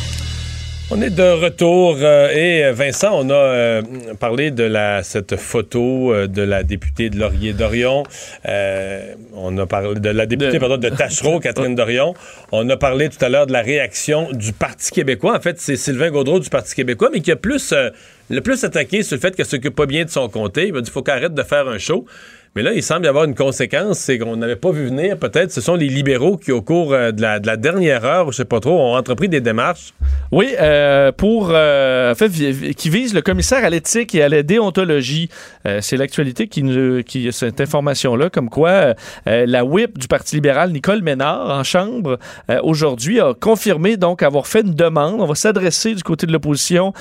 On 0.93 1.01
est 1.01 1.09
de 1.09 1.23
retour 1.23 1.95
euh, 2.01 2.29
et 2.31 2.65
euh, 2.65 2.73
Vincent, 2.73 3.11
on 3.13 3.29
a 3.29 3.33
euh, 3.33 3.81
parlé 4.19 4.51
de 4.51 4.63
la 4.63 5.03
cette 5.03 5.37
photo 5.37 6.13
euh, 6.13 6.27
de 6.27 6.41
la 6.41 6.63
députée 6.63 7.09
de 7.09 7.17
Laurier 7.17 7.53
Dorion. 7.53 8.03
On 9.33 9.57
a 9.57 9.65
parlé 9.65 9.97
de 10.01 10.09
la 10.09 10.25
députée 10.25 10.51
De- 10.53 10.57
pardon, 10.59 10.75
de 10.75 10.89
Tachereau, 10.89 11.39
Catherine 11.43 11.75
Dorion. 11.75 12.13
On 12.51 12.69
a 12.69 12.75
parlé 12.75 13.07
tout 13.07 13.23
à 13.23 13.29
l'heure 13.29 13.47
de 13.47 13.53
la 13.53 13.61
réaction 13.61 14.33
du 14.33 14.51
Parti 14.51 14.91
québécois. 14.91 15.37
En 15.37 15.39
fait, 15.39 15.61
c'est 15.61 15.77
Sylvain 15.77 16.09
Gaudreau 16.11 16.41
du 16.41 16.49
Parti 16.49 16.75
québécois, 16.75 17.09
mais 17.13 17.21
qui 17.21 17.31
a 17.31 17.37
plus 17.37 17.73
le 18.29 18.41
plus 18.41 18.61
attaqué 18.65 19.01
sur 19.03 19.15
le 19.15 19.21
fait 19.21 19.33
qu'elle 19.33 19.45
s'occupe 19.45 19.75
pas 19.75 19.85
bien 19.85 20.03
de 20.03 20.09
son 20.09 20.27
comté. 20.27 20.67
Il 20.67 20.73
m'a 20.73 20.81
dit 20.81 20.91
faut 20.91 21.01
qu'elle 21.03 21.15
arrête 21.19 21.33
de 21.33 21.43
faire 21.43 21.69
un 21.69 21.77
show. 21.77 22.05
Mais 22.53 22.63
là, 22.63 22.73
il 22.73 22.83
semble 22.83 23.05
y 23.05 23.07
avoir 23.07 23.23
une 23.23 23.33
conséquence, 23.33 23.97
c'est 23.97 24.17
qu'on 24.19 24.35
n'avait 24.35 24.57
pas 24.57 24.71
vu 24.71 24.87
venir. 24.87 25.17
Peut-être 25.17 25.53
ce 25.53 25.61
sont 25.61 25.75
les 25.75 25.87
libéraux 25.87 26.35
qui, 26.35 26.51
au 26.51 26.61
cours 26.61 26.91
euh, 26.91 27.13
de, 27.13 27.21
la, 27.21 27.39
de 27.39 27.47
la 27.47 27.55
dernière 27.55 28.03
heure, 28.03 28.29
je 28.33 28.35
sais 28.37 28.45
pas 28.45 28.59
trop, 28.59 28.77
ont 28.77 28.97
entrepris 28.97 29.29
des 29.29 29.39
démarches. 29.39 29.93
Oui, 30.33 30.49
euh, 30.59 31.13
pour 31.13 31.51
euh, 31.53 32.11
en 32.11 32.15
fait, 32.15 32.29
qui 32.73 32.89
vise 32.89 33.13
le 33.13 33.21
commissaire 33.21 33.63
à 33.63 33.69
l'éthique 33.69 34.13
et 34.15 34.21
à 34.23 34.27
la 34.27 34.43
déontologie. 34.43 35.29
C'est 35.79 35.95
l'actualité 35.95 36.47
qui, 36.47 36.63
nous- 36.63 37.01
cette 37.31 37.61
information-là, 37.61 38.29
comme 38.29 38.49
quoi 38.49 38.95
la 39.25 39.63
whip 39.63 39.97
du 39.99 40.07
Parti 40.07 40.35
libéral, 40.35 40.71
Nicole 40.71 41.03
Ménard, 41.03 41.49
en 41.51 41.63
chambre, 41.63 42.17
aujourd'hui, 42.63 43.19
a 43.19 43.33
confirmé 43.33 43.95
donc 43.95 44.23
avoir 44.23 44.47
fait 44.47 44.61
une 44.61 44.73
demande. 44.73 45.21
On 45.21 45.25
va 45.25 45.35
s'adresser 45.35 45.93
du 45.93 46.03
côté 46.03 46.25
de 46.25 46.31
l'opposition 46.33 46.93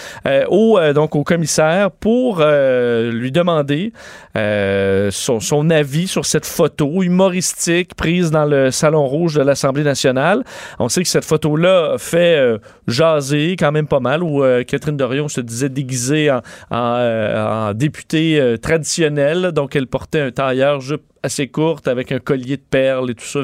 au, 0.48 0.78
donc 0.94 1.16
au 1.16 1.24
commissaire 1.24 1.90
pour 1.90 2.40
lui 2.44 3.32
demander 3.32 3.92
son, 4.34 5.39
son 5.40 5.70
avis 5.70 6.06
sur 6.06 6.26
cette 6.26 6.46
photo 6.46 7.02
humoristique 7.02 7.94
prise 7.94 8.30
dans 8.30 8.44
le 8.44 8.70
Salon 8.70 9.06
Rouge 9.06 9.34
de 9.34 9.42
l'Assemblée 9.42 9.84
nationale. 9.84 10.44
On 10.78 10.88
sait 10.88 11.02
que 11.02 11.08
cette 11.08 11.24
photo-là 11.24 11.96
fait 11.98 12.36
euh, 12.38 12.58
jaser 12.86 13.56
quand 13.58 13.72
même 13.72 13.86
pas 13.86 14.00
mal, 14.00 14.22
où 14.22 14.42
euh, 14.42 14.64
Catherine 14.64 14.96
Dorion 14.96 15.28
se 15.28 15.40
disait 15.40 15.68
déguisée 15.68 16.30
en, 16.30 16.40
euh, 16.70 17.72
députée 17.74 18.40
euh, 18.40 18.56
traditionnelle. 18.56 19.52
Donc, 19.52 19.76
elle 19.76 19.86
portait 19.86 20.20
un 20.20 20.30
tailleur 20.30 20.80
jupe 20.80 21.02
assez 21.22 21.48
courte 21.48 21.86
avec 21.88 22.12
un 22.12 22.18
collier 22.18 22.56
de 22.56 22.62
perles 22.68 23.10
et 23.10 23.14
tout 23.14 23.24
ça 23.24 23.40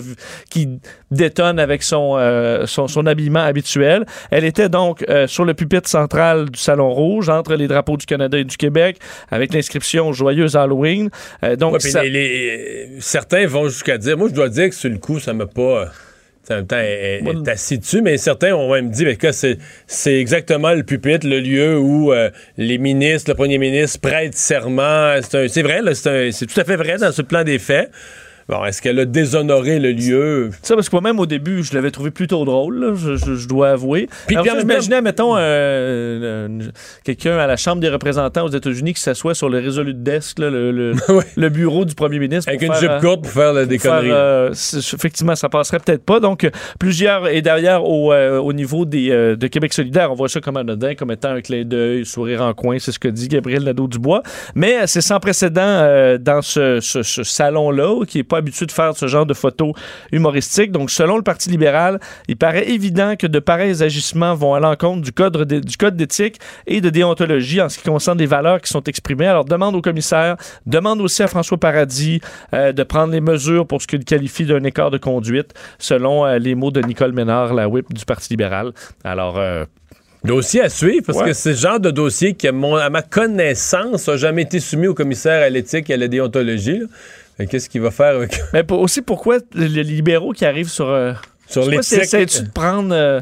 qui 0.50 0.68
détonne 1.10 1.58
avec 1.58 1.82
son, 1.82 2.16
euh, 2.18 2.66
son, 2.66 2.88
son 2.88 3.06
habillement 3.06 3.40
habituel. 3.40 4.06
Elle 4.30 4.44
était 4.44 4.68
donc 4.68 5.04
euh, 5.08 5.26
sur 5.26 5.44
le 5.44 5.54
pupitre 5.54 5.88
central 5.88 6.50
du 6.50 6.58
Salon 6.58 6.90
Rouge, 6.92 7.28
entre 7.28 7.54
les 7.54 7.68
drapeaux 7.68 7.96
du 7.96 8.06
Canada 8.06 8.38
et 8.38 8.44
du 8.44 8.56
Québec, 8.56 8.98
avec 9.30 9.52
l'inscription 9.52 10.12
Joyeuse 10.12 10.56
Halloween. 10.56 11.10
Euh, 11.44 11.56
donc, 11.56 11.74
Ouais, 11.74 11.78
puis 11.80 11.90
ça- 11.90 12.02
les- 12.02 12.10
les- 12.10 12.88
certains 13.00 13.46
vont 13.46 13.68
jusqu'à 13.68 13.98
dire, 13.98 14.16
moi 14.16 14.28
je 14.28 14.34
dois 14.34 14.48
dire 14.48 14.68
que 14.70 14.74
sur 14.74 14.90
le 14.90 14.98
coup, 14.98 15.20
ça 15.20 15.32
m'a 15.32 15.46
pas. 15.46 15.90
En 16.50 16.56
même 16.56 16.66
temps, 16.66 16.76
elle, 16.76 18.02
mais 18.02 18.16
certains 18.18 18.54
ont 18.54 18.72
même 18.72 18.90
dit 18.90 19.04
mais 19.04 19.16
que 19.16 19.32
c'est, 19.32 19.58
c'est 19.86 20.18
exactement 20.18 20.72
le 20.72 20.82
pupitre, 20.82 21.26
le 21.26 21.40
lieu 21.40 21.78
où 21.78 22.12
euh, 22.12 22.30
les 22.56 22.78
ministres, 22.78 23.30
le 23.30 23.34
premier 23.34 23.58
ministre 23.58 24.00
prêtent 24.00 24.36
serment. 24.36 25.16
C'est, 25.22 25.62
vrai, 25.62 25.80
c'est 25.94 26.46
tout 26.46 26.60
à 26.60 26.64
fait 26.64 26.76
vrai 26.76 26.98
dans 26.98 27.12
ce 27.12 27.22
plan 27.22 27.42
des 27.42 27.58
faits. 27.58 27.90
Bon, 28.48 28.64
est-ce 28.64 28.80
qu'elle 28.80 29.00
a 29.00 29.04
déshonoré 29.04 29.80
le 29.80 29.90
lieu? 29.90 30.50
Ça, 30.62 30.76
parce 30.76 30.88
que 30.88 30.94
moi-même, 30.94 31.18
au 31.18 31.26
début, 31.26 31.64
je 31.64 31.74
l'avais 31.74 31.90
trouvé 31.90 32.12
plutôt 32.12 32.44
drôle, 32.44 32.78
là, 32.78 32.92
je, 32.94 33.16
je- 33.16 33.34
je 33.34 33.48
dois 33.48 33.70
avouer. 33.70 34.08
Puis- 34.28 34.36
puis 34.42 34.50
j'imaginais, 34.60 35.02
mettons, 35.02 35.36
euh, 35.36 35.40
euh, 35.40 36.48
quelqu'un 37.04 37.38
à 37.38 37.48
la 37.48 37.56
Chambre 37.56 37.80
des 37.80 37.88
représentants 37.88 38.44
aux 38.44 38.50
États-Unis 38.50 38.94
qui 38.94 39.00
s'assoit 39.00 39.34
sur 39.34 39.48
le 39.48 39.58
Resolute 39.58 40.00
Desk, 40.04 40.38
là, 40.38 40.48
le, 40.50 40.70
le- 40.70 40.94
le 41.36 41.48
bureau 41.48 41.84
du 41.84 41.96
premier 41.96 42.20
ministre. 42.20 42.48
Avec 42.48 42.62
une 42.62 42.68
faire, 42.72 42.80
jupe 42.80 42.90
euh, 42.90 43.00
courte 43.00 43.22
pour 43.22 43.32
faire 43.32 43.52
euh, 44.14 44.50
c'est- 44.52 44.94
effectivement, 44.94 45.34
ça 45.34 45.48
passerait 45.48 45.80
peut-être 45.80 46.04
pas. 46.04 46.20
Donc, 46.20 46.48
plusieurs, 46.78 47.26
et 47.26 47.42
d'ailleurs, 47.42 47.84
au, 47.84 48.12
au 48.14 48.52
niveau 48.52 48.84
des, 48.84 49.08
de 49.36 49.46
Québec 49.48 49.72
solidaire, 49.72 50.12
on 50.12 50.14
voit 50.14 50.28
ça 50.28 50.40
comme 50.40 50.56
anodin, 50.56 50.94
comme 50.94 51.10
étant 51.10 51.30
un 51.30 51.40
clin 51.40 51.64
d'œil, 51.64 52.06
sourire 52.06 52.42
en 52.42 52.54
coin, 52.54 52.78
c'est 52.78 52.92
ce 52.92 53.00
que 53.00 53.08
dit 53.08 53.26
Gabriel 53.26 53.64
Nadeau-Dubois. 53.64 54.22
Mais 54.54 54.86
c'est 54.86 55.00
sans 55.00 55.18
précédent 55.18 56.16
dans 56.20 56.42
ce, 56.42 56.78
ce- 56.80 57.02
ce 57.02 57.24
salon-là, 57.24 58.04
qui 58.06 58.20
est 58.20 58.22
pas 58.22 58.35
habitué 58.36 58.66
de 58.66 58.72
faire 58.72 58.96
ce 58.96 59.06
genre 59.06 59.26
de 59.26 59.34
photos 59.34 59.72
humoristiques. 60.12 60.72
Donc, 60.72 60.90
selon 60.90 61.16
le 61.16 61.22
Parti 61.22 61.50
libéral, 61.50 61.98
il 62.28 62.36
paraît 62.36 62.68
évident 62.70 63.14
que 63.16 63.26
de 63.26 63.38
pareils 63.38 63.82
agissements 63.82 64.34
vont 64.34 64.54
à 64.54 64.60
l'encontre 64.60 65.02
du 65.02 65.12
code, 65.12 65.36
de- 65.36 65.60
du 65.60 65.76
code 65.76 65.96
d'éthique 65.96 66.38
et 66.66 66.80
de 66.80 66.90
déontologie 66.90 67.60
en 67.60 67.68
ce 67.68 67.78
qui 67.78 67.84
concerne 67.84 68.18
les 68.18 68.26
valeurs 68.26 68.60
qui 68.60 68.70
sont 68.70 68.82
exprimées. 68.84 69.26
Alors, 69.26 69.44
demande 69.44 69.74
au 69.74 69.82
commissaire, 69.82 70.36
demande 70.66 71.00
aussi 71.00 71.22
à 71.22 71.26
François 71.28 71.58
Paradis 71.58 72.20
euh, 72.54 72.72
de 72.72 72.82
prendre 72.82 73.12
les 73.12 73.20
mesures 73.20 73.66
pour 73.66 73.82
ce 73.82 73.86
qu'il 73.86 74.04
qualifie 74.04 74.44
d'un 74.46 74.62
écart 74.64 74.90
de 74.90 74.98
conduite, 74.98 75.54
selon 75.78 76.24
euh, 76.26 76.38
les 76.38 76.54
mots 76.54 76.70
de 76.70 76.80
Nicole 76.80 77.12
Ménard, 77.12 77.54
la 77.54 77.68
whip 77.68 77.92
du 77.92 78.04
Parti 78.04 78.28
libéral. 78.30 78.72
Alors, 79.04 79.38
euh, 79.38 79.64
Dossier 80.24 80.60
à 80.62 80.68
suivre, 80.68 81.04
parce 81.06 81.18
Ouais. 81.18 81.26
que 81.26 81.32
c'est 81.34 81.50
le 81.50 81.56
genre 81.56 81.78
de 81.78 81.90
dossier 81.92 82.34
qui, 82.34 82.48
à, 82.48 82.52
mon- 82.52 82.74
à 82.74 82.90
ma 82.90 83.02
connaissance, 83.02 84.08
n'a 84.08 84.16
jamais 84.16 84.42
été 84.42 84.58
soumis 84.58 84.88
au 84.88 84.94
commissaire 84.94 85.42
à 85.44 85.48
l'éthique 85.48 85.88
et 85.88 85.94
à 85.94 85.96
la 85.96 86.08
déontologie. 86.08 86.80
là. 86.80 86.86
Qu'est-ce 87.44 87.68
qu'il 87.68 87.82
va 87.82 87.90
faire 87.90 88.16
avec. 88.16 88.40
Mais 88.54 88.62
pour- 88.62 88.80
aussi, 88.80 89.02
pourquoi 89.02 89.38
les 89.54 89.68
libéraux 89.84 90.32
qui 90.32 90.44
arrivent 90.46 90.70
sur. 90.70 90.88
euh, 90.88 91.12
Sur 91.48 91.68
l'éthique. 91.68 91.98
essaies-tu 92.00 92.44
de 92.44 92.50
prendre. 92.50 92.94
euh, 92.94 93.20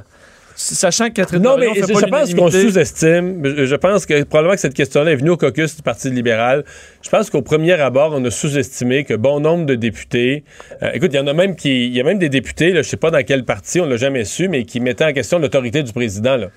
sachant 0.56 1.08
que 1.08 1.14
Catherine 1.14 1.42
Non, 1.42 1.56
mais 1.58 1.74
fait 1.74 1.80
je, 1.88 1.92
pas 1.92 2.00
je 2.00 2.06
pense 2.06 2.34
qu'on 2.34 2.48
sous-estime. 2.50 3.40
Je 3.44 3.66
je 3.66 3.74
pense 3.74 4.06
que 4.06 4.22
probablement 4.22 4.54
que 4.54 4.60
cette 4.60 4.74
question-là 4.74 5.10
est 5.10 5.16
venue 5.16 5.30
au 5.30 5.36
caucus 5.36 5.74
du 5.74 5.82
Parti 5.82 6.10
libéral. 6.10 6.64
Je 7.02 7.10
pense 7.10 7.28
qu'au 7.28 7.42
premier 7.42 7.72
abord, 7.72 8.12
on 8.14 8.24
a 8.24 8.30
sous-estimé 8.30 9.02
que 9.04 9.14
bon 9.14 9.40
nombre 9.40 9.66
de 9.66 9.74
députés. 9.74 10.44
euh, 10.84 10.90
écoute, 10.94 11.10
il 11.12 11.16
y 11.16 11.18
en 11.18 11.26
a 11.26 11.32
même 11.32 11.56
qui. 11.56 11.86
Il 11.88 11.92
y 11.92 12.00
a 12.00 12.04
même 12.04 12.20
des 12.20 12.28
députés, 12.28 12.70
là, 12.72 12.82
je 12.82 12.88
sais 12.88 12.96
pas 12.96 13.10
dans 13.10 13.22
quel 13.24 13.44
parti, 13.44 13.80
on 13.80 13.86
l'a 13.86 13.96
jamais 13.96 14.24
su, 14.24 14.48
mais 14.48 14.64
qui 14.64 14.78
mettaient 14.78 15.04
en 15.06 15.12
question 15.12 15.40
l'autorité 15.40 15.82
du 15.82 15.92
président. 15.92 16.36
Là. 16.36 16.48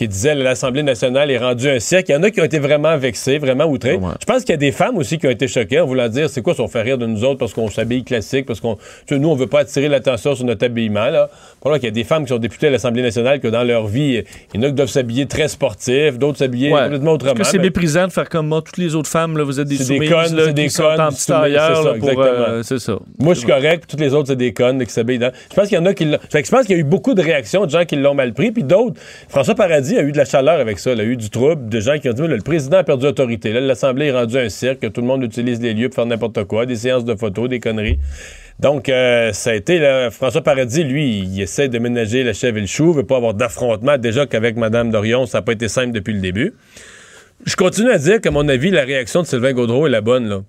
Qui 0.00 0.08
disaient 0.08 0.32
que 0.34 0.40
l'Assemblée 0.40 0.82
nationale 0.82 1.30
est 1.30 1.36
rendue 1.36 1.68
un 1.68 1.78
siècle. 1.78 2.10
Il 2.10 2.14
y 2.14 2.16
en 2.16 2.22
a 2.22 2.30
qui 2.30 2.40
ont 2.40 2.44
été 2.44 2.58
vraiment 2.58 2.96
vexés, 2.96 3.36
vraiment 3.36 3.66
outrés. 3.66 4.00
Je 4.18 4.24
pense 4.24 4.44
qu'il 4.44 4.50
y 4.50 4.54
a 4.54 4.56
des 4.56 4.72
femmes 4.72 4.96
aussi 4.96 5.18
qui 5.18 5.26
ont 5.26 5.30
été 5.30 5.46
choquées 5.46 5.78
en 5.78 5.84
voulant 5.84 6.08
dire 6.08 6.30
c'est 6.30 6.40
quoi, 6.40 6.54
si 6.54 6.62
on 6.62 6.68
fait 6.68 6.80
rire 6.80 6.96
de 6.96 7.04
nous 7.04 7.22
autres 7.22 7.38
parce 7.38 7.52
qu'on 7.52 7.68
s'habille 7.68 8.02
classique, 8.02 8.46
parce 8.46 8.60
qu'on. 8.60 8.76
tu 8.76 8.80
sais, 9.10 9.18
nous, 9.18 9.28
on 9.28 9.34
veut 9.34 9.46
pas 9.46 9.60
attirer 9.60 9.88
l'attention 9.88 10.34
sur 10.34 10.46
notre 10.46 10.64
habillement. 10.64 11.10
Là. 11.10 11.28
Probablement 11.60 11.80
qu'il 11.80 11.88
y 11.88 11.92
a 11.92 12.02
des 12.02 12.04
femmes 12.04 12.22
qui 12.24 12.30
sont 12.30 12.38
députées 12.38 12.68
à 12.68 12.70
l'Assemblée 12.70 13.02
nationale 13.02 13.40
que 13.40 13.48
dans 13.48 13.62
leur 13.62 13.88
vie, 13.88 14.22
il 14.54 14.58
y 14.58 14.64
en 14.64 14.66
a 14.66 14.68
qui 14.68 14.72
doivent 14.72 14.88
s'habiller 14.88 15.26
très 15.26 15.48
sportif, 15.48 16.18
d'autres 16.18 16.38
s'habiller 16.38 16.72
Ouais. 16.72 16.84
complètement 16.84 17.12
autrement. 17.12 17.34
Parce 17.34 17.48
que 17.48 17.52
c'est 17.52 17.58
mais- 17.58 17.64
méprisant 17.64 18.06
de 18.06 18.12
faire 18.12 18.30
comme 18.30 18.46
moi, 18.48 18.62
toutes 18.62 18.78
les 18.78 18.94
autres 18.94 19.10
femmes, 19.10 19.36
là, 19.36 19.44
vous 19.44 19.60
êtes 19.60 19.68
des 19.68 19.76
c'est 19.76 19.84
des 19.84 19.96
soumises, 19.96 20.10
connes, 20.10 20.34
là, 20.34 20.52
des 20.54 20.62
qui 20.64 20.70
sont 20.70 20.82
connes. 20.84 20.98
en 21.02 21.08
petit 21.10 21.26
tailleur, 21.26 21.84
là, 21.84 21.94
pour, 22.00 22.22
euh, 22.22 22.62
c'est 22.62 22.78
ça. 22.78 22.98
Moi, 23.18 23.34
je 23.34 23.40
suis 23.40 23.48
correct, 23.48 23.80
puis 23.86 23.90
toutes 23.90 24.00
les 24.00 24.14
autres, 24.14 24.28
c'est 24.28 24.36
des 24.36 24.54
connes 24.54 24.82
qui 24.82 24.90
s'habillent 24.94 25.18
dans. 25.18 25.30
Je 25.50 25.54
pense 25.54 25.68
qu'il 25.68 25.76
y 25.76 25.80
en 25.80 25.84
a 25.84 25.92
qui 25.92 26.06
l'ont. 26.06 26.16
Fait 26.30 26.40
que 26.40 26.46
je 26.46 26.52
pense 26.52 26.64
qu'il 26.64 26.74
y 26.76 26.78
a 26.78 26.80
eu 26.80 26.84
beaucoup 26.84 27.12
de 27.12 27.20
réactions 27.20 27.66
de 27.66 27.70
gens 27.70 27.84
qui 27.84 27.96
l'ont 27.96 28.14
mal 28.14 28.32
pris, 28.32 28.50
puis 28.50 28.62
d'autres. 28.64 28.98
François 29.28 29.54
Paradis 29.54 29.89
a 29.98 30.02
eu 30.02 30.12
de 30.12 30.16
la 30.16 30.24
chaleur 30.24 30.60
avec 30.60 30.78
ça. 30.78 30.92
Il 30.92 31.00
a 31.00 31.04
eu 31.04 31.16
du 31.16 31.30
trouble, 31.30 31.68
de 31.68 31.80
gens 31.80 31.98
qui 31.98 32.08
ont 32.08 32.12
dit 32.12 32.26
le 32.26 32.38
président 32.38 32.78
a 32.78 32.84
perdu 32.84 33.06
autorité. 33.06 33.52
L'Assemblée 33.52 34.06
est 34.06 34.12
rendue 34.12 34.38
un 34.38 34.48
cirque, 34.48 34.80
que 34.80 34.86
tout 34.86 35.00
le 35.00 35.06
monde 35.06 35.22
utilise 35.22 35.60
les 35.60 35.74
lieux 35.74 35.88
pour 35.88 35.96
faire 35.96 36.06
n'importe 36.06 36.44
quoi, 36.44 36.66
des 36.66 36.76
séances 36.76 37.04
de 37.04 37.14
photos, 37.14 37.48
des 37.48 37.60
conneries. 37.60 37.98
Donc, 38.58 38.88
euh, 38.88 39.32
ça 39.32 39.50
a 39.50 39.54
été, 39.54 40.08
François 40.10 40.42
Paradis, 40.42 40.84
lui, 40.84 41.20
il 41.20 41.40
essaie 41.40 41.68
de 41.68 41.78
ménager 41.78 42.22
la 42.22 42.34
chèvre 42.34 42.58
et 42.58 42.60
le 42.60 42.66
chou, 42.66 42.92
veut 42.92 43.04
pas 43.04 43.16
avoir 43.16 43.32
d'affrontement. 43.32 43.96
Déjà 43.96 44.26
qu'avec 44.26 44.56
Mme 44.56 44.90
Dorion, 44.90 45.24
ça 45.24 45.38
n'a 45.38 45.42
pas 45.42 45.52
été 45.52 45.68
simple 45.68 45.92
depuis 45.92 46.12
le 46.12 46.20
début. 46.20 46.52
Je 47.46 47.56
continue 47.56 47.90
à 47.90 47.96
dire 47.96 48.20
qu'à 48.20 48.30
mon 48.30 48.46
avis, 48.48 48.70
la 48.70 48.82
réaction 48.82 49.22
de 49.22 49.26
Sylvain 49.26 49.54
Gaudreau 49.54 49.86
est 49.86 49.90
la 49.90 50.02
bonne. 50.02 50.44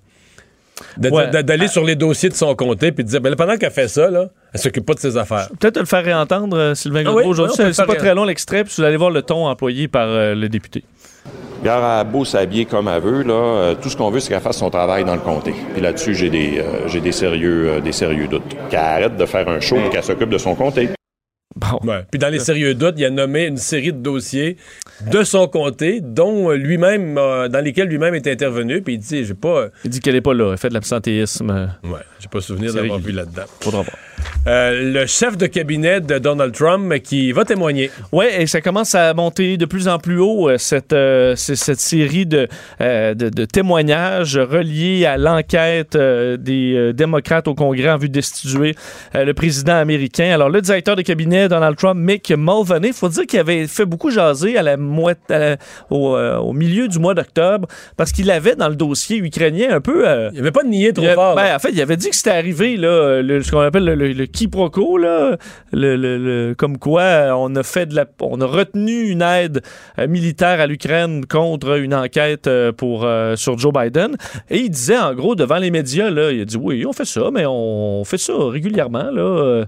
Ouais. 1.01 1.29
D'aller 1.43 1.67
sur 1.67 1.83
les 1.83 1.95
dossiers 1.95 2.29
de 2.29 2.33
son 2.35 2.53
comté 2.55 2.91
puis 2.91 3.03
de 3.03 3.09
dire, 3.09 3.21
ben 3.21 3.35
pendant 3.35 3.57
qu'elle 3.57 3.71
fait 3.71 3.87
ça, 3.87 4.09
là, 4.09 4.27
elle 4.53 4.59
s'occupe 4.59 4.85
pas 4.85 4.93
de 4.93 4.99
ses 4.99 5.17
affaires. 5.17 5.47
Peut-être 5.59 5.75
de 5.75 5.79
le 5.81 5.85
faire 5.85 6.03
réentendre, 6.03 6.57
euh, 6.57 6.75
Sylvain 6.75 7.01
Ah 7.01 7.03
Gaudreau, 7.05 7.19
oui, 7.21 7.27
aujourd'hui. 7.27 7.55
C'est- 7.73 7.85
pas 7.85 7.95
très 7.95 8.13
long 8.15 8.25
l'extrait, 8.25 8.63
puis 8.63 8.73
vous 8.77 8.83
allez 8.83 8.97
voir 8.97 9.09
le 9.09 9.21
ton 9.21 9.47
employé 9.47 9.87
par 9.87 10.07
euh, 10.07 10.35
le 10.35 10.49
député. 10.49 10.83
Gare 11.63 11.83
à 11.83 12.03
beau 12.03 12.25
s'habiller 12.25 12.65
comme 12.65 12.87
elle 12.87 13.01
veut, 13.01 13.21
là, 13.23 13.33
euh, 13.33 13.75
tout 13.79 13.89
ce 13.89 13.95
qu'on 13.95 14.09
veut, 14.09 14.19
c'est 14.19 14.29
qu'elle 14.29 14.41
fasse 14.41 14.57
son 14.57 14.71
travail 14.71 15.05
dans 15.05 15.13
le 15.13 15.19
comté. 15.21 15.53
Puis 15.73 15.81
là-dessus, 15.81 16.15
j'ai 16.15 16.29
des, 16.31 16.57
euh, 16.59 16.87
j'ai 16.87 16.99
des 17.01 17.11
sérieux, 17.11 17.69
euh, 17.69 17.79
des 17.81 17.91
sérieux 17.91 18.27
doutes. 18.27 18.41
Qu'elle 18.71 18.79
arrête 18.79 19.15
de 19.17 19.25
faire 19.27 19.47
un 19.47 19.59
show 19.59 19.77
et 19.77 19.89
qu'elle 19.89 20.03
s'occupe 20.03 20.29
de 20.29 20.39
son 20.39 20.55
comté. 20.55 20.89
Ouais. 21.83 22.03
Puis 22.09 22.17
dans 22.19 22.29
les 22.29 22.39
sérieux 22.39 22.73
doutes, 22.73 22.95
il 22.97 23.05
a 23.05 23.09
nommé 23.09 23.45
une 23.45 23.57
série 23.57 23.91
de 23.91 23.97
dossiers 23.99 24.57
de 25.11 25.23
son 25.23 25.47
comté, 25.47 25.99
dont 26.01 26.49
euh, 26.49 26.55
lui-même, 26.55 27.17
euh, 27.17 27.47
dans 27.49 27.59
lesquels 27.63 27.87
lui-même 27.89 28.15
est 28.15 28.27
intervenu. 28.27 28.81
Puis 28.81 28.93
il 28.93 28.99
dit, 28.99 29.25
j'ai 29.25 29.33
pas. 29.33 29.67
Il 29.83 29.89
dit 29.89 29.99
qu'elle 29.99 30.15
est 30.15 30.21
pas 30.21 30.33
là, 30.33 30.51
elle 30.51 30.57
fait 30.57 30.69
de 30.69 30.73
l'absentéisme. 30.73 31.49
euh, 31.49 31.65
Ouais, 31.89 31.99
j'ai 32.19 32.27
pas 32.29 32.39
souvenir 32.41 32.73
d'avoir 32.73 32.99
vu 32.99 33.11
là-dedans. 33.11 33.43
Faudra 33.59 33.81
voir. 33.81 33.95
Euh, 34.47 34.91
le 34.93 35.05
chef 35.05 35.37
de 35.37 35.45
cabinet 35.45 36.01
de 36.01 36.17
Donald 36.17 36.53
Trump 36.53 36.91
qui 37.03 37.31
va 37.31 37.45
témoigner. 37.45 37.91
Oui, 38.11 38.25
et 38.37 38.47
ça 38.47 38.59
commence 38.59 38.95
à 38.95 39.13
monter 39.13 39.55
de 39.57 39.65
plus 39.65 39.87
en 39.87 39.99
plus 39.99 40.17
haut, 40.19 40.49
euh, 40.49 40.57
cette, 40.57 40.93
euh, 40.93 41.35
cette 41.35 41.79
série 41.79 42.25
de, 42.25 42.47
euh, 42.81 43.13
de, 43.13 43.29
de 43.29 43.45
témoignages 43.45 44.37
reliés 44.37 45.05
à 45.05 45.17
l'enquête 45.17 45.95
des 45.95 46.91
démocrates 46.93 47.47
au 47.47 47.53
Congrès 47.53 47.89
en 47.91 47.97
vue 47.97 48.09
de 48.09 48.13
destituer 48.13 48.75
le 49.13 49.31
président 49.33 49.75
américain. 49.75 50.31
Alors, 50.33 50.49
le 50.49 50.61
directeur 50.61 50.95
de 50.95 51.01
cabinet 51.03 51.47
Donald 51.47 51.75
Trump, 51.77 51.99
Mick 51.99 52.31
Mulvaney, 52.35 52.87
il 52.89 52.93
faut 52.93 53.09
dire 53.09 53.25
qu'il 53.27 53.39
avait 53.39 53.67
fait 53.67 53.85
beaucoup 53.85 54.09
jaser 54.09 54.57
à 54.57 54.63
la 54.63 54.75
moite- 54.77 55.29
à 55.29 55.37
la- 55.39 55.57
au, 55.89 56.15
au 56.17 56.53
milieu 56.53 56.87
du 56.87 56.97
mois 56.99 57.13
d'octobre 57.13 57.67
parce 57.95 58.11
qu'il 58.11 58.29
avait 58.31 58.55
dans 58.55 58.69
le 58.69 58.75
dossier 58.75 59.17
ukrainien 59.17 59.67
un 59.71 59.81
peu... 59.81 60.03
Il 60.33 60.39
avait 60.39 60.51
pas 60.51 60.63
nié 60.63 60.93
trop 60.93 61.03
il 61.05 61.09
a- 61.09 61.13
fort. 61.15 61.35
ben, 61.35 61.55
en 61.55 61.59
fait, 61.59 61.69
il 61.71 61.81
avait 61.81 61.97
dit 61.97 62.09
que 62.09 62.15
c'était 62.15 62.31
arrivé, 62.31 62.75
là, 62.77 63.21
le- 63.21 63.43
ce 63.43 63.51
qu'on 63.51 63.59
appelle 63.59 63.85
le, 63.85 63.95
le 63.95 64.10
le, 64.13 64.21
le 64.21 64.25
quiproquo, 64.25 64.97
là, 64.97 65.37
le, 65.71 65.95
le- 65.95 66.55
comme 66.57 66.77
quoi 66.77 67.35
on 67.37 67.55
a 67.55 67.63
fait 67.63 67.85
de 67.87 67.95
la, 67.95 68.05
on 68.21 68.39
a 68.41 68.45
retenu 68.45 69.09
une 69.09 69.21
aide 69.21 69.61
euh, 69.99 70.07
militaire 70.07 70.59
à 70.59 70.67
l'Ukraine 70.67 71.25
contre 71.25 71.77
une 71.79 71.93
enquête 71.93 72.47
euh, 72.47 72.71
pour 72.71 73.03
euh, 73.05 73.35
sur 73.35 73.57
Joe 73.57 73.73
Biden. 73.73 74.15
Et 74.49 74.59
il 74.59 74.69
disait 74.69 74.97
en 74.97 75.13
gros 75.13 75.35
devant 75.35 75.57
les 75.57 75.71
médias, 75.71 76.09
là, 76.09 76.31
il 76.31 76.41
a 76.41 76.45
dit 76.45 76.57
oui, 76.57 76.85
on 76.85 76.93
fait 76.93 77.05
ça, 77.05 77.29
mais 77.33 77.45
on 77.47 78.03
fait 78.05 78.17
ça 78.17 78.33
régulièrement, 78.37 79.09
là. 79.11 79.21
euh, 79.21 79.65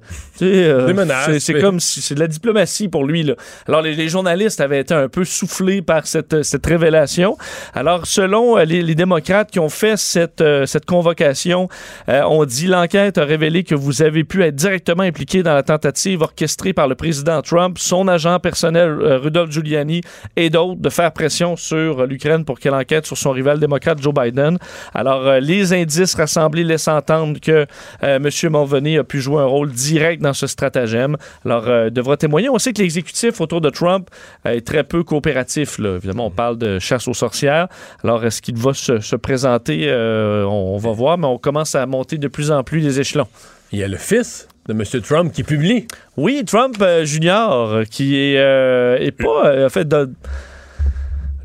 c'est- 1.40 1.54
comme 1.62 1.80
si 1.80 2.02
c'est 2.02 2.16
de 2.16 2.20
la 2.20 2.28
diplomatie 2.28 2.88
pour 2.88 3.06
lui, 3.06 3.24
là. 3.24 3.36
Alors 3.68 3.82
les, 3.82 3.94
les 3.94 4.10
journalistes 4.10 4.60
avaient 4.62 4.80
été 4.80 4.94
un 4.94 5.08
peu 5.10 5.24
soufflés 5.26 5.82
par 5.82 6.08
cette, 6.08 6.44
cette 6.44 6.66
révélation. 6.66 7.38
Alors 7.74 8.06
selon 8.08 8.58
les, 8.58 8.82
les 8.82 8.96
démocrates 8.96 9.52
qui 9.52 9.60
ont 9.60 9.70
fait 9.70 9.98
cette, 9.98 10.44
cette 10.66 10.86
convocation, 10.86 11.68
euh, 12.10 12.22
on 12.28 12.46
dit 12.46 12.68
l'enquête 12.68 13.18
a 13.18 13.26
révélé 13.26 13.64
que 13.64 13.76
vous 13.76 14.02
avez 14.02 14.24
pu 14.24 14.33
être 14.42 14.56
directement 14.56 15.04
impliqué 15.04 15.44
dans 15.44 15.54
la 15.54 15.64
tentative 15.64 16.22
orchestrée 16.22 16.74
par 16.74 16.88
le 16.88 16.96
président 16.96 17.42
Trump, 17.42 17.78
son 17.78 18.08
agent 18.08 18.40
personnel 18.40 18.90
euh, 18.90 19.18
Rudolph 19.18 19.52
Giuliani 19.52 20.02
et 20.36 20.50
d'autres 20.50 20.82
de 20.82 20.90
faire 20.90 21.12
pression 21.12 21.56
sur 21.56 22.00
euh, 22.00 22.06
l'Ukraine 22.06 22.46
pour 22.46 22.60
qu'elle 22.60 22.74
enquête 22.74 23.06
sur 23.06 23.18
son 23.18 23.32
rival 23.32 23.60
démocrate 23.60 24.02
Joe 24.02 24.14
Biden. 24.14 24.58
Alors 24.94 25.28
euh, 25.28 25.40
les 25.40 25.74
indices 25.74 26.16
rassemblés 26.16 26.64
laissent 26.64 26.88
entendre 26.88 27.40
que 27.40 27.66
M. 28.02 28.28
Mulvaney 28.44 28.98
a 28.98 29.04
pu 29.04 29.22
jouer 29.22 29.42
un 29.42 29.46
rôle 29.46 29.72
direct 29.72 30.22
dans 30.22 30.34
ce 30.34 30.48
stratagème. 30.48 31.18
Alors 31.46 31.68
euh, 31.68 31.90
devra 31.90 32.18
témoigner. 32.18 32.50
On 32.50 32.60
sait 32.60 32.74
que 32.74 32.82
l'exécutif 32.82 33.40
autour 33.42 33.62
de 33.62 33.70
Trump 33.70 34.10
est 34.46 34.66
très 34.66 34.84
peu 34.84 35.04
coopératif. 35.04 35.80
Évidemment, 35.80 36.28
on 36.28 36.32
parle 36.32 36.58
de 36.58 36.80
chasse 36.80 37.08
aux 37.08 37.14
sorcières. 37.14 37.68
Alors 38.04 38.24
est-ce 38.26 38.42
qu'il 38.42 38.58
va 38.58 38.74
se, 38.74 39.00
se 39.00 39.16
présenter? 39.16 39.92
On 39.94 40.78
va 40.78 40.92
voir, 40.92 41.18
mais 41.18 41.28
on 41.28 41.38
commence 41.38 41.76
à 41.76 41.86
monter 41.86 42.18
de 42.18 42.28
plus 42.28 42.52
en 42.52 42.64
plus 42.64 42.80
les 42.80 43.00
échelons. 43.00 43.28
Il 43.74 43.80
y 43.80 43.84
a 43.84 43.88
le 43.88 43.98
fils 43.98 44.48
de 44.68 44.74
M. 44.74 44.84
Trump 45.02 45.34
qui 45.34 45.44
publie. 45.44 45.88
Oui, 46.16 46.44
Trump 46.46 46.78
euh, 46.82 47.04
Junior, 47.06 47.72
euh, 47.74 47.84
qui 47.84 48.16
est, 48.18 48.38
euh, 48.38 48.98
est 49.00 49.12
pas, 49.12 49.48
euh, 49.48 49.66
en 49.66 49.70
fait, 49.70 49.88
de- 49.88 50.10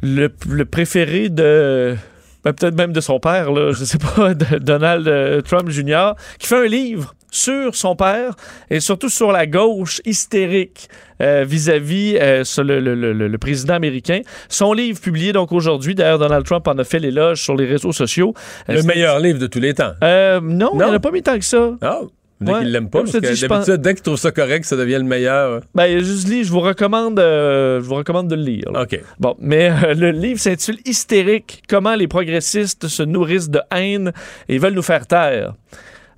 le, 0.02 0.28
le 0.48 0.64
préféré 0.64 1.28
de. 1.30 1.96
ben, 2.44 2.52
peut-être 2.52 2.76
même 2.76 2.92
de 2.92 3.00
son 3.00 3.18
père, 3.18 3.50
là, 3.50 3.72
je 3.72 3.82
sais 3.84 3.98
pas, 3.98 4.34
de 4.34 4.59
Donald 4.59 5.42
Trump 5.44 5.68
Jr., 5.70 6.12
qui 6.38 6.46
fait 6.46 6.64
un 6.66 6.68
livre 6.68 7.14
sur 7.30 7.74
son 7.74 7.94
père 7.96 8.34
et 8.70 8.80
surtout 8.80 9.10
sur 9.10 9.32
la 9.32 9.46
gauche 9.46 10.00
hystérique 10.06 10.88
euh, 11.20 11.44
vis-à-vis 11.46 12.16
euh, 12.20 12.42
le, 12.59 12.80
le- 12.80 12.94
le- 12.94 13.28
le 13.28 13.38
président 13.38 13.74
américain. 13.74 14.20
Son 14.48 14.72
livre 14.72 14.98
publié 15.00 15.32
donc 15.34 15.52
aujourd'hui, 15.52 15.94
d'ailleurs 15.94 16.18
Donald 16.20 16.46
Trump 16.46 16.66
en 16.68 16.78
a 16.78 16.84
fait 16.84 16.98
l'éloge 17.00 17.42
sur 17.42 17.55
les 17.56 17.66
réseaux 17.66 17.92
sociaux. 17.92 18.32
Euh, 18.70 18.74
Le 18.76 18.82
meilleur 18.82 19.18
livre 19.18 19.38
de 19.38 19.46
tous 19.46 19.60
les 19.60 19.74
temps. 19.74 19.92
Non, 20.00 20.40
il 20.40 20.56
Non. 20.56 20.74
n'en 20.76 20.92
a 20.92 20.98
pas 21.00 21.10
mis 21.10 21.22
tant 21.22 21.38
que 21.38 21.44
ça. 21.44 21.72
Ah, 21.82 22.00
dès 22.40 22.52
Ouais. 22.52 22.59
qu'il 22.60 22.73
l'aime 22.73 22.89
pas, 22.89 22.98
je 23.01 23.05
parce 23.05 23.12
que 23.12 23.35
je 23.35 23.47
d'habitude, 23.47 23.48
pense- 23.48 23.78
dès 23.81 23.94
qu'il 23.94 24.02
trouve 24.02 24.16
ça 24.16 24.31
correct, 24.31 24.65
ça 24.65 24.77
devient 24.77 24.97
le 24.98 25.02
meilleur. 25.05 25.60
Ben, 25.74 25.98
juste 26.02 26.28
lis, 26.28 26.44
je 26.44 26.51
vous 26.52 26.60
recommande, 26.60 27.19
euh, 27.19 27.81
je 27.81 27.85
vous 27.86 27.94
recommande 27.97 28.28
de 28.28 28.36
le 28.36 28.43
lire. 28.43 28.70
là. 28.73 28.82
OK. 28.82 29.01
Bon, 29.19 29.36
mais 29.40 29.70
euh, 29.70 29.94
le 29.94 30.10
livre 30.10 30.39
s'intitule 30.40 30.78
Hystérique 30.85 31.62
comment 31.69 31.94
les 31.94 32.09
progressistes 32.09 32.89
se 32.89 33.02
nourrissent 33.02 33.51
de 33.51 33.60
haine 33.74 34.12
et 34.48 34.59
veulent 34.59 34.74
nous 34.74 34.82
faire 34.82 35.06
taire. 35.06 35.55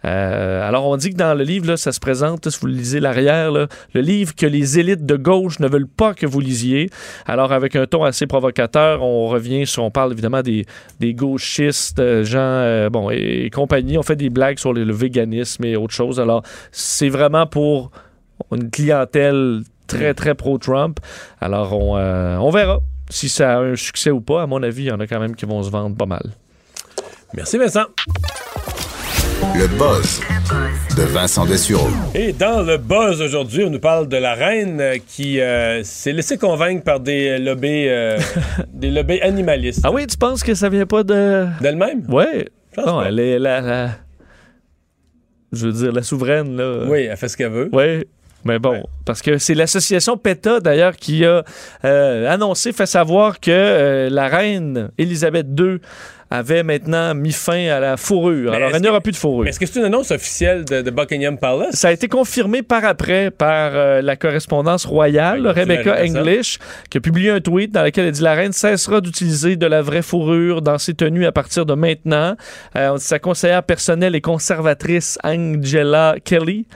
Euh, 0.04 0.66
alors, 0.66 0.86
on 0.86 0.96
dit 0.96 1.10
que 1.10 1.16
dans 1.16 1.34
le 1.34 1.44
livre, 1.44 1.76
ça 1.76 1.92
se 1.92 2.00
présente, 2.00 2.48
si 2.48 2.58
vous 2.60 2.66
lisez 2.66 3.00
l'arrière, 3.00 3.50
le 3.52 3.68
livre 3.94 4.34
que 4.34 4.46
les 4.46 4.78
élites 4.78 5.04
de 5.04 5.16
gauche 5.16 5.60
ne 5.60 5.68
veulent 5.68 5.88
pas 5.88 6.14
que 6.14 6.26
vous 6.26 6.40
lisiez. 6.40 6.90
Alors, 7.26 7.52
avec 7.52 7.76
un 7.76 7.86
ton 7.86 8.04
assez 8.04 8.26
provocateur, 8.26 9.02
on 9.02 9.28
revient 9.28 9.66
sur, 9.66 9.84
on 9.84 9.90
parle 9.90 10.12
évidemment 10.12 10.42
des, 10.42 10.64
gauchistes, 11.14 11.98
euh, 11.98 12.24
gens, 12.24 12.38
euh, 12.40 12.88
bon, 12.90 13.10
et, 13.10 13.50
compagnie. 13.52 13.98
On 13.98 14.02
fait 14.02 14.16
des 14.16 14.30
blagues 14.30 14.58
sur 14.58 14.72
le, 14.72 14.90
véganisme 14.90 15.64
et 15.64 15.76
autre 15.76 15.94
chose. 15.94 16.18
Alors, 16.18 16.42
c'est 16.72 17.08
vraiment 17.08 17.46
pour 17.46 17.90
une 18.52 18.70
clientèle 18.70 19.62
très, 19.86 20.14
très 20.14 20.34
pro-Trump. 20.34 20.98
Alors, 21.40 21.72
on, 21.72 21.96
on 21.96 22.50
verra 22.50 22.80
si 23.10 23.28
ça 23.28 23.58
a 23.58 23.60
un 23.60 23.76
succès 23.76 24.10
ou 24.10 24.20
pas. 24.20 24.42
À 24.42 24.46
mon 24.46 24.62
avis, 24.62 24.84
il 24.84 24.88
y 24.88 24.92
en 24.92 25.00
a 25.00 25.06
quand 25.06 25.20
même 25.20 25.36
qui 25.36 25.44
vont 25.44 25.62
se 25.62 25.70
vendre 25.70 25.96
pas 25.96 26.06
mal. 26.06 26.22
Merci, 27.34 27.58
Vincent. 27.58 27.86
Le 29.42 29.66
buzz 29.78 30.20
de 30.96 31.02
Vincent 31.02 31.46
Dessureau. 31.46 31.88
Et 32.14 32.32
dans 32.34 32.60
le 32.62 32.76
buzz 32.76 33.22
aujourd'hui, 33.22 33.64
on 33.64 33.70
nous 33.70 33.80
parle 33.80 34.06
de 34.06 34.16
la 34.18 34.34
reine 34.34 34.82
qui 35.06 35.40
euh, 35.40 35.82
s'est 35.82 36.12
laissée 36.12 36.36
convaincre 36.36 36.84
par 36.84 37.00
des 37.00 37.38
lobbies, 37.38 37.88
euh, 37.88 38.18
des 38.72 38.90
lobbies 38.90 39.20
animalistes. 39.22 39.80
Ah 39.84 39.90
oui, 39.92 40.06
tu 40.06 40.16
penses 40.18 40.42
que 40.42 40.54
ça 40.54 40.68
vient 40.68 40.84
pas 40.84 41.02
de. 41.04 41.46
D'elle-même? 41.62 42.02
Ouais. 42.08 42.48
Non, 42.76 42.84
pas. 42.98 43.04
elle 43.08 43.18
est 43.18 43.38
la, 43.38 43.60
la- 43.62 43.90
Je 45.52 45.66
veux 45.68 45.72
dire, 45.72 45.92
la 45.92 46.02
souveraine, 46.02 46.56
là. 46.56 46.84
Oui, 46.86 47.06
elle 47.10 47.16
fait 47.16 47.28
ce 47.28 47.36
qu'elle 47.38 47.52
veut. 47.52 47.70
Oui. 47.72 48.04
Mais 48.44 48.58
bon, 48.58 48.82
parce 49.04 49.20
que 49.22 49.36
c'est 49.38 49.54
l'association 49.54 50.16
PETA, 50.16 50.60
d'ailleurs, 50.60 50.96
qui 50.96 51.24
a 51.26 51.44
euh, 51.84 52.30
annoncé, 52.30 52.72
fait 52.72 52.86
savoir 52.86 53.38
que 53.40 53.50
euh, 53.50 54.08
la 54.10 54.28
reine 54.28 54.90
Élisabeth 54.98 55.46
II 55.58 55.78
avait 56.30 56.62
maintenant 56.62 57.14
mis 57.14 57.32
fin 57.32 57.66
à 57.68 57.80
la 57.80 57.96
fourrure. 57.96 58.52
Mais 58.52 58.56
Alors, 58.56 58.70
il 58.74 58.80
n'y 58.80 58.88
aura 58.88 59.00
plus 59.00 59.12
de 59.12 59.16
fourrure. 59.16 59.48
Est-ce 59.48 59.58
que 59.58 59.66
c'est 59.66 59.80
une 59.80 59.86
annonce 59.86 60.10
officielle 60.12 60.64
de, 60.64 60.80
de 60.80 60.90
Buckingham 60.90 61.38
Palace? 61.38 61.74
Ça 61.74 61.88
a 61.88 61.92
été 61.92 62.08
confirmé 62.08 62.62
par 62.62 62.84
après 62.84 63.30
par 63.30 63.72
euh, 63.74 64.00
la 64.00 64.16
correspondance 64.16 64.84
royale, 64.84 65.42
Oui, 65.46 65.52
Rebecca 65.52 66.02
English, 66.02 66.58
qui 66.88 66.98
a 66.98 67.00
publié 67.00 67.30
un 67.30 67.40
tweet 67.40 67.72
dans 67.72 67.82
lequel 67.82 68.06
elle 68.06 68.12
dit 68.12 68.22
la 68.22 68.34
reine 68.34 68.52
cessera 68.52 69.00
d'utiliser 69.00 69.56
de 69.56 69.66
la 69.66 69.82
vraie 69.82 70.02
fourrure 70.02 70.62
dans 70.62 70.78
ses 70.78 70.94
tenues 70.94 71.26
à 71.26 71.32
partir 71.32 71.66
de 71.66 71.74
maintenant. 71.74 72.36
Euh, 72.76 72.96
sa 72.98 73.18
conseillère 73.18 73.64
personnelle 73.64 74.14
et 74.14 74.20
conservatrice 74.20 75.18
Angela 75.24 76.14
Kelly 76.24 76.66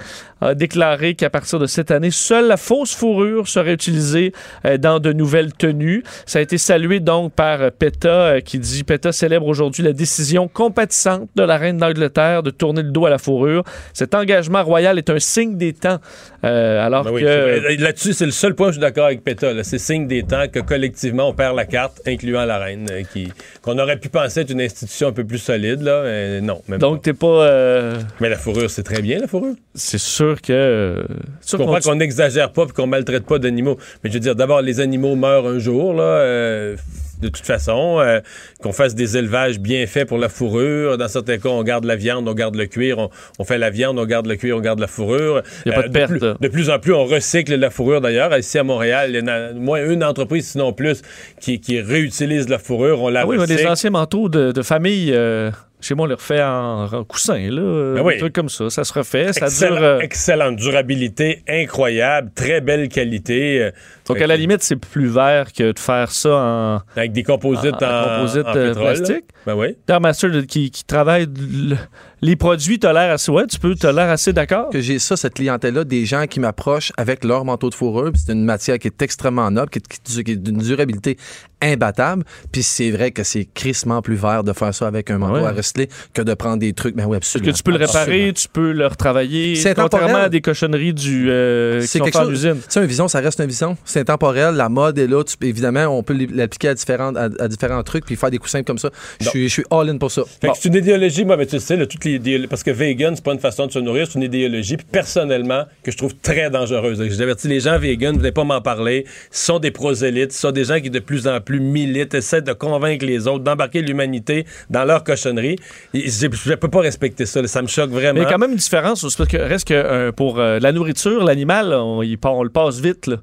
a 0.45 0.55
déclaré 0.55 1.15
qu'à 1.15 1.31
partir 1.31 1.59
de 1.59 1.67
cette 1.67 1.91
année, 1.91 2.11
seule 2.11 2.49
la 2.49 2.57
fausse 2.57 2.95
fourrure 2.95 3.49
serait 3.49 3.73
utilisée 3.73 4.33
euh, 4.65 4.79
dans 4.79 5.01
de 5.01 5.13
nouvelles 5.13 5.53
tenues. 5.53 6.03
Ça 6.27 6.39
a 6.39 6.43
été 6.43 6.59
salué 6.59 7.01
donc 7.01 7.33
par 7.33 7.63
euh, 7.63 7.71
PETA 7.71 8.09
euh, 8.09 8.41
qui 8.41 8.59
dit 8.59 8.85
PETA 8.85 9.13
célèbre 9.13 9.47
aujourd'hui 9.47 9.83
la 9.83 9.93
décision 9.93 10.49
compatissante 10.49 11.29
de 11.35 11.43
la 11.43 11.57
reine 11.57 11.79
d'Angleterre 11.79 12.43
de 12.43 12.51
tourner 12.51 12.83
le 12.83 12.91
dos 12.91 13.07
à 13.07 13.11
la 13.11 13.19
fourrure. 13.19 13.65
Cet 13.93 14.15
engagement 14.15 14.63
royal 14.63 14.99
est 14.99 15.11
un 15.11 15.19
signe 15.19 15.57
des 15.57 15.73
temps. 15.73 15.99
Euh, 16.45 16.85
alors 16.85 17.05
Ben 17.05 17.13
oui, 17.13 17.23
que. 17.23 17.83
Là-dessus, 17.83 18.13
c'est 18.13 18.27
le 18.27 18.33
seul 18.33 18.55
point 18.55 18.69
où 18.69 18.71
je 18.71 18.75
suis 18.75 18.81
d'accord 18.81 19.07
avec 19.07 19.25
PETA. 19.25 19.65
C'est 19.65 19.79
signe 19.79 20.07
des 20.07 20.23
temps 20.23 20.45
que 20.53 20.61
collectivement, 20.61 21.29
on 21.29 21.33
perd 21.33 21.57
la 21.57 21.65
carte, 21.65 22.01
incluant 22.07 22.45
la 22.45 22.59
reine, 22.59 22.87
qui 23.13 23.33
qu'on 23.63 23.79
aurait 23.79 23.99
pu 23.99 24.09
penser 24.11 24.41
être 24.41 24.51
une 24.51 24.61
institution 24.61 25.09
un 25.09 25.13
peu 25.13 25.25
plus 25.25 25.39
solide. 25.39 25.81
Là, 25.81 26.03
mais 26.05 26.41
non, 26.41 26.61
même 26.69 26.79
donc 26.79 26.97
pas. 26.97 27.03
t'es 27.03 27.13
pas 27.15 27.27
euh, 27.27 28.01
Mais 28.21 28.29
la 28.29 28.37
fourrure, 28.37 28.71
c'est 28.71 28.83
très 28.83 29.03
bien, 29.03 29.19
la 29.19 29.27
fourrure. 29.27 29.55
c'est 29.75 29.99
sûr 29.99 30.34
que 30.41 30.53
euh, 30.53 31.03
Je 31.47 31.57
comprends 31.57 31.79
qu'on- 31.81 31.95
n'exagère 31.97 32.53
pas 32.53 32.65
et 32.65 32.73
qu'on 32.73 32.87
maltraite 32.87 33.27
pas 33.27 33.39
d'animaux. 33.39 33.77
Mais 34.03 34.11
je 34.11 34.15
veux 34.15 34.21
dire, 34.21 34.35
d'abord, 34.37 34.61
les 34.63 34.81
animaux 34.81 35.15
meurent 35.17 35.47
un 35.47 35.59
jour, 35.59 35.95
là. 35.95 36.03
euh, 36.03 36.77
de 37.23 37.29
toute 37.29 37.47
façon, 37.47 38.01
euh, 38.01 38.21
qu'on 38.61 38.73
fasse 38.73 38.95
des 38.95 39.17
élevages 39.17 39.59
bien 39.59 39.87
faits 39.87 40.07
pour 40.09 40.19
la 40.19 40.29
fourrure. 40.29 40.99
Dans 40.99 41.09
certains 41.09 41.39
cas, 41.39 41.49
on 41.49 41.63
garde 41.63 41.85
la 41.85 41.97
viande, 41.97 42.29
on 42.29 42.35
garde 42.35 42.55
le 42.57 42.67
cuir. 42.67 42.99
On, 42.99 43.09
on 43.39 43.45
fait 43.45 43.57
la 43.57 43.71
viande, 43.71 43.99
on 43.99 44.05
garde 44.05 44.27
le 44.27 44.37
cuir, 44.37 44.57
on 44.57 44.61
garde 44.61 44.81
la 44.81 44.89
fourrure. 44.89 45.43
Y 45.65 45.71
a 45.71 45.73
pas 45.75 45.83
de 45.85 45.93
perte, 45.93 46.11
plus, 46.11 46.21
de 46.21 46.49
plus 46.49 46.71
en 46.71 46.79
plus, 46.81 46.93
on 46.93 47.05
recycle 47.07 47.55
la 47.55 47.71
fourrure. 47.71 48.01
D'ailleurs, 48.01 48.37
ici 48.37 48.59
à 48.59 48.65
Montréal, 48.65 49.11
il 49.11 49.17
y 49.17 49.23
en 49.23 49.29
a 49.29 49.53
moins 49.53 49.83
une 49.89 50.05
entreprise, 50.05 50.49
sinon 50.49 50.73
plus, 50.73 51.01
qui, 51.41 51.61
qui 51.61 51.81
réutilise 51.81 52.49
la 52.49 52.59
fourrure. 52.59 53.01
On 53.01 53.09
la 53.09 53.21
Ah 53.21 53.27
oui, 53.27 53.37
mais 53.37 53.43
recycle. 53.43 53.63
des 53.63 53.69
anciens 53.69 53.91
manteaux 53.91 54.29
de, 54.29 54.53
de 54.53 54.63
famille, 54.63 55.13
euh, 55.15 55.51
chez 55.85 55.95
moi, 55.95 56.05
on 56.07 56.09
les 56.09 56.15
refait 56.15 56.43
en, 56.43 56.87
en 56.93 57.05
coussin, 57.05 57.39
là. 57.51 57.95
Ah 57.99 58.03
oui. 58.03 58.15
Des 58.15 58.21
trucs 58.21 58.33
comme 58.35 58.49
ça. 58.49 58.71
Ça 58.71 58.85
se 58.85 58.93
refait. 58.93 59.33
Ça 59.33 59.47
Excellent- 59.47 59.77
dure. 59.77 59.85
euh, 59.85 59.99
Excellente 60.01 60.57
durabilité, 60.57 61.43
incroyable, 61.49 62.31
très 62.35 62.61
belle 62.61 62.89
qualité. 62.89 63.61
euh, 63.63 63.71
donc, 64.07 64.21
à 64.21 64.27
la 64.27 64.37
limite, 64.37 64.63
c'est 64.63 64.77
plus 64.77 65.07
vert 65.09 65.53
que 65.53 65.73
de 65.73 65.79
faire 65.79 66.11
ça 66.11 66.31
en. 66.37 66.81
Avec 66.97 67.13
des 67.13 67.23
composites 67.23 67.83
En- 67.83 67.87
en, 67.87 68.01
en 68.03 68.17
composite, 68.19 68.47
en 68.47 68.57
euh, 68.57 68.75
plastique. 68.75 69.25
Ben 69.47 69.55
oui. 69.55 69.77
Master, 70.01 70.31
qui, 70.47 70.71
qui 70.71 70.85
travaille 70.85 71.27
le- 71.27 71.77
les 72.25 72.37
produits, 72.37 72.79
l'air 72.83 73.13
assez. 73.13 73.31
Ouais, 73.31 73.47
tu 73.47 73.59
peux, 73.59 73.75
l'air 73.85 74.11
assez 74.11 74.33
d'accord? 74.33 74.71
que 74.71 74.81
j'ai 74.81 74.99
ça, 74.99 75.17
cette 75.17 75.35
clientèle-là, 75.35 75.85
des 75.85 76.05
gens 76.07 76.27
qui 76.27 76.41
m'approchent 76.41 76.93
avec 76.97 77.25
leur 77.25 77.45
manteau 77.45 77.69
de 77.71 77.75
fourrure. 77.75 78.13
C'est 78.15 78.33
une 78.33 78.45
matière 78.45 78.79
qui 78.79 78.89
est 78.89 79.03
extrêmement 79.03 79.51
noble, 79.51 79.69
qui 79.71 79.79
est, 79.79 80.23
qui 80.25 80.33
est 80.33 80.37
d'une 80.37 80.59
durabilité 80.59 81.17
imbattable. 81.63 82.25
Puis 82.53 82.63
c'est 82.63 82.91
vrai 82.91 83.11
que 83.11 83.23
c'est 83.25 83.47
crissement 83.53 84.03
plus 84.03 84.17
vert 84.17 84.45
de 84.45 84.53
faire 84.53 84.75
ça 84.75 84.87
avec 84.87 85.11
un 85.11 85.19
manteau 85.19 85.35
Ouais. 85.35 85.45
à 85.47 85.53
recycler 85.53 85.89
que 86.13 86.23
de 86.23 86.35
prendre 86.35 86.59
des 86.59 86.73
trucs. 86.73 86.95
Ben 86.95 87.05
oui, 87.07 87.17
Parce 87.19 87.29
absolument. 87.37 87.53
que 87.53 87.57
tu 87.57 87.63
peux 87.63 87.71
le 87.73 87.77
réparer, 87.79 88.29
Absolument. 88.29 88.33
tu 88.35 88.49
peux 88.49 88.73
le 88.73 88.87
retravailler. 88.87 89.55
C'est 89.57 89.75
Contrairement 89.75 90.19
à 90.19 90.29
des 90.29 90.41
cochonneries 90.41 90.93
du, 90.95 91.27
euh, 91.31 91.81
qui 91.81 91.87
C'est 91.89 91.99
sont 91.99 92.05
quelque 92.05 92.15
faites 92.19 92.27
en 92.27 92.31
chose. 92.31 92.45
usine. 92.45 92.57
Tu 92.57 92.65
sais, 92.69 92.81
un 92.81 92.87
vision, 92.87 93.09
ça 93.09 93.21
reste 93.21 93.41
un 93.41 93.47
vision. 93.47 93.77
C'est 93.85 94.01
intemporel. 94.01 94.55
La 94.55 94.69
mode 94.69 94.99
est 94.99 95.07
là. 95.07 95.23
Tu 95.25 95.35
évidemment, 95.47 95.87
on 95.87 96.03
peut 96.03 96.15
l'appliquer 96.33 96.69
à 96.69 96.75
différents, 96.75 97.15
à, 97.17 97.29
à 97.39 97.49
différents 97.49 97.83
trucs 97.83 98.05
puis 98.07 98.17
faire 98.17 98.31
des 98.31 98.39
coussins 98.39 98.63
comme 98.63 98.79
ça. 98.79 98.91
Je 99.21 99.29
suis, 99.49 99.65
all-in 99.71 99.99
pour 99.99 100.11
ça. 100.11 100.23
Fait 100.41 100.47
Bon. 100.49 100.53
que 100.53 100.59
c'est 100.61 100.69
une 100.69 100.75
idéologie, 100.77 101.25
moi, 101.25 101.37
mais 101.37 101.47
tu 101.47 101.59
sais, 101.59 101.77
là, 101.77 101.87
toutes 101.87 102.05
les 102.05 102.14
parce 102.49 102.63
que 102.63 102.71
vegan, 102.71 103.15
c'est 103.15 103.25
pas 103.25 103.33
une 103.33 103.39
façon 103.39 103.67
de 103.67 103.73
se 103.73 103.79
nourrir, 103.79 104.07
c'est 104.07 104.15
une 104.19 104.25
idéologie, 104.25 104.77
puis 104.77 104.87
personnellement, 104.91 105.65
que 105.83 105.91
je 105.91 105.97
trouve 105.97 106.15
très 106.17 106.51
dangereuse. 106.51 107.03
J'ai 107.09 107.23
averti 107.23 107.49
les 107.49 107.61
gens 107.61 107.79
vegan, 107.79 108.17
n'allez 108.17 108.33
pas 108.33 108.45
m'en 108.45 108.61
parler. 108.61 109.05
Ce 109.31 109.47
sont 109.47 109.59
des 109.59 109.71
prosélytes, 109.71 110.33
ce 110.33 110.41
sont 110.41 110.51
des 110.53 110.65
gens 110.65 110.81
qui 110.81 110.91
de 110.91 110.99
plus 110.99 111.27
en 111.27 111.41
plus 111.41 111.61
militent, 111.61 112.15
essaient 112.15 112.43
de 112.43 112.53
convaincre 112.53 113.05
les 113.05 113.27
autres, 113.29 113.45
d'embarquer 113.45 113.83
l'humanité 113.83 114.47
dans 114.71 114.85
leur 114.85 115.05
cochonnerie. 115.05 115.57
Et 115.93 116.09
Je 116.09 116.27
ne 116.51 116.55
peux 116.57 116.69
pas 116.69 116.81
respecter 116.81 117.27
ça, 117.27 117.41
là. 117.43 117.49
ça 117.49 117.63
me 117.63 117.67
choque 117.69 117.91
Mais 117.91 117.97
vraiment. 118.01 118.21
il 118.21 118.23
y 118.25 118.27
a 118.27 118.31
quand 118.31 118.39
même 118.39 118.53
une 118.53 118.57
différence, 118.57 119.03
parce 119.03 119.29
que 119.29 119.37
reste 119.37 119.69
que 119.69 119.75
euh, 119.75 120.13
pour 120.13 120.39
euh, 120.39 120.59
la 120.61 120.73
nourriture, 120.73 121.25
l'animal, 121.25 121.73
on, 121.75 122.01
le 122.03 122.49
passe 122.49 122.81
vite. 122.81 123.07
Là. 123.07 123.17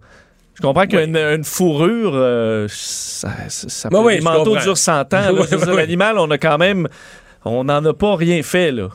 Je 0.55 0.61
comprends 0.61 0.85
qu'une 0.85 1.15
une 1.17 1.43
fourrure, 1.43 2.11
euh, 2.13 2.67
ça, 2.69 3.29
ça, 3.47 3.89
peut- 3.89 3.97
je 3.97 4.21
manteaux 4.21 4.51
comprends. 4.51 4.63
durent 4.63 4.77
100 4.77 5.13
ans. 5.13 5.21
Je. 5.51 5.71
L'animal, 5.75 6.17
on 6.19 6.29
a 6.29 6.37
quand 6.37 6.57
même, 6.57 6.87
on 7.45 7.63
n'en 7.63 7.83
a 7.85 7.93
pas 7.93 8.15
rien 8.15 8.41
fait 8.43 8.71
là. 8.71 8.89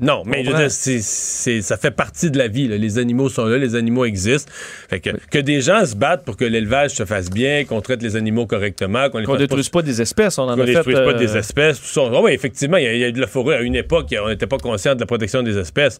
Non, 0.00 0.22
mais 0.24 0.44
je 0.44 0.52
veux 0.52 1.60
ça 1.60 1.76
fait 1.76 1.90
partie 1.90 2.30
de 2.30 2.38
la 2.38 2.46
vie. 2.46 2.68
là. 2.68 2.76
Les 2.76 2.98
animaux 2.98 3.28
sont 3.28 3.46
là, 3.46 3.58
les 3.58 3.74
animaux 3.74 4.04
existent. 4.04 4.52
Fait 4.88 5.00
que, 5.00 5.10
que 5.28 5.38
des 5.40 5.60
gens 5.60 5.84
se 5.84 5.96
battent 5.96 6.24
pour 6.24 6.36
que 6.36 6.44
l'élevage 6.44 6.92
se 6.92 7.04
fasse 7.04 7.30
bien, 7.30 7.64
qu'on 7.64 7.80
traite 7.80 8.00
les 8.00 8.14
animaux 8.14 8.46
correctement, 8.46 9.10
qu'on 9.10 9.18
les 9.18 9.24
Qu'on 9.24 9.32
fasse 9.32 9.40
détruise 9.40 9.68
pas 9.70 9.82
des 9.82 10.00
espèces, 10.00 10.38
on 10.38 10.44
en 10.48 10.54
qu'on 10.54 10.62
a 10.62 10.66
fait. 10.66 10.74
détruise 10.74 10.94
pas 11.00 11.00
euh, 11.14 11.18
des 11.18 11.36
espèces. 11.36 11.80
Tout 11.80 11.86
ça. 11.88 12.02
Ah 12.14 12.20
oui, 12.22 12.30
effectivement, 12.32 12.76
il 12.76 12.84
y, 12.84 12.86
a- 12.86 12.94
il 12.94 13.00
y 13.00 13.04
a 13.04 13.08
eu 13.08 13.12
de 13.12 13.20
la 13.20 13.26
fourrure 13.26 13.56
à 13.58 13.62
une 13.62 13.74
époque, 13.74 14.14
on 14.22 14.28
n'était 14.28 14.46
pas 14.46 14.58
conscient 14.58 14.94
de 14.94 15.00
la 15.00 15.06
protection 15.06 15.42
des 15.42 15.58
espèces. 15.58 15.98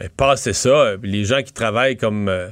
Mais 0.00 0.08
passer 0.08 0.52
ça, 0.52 0.68
euh, 0.68 0.96
les 1.02 1.24
gens 1.24 1.42
qui 1.42 1.52
travaillent 1.52 1.96
comme. 1.96 2.28
euh, 2.28 2.46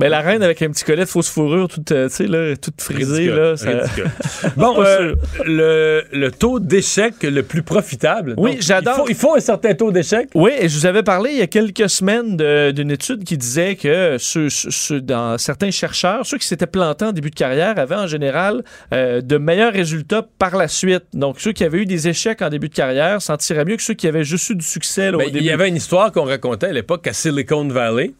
Mais 0.00 0.08
la 0.08 0.20
reine 0.20 0.42
avec 0.42 0.60
un 0.62 0.70
petit 0.70 0.84
collet 0.84 1.04
de 1.04 1.08
fausse 1.08 1.28
fourrure, 1.28 1.68
toute, 1.68 1.92
euh, 1.92 2.08
là, 2.20 2.56
toute 2.56 2.80
frisée, 2.80 3.30
ridicule, 3.30 3.34
là. 3.36 3.56
ça- 3.56 4.48
bon, 4.56 4.74
Pas 4.74 4.86
euh, 4.88 5.14
le, 5.44 6.02
le 6.12 6.30
taux 6.30 6.58
d'échec 6.58 7.14
le 7.22 7.42
plus 7.42 7.62
profitable. 7.62 8.34
Oui, 8.36 8.56
j'adore. 8.60 8.94
Il 8.94 8.98
faut, 8.98 9.08
il 9.10 9.14
faut 9.14 9.36
un 9.36 9.40
certain 9.40 9.74
taux 9.74 9.92
d'échec. 9.92 10.28
Oui, 10.34 10.50
et 10.58 10.68
je 10.68 10.76
vous 10.78 10.86
avais 10.86 11.02
parlé 11.02 11.30
il 11.32 11.38
y 11.38 11.42
a 11.42 11.46
quelques 11.46 11.88
semaines 11.88 12.36
d'une 12.72 12.90
étude 12.90 13.24
qui 13.24 13.38
disait 13.38 13.76
que 13.76 14.16
ceux, 14.18 14.48
ceux- 14.48 14.70
ceux- 14.70 15.00
dans 15.00 15.38
certains 15.38 15.70
chercheurs, 15.70 16.26
ceux 16.26 16.38
qui 16.38 16.46
s'étaient 16.46 16.66
plantés 16.66 17.04
en 17.04 17.12
début 17.12 17.30
de 17.30 17.34
carrière 17.36 17.78
avaient 17.78 17.94
en 17.94 18.06
général 18.06 18.62
euh, 18.92 19.20
de 19.20 19.38
meilleurs 19.38 19.72
résultats 19.72 20.26
par 20.38 20.56
la 20.56 20.68
suite. 20.68 21.04
Donc, 21.12 21.40
ceux 21.40 21.52
qui 21.52 21.62
avaient 21.64 21.78
eu 21.78 21.86
des 21.86 22.08
échecs 22.08 22.42
en 22.42 22.48
début 22.50 22.68
de 22.68 22.74
carrière 22.74 23.22
s'en 23.22 23.36
tiraient 23.36 23.64
mieux 23.64 23.76
que 23.76 23.82
ceux 23.82 23.94
qui 23.94 24.08
avaient 24.08 24.24
juste 24.24 24.50
eu 24.50 24.56
du 24.56 24.64
succès 24.64 25.10
là, 25.12 25.18
Ben, 25.18 25.24
au 25.24 25.28
il 25.28 25.32
début. 25.32 25.44
y 25.44 25.50
avait 25.50 25.68
une 25.68 25.76
histoire 25.76 26.10
qu'on 26.10 26.24
racontait 26.24 26.66
à 26.66 26.72
l'époque 26.72 27.06
à 27.06 27.12
Silicon 27.12 27.68
Valley. 27.68 28.12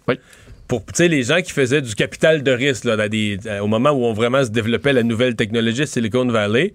Pour 0.68 0.82
les 0.98 1.22
gens 1.22 1.42
qui 1.42 1.52
faisaient 1.52 1.82
du 1.82 1.94
capital 1.94 2.42
de 2.42 2.50
risque 2.50 2.84
là, 2.84 2.96
dans 2.96 3.08
des- 3.08 3.38
euh, 3.46 3.60
au 3.60 3.66
moment 3.66 3.90
où 3.90 4.04
on 4.04 4.12
vraiment 4.12 4.42
se 4.44 4.50
développait 4.50 4.92
la 4.92 5.02
nouvelle 5.02 5.36
technologie 5.36 5.86
Silicon 5.86 6.26
Valley, 6.26 6.72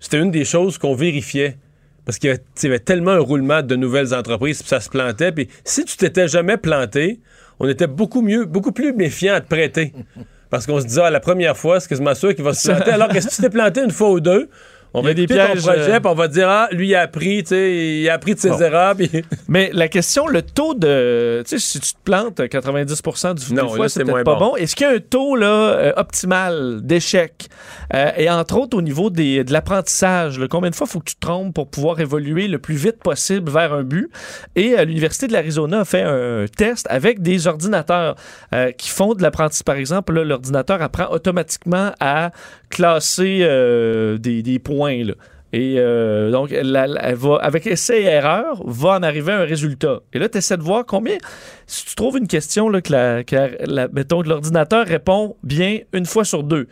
c'était 0.00 0.18
une 0.18 0.30
des 0.30 0.44
choses 0.44 0.78
qu'on 0.78 0.94
vérifiait. 0.94 1.56
Parce 2.04 2.18
qu'il 2.18 2.30
y, 2.30 2.32
avait- 2.32 2.76
y 2.76 2.80
tellement 2.80 3.12
un 3.12 3.20
roulement 3.20 3.62
de 3.62 3.76
nouvelles 3.76 4.12
entreprises, 4.12 4.60
puis 4.60 4.68
ça 4.68 4.80
se 4.80 4.88
plantait. 4.88 5.30
Puis 5.30 5.48
si 5.64 5.84
tu 5.84 5.96
t'étais 5.96 6.26
jamais 6.26 6.56
planté, 6.56 7.20
on 7.60 7.68
était 7.68 7.86
beaucoup 7.86 8.22
mieux, 8.22 8.44
beaucoup 8.44 8.72
plus 8.72 8.92
méfiant 8.92 9.34
à 9.34 9.40
te 9.40 9.46
prêter. 9.48 9.92
Parce 10.50 10.66
qu'on 10.66 10.80
se 10.80 10.86
disait, 10.86 11.02
ah, 11.04 11.10
la 11.10 11.20
première 11.20 11.56
fois, 11.56 11.80
c'est 11.80 11.88
quasiment 11.88 12.14
sûr 12.14 12.34
qu'il 12.34 12.44
va 12.44 12.52
se 12.54 12.68
planter? 12.68 12.90
Alors 12.90 13.08
que 13.08 13.20
si 13.20 13.28
tu 13.28 13.40
t'es 13.40 13.48
planté 13.50 13.82
une 13.82 13.90
fois 13.90 14.10
ou 14.10 14.20
deux, 14.20 14.48
on 14.94 15.02
va 15.02 15.10
a 15.10 15.14
des 15.14 15.22
écouter 15.22 15.38
ton 15.40 15.46
pièges, 15.46 15.62
projet, 15.62 15.80
euh, 15.92 16.00
puis 16.00 16.08
on 16.10 16.14
va 16.14 16.28
te 16.28 16.32
dire, 16.34 16.48
ah, 16.48 16.68
lui, 16.72 16.88
il 16.88 16.94
a 16.94 17.00
appris, 17.02 17.42
tu 17.42 17.48
sais, 17.48 17.98
il 18.00 18.08
a 18.08 18.14
appris 18.14 18.34
de 18.34 18.40
ses 18.40 18.50
Bon. 18.50 18.60
erreurs. 18.60 18.94
Mais 19.48 19.70
la 19.72 19.88
question, 19.88 20.26
le 20.26 20.42
taux 20.42 20.74
de. 20.74 21.42
Tu 21.46 21.58
sais, 21.58 21.58
si 21.58 21.80
tu 21.80 21.92
te 21.94 21.98
plantes 22.04 22.40
90% 22.40 23.34
du 23.34 23.54
Non, 23.54 23.68
fois, 23.68 23.88
c'est 23.88 24.04
peut-être 24.04 24.24
pas 24.24 24.34
bon. 24.34 24.50
bon. 24.50 24.56
Est-ce 24.56 24.76
qu'il 24.76 24.86
y 24.86 24.90
a 24.90 24.94
un 24.94 24.98
taux 24.98 25.36
là, 25.36 25.46
euh, 25.46 25.92
optimal 25.96 26.80
d'échec? 26.82 27.48
Euh, 27.94 28.10
et 28.16 28.30
entre 28.30 28.56
autres, 28.58 28.76
au 28.76 28.82
niveau 28.82 29.10
des, 29.10 29.44
de 29.44 29.52
l'apprentissage, 29.52 30.40
combien 30.50 30.70
de 30.70 30.74
fois 30.74 30.86
faut 30.86 30.98
que 31.00 31.04
tu 31.10 31.14
te 31.16 31.20
trompes 31.20 31.54
pour 31.54 31.68
pouvoir 31.68 32.00
évoluer 32.00 32.48
le 32.48 32.58
plus 32.58 32.74
vite 32.76 32.98
possible 33.02 33.50
vers 33.50 33.72
un 33.72 33.82
but? 33.82 34.10
Et 34.56 34.78
euh, 34.78 34.84
l'Université 34.84 35.26
de 35.26 35.32
l'Arizona 35.32 35.80
a 35.80 35.84
fait 35.84 36.02
un 36.02 36.44
test 36.56 36.86
avec 36.90 37.20
des 37.22 37.46
ordinateurs 37.46 38.16
euh, 38.54 38.72
qui 38.72 38.88
font 38.90 39.14
de 39.14 39.22
l'apprentissage. 39.22 39.64
Par 39.64 39.76
exemple, 39.76 40.12
là, 40.14 40.24
l'ordinateur 40.24 40.80
apprend 40.82 41.08
automatiquement 41.10 41.92
à 42.00 42.30
classer 42.72 43.40
euh, 43.42 44.18
des, 44.18 44.58
points. 44.58 45.04
là. 45.04 45.14
Et 45.52 45.74
euh, 45.76 46.30
donc, 46.30 46.50
elle 46.50 46.72
va, 47.14 47.36
avec 47.36 47.66
essai 47.66 48.02
et 48.02 48.06
erreur, 48.06 48.62
va 48.64 48.96
en 48.96 49.02
arriver 49.02 49.32
à 49.32 49.40
un 49.40 49.44
résultat. 49.44 50.00
Et 50.14 50.18
là, 50.18 50.28
tu 50.28 50.38
essaies 50.38 50.56
de 50.56 50.62
voir 50.62 50.86
combien. 50.86 51.18
Si 51.66 51.84
tu 51.84 51.94
trouves 51.94 52.16
une 52.16 52.26
question, 52.26 52.70
là, 52.70 52.80
que, 52.80 53.92
mettons, 53.92 54.22
que 54.22 54.28
l'ordinateur 54.28 54.86
répond 54.86 55.36
bien 55.42 55.80
une 55.92 56.06
fois 56.06 56.24
sur 56.24 56.42
deux, 56.42 56.66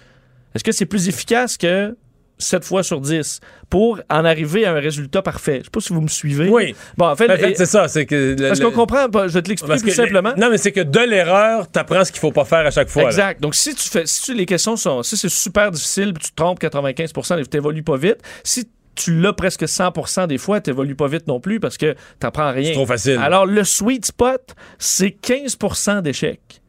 est-ce 0.54 0.64
que 0.64 0.72
c'est 0.72 0.86
plus 0.86 1.08
efficace 1.08 1.58
que 1.58 1.94
7 2.40 2.64
fois 2.64 2.82
sur 2.82 3.00
10 3.00 3.40
pour 3.68 4.00
en 4.10 4.24
arriver 4.24 4.64
à 4.64 4.72
un 4.72 4.80
résultat 4.80 5.22
parfait? 5.22 5.58
Je 5.60 5.64
sais 5.64 5.70
pas 5.70 5.80
si 5.80 5.92
vous 5.92 6.00
me 6.00 6.08
suivez. 6.08 6.48
Oui. 6.48 6.74
Bon, 6.96 7.06
en 7.06 7.14
fait, 7.16 7.30
En 7.32 7.36
fait, 7.36 7.50
et- 7.52 7.54
c'est 7.54 7.66
ça. 7.66 7.86
C'est 7.86 8.06
que 8.06 8.34
le- 8.38 8.48
parce 8.48 8.58
le- 8.58 8.66
qu'on 8.66 8.72
comprend, 8.72 9.08
pas, 9.08 9.28
je 9.28 9.34
vais 9.34 9.42
te 9.42 9.48
l'expliquer 9.48 9.78
plus 9.80 9.92
simplement. 9.92 10.32
non, 10.36 10.50
mais 10.50 10.58
c'est 10.58 10.72
que 10.72 10.80
de 10.80 10.98
l'erreur, 11.00 11.70
t'apprends 11.70 12.04
ce 12.04 12.10
qu'il 12.10 12.20
faut 12.20 12.32
pas 12.32 12.44
faire 12.44 12.66
à 12.66 12.70
chaque 12.70 12.88
fois. 12.88 13.02
là. 13.04 13.08
Exact. 13.10 13.40
Donc, 13.40 13.54
si 13.54 13.74
tu 13.74 13.88
fais, 13.88 14.06
si 14.06 14.22
tu- 14.22 14.34
les 14.34 14.46
questions 14.46 14.76
sont, 14.76 15.02
si 15.02 15.16
c'est 15.16 15.28
super 15.28 15.70
difficile, 15.70 16.12
tu 16.20 16.30
te 16.30 16.34
trompes 16.34 16.58
95 16.58 17.12
et 17.38 17.42
tu 17.42 17.48
t'évolues 17.48 17.82
pas 17.84 17.96
vite, 17.96 18.18
si 18.42 18.68
tu 18.96 19.18
l'as 19.20 19.32
presque 19.32 19.66
100% 19.68 20.26
des 20.26 20.36
fois, 20.36 20.60
tu 20.60 20.70
n'évolues 20.70 20.96
pas 20.96 21.06
vite 21.06 21.26
non 21.26 21.40
plus 21.40 21.60
parce 21.60 21.78
que 21.78 21.92
tu 21.92 21.98
n'apprends 22.22 22.52
rien. 22.52 22.64
C'est 22.64 22.72
trop 22.72 22.86
facile. 22.86 23.18
Alors, 23.22 23.46
le 23.46 23.64
sweet 23.64 24.04
spot, 24.06 24.54
c'est 24.78 25.10
15% 25.10 26.02
d'échecs. 26.02 26.60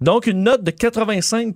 Donc, 0.00 0.26
une 0.26 0.42
note 0.44 0.62
de 0.64 0.70
85 0.70 1.54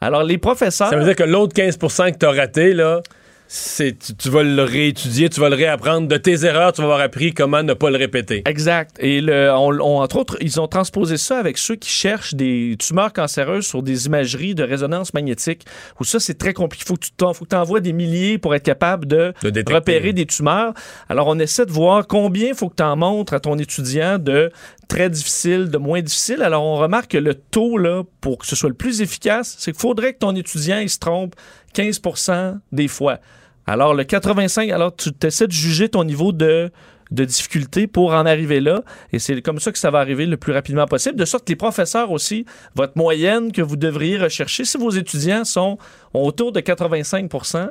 Alors, 0.00 0.22
les 0.22 0.38
professeurs. 0.38 0.90
Ça 0.90 0.96
veut 0.96 1.04
dire 1.04 1.16
que 1.16 1.22
l'autre 1.22 1.54
15% 1.54 2.12
que 2.12 2.18
t'as 2.18 2.32
raté, 2.32 2.72
là, 2.72 3.02
c'est, 3.48 3.98
tu, 3.98 4.14
tu 4.14 4.28
vas 4.30 4.42
le 4.42 4.62
réétudier, 4.62 5.28
tu 5.28 5.40
vas 5.40 5.48
le 5.48 5.56
réapprendre. 5.56 6.08
De 6.08 6.16
tes 6.16 6.44
erreurs, 6.44 6.72
tu 6.72 6.80
vas 6.80 6.86
avoir 6.86 7.00
appris 7.00 7.32
comment 7.34 7.62
ne 7.62 7.74
pas 7.74 7.90
le 7.90 7.96
répéter. 7.96 8.42
Exact. 8.46 8.96
Et 9.00 9.20
le, 9.20 9.50
on- 9.52 9.78
on- 9.80 10.00
entre 10.00 10.16
autres, 10.16 10.36
ils 10.40 10.60
ont 10.60 10.68
transposé 10.68 11.16
ça 11.16 11.38
avec 11.38 11.58
ceux 11.58 11.76
qui 11.76 11.90
cherchent 11.90 12.34
des 12.34 12.76
tumeurs 12.78 13.12
cancéreuses 13.12 13.66
sur 13.66 13.82
des 13.82 14.06
imageries 14.06 14.54
de 14.54 14.62
résonance 14.62 15.14
magnétique. 15.14 15.64
Où 16.00 16.04
ça, 16.04 16.18
c'est 16.20 16.38
très 16.38 16.52
compliqué. 16.52 16.84
Il 16.84 16.88
faut 16.88 16.94
que 16.94 17.06
tu 17.06 17.12
t'en- 17.12 17.32
faut 17.34 17.44
que 17.44 17.54
envoies 17.56 17.80
des 17.80 17.92
milliers 17.92 18.38
pour 18.38 18.54
être 18.54 18.62
capable 18.64 19.06
de, 19.06 19.32
repérer 19.72 20.12
des 20.12 20.26
tumeurs. 20.26 20.74
Alors, 21.08 21.26
on 21.28 21.38
essaie 21.38 21.66
de 21.66 21.72
voir 21.72 22.06
combien 22.06 22.48
il 22.48 22.54
faut 22.54 22.68
que 22.68 22.76
tu 22.76 22.82
en 22.82 22.96
montres 22.96 23.32
à 23.34 23.40
ton 23.40 23.58
étudiant 23.58 24.18
de 24.18 24.50
très 24.88 25.10
difficile, 25.10 25.68
de 25.70 25.78
moins 25.78 26.00
difficile. 26.02 26.42
Alors, 26.42 26.62
on 26.64 26.76
remarque 26.76 27.12
que 27.12 27.18
le 27.18 27.34
taux, 27.34 27.76
là, 27.78 28.02
pour 28.20 28.38
que 28.38 28.46
ce 28.46 28.54
soit 28.54 28.68
le 28.68 28.74
plus 28.74 29.00
efficace, 29.00 29.56
c'est 29.58 29.72
qu'il 29.72 29.80
faudrait 29.80 30.12
que 30.12 30.18
ton 30.18 30.34
étudiant, 30.36 30.78
il 30.78 30.90
se 30.90 30.98
trompe 30.98 31.34
15% 31.76 32.58
des 32.72 32.88
fois. 32.88 33.18
Alors, 33.66 33.94
le 33.94 34.04
85%, 34.04 34.72
alors 34.72 34.94
tu 34.94 35.10
essaies 35.22 35.46
de 35.46 35.52
juger 35.52 35.88
ton 35.88 36.04
niveau 36.04 36.32
de, 36.32 36.70
difficulté 37.10 37.86
pour 37.86 38.12
en 38.12 38.26
arriver 38.26 38.60
là. 38.60 38.82
Et 39.12 39.18
c'est 39.18 39.40
comme 39.42 39.58
ça 39.58 39.72
que 39.72 39.78
ça 39.78 39.90
va 39.90 39.98
arriver 39.98 40.26
le 40.26 40.36
plus 40.36 40.52
rapidement 40.52 40.86
possible. 40.86 41.16
De 41.16 41.24
sorte 41.24 41.44
que 41.44 41.52
les 41.52 41.56
professeurs 41.56 42.10
aussi, 42.10 42.44
votre 42.74 42.96
moyenne 42.96 43.52
que 43.52 43.62
vous 43.62 43.76
devriez 43.76 44.18
rechercher, 44.18 44.64
si 44.64 44.78
vos 44.78 44.90
étudiants 44.90 45.44
sont 45.44 45.78
ont 46.14 46.24
autour 46.24 46.52
de 46.52 46.60
85% 46.60 47.70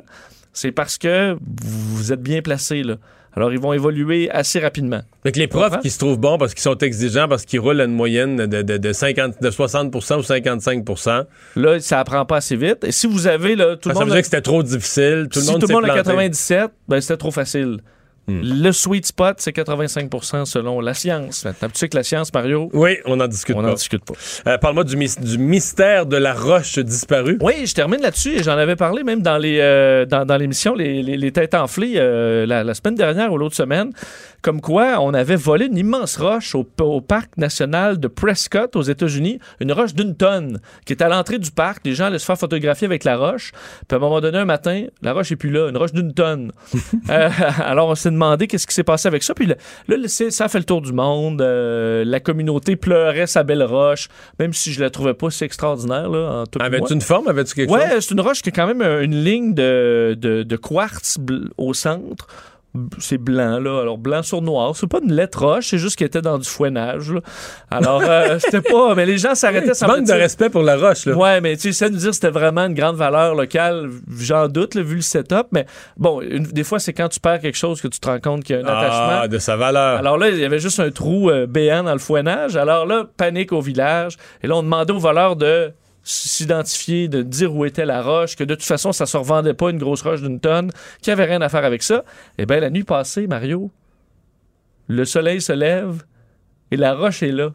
c'est 0.56 0.72
parce 0.72 0.96
que 0.96 1.36
vous 1.62 2.12
êtes 2.12 2.22
bien 2.22 2.40
placé 2.40 2.82
là. 2.82 2.96
Alors, 3.36 3.52
ils 3.52 3.58
vont 3.60 3.74
évoluer 3.74 4.30
assez 4.30 4.58
rapidement. 4.60 5.02
Fait 5.22 5.30
que 5.30 5.38
les 5.38 5.46
profs 5.46 5.78
qui 5.80 5.90
se 5.90 5.98
trouvent 5.98 6.18
bons 6.18 6.38
parce 6.38 6.54
qu'ils 6.54 6.62
sont 6.62 6.78
exigeants, 6.78 7.28
parce 7.28 7.44
qu'ils 7.44 7.60
roulent 7.60 7.80
à 7.80 7.84
une 7.84 7.92
moyenne 7.94 8.36
de, 8.46 8.62
de, 8.62 8.76
de 8.78 8.92
50, 8.92 9.42
de 9.42 9.50
60% 9.50 9.90
ou 10.16 10.20
55% 10.20 11.24
Là, 11.56 11.80
ça 11.80 12.00
apprend 12.00 12.24
pas 12.24 12.36
assez 12.38 12.56
vite. 12.56 12.84
Et 12.84 12.92
si 12.92 13.06
vous 13.06 13.26
avez 13.26 13.54
là, 13.54 13.76
tout 13.76 13.88
Ça 13.88 13.92
le 13.92 13.98
veut 13.98 14.04
monde. 14.06 14.12
dire 14.14 14.20
que 14.20 14.24
c'était 14.24 14.40
trop 14.40 14.62
difficile. 14.62 15.28
Tout 15.30 15.38
le 15.40 15.44
si 15.44 15.50
monde 15.52 15.60
tout 15.60 15.66
le 15.68 15.74
monde 15.74 15.84
a 15.84 15.88
planté. 15.88 16.02
97, 16.04 16.70
ben 16.88 17.00
c'était 17.00 17.16
trop 17.18 17.30
facile. 17.30 17.80
Le 18.28 18.72
sweet 18.72 19.06
spot, 19.06 19.36
c'est 19.38 19.54
85% 19.56 20.46
selon 20.46 20.80
la 20.80 20.94
science. 20.94 21.44
Maintenant, 21.44 21.68
tu 21.68 21.78
sais 21.78 21.88
que 21.88 21.96
la 21.96 22.02
science, 22.02 22.32
Mario? 22.34 22.68
Oui, 22.72 22.96
on 23.04 23.16
n'en 23.16 23.28
discute 23.28 23.54
On 23.56 23.62
pas. 23.62 23.68
n'en 23.68 23.74
discute 23.74 24.04
pas. 24.04 24.14
Euh, 24.48 24.58
Parle-moi 24.58 24.82
du, 24.84 24.96
du 24.96 25.38
mystère 25.38 26.06
de 26.06 26.16
la 26.16 26.34
roche 26.34 26.78
disparue. 26.80 27.38
Oui, 27.40 27.66
je 27.66 27.74
termine 27.74 28.00
là-dessus 28.00 28.36
et 28.36 28.42
j'en 28.42 28.56
avais 28.58 28.74
parlé 28.76 29.04
même 29.04 29.22
dans 29.22 29.38
les 29.38 29.58
euh, 29.60 30.06
dans, 30.06 30.24
dans 30.24 30.36
l'émission 30.36 30.74
les, 30.74 31.02
les, 31.02 31.16
les 31.16 31.32
têtes 31.32 31.54
enflées 31.54 31.94
euh, 31.96 32.46
la, 32.46 32.64
la 32.64 32.74
semaine 32.74 32.96
dernière 32.96 33.32
ou 33.32 33.38
l'autre 33.38 33.54
semaine, 33.56 33.92
comme 34.46 34.60
quoi 34.60 35.00
on 35.00 35.12
avait 35.12 35.34
volé 35.34 35.66
une 35.66 35.76
immense 35.76 36.18
roche 36.18 36.54
au, 36.54 36.64
au 36.82 37.00
parc 37.00 37.36
national 37.36 37.98
de 37.98 38.06
Prescott 38.06 38.76
aux 38.76 38.82
États-Unis, 38.82 39.40
une 39.58 39.72
roche 39.72 39.92
d'une 39.92 40.14
tonne 40.14 40.60
qui 40.84 40.92
est 40.92 41.02
à 41.02 41.08
l'entrée 41.08 41.40
du 41.40 41.50
parc. 41.50 41.84
Les 41.84 41.94
gens 41.96 42.04
allaient 42.04 42.20
se 42.20 42.24
faire 42.24 42.38
photographier 42.38 42.84
avec 42.84 43.02
la 43.02 43.16
roche. 43.16 43.50
Puis 43.88 43.94
à 43.94 43.96
un 43.96 43.98
moment 43.98 44.20
donné, 44.20 44.38
un 44.38 44.44
matin, 44.44 44.84
la 45.02 45.12
roche 45.14 45.32
est 45.32 45.36
plus 45.36 45.50
là, 45.50 45.68
une 45.68 45.76
roche 45.76 45.92
d'une 45.92 46.14
tonne. 46.14 46.52
Euh, 47.10 47.28
alors 47.58 47.88
on 47.88 47.94
s'est 47.94 48.10
demandé 48.10 48.46
qu'est-ce 48.46 48.66
qui 48.66 48.74
s'est 48.74 48.82
passé 48.84 49.06
avec 49.08 49.22
ça. 49.22 49.32
Puis 49.34 49.46
là, 49.46 49.54
là, 49.88 49.96
ça 50.08 50.44
a 50.44 50.48
fait 50.48 50.58
le 50.58 50.64
tour 50.64 50.80
du 50.82 50.92
monde. 50.92 51.40
Euh, 51.42 52.04
la 52.04 52.20
communauté 52.20 52.74
pleurait 52.76 53.26
sa 53.26 53.42
belle 53.42 53.62
roche, 53.62 54.08
même 54.38 54.52
si 54.52 54.72
je 54.72 54.80
la 54.80 54.90
trouvais 54.90 55.14
pas 55.14 55.30
si 55.30 55.44
extraordinaire 55.44 56.08
là. 56.08 56.44
En 56.56 56.60
Avais-tu 56.60 56.92
une 56.94 57.00
forme? 57.00 57.28
Avais-tu 57.28 57.54
quelque 57.54 57.70
Ouais, 57.72 57.90
chose? 57.90 58.04
c'est 58.06 58.14
une 58.14 58.20
roche 58.20 58.42
qui 58.42 58.48
a 58.48 58.52
quand 58.52 58.66
même 58.66 58.82
euh, 58.82 59.02
une 59.04 59.22
ligne 59.22 59.54
de, 59.54 60.16
de, 60.18 60.42
de 60.42 60.56
quartz 60.56 61.18
au 61.58 61.74
centre. 61.74 62.26
C'est 62.98 63.18
blanc, 63.18 63.58
là. 63.58 63.80
Alors, 63.82 63.98
blanc 63.98 64.22
sur 64.22 64.42
noir. 64.42 64.74
C'est 64.76 64.86
pas 64.86 64.98
une 65.02 65.12
lettre 65.12 65.44
roche, 65.44 65.68
c'est 65.70 65.78
juste 65.78 65.96
qu'il 65.96 66.06
était 66.06 66.22
dans 66.22 66.38
du 66.38 66.48
fouinage, 66.48 67.12
là. 67.12 67.20
Alors, 67.70 68.02
euh, 68.02 68.38
c'était 68.40 68.60
pas. 68.60 68.94
Mais 68.94 69.06
les 69.06 69.18
gens 69.18 69.34
s'arrêtaient 69.34 69.72
Tu 69.72 69.86
manques 69.86 70.06
de 70.06 70.12
respect 70.12 70.50
pour 70.50 70.62
la 70.62 70.76
roche, 70.76 71.06
là. 71.06 71.14
Ouais, 71.16 71.40
mais 71.40 71.56
tu 71.56 71.72
sais, 71.72 71.88
de 71.88 71.94
nous 71.94 72.00
dire 72.00 72.10
que 72.10 72.14
c'était 72.14 72.30
vraiment 72.30 72.62
une 72.66 72.74
grande 72.74 72.96
valeur 72.96 73.34
locale, 73.34 73.90
j'en 74.18 74.48
doute, 74.48 74.74
là, 74.74 74.82
vu 74.82 74.96
le 74.96 75.00
setup. 75.02 75.46
Mais 75.52 75.66
bon, 75.96 76.20
une- 76.20 76.44
des 76.44 76.64
fois, 76.64 76.78
c'est 76.78 76.92
quand 76.92 77.08
tu 77.08 77.20
perds 77.20 77.40
quelque 77.40 77.58
chose 77.58 77.80
que 77.80 77.88
tu 77.88 78.00
te 78.00 78.08
rends 78.08 78.20
compte 78.20 78.44
qu'il 78.44 78.56
y 78.56 78.58
a 78.58 78.62
un 78.62 78.66
attachement. 78.66 79.18
Ah, 79.22 79.28
de 79.28 79.38
sa 79.38 79.56
valeur. 79.56 79.98
Alors 79.98 80.18
là, 80.18 80.28
il 80.28 80.38
y 80.38 80.44
avait 80.44 80.58
juste 80.58 80.80
un 80.80 80.90
trou 80.90 81.30
euh, 81.30 81.46
béant 81.46 81.82
dans 81.82 81.92
le 81.92 81.98
fouinage. 81.98 82.56
Alors 82.56 82.86
là, 82.86 83.04
panique 83.16 83.52
au 83.52 83.60
village. 83.60 84.16
Et 84.42 84.46
là, 84.46 84.56
on 84.56 84.62
demandait 84.62 84.92
aux 84.92 84.98
voleurs 84.98 85.36
de 85.36 85.72
s'identifier, 86.08 87.08
de 87.08 87.22
dire 87.22 87.54
où 87.54 87.64
était 87.64 87.84
la 87.84 88.00
roche, 88.02 88.36
que 88.36 88.44
de 88.44 88.54
toute 88.54 88.64
façon, 88.64 88.92
ça 88.92 89.06
se 89.06 89.16
revendait 89.16 89.54
pas 89.54 89.70
une 89.70 89.78
grosse 89.78 90.02
roche 90.02 90.22
d'une 90.22 90.38
tonne, 90.40 90.70
qu'il 91.02 91.12
n'y 91.14 91.20
avait 91.20 91.30
rien 91.30 91.42
à 91.42 91.48
faire 91.48 91.64
avec 91.64 91.82
ça. 91.82 92.04
Eh 92.38 92.46
bien, 92.46 92.60
la 92.60 92.70
nuit 92.70 92.84
passée, 92.84 93.26
Mario, 93.26 93.70
le 94.88 95.04
soleil 95.04 95.40
se 95.40 95.52
lève 95.52 96.04
et 96.70 96.76
la 96.76 96.94
roche 96.94 97.22
est 97.22 97.32
là. 97.32 97.52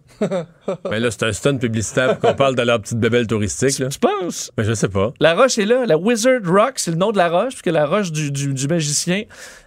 Mais 0.90 1.00
là, 1.00 1.12
c'est 1.12 1.24
un 1.24 1.32
stun 1.34 1.58
publicitaire 1.58 2.20
qu'on 2.20 2.34
parle 2.34 2.56
de 2.56 2.62
leur 2.62 2.82
petite 2.82 3.00
bébelle 3.00 3.28
touristique. 3.28 3.80
Là. 3.80 3.88
Tu 3.90 4.00
penses? 4.00 4.52
Mais 4.58 4.64
je 4.66 4.74
sais 4.74 4.90
pas. 4.90 5.14
La 5.20 5.34
roche 5.34 5.58
est 5.58 5.66
là. 5.66 5.86
La 5.86 5.98
Wizard 5.98 6.42
Rock, 6.46 6.74
c'est 6.76 6.92
le 6.92 6.98
nom 6.98 7.12
de 7.12 7.18
la 7.18 7.30
roche, 7.30 7.50
puisque 7.54 7.68
la 7.68 7.86
roche 7.86 8.12
du, 8.12 8.32
du- 8.32 8.54
du 8.54 8.68
magicien. 8.68 9.24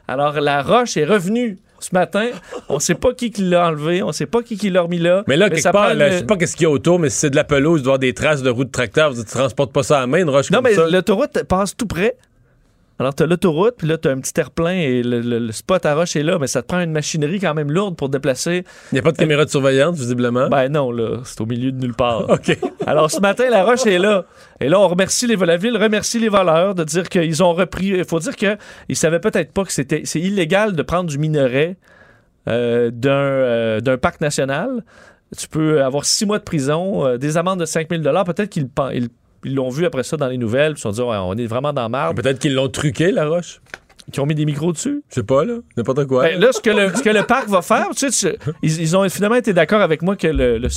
Alors, 0.08 0.40
la 0.40 0.62
roche 0.62 0.96
est 0.98 1.04
revenue 1.06 1.58
ce 1.84 1.94
matin. 1.94 2.28
On 2.68 2.78
sait 2.78 2.94
pas 2.94 3.12
qui 3.14 3.30
qui 3.30 3.42
l'a 3.42 3.68
enlevé. 3.68 4.02
On 4.02 4.12
sait 4.12 4.26
pas 4.26 4.42
qui 4.42 4.56
qui 4.56 4.70
l'a 4.70 4.82
remis 4.82 4.98
là. 4.98 5.22
Mais 5.28 5.36
là, 5.36 5.48
quelque 5.48 5.60
ça 5.62 5.72
part, 5.72 5.86
prend 5.88 5.94
là, 5.94 6.06
une- 6.08 6.12
je 6.14 6.18
sais 6.18 6.24
pas 6.24 6.36
qu'est-ce 6.36 6.56
qu'il 6.56 6.64
y 6.64 6.66
a 6.66 6.70
autour, 6.70 6.98
mais 6.98 7.10
si 7.10 7.18
c'est 7.18 7.30
de 7.30 7.36
la 7.36 7.44
pelouse, 7.44 7.80
il 7.80 7.84
doit 7.84 7.92
y 7.92 7.94
avoir 7.94 7.98
des 7.98 8.14
traces 8.14 8.42
de 8.42 8.50
roues 8.50 8.64
de 8.64 8.70
tracteur. 8.70 9.14
Tu 9.14 9.24
transportes 9.24 9.72
pas 9.72 9.82
ça 9.82 10.00
à 10.00 10.06
main, 10.06 10.18
une 10.18 10.30
roche 10.30 10.50
Non, 10.50 10.58
comme 10.58 10.64
mais 10.70 10.74
ça. 10.74 10.86
l'autoroute 10.88 11.42
passe 11.44 11.76
tout 11.76 11.86
près. 11.86 12.16
Alors, 13.00 13.12
t'as 13.14 13.26
l'autoroute, 13.26 13.74
puis 13.78 13.88
là, 13.88 13.98
t'as 13.98 14.12
un 14.12 14.20
petit 14.20 14.32
terre-plein 14.32 14.72
et 14.74 15.02
le, 15.02 15.20
le- 15.20 15.40
le 15.40 15.52
spot 15.52 15.84
à 15.84 15.94
roche 15.96 16.14
est 16.14 16.22
là, 16.22 16.38
mais 16.38 16.46
ça 16.46 16.62
te 16.62 16.68
prend 16.68 16.80
une 16.80 16.92
machinerie 16.92 17.40
quand 17.40 17.52
même 17.52 17.72
lourde 17.72 17.96
pour 17.96 18.06
te 18.08 18.12
déplacer. 18.12 18.64
Il 18.92 18.94
n'y 18.94 18.98
a 19.00 19.02
pas 19.02 19.10
de 19.10 19.16
caméra 19.16 19.44
de 19.44 19.50
surveillance, 19.50 19.98
visiblement? 19.98 20.48
Ben 20.48 20.68
non, 20.68 20.92
là, 20.92 21.18
c'est 21.24 21.40
au 21.40 21.46
milieu 21.46 21.72
de 21.72 21.78
nulle 21.80 21.94
part. 21.94 22.30
OK. 22.30 22.56
Alors, 22.86 23.10
ce 23.10 23.18
matin, 23.20 23.50
la 23.50 23.64
roche 23.64 23.84
est 23.86 23.98
là. 23.98 24.24
Et 24.60 24.68
là, 24.68 24.78
on 24.78 24.86
remercie 24.86 25.26
les, 25.26 25.34
la 25.34 25.56
ville 25.56 25.76
remercie 25.76 26.20
les 26.20 26.28
voleurs 26.28 26.76
de 26.76 26.84
dire 26.84 27.08
qu'ils 27.08 27.42
ont 27.42 27.52
repris. 27.52 27.86
Il 27.88 28.04
faut 28.04 28.20
dire 28.20 28.36
qu'ils 28.36 28.56
ne 28.88 28.94
savaient 28.94 29.18
peut-être 29.20 29.52
pas 29.52 29.64
que 29.64 29.72
c'était 29.72 30.02
c'est 30.04 30.20
illégal 30.20 30.74
de 30.76 30.82
prendre 30.82 31.10
du 31.10 31.18
minerai 31.18 31.76
euh, 32.48 32.90
d'un 32.92 33.10
euh, 33.10 33.80
d'un 33.80 33.98
parc 33.98 34.20
national. 34.20 34.84
Tu 35.36 35.48
peux 35.48 35.82
avoir 35.82 36.04
six 36.04 36.26
mois 36.26 36.38
de 36.38 36.44
prison, 36.44 37.04
euh, 37.06 37.16
des 37.16 37.36
amendes 37.36 37.58
de 37.58 37.64
5000 37.64 38.02
Peut-être 38.02 38.50
qu'ils 38.50 38.68
ils- 38.92 39.08
ils 39.44 39.54
l'ont 39.54 39.68
vu 39.70 39.84
après 39.86 40.02
ça 40.02 40.16
dans 40.16 40.28
les 40.28 40.38
nouvelles. 40.38 40.72
Ils 40.72 40.76
se 40.76 40.82
sont 40.82 40.90
dit, 40.90 41.00
Ouais, 41.02 41.16
on 41.16 41.34
est 41.34 41.46
vraiment 41.46 41.72
dans 41.72 41.88
marbre. 41.88 42.20
Peut-être 42.22 42.38
qu'ils 42.38 42.54
l'ont 42.54 42.68
truqué, 42.68 43.10
la 43.10 43.26
roche. 43.28 43.60
Qui 44.12 44.20
ont 44.20 44.26
mis 44.26 44.34
des 44.34 44.44
micros 44.44 44.72
dessus. 44.72 45.02
Je 45.08 45.14
sais 45.14 45.22
pas, 45.22 45.44
là. 45.44 45.54
N'importe 45.78 46.06
quoi. 46.06 46.24
Ben, 46.24 46.38
là, 46.38 46.52
ce 46.52 46.60
que, 46.60 46.68
le, 46.70 46.94
ce 46.94 47.02
que 47.02 47.08
le 47.08 47.22
parc 47.22 47.48
va 47.48 47.62
faire, 47.62 47.88
tu 47.96 48.10
sais, 48.10 48.32
tu- 48.36 48.52
ils, 48.62 48.80
ils 48.82 48.96
ont 48.96 49.08
finalement 49.08 49.36
été 49.36 49.54
d'accord 49.54 49.80
avec 49.80 50.02
moi 50.02 50.14
que 50.14 50.26
le, 50.26 50.58
le 50.58 50.68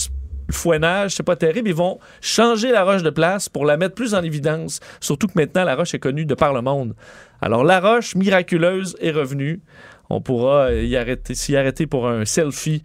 fouinage, 0.50 1.16
c'est 1.16 1.24
pas 1.24 1.36
terrible. 1.36 1.68
Ils 1.68 1.76
vont 1.76 2.00
changer 2.22 2.72
la 2.72 2.84
roche 2.86 3.04
de 3.04 3.10
place 3.10 3.50
pour 3.50 3.66
la 3.66 3.76
mettre 3.76 3.96
plus 3.96 4.16
en 4.16 4.24
évidence. 4.24 4.80
Surtout 5.02 5.28
que 5.28 5.34
maintenant, 5.36 5.66
la 5.66 5.76
roche 5.76 5.94
est 5.94 6.00
connue 6.00 6.26
de 6.26 6.36
par 6.36 6.54
le 6.54 6.62
monde. 6.62 6.96
Alors, 7.42 7.66
la 7.66 7.82
roche 7.82 8.16
miraculeuse 8.16 8.96
est 9.02 9.12
revenue. 9.12 9.62
On 10.10 10.22
pourra 10.22 10.72
y 10.74 10.96
arrêter, 10.96 11.36
s'y 11.36 11.58
arrêter 11.58 11.86
pour 11.86 12.08
un 12.08 12.24
selfie 12.24 12.82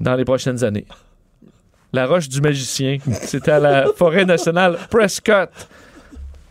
dans 0.00 0.14
les 0.14 0.24
prochaines 0.24 0.64
années. 0.64 0.86
La 1.94 2.06
roche 2.06 2.28
du 2.28 2.40
magicien. 2.40 2.98
C'était 3.22 3.52
à 3.52 3.60
la 3.60 3.86
forêt 3.96 4.24
nationale 4.24 4.76
Prescott. 4.90 5.48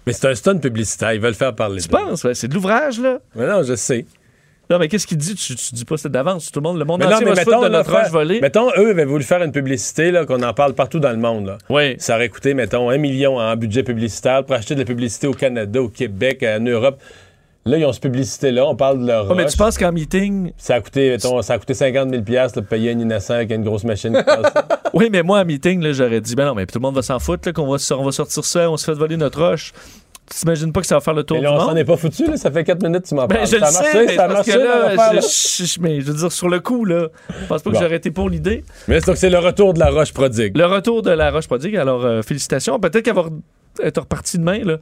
Mais 0.07 0.13
c'est 0.13 0.27
un 0.29 0.35
stun 0.35 0.57
publicitaire. 0.57 1.13
Ils 1.13 1.19
veulent 1.19 1.33
faire 1.33 1.53
parler 1.53 1.81
Tu 1.81 1.89
penses? 1.89 2.23
Ouais, 2.23 2.33
c'est 2.33 2.47
de 2.47 2.53
l'ouvrage, 2.53 2.99
là? 2.99 3.19
Mais 3.35 3.45
non, 3.45 3.61
je 3.61 3.75
sais. 3.75 4.05
Non, 4.69 4.79
mais 4.79 4.87
qu'est-ce 4.87 5.05
qu'il 5.05 5.17
dit? 5.17 5.35
Tu, 5.35 5.55
tu 5.55 5.75
dis 5.75 5.83
pas 5.83 5.97
ça 5.97 6.07
d'avance. 6.07 6.49
Tout 6.49 6.61
le 6.61 6.63
monde, 6.63 6.79
le 6.79 6.85
monde 6.85 7.01
Mais 7.01 7.07
non, 7.07 7.15
entier 7.15 7.25
mais 7.25 7.31
va 7.31 7.35
se 7.35 7.41
foutre 7.41 7.57
mettons, 7.57 7.69
de 7.69 7.73
notre 7.73 7.91
roche 7.91 8.09
volée. 8.09 8.39
mettons, 8.39 8.69
eux 8.77 8.91
avaient 8.91 9.03
voulu 9.03 9.23
faire 9.25 9.43
une 9.43 9.51
publicité, 9.51 10.11
là, 10.11 10.25
qu'on 10.25 10.41
en 10.41 10.53
parle 10.53 10.73
partout 10.75 10.99
dans 10.99 11.11
le 11.11 11.17
monde. 11.17 11.47
Là. 11.47 11.57
Oui. 11.69 11.95
Ça 11.99 12.15
aurait 12.15 12.29
coûté, 12.29 12.53
mettons, 12.53 12.89
un 12.89 12.97
million 12.97 13.37
en 13.37 13.55
budget 13.57 13.83
publicitaire 13.83 14.45
pour 14.45 14.55
acheter 14.55 14.75
de 14.75 14.79
la 14.79 14.85
publicité 14.85 15.27
au 15.27 15.33
Canada, 15.33 15.81
au 15.81 15.89
Québec, 15.89 16.43
en 16.47 16.61
Europe. 16.61 17.01
Là, 17.65 17.77
ils 17.77 17.85
ont 17.85 17.93
cette 17.93 18.03
publicité-là, 18.03 18.65
on 18.67 18.75
parle 18.75 18.99
de 19.01 19.07
leur 19.07 19.29
Ouais, 19.29 19.35
mais 19.37 19.45
tu 19.45 19.55
penses 19.55 19.77
qu'en 19.77 19.93
meeting. 19.93 20.51
Ça 20.57 20.75
a 20.75 20.81
coûté, 20.81 21.11
mettons, 21.11 21.41
ça 21.41 21.53
a 21.53 21.57
coûté 21.59 21.73
50 21.73 22.09
000 22.09 22.23
là, 22.27 22.47
de 22.49 22.59
payer 22.59 22.91
un 22.91 22.99
innocent 22.99 23.35
avec 23.35 23.51
une 23.51 23.63
grosse 23.63 23.85
machine 23.85 24.15
qui 24.17 24.23
passe. 24.23 24.53
Oui, 24.93 25.09
mais 25.11 25.23
moi, 25.23 25.39
en 25.39 25.45
meeting, 25.45 25.81
là, 25.81 25.91
j'aurais 25.91 26.21
dit, 26.21 26.35
ben 26.35 26.45
non, 26.45 26.53
mais 26.55 26.65
tout 26.67 26.77
le 26.77 26.81
monde 26.81 26.93
va 26.95 27.01
s'en 27.01 27.17
foutre, 27.19 27.51
qu'on 27.51 27.65
va, 27.65 27.77
on 27.97 28.03
va 28.03 28.11
sortir 28.11 28.43
ça, 28.45 28.69
on 28.69 28.77
se 28.77 28.85
fait 28.85 28.93
voler 28.93 29.17
notre 29.17 29.41
roche. 29.41 29.71
Tu 30.31 30.39
t'imagines 30.39 30.71
pas 30.71 30.81
que 30.81 30.87
ça 30.87 30.95
va 30.95 31.01
faire 31.01 31.13
le 31.15 31.23
tour 31.23 31.37
Mais 31.37 31.43
là, 31.43 31.49
du 31.51 31.55
on 31.55 31.59
s'en 31.67 31.75
est 31.75 31.83
pas 31.83 31.97
foutu, 31.97 32.27
là. 32.27 32.37
Ça 32.37 32.51
fait 32.51 32.63
4 32.63 32.83
minutes 32.83 33.01
que 33.03 33.07
tu 33.07 33.15
m'en 33.15 33.25
Ben, 33.27 33.35
parles. 33.37 33.47
je 33.47 33.57
ça 33.57 33.65
le 33.67 33.71
sais, 33.91 34.05
mais 34.05 34.15
ça 34.15 34.27
parce 34.27 34.45
que 34.47 34.57
là, 34.57 34.91
je, 34.91 34.95
là. 34.95 35.19
je- 35.21 35.63
je- 35.65 35.79
mais 35.81 35.99
je 36.01 36.05
veux 36.11 36.17
dire, 36.17 36.31
sur 36.31 36.47
le 36.49 36.59
coup, 36.59 36.85
là, 36.85 37.07
je 37.29 37.45
pense 37.47 37.61
pas 37.63 37.69
Bon. 37.71 37.77
que 37.77 37.83
j'aurais 37.83 37.95
été 37.97 38.11
pour 38.11 38.29
l'idée. 38.29 38.63
Mais 38.87 38.99
c'est 38.99 39.07
donc 39.07 39.17
c'est 39.17 39.29
le 39.29 39.39
retour 39.39 39.73
de 39.73 39.79
la 39.79 39.89
roche 39.89 40.13
prodigue. 40.13 40.55
Le 40.57 40.65
retour 40.65 41.01
de 41.01 41.11
la 41.11 41.31
roche 41.31 41.47
prodigue, 41.47 41.75
alors 41.75 42.05
euh, 42.05 42.21
félicitations. 42.21 42.79
Peut-être 42.79 43.03
qu'elle 43.03 43.15
va 43.15 43.23
re- 43.23 43.39
être 43.81 44.01
repartie 44.01 44.37
demain, 44.37 44.59
là, 44.63 44.77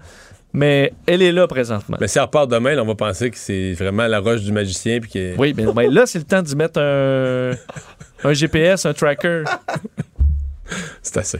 mais 0.53 0.93
elle 1.05 1.21
est 1.21 1.31
là 1.31 1.47
présentement. 1.47 1.97
Mais 1.99 2.07
si 2.07 2.17
elle 2.17 2.25
repart 2.25 2.49
demain, 2.49 2.75
là, 2.75 2.83
on 2.83 2.87
va 2.87 2.95
penser 2.95 3.31
que 3.31 3.37
c'est 3.37 3.73
vraiment 3.73 4.07
la 4.07 4.19
roche 4.19 4.41
du 4.41 4.51
magicien. 4.51 4.99
Puis 4.99 5.11
que... 5.11 5.35
Oui, 5.37 5.55
mais 5.75 5.87
là, 5.87 6.05
c'est 6.05 6.19
le 6.19 6.25
temps 6.25 6.41
d'y 6.41 6.55
mettre 6.55 6.79
un, 6.81 7.51
un 8.23 8.33
GPS, 8.33 8.85
un 8.85 8.93
tracker. 8.93 9.43
C'est 11.01 11.17
assez. 11.17 11.39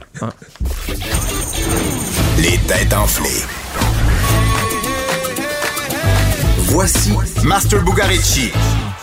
Les 2.38 2.58
têtes 2.66 2.92
enflées. 2.92 3.46
Voici 6.66 7.12
Master 7.44 7.82
Bugarici. 7.84 8.50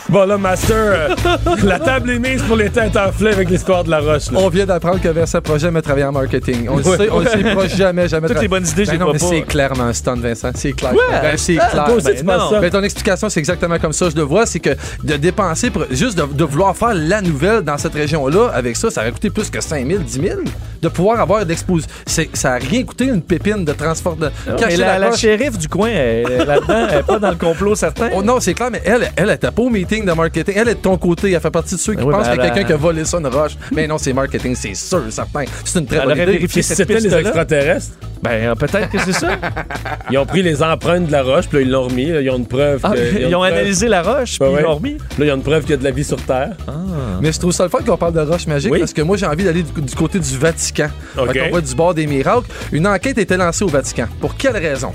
Bon, 0.10 0.26
là, 0.26 0.38
Master, 0.40 0.76
euh, 0.76 1.16
la 1.64 1.78
table 1.80 2.10
est 2.10 2.18
mise 2.20 2.42
pour 2.44 2.56
les 2.56 2.70
têtes 2.72 2.98
enflées 2.98 3.32
avec 3.32 3.48
l'histoire 3.50 3.84
de 3.84 3.92
la 3.92 4.00
roche. 4.00 4.32
là. 4.32 4.40
On 4.42 4.50
vient 4.50 4.66
d'apprendre 4.66 5.00
que 5.00 5.08
Versa 5.10 5.40
Projet 5.40 5.68
jamais 5.68 5.84
travaillé 5.84 6.06
en 6.06 6.12
marketing. 6.12 6.68
On 6.68 6.78
le 6.78 6.84
Ouais. 6.88 6.98
sait, 6.98 7.10
on 7.12 7.20
le 7.20 7.28
sait 7.28 7.44
pas 7.56 7.68
jamais, 7.68 8.08
jamais. 8.08 8.28
Toutes 8.28 8.42
les 8.42 8.48
bonnes 8.48 8.66
idées, 8.66 8.86
Ben 8.86 8.98
non, 8.98 9.06
vois 9.06 9.14
mais 9.14 9.20
pas. 9.20 9.26
c'est 9.30 9.42
clairement 9.44 9.84
un 9.84 9.94
stunt, 9.94 10.16
Vincent. 10.16 10.50
C'est 10.56 10.72
clair. 10.74 10.94
Ouais. 10.94 11.00
Ben, 11.22 11.38
c'est 11.38 11.58
Ah, 11.60 11.68
clair. 11.72 11.84
toi 11.86 11.94
aussi, 11.96 12.06
Ben 12.08 12.16
tu 12.18 12.24
penses 12.26 12.38
non. 12.40 12.50
ça. 12.50 12.60
Ben, 12.60 12.70
ton 12.72 12.82
explication, 12.84 13.30
c'est 13.30 13.40
exactement 13.40 13.78
comme 13.78 13.94
ça. 13.94 14.10
Je 14.10 14.16
le 14.16 14.24
vois, 14.24 14.48
c'est 14.48 14.60
que 14.60 14.72
de 15.04 15.16
dépenser 15.16 15.70
pour 15.70 15.86
juste 15.92 16.18
de, 16.18 16.26
de 16.26 16.44
vouloir 16.44 16.76
faire 16.76 16.94
la 16.96 17.22
nouvelle 17.22 17.62
dans 17.62 17.78
cette 17.78 17.94
région-là, 17.94 18.50
avec 18.54 18.78
ça, 18.78 18.90
ça 18.90 19.02
aurait 19.02 19.12
coûté 19.12 19.30
plus 19.30 19.52
que 19.52 19.62
5 19.62 19.86
000, 19.88 20.00
10 20.02 20.12
000. 20.22 20.40
De 20.82 20.88
pouvoir 20.88 21.20
avoir 21.20 21.46
d'exposition. 21.46 21.92
Ça 22.34 22.54
a 22.54 22.58
rien 22.58 22.84
coûté 22.84 23.04
une 23.06 23.22
pépine 23.22 23.66
de 23.66 23.74
transport 23.74 24.16
de 24.16 24.32
Mais 24.62 24.78
la, 24.78 24.98
la, 24.98 25.12
shérif 25.12 25.58
du 25.58 25.68
coin, 25.68 25.90
là-dedans, 25.92 26.88
elle 26.90 27.00
est 27.00 27.04
pas 27.04 27.20
dans 27.20 27.30
le 27.32 27.36
complot 27.36 27.76
certain. 27.76 28.10
Oh 28.16 28.24
non, 28.24 28.40
c'est 28.40 28.54
clair, 28.54 28.70
mais 28.72 28.82
elle, 28.86 29.12
elle 29.18 29.30
était 29.30 29.52
pas 29.52 29.62
au 29.62 29.70
meeting 29.70 29.99
de 30.06 30.12
marketing. 30.12 30.54
Elle 30.58 30.70
est 30.70 30.76
de 30.76 30.80
ton 30.80 30.98
côté. 30.98 31.32
Elle 31.32 31.40
fait 31.40 31.52
partie 31.52 31.76
de 31.76 31.80
ceux 31.80 31.94
qui 31.94 32.04
oui, 32.04 32.12
pensent 32.12 32.28
ben, 32.28 32.34
qu'il 32.34 32.42
y 32.44 32.46
a 32.46 32.50
quelqu'un 32.52 32.68
qui 32.68 32.74
a 32.74 32.78
volé 32.78 33.06
ça, 33.06 33.18
une 33.20 33.28
roche. 33.28 33.54
Mais 33.72 33.88
non, 33.88 33.98
c'est 33.98 34.14
marketing, 34.14 34.56
c'est 34.56 34.76
sûr, 34.76 35.04
certain. 35.10 35.44
C'est 35.64 35.80
une 35.80 35.86
très 35.86 36.06
bonne 36.06 36.18
idée. 36.20 36.48
cette 36.62 36.78
c'était 36.78 37.00
les 37.00 37.14
extraterrestres. 37.16 37.94
Ben, 38.22 38.32
euh, 38.32 38.56
peut-être 38.56 38.90
que 38.90 38.98
c'est 39.00 39.14
ça. 39.14 39.30
Ils 40.12 40.18
ont 40.18 40.26
pris 40.26 40.42
les 40.44 40.62
empreintes 40.62 41.08
de 41.08 41.12
la 41.12 41.24
roche, 41.24 41.48
puis 41.48 41.60
là, 41.60 41.64
ils 41.64 41.72
l'ont 41.72 41.84
remis. 41.84 42.08
là, 42.08 42.20
ils 42.20 42.30
ont 42.30 42.36
une 42.38 42.46
preuve. 42.48 42.82
Ah, 42.84 42.92
que- 42.92 43.22
ils 43.22 43.34
ont 43.34 43.40
preuve- 43.40 43.54
analysé 43.54 43.88
la 43.88 44.02
roche, 44.02 44.38
puis 44.38 44.50
Ouais, 44.50 44.60
ils 44.60 44.64
l'ont 44.64 44.76
remis. 44.76 44.98
Là, 45.18 45.26
ils 45.26 45.32
ont 45.32 45.36
une 45.36 45.42
preuve 45.42 45.62
qu'il 45.62 45.72
y 45.72 45.74
a 45.76 45.78
de 45.78 45.84
la 45.86 45.92
vie 45.92 46.04
sur 46.04 46.22
Terre. 46.22 46.52
Mais 47.22 47.32
je 47.32 47.40
trouve 47.40 47.52
ça 47.54 47.64
le 47.64 47.70
fun 47.70 47.80
qu'on 47.86 47.96
parle 47.98 48.14
de 48.14 48.20
roche 48.20 48.46
magique 48.48 48.72
Oui. 48.74 48.80
parce 48.80 48.92
que 48.94 49.02
moi, 49.02 49.16
j'ai 49.16 49.26
envie 49.26 49.44
d'aller 49.46 49.64
du, 49.64 49.82
du 49.82 49.96
côté 49.96 50.20
du 50.20 50.38
Vatican. 50.38 50.90
OK. 51.18 51.32
Fait 51.32 51.40
qu'on 51.50 51.56
va 51.56 51.62
du 51.62 51.76
bord 51.76 51.94
des 51.94 52.08
miracles. 52.08 52.48
Une 52.74 52.88
enquête 52.88 53.18
a 53.18 53.22
été 53.22 53.38
lancée 53.38 53.64
au 53.64 53.68
Vatican. 53.70 54.08
Pour 54.20 54.36
quelle 54.36 54.58
raison? 54.58 54.92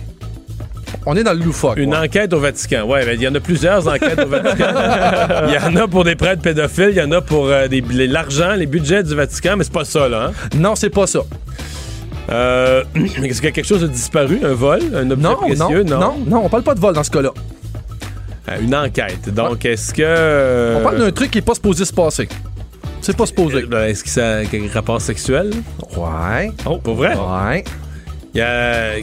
On 1.07 1.17
est 1.17 1.23
dans 1.23 1.33
le 1.35 1.41
loufoque. 1.41 1.77
Une 1.77 1.91
ouais. 1.91 1.99
enquête 1.99 2.33
au 2.33 2.41
Vatican. 2.41 2.85
Ouais, 2.87 3.05
ben, 3.05 3.13
il 3.15 3.23
y 3.23 3.29
en 3.29 3.35
a 3.35 3.41
plusieurs 3.41 3.87
enquêtes 3.87 4.19
au 4.19 4.29
Vatican. 4.29 4.67
Il 5.49 5.55
y 5.55 5.59
en 5.59 5.77
a 5.77 5.87
pour 5.89 6.05
des 6.05 6.15
prêtres 6.17 6.41
pédophiles, 6.43 6.91
il 6.93 6.97
y 6.97 7.03
en 7.03 7.13
a 7.13 7.21
pour 7.21 7.47
euh, 7.49 7.67
l'argent, 7.91 8.53
les 8.55 8.67
budgets 8.67 9.03
du 9.03 9.15
Vatican, 9.15 9.57
mais 9.59 9.65
c'est 9.65 9.73
pas 9.73 9.85
ça, 9.85 10.09
là. 10.09 10.29
hein? 10.31 10.33
Non, 10.57 10.75
c'est 10.75 10.91
pas 10.91 11.07
ça. 11.07 11.21
Euh, 12.31 12.85
Est-ce 12.95 13.37
qu'il 13.37 13.45
y 13.45 13.49
a 13.49 13.51
quelque 13.53 13.67
chose 13.67 13.83
de 13.83 13.87
disparu? 13.89 14.41
Un 14.43 14.55
vol? 14.55 14.81
Un 14.95 15.11
objet 15.11 15.23
Non, 15.29 15.37
précieux? 15.37 15.83
non, 15.83 15.99
non, 16.01 16.15
non, 16.27 16.43
on 16.45 16.49
parle 16.49 16.63
pas 16.63 16.75
de 16.75 16.81
vol 16.81 16.95
dans 16.95 17.05
ce 17.05 17.11
cas-là. 17.11 17.31
Euh, 18.51 18.57
une 18.63 18.75
enquête. 18.75 19.29
Donc, 19.33 19.65
est-ce 19.67 19.93
que... 19.93 20.77
On 20.79 20.83
parle 20.83 20.99
d'un 20.99 21.13
truc 21.13 21.31
qui 21.31 21.39
est 21.39 21.43
pas 21.43 21.55
supposé 21.55 21.85
se 21.85 21.93
passer. 21.93 22.29
C'est 23.03 23.17
pas 23.17 23.27
supposé. 23.27 23.63
ben, 23.67 23.85
Est-ce 23.85 24.03
que 24.05 24.09
ça 24.11 24.37
a 24.37 24.39
un 24.41 24.45
rapport 24.73 25.01
sexuel? 25.01 25.51
Ouais. 25.97 26.51
Oh, 26.65 26.79
pour 26.79 26.95
vrai? 26.95 27.15
Ouais. 27.15 27.63
Il 28.35 28.39
y 28.39 28.43
a... 28.43 28.95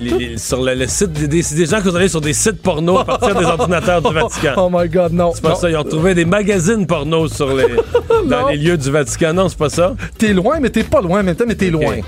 les- 0.00 0.38
sur 0.38 0.62
le, 0.62 0.74
le 0.74 0.86
site, 0.86 1.12
des, 1.12 1.26
des- 1.26 1.42
des 1.42 1.66
gens 1.66 1.78
qui 1.80 1.88
sont 1.88 1.94
allés 1.96 2.08
sur 2.08 2.20
des 2.20 2.32
sites 2.32 2.62
porno 2.62 2.98
à 2.98 3.04
partir 3.04 3.34
des 3.34 3.44
ordinateurs 3.44 4.00
du 4.02 4.14
Vatican. 4.14 4.52
Oh 4.56 4.68
my 4.72 4.88
God, 4.88 5.12
non. 5.12 5.32
C'est 5.34 5.42
pas 5.42 5.50
non. 5.50 5.54
ça, 5.56 5.70
ils 5.70 5.76
ont 5.76 5.82
trouvé 5.84 6.14
des 6.14 6.24
magazines 6.24 6.86
porno 6.86 7.26
sur 7.28 7.54
les, 7.56 7.64
dans 8.28 8.48
les 8.48 8.56
lieux 8.56 8.76
du 8.76 8.90
Vatican. 8.90 9.32
Non, 9.34 9.48
c'est 9.48 9.58
pas 9.58 9.70
ça. 9.70 9.94
T'es 10.16 10.32
loin, 10.32 10.60
mais 10.60 10.70
t'es 10.70 10.84
pas 10.84 11.00
loin 11.00 11.20
en 11.20 11.24
même 11.24 11.34
temps, 11.34 11.44
mais 11.46 11.54
t'es 11.56 11.70
loin. 11.70 11.96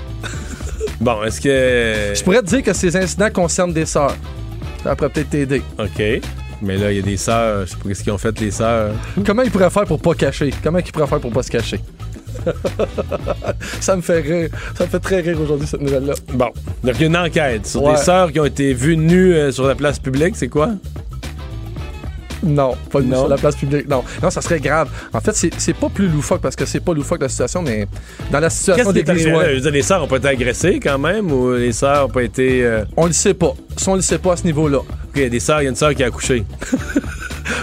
Bon, 1.01 1.21
est-ce 1.25 1.41
que... 1.41 2.15
Je 2.17 2.23
pourrais 2.23 2.41
te 2.41 2.47
dire 2.47 2.63
que 2.63 2.71
ces 2.71 2.95
incidents 2.95 3.29
concernent 3.29 3.73
des 3.73 3.85
sœurs. 3.85 4.15
Ça 4.81 4.95
pourrait 4.95 5.09
peut-être 5.09 5.29
t'aider. 5.29 5.61
OK. 5.77 6.21
Mais 6.61 6.77
là, 6.77 6.89
il 6.89 6.95
y 6.95 6.99
a 6.99 7.01
des 7.01 7.17
sœurs. 7.17 7.65
Je 7.65 7.71
sais 7.71 7.77
pas 7.83 7.93
ce 7.93 8.01
qu'ils 8.03 8.13
ont 8.13 8.17
fait, 8.17 8.39
les 8.39 8.49
sœurs. 8.51 8.91
Comment 9.25 9.41
ils 9.41 9.51
pourraient 9.51 9.69
faire 9.69 9.83
pour 9.83 9.99
pas 10.01 10.13
cacher? 10.13 10.51
Comment 10.63 10.79
ils 10.79 10.89
pourraient 10.91 11.05
faire 11.07 11.19
pour 11.19 11.33
pas 11.33 11.43
se 11.43 11.51
cacher? 11.51 11.81
ça 13.79 13.95
me 13.95 14.01
fait 14.01 14.19
rire. 14.21 14.49
Ça 14.77 14.85
me 14.85 14.89
fait 14.89 14.99
très 14.99 15.21
rire 15.21 15.39
aujourd'hui, 15.41 15.67
cette 15.67 15.81
nouvelle-là. 15.81 16.13
Bon. 16.33 16.49
Donc, 16.83 16.93
il 16.95 17.01
y 17.01 17.03
a 17.03 17.07
une 17.07 17.17
enquête 17.17 17.65
sur 17.67 17.83
Ouais. 17.83 17.91
des 17.93 17.97
sœurs 17.97 18.31
qui 18.31 18.39
ont 18.39 18.45
été 18.45 18.73
vues 18.73 18.97
nues 18.97 19.33
euh, 19.33 19.51
sur 19.51 19.67
la 19.67 19.75
place 19.75 19.99
publique. 19.99 20.35
C'est 20.35 20.47
quoi? 20.49 20.69
Non, 22.43 22.75
pas 22.91 23.01
nu 23.01 23.11
sur 23.15 23.27
la 23.27 23.37
place 23.37 23.55
publique. 23.55 23.87
Non, 23.89 24.03
non, 24.21 24.29
ça 24.29 24.39
serait 24.41 24.59
grave. 24.59 24.87
En 25.13 25.19
fait, 25.19 25.31
c'est 25.57 25.73
pas 25.73 25.89
plus 25.89 26.07
loufoque 26.07 26.41
parce 26.41 26.55
que 26.55 26.65
c'est 26.65 26.79
pas 26.79 26.93
loufoque 26.93 27.21
la 27.21 27.29
situation, 27.29 27.63
mais 27.63 27.87
dans 28.31 28.39
la 28.39 28.51
situation 28.51 28.83
veux 29.55 29.61
dire, 29.61 29.71
les 29.71 29.81
sœurs 29.81 30.03
ont 30.03 30.07
pas 30.07 30.17
été 30.17 30.27
agressées 30.27 30.79
quand 30.79 30.99
même 30.99 31.31
ou 31.31 31.53
les 31.53 31.71
sœurs 31.71 32.05
ont 32.05 32.09
pas 32.09 32.21
été. 32.21 32.63
euh, 32.63 32.83
On 32.97 33.07
le 33.07 33.13
sait 33.13 33.33
pas. 33.33 33.53
Ça, 33.77 33.91
on 33.91 33.95
le 33.95 34.01
sait 34.01 34.17
pas 34.17 34.33
à 34.33 34.37
ce 34.37 34.43
niveau-là. 34.43 34.77
OK, 34.79 34.85
il 35.15 35.21
y 35.21 35.25
a 35.25 35.29
des 35.29 35.39
sœurs, 35.39 35.61
il 35.61 35.65
y 35.65 35.67
a 35.67 35.69
une 35.69 35.75
sœur 35.75 35.93
qui 35.93 36.03
a 36.03 36.07
accouché. 36.07 36.45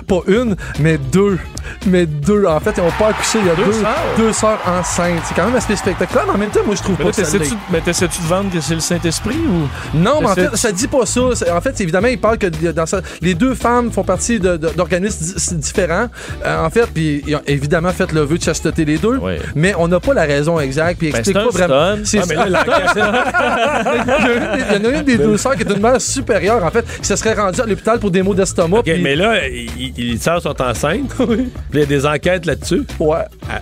Pas 0.06 0.20
une, 0.28 0.54
mais 0.78 0.96
deux. 0.96 1.38
Mais 1.86 2.06
deux. 2.06 2.44
En 2.46 2.60
fait, 2.60 2.72
ils 2.76 2.82
n'ont 2.82 2.90
pas 2.98 3.08
accouché. 3.08 3.38
Il 3.40 3.46
y 3.46 3.50
a 3.50 3.54
deux, 3.56 3.64
Deux 3.64 3.72
sœurs? 3.72 3.96
deux 4.16 4.32
sœurs 4.32 4.58
enceintes. 4.66 5.22
C'est 5.26 5.34
quand 5.34 5.46
même 5.46 5.56
assez 5.56 5.74
spectaculaire, 5.74 6.24
mais 6.26 6.32
en 6.34 6.38
même 6.38 6.50
temps, 6.50 6.60
moi, 6.64 6.74
je 6.76 6.82
trouve 6.82 6.96
Mais 6.98 7.06
pas 7.06 7.10
que 7.10 7.24
ça 7.24 7.38
mais 7.70 7.80
t'essaies-tu 7.80 8.22
de 8.22 8.26
vendre 8.26 8.50
que 8.52 8.60
c'est 8.60 8.74
le 8.74 8.80
Saint-Esprit 8.80 9.36
ou? 9.36 9.96
Non, 9.96 10.20
mais 10.20 10.26
en 10.28 10.34
fait, 10.34 10.56
ça 10.56 10.70
dit 10.70 10.86
pas 10.86 11.04
ça. 11.06 11.20
En 11.52 11.60
fait, 11.60 11.80
évidemment, 11.80 12.06
il 12.08 12.18
parle 12.18 12.38
que 12.38 12.46
dans 12.46 12.86
ça, 12.86 13.00
les 13.20 13.34
deux 13.34 13.54
femmes 13.54 13.90
font 13.90 14.04
partie 14.04 14.38
d'organismes 14.38 15.24
di- 15.24 15.54
différents. 15.56 16.06
Euh, 16.44 16.64
en 16.64 16.70
fait, 16.70 16.86
puis 16.92 17.22
ils 17.26 17.34
ont 17.36 17.42
évidemment 17.46 17.90
fait 17.92 18.12
le 18.12 18.20
vœu 18.20 18.38
de 18.38 18.42
chasteté 18.42 18.84
les 18.84 18.98
deux, 18.98 19.18
mais 19.56 19.74
on 19.78 19.88
n'a 19.88 19.98
pas 19.98 20.14
la 20.14 20.22
raison 20.24 20.60
exacte. 20.60 20.98
Puis 20.98 21.10
Ben, 21.10 21.18
explique 21.18 21.36
pas 21.36 21.48
vraiment. 21.48 21.96
Ah, 21.96 22.24
mais 22.28 22.34
là, 22.34 22.64
il 24.70 24.74
y 24.74 24.80
en 24.80 24.84
a 24.84 24.98
une 24.98 25.02
des 25.04 25.18
deux 25.18 25.36
sœurs 25.36 25.56
qui 25.56 25.62
est 25.62 25.70
une 25.72 25.80
mère 25.82 26.00
supérieure, 26.02 26.64
en 26.64 26.70
fait, 26.70 26.84
qui 27.00 27.06
se 27.06 27.16
serait 27.16 27.34
rendue 27.34 27.60
à 27.60 27.66
l'hôpital 27.66 27.98
pour 27.98 28.10
des 28.10 28.22
maux 28.22 28.34
d'estomac. 28.34 28.82
Mais 28.86 29.16
là, 29.16 29.40
les 29.48 30.16
sœurs 30.18 30.42
sont 30.42 30.60
enceintes. 30.60 31.14
Puis 31.16 31.50
il 31.72 31.80
y 31.80 31.82
a 31.82 31.86
des 31.86 32.06
enquêtes 32.06 32.46
là-dessus. 32.46 32.82
Ouais. 32.98 33.24
Ah, 33.50 33.60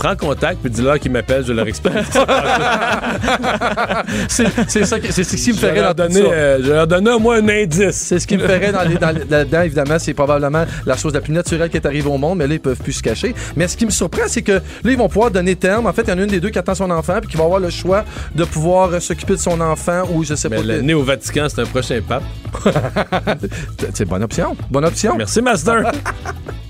prends 0.00 0.16
contact 0.16 0.58
puis 0.62 0.70
dis-leur 0.70 0.98
qu'ils 0.98 1.12
m'appellent, 1.12 1.44
je 1.46 1.52
leur 1.52 1.68
explique. 1.68 1.92
c'est 4.28 4.84
ça, 4.84 4.96
c'est 5.10 5.24
ce 5.24 5.36
qui 5.36 5.52
me 5.52 5.56
ferait 5.56 5.80
leur 5.80 5.94
dans 5.94 6.06
tout 6.06 6.12
donner, 6.14 6.32
euh, 6.32 6.58
je 6.62 6.70
leur 6.72 6.86
donner 6.86 7.10
au 7.10 7.18
moins 7.18 7.38
un 7.42 7.48
indice. 7.48 7.96
C'est 7.96 8.18
ce 8.18 8.26
qui 8.26 8.36
me 8.36 8.42
ferait 8.46 8.72
dans 8.72 8.82
les- 8.82 8.96
dans 8.96 9.10
les- 9.10 9.24
là-dedans, 9.28 9.62
évidemment, 9.62 9.98
c'est 9.98 10.14
probablement 10.14 10.64
la 10.86 10.96
chose 10.96 11.14
la 11.14 11.20
plus 11.20 11.32
naturelle 11.32 11.70
qui 11.70 11.76
est 11.76 11.86
arrivée 11.86 12.08
au 12.08 12.18
monde, 12.18 12.38
mais 12.38 12.46
là, 12.46 12.54
ils 12.54 12.60
peuvent 12.60 12.78
plus 12.78 12.92
se 12.94 13.02
cacher. 13.02 13.34
Mais 13.56 13.68
ce 13.68 13.76
qui 13.76 13.86
me 13.86 13.90
surprend, 13.90 14.22
c'est 14.26 14.42
que 14.42 14.52
là, 14.52 14.60
ils 14.84 14.96
vont 14.96 15.08
pouvoir 15.08 15.30
donner 15.30 15.56
terme. 15.56 15.86
En 15.86 15.92
fait, 15.92 16.02
il 16.02 16.10
y 16.10 16.12
en 16.12 16.18
a 16.18 16.22
une 16.22 16.28
des 16.28 16.40
deux 16.40 16.50
qui 16.50 16.58
attend 16.58 16.74
son 16.74 16.90
enfant, 16.90 17.18
puis 17.20 17.30
qui 17.30 17.36
va 17.36 17.44
avoir 17.44 17.60
le 17.60 17.70
choix 17.70 18.04
de 18.34 18.44
pouvoir 18.44 18.92
euh, 18.94 19.00
s'occuper 19.00 19.34
de 19.34 19.38
son 19.40 19.60
enfant 19.60 20.02
ou 20.12 20.24
je 20.24 20.34
sais 20.34 20.48
Mais 20.48 20.56
pas. 20.56 20.62
le 20.62 20.80
né 20.80 20.94
au 20.94 21.02
Vatican, 21.02 21.46
c'est 21.48 21.60
un 21.60 21.66
prochain 21.66 22.00
pape. 22.06 22.22
c'est 23.94 24.04
bonne 24.06 24.22
option. 24.22 24.56
Bonne 24.70 24.84
option. 24.84 25.16
Merci, 25.16 25.42
Master. 25.42 25.92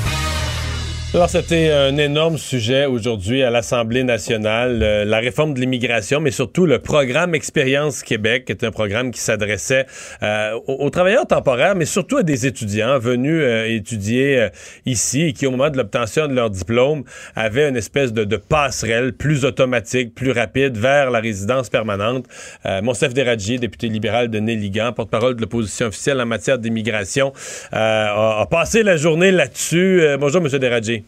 Alors, 1.13 1.29
c'était 1.29 1.69
un 1.69 1.97
énorme 1.97 2.37
sujet 2.37 2.85
aujourd'hui 2.85 3.43
à 3.43 3.49
l'Assemblée 3.49 4.05
nationale, 4.05 4.81
euh, 4.81 5.03
la 5.03 5.19
réforme 5.19 5.53
de 5.53 5.59
l'immigration, 5.59 6.21
mais 6.21 6.31
surtout 6.31 6.65
le 6.65 6.79
programme 6.79 7.35
Expérience 7.35 8.01
Québec, 8.01 8.45
qui 8.45 8.53
est 8.53 8.63
un 8.63 8.71
programme 8.71 9.11
qui 9.11 9.19
s'adressait 9.19 9.87
euh, 10.23 10.57
aux, 10.67 10.89
travailleurs 10.89 11.27
temporaires, 11.27 11.75
mais 11.75 11.83
surtout 11.83 12.15
à 12.15 12.23
des 12.23 12.47
étudiants 12.47 12.97
venus 12.97 13.41
euh, 13.43 13.65
étudier 13.65 14.39
euh, 14.39 14.49
ici 14.85 15.23
et 15.23 15.33
qui, 15.33 15.45
au 15.45 15.51
moment 15.51 15.69
de 15.69 15.75
l'obtention 15.75 16.29
de 16.29 16.33
leur 16.33 16.49
diplôme, 16.49 17.03
avaient 17.35 17.67
une 17.67 17.75
espèce 17.75 18.13
de, 18.13 18.23
de 18.23 18.37
passerelle 18.37 19.11
plus 19.11 19.43
automatique, 19.43 20.15
plus 20.15 20.31
rapide 20.31 20.77
vers 20.77 21.11
la 21.11 21.19
résidence 21.19 21.69
permanente. 21.69 22.25
Euh, 22.65 22.81
Monsef 22.81 23.13
Deradji, 23.13 23.59
député 23.59 23.89
libéral 23.89 24.29
de 24.29 24.39
Néligan, 24.39 24.93
porte-parole 24.93 25.35
de 25.35 25.41
l'opposition 25.41 25.87
officielle 25.87 26.21
en 26.21 26.25
matière 26.25 26.57
d'immigration, 26.57 27.33
euh, 27.73 27.75
a, 27.75 28.39
a 28.39 28.45
passé 28.45 28.81
la 28.81 28.95
journée 28.95 29.31
là-dessus. 29.31 30.03
Bonjour, 30.17 30.41
M. 30.41 30.47
Deradji. 30.47 31.00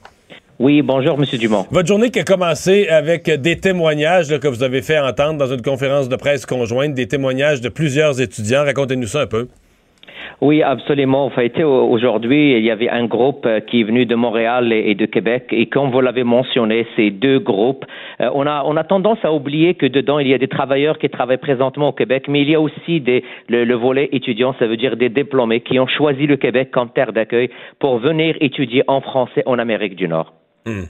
Oui, 0.59 0.81
bonjour, 0.81 1.17
Monsieur 1.17 1.38
Dumont. 1.38 1.65
Votre 1.71 1.88
journée 1.88 2.09
qui 2.09 2.19
a 2.19 2.23
commencé 2.23 2.88
avec 2.88 3.30
des 3.30 3.57
témoignages 3.57 4.30
là, 4.31 4.38
que 4.39 4.47
vous 4.47 4.63
avez 4.63 4.81
fait 4.81 4.99
entendre 4.99 5.38
dans 5.39 5.51
une 5.53 5.61
conférence 5.61 6.07
de 6.09 6.15
presse 6.15 6.45
conjointe, 6.45 6.93
des 6.93 7.07
témoignages 7.07 7.59
de 7.61 7.69
plusieurs 7.69 8.21
étudiants. 8.21 8.63
Racontez-nous 8.63 9.07
ça 9.07 9.21
un 9.21 9.27
peu. 9.27 9.47
Oui, 10.41 10.61
absolument. 10.61 11.25
En 11.25 11.30
fait, 11.30 11.61
au- 11.63 11.88
aujourd'hui, 11.89 12.53
il 12.57 12.63
y 12.63 12.71
avait 12.71 12.89
un 12.89 13.05
groupe 13.05 13.45
euh, 13.45 13.59
qui 13.61 13.81
est 13.81 13.84
venu 13.84 14.05
de 14.05 14.15
Montréal 14.15 14.71
et 14.73 14.93
de 14.95 15.05
Québec. 15.05 15.45
Et 15.51 15.65
comme 15.67 15.89
vous 15.91 16.01
l'avez 16.01 16.23
mentionné, 16.23 16.85
ces 16.95 17.11
deux 17.11 17.39
groupes, 17.39 17.85
euh, 18.21 18.30
on, 18.34 18.45
a, 18.45 18.63
on 18.65 18.75
a 18.77 18.84
tendance 18.84 19.19
à 19.23 19.34
oublier 19.34 19.73
que 19.75 19.85
dedans, 19.85 20.19
il 20.19 20.27
y 20.27 20.34
a 20.34 20.38
des 20.38 20.47
travailleurs 20.47 20.97
qui 20.97 21.09
travaillent 21.09 21.38
présentement 21.38 21.89
au 21.89 21.93
Québec, 21.93 22.25
mais 22.27 22.41
il 22.41 22.49
y 22.49 22.55
a 22.55 22.61
aussi 22.61 22.99
des, 23.01 23.23
le, 23.49 23.63
le 23.65 23.75
volet 23.75 24.09
étudiant, 24.11 24.53
ça 24.59 24.67
veut 24.67 24.77
dire 24.77 24.97
des 24.97 25.09
diplômés 25.09 25.61
qui 25.61 25.80
ont 25.80 25.88
choisi 25.88 26.25
le 26.27 26.38
Québec 26.38 26.69
comme 26.71 26.89
terre 26.89 27.11
d'accueil 27.13 27.49
pour 27.80 27.97
venir 27.99 28.35
étudier 28.39 28.84
en 28.88 29.01
français 29.01 29.43
en 29.45 29.59
Amérique 29.59 29.95
du 29.95 30.07
Nord. 30.07 30.34
Hmm. 30.65 30.84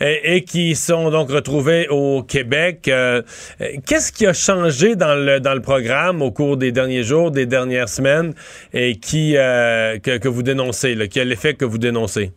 Et, 0.00 0.42
qui 0.42 0.74
sont 0.74 1.10
donc 1.10 1.30
retrouvés 1.30 1.86
au 1.88 2.24
Québec. 2.24 2.88
Euh, 2.88 3.22
euh, 3.60 3.66
Qu'est-ce 3.86 4.10
qui 4.10 4.26
a 4.26 4.32
changé 4.32 4.96
dans 4.96 5.14
le, 5.14 5.60
programme 5.60 6.22
au 6.22 6.32
cours 6.32 6.56
des 6.56 6.72
derniers 6.72 7.04
jours, 7.04 7.30
des 7.30 7.46
dernières 7.46 7.88
semaines, 7.88 8.34
et 8.72 8.96
qui 8.96 9.36
euh, 9.36 10.00
que, 10.00 10.28
vous 10.28 10.42
dénoncez, 10.42 10.96
qui 11.08 11.20
a 11.20 11.24
l'effet 11.24 11.54
que 11.54 11.64
vous 11.64 11.78
dénoncez? 11.78 12.32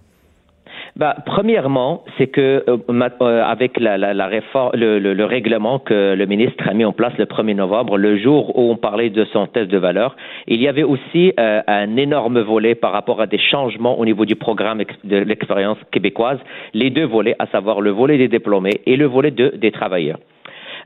Bah, 0.97 1.13
premièrement, 1.25 2.05
c'est 2.17 2.27
que 2.27 2.63
euh, 2.69 2.77
euh, 3.21 3.43
avec 3.43 3.77
la, 3.81 3.97
la, 3.97 4.13
la 4.13 4.27
réforme, 4.27 4.71
le, 4.75 4.97
le, 4.97 5.13
le 5.13 5.25
règlement 5.25 5.77
que 5.77 6.15
le 6.15 6.25
ministre 6.25 6.69
a 6.69 6.73
mis 6.73 6.85
en 6.85 6.93
place 6.93 7.11
le 7.17 7.25
1er 7.25 7.53
novembre, 7.53 7.97
le 7.97 8.17
jour 8.17 8.57
où 8.57 8.71
on 8.71 8.77
parlait 8.77 9.09
de 9.09 9.25
son 9.25 9.45
test 9.45 9.69
de 9.69 9.77
valeur, 9.77 10.15
il 10.47 10.61
y 10.61 10.69
avait 10.69 10.83
aussi 10.83 11.33
euh, 11.37 11.61
un 11.67 11.97
énorme 11.97 12.39
volet 12.39 12.75
par 12.75 12.93
rapport 12.93 13.19
à 13.19 13.27
des 13.27 13.37
changements 13.37 13.99
au 13.99 14.05
niveau 14.05 14.23
du 14.23 14.37
programme 14.37 14.83
de 15.03 15.17
l'expérience 15.17 15.77
québécoise, 15.91 16.39
les 16.73 16.91
deux 16.91 17.05
volets, 17.05 17.35
à 17.39 17.47
savoir 17.47 17.81
le 17.81 17.89
volet 17.89 18.17
des 18.17 18.29
diplômés 18.29 18.79
et 18.85 18.95
le 18.95 19.05
volet 19.05 19.31
de, 19.31 19.49
des 19.49 19.71
travailleurs. 19.71 20.19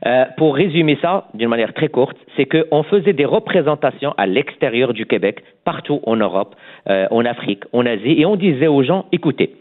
Euh, 0.06 0.24
pour 0.38 0.56
résumer 0.56 0.98
ça 1.02 1.28
d'une 1.34 1.48
manière 1.48 1.74
très 1.74 1.88
courte, 1.88 2.16
c'est 2.36 2.46
qu'on 2.46 2.82
faisait 2.84 3.12
des 3.12 3.26
représentations 3.26 4.14
à 4.16 4.26
l'extérieur 4.26 4.94
du 4.94 5.04
Québec, 5.06 5.42
partout 5.64 6.00
en 6.04 6.16
Europe, 6.16 6.54
euh, 6.88 7.06
en 7.10 7.24
Afrique, 7.24 7.64
en 7.72 7.84
Asie, 7.84 8.14
et 8.18 8.24
on 8.24 8.36
disait 8.36 8.66
aux 8.66 8.82
gens, 8.82 9.04
écoutez, 9.12 9.56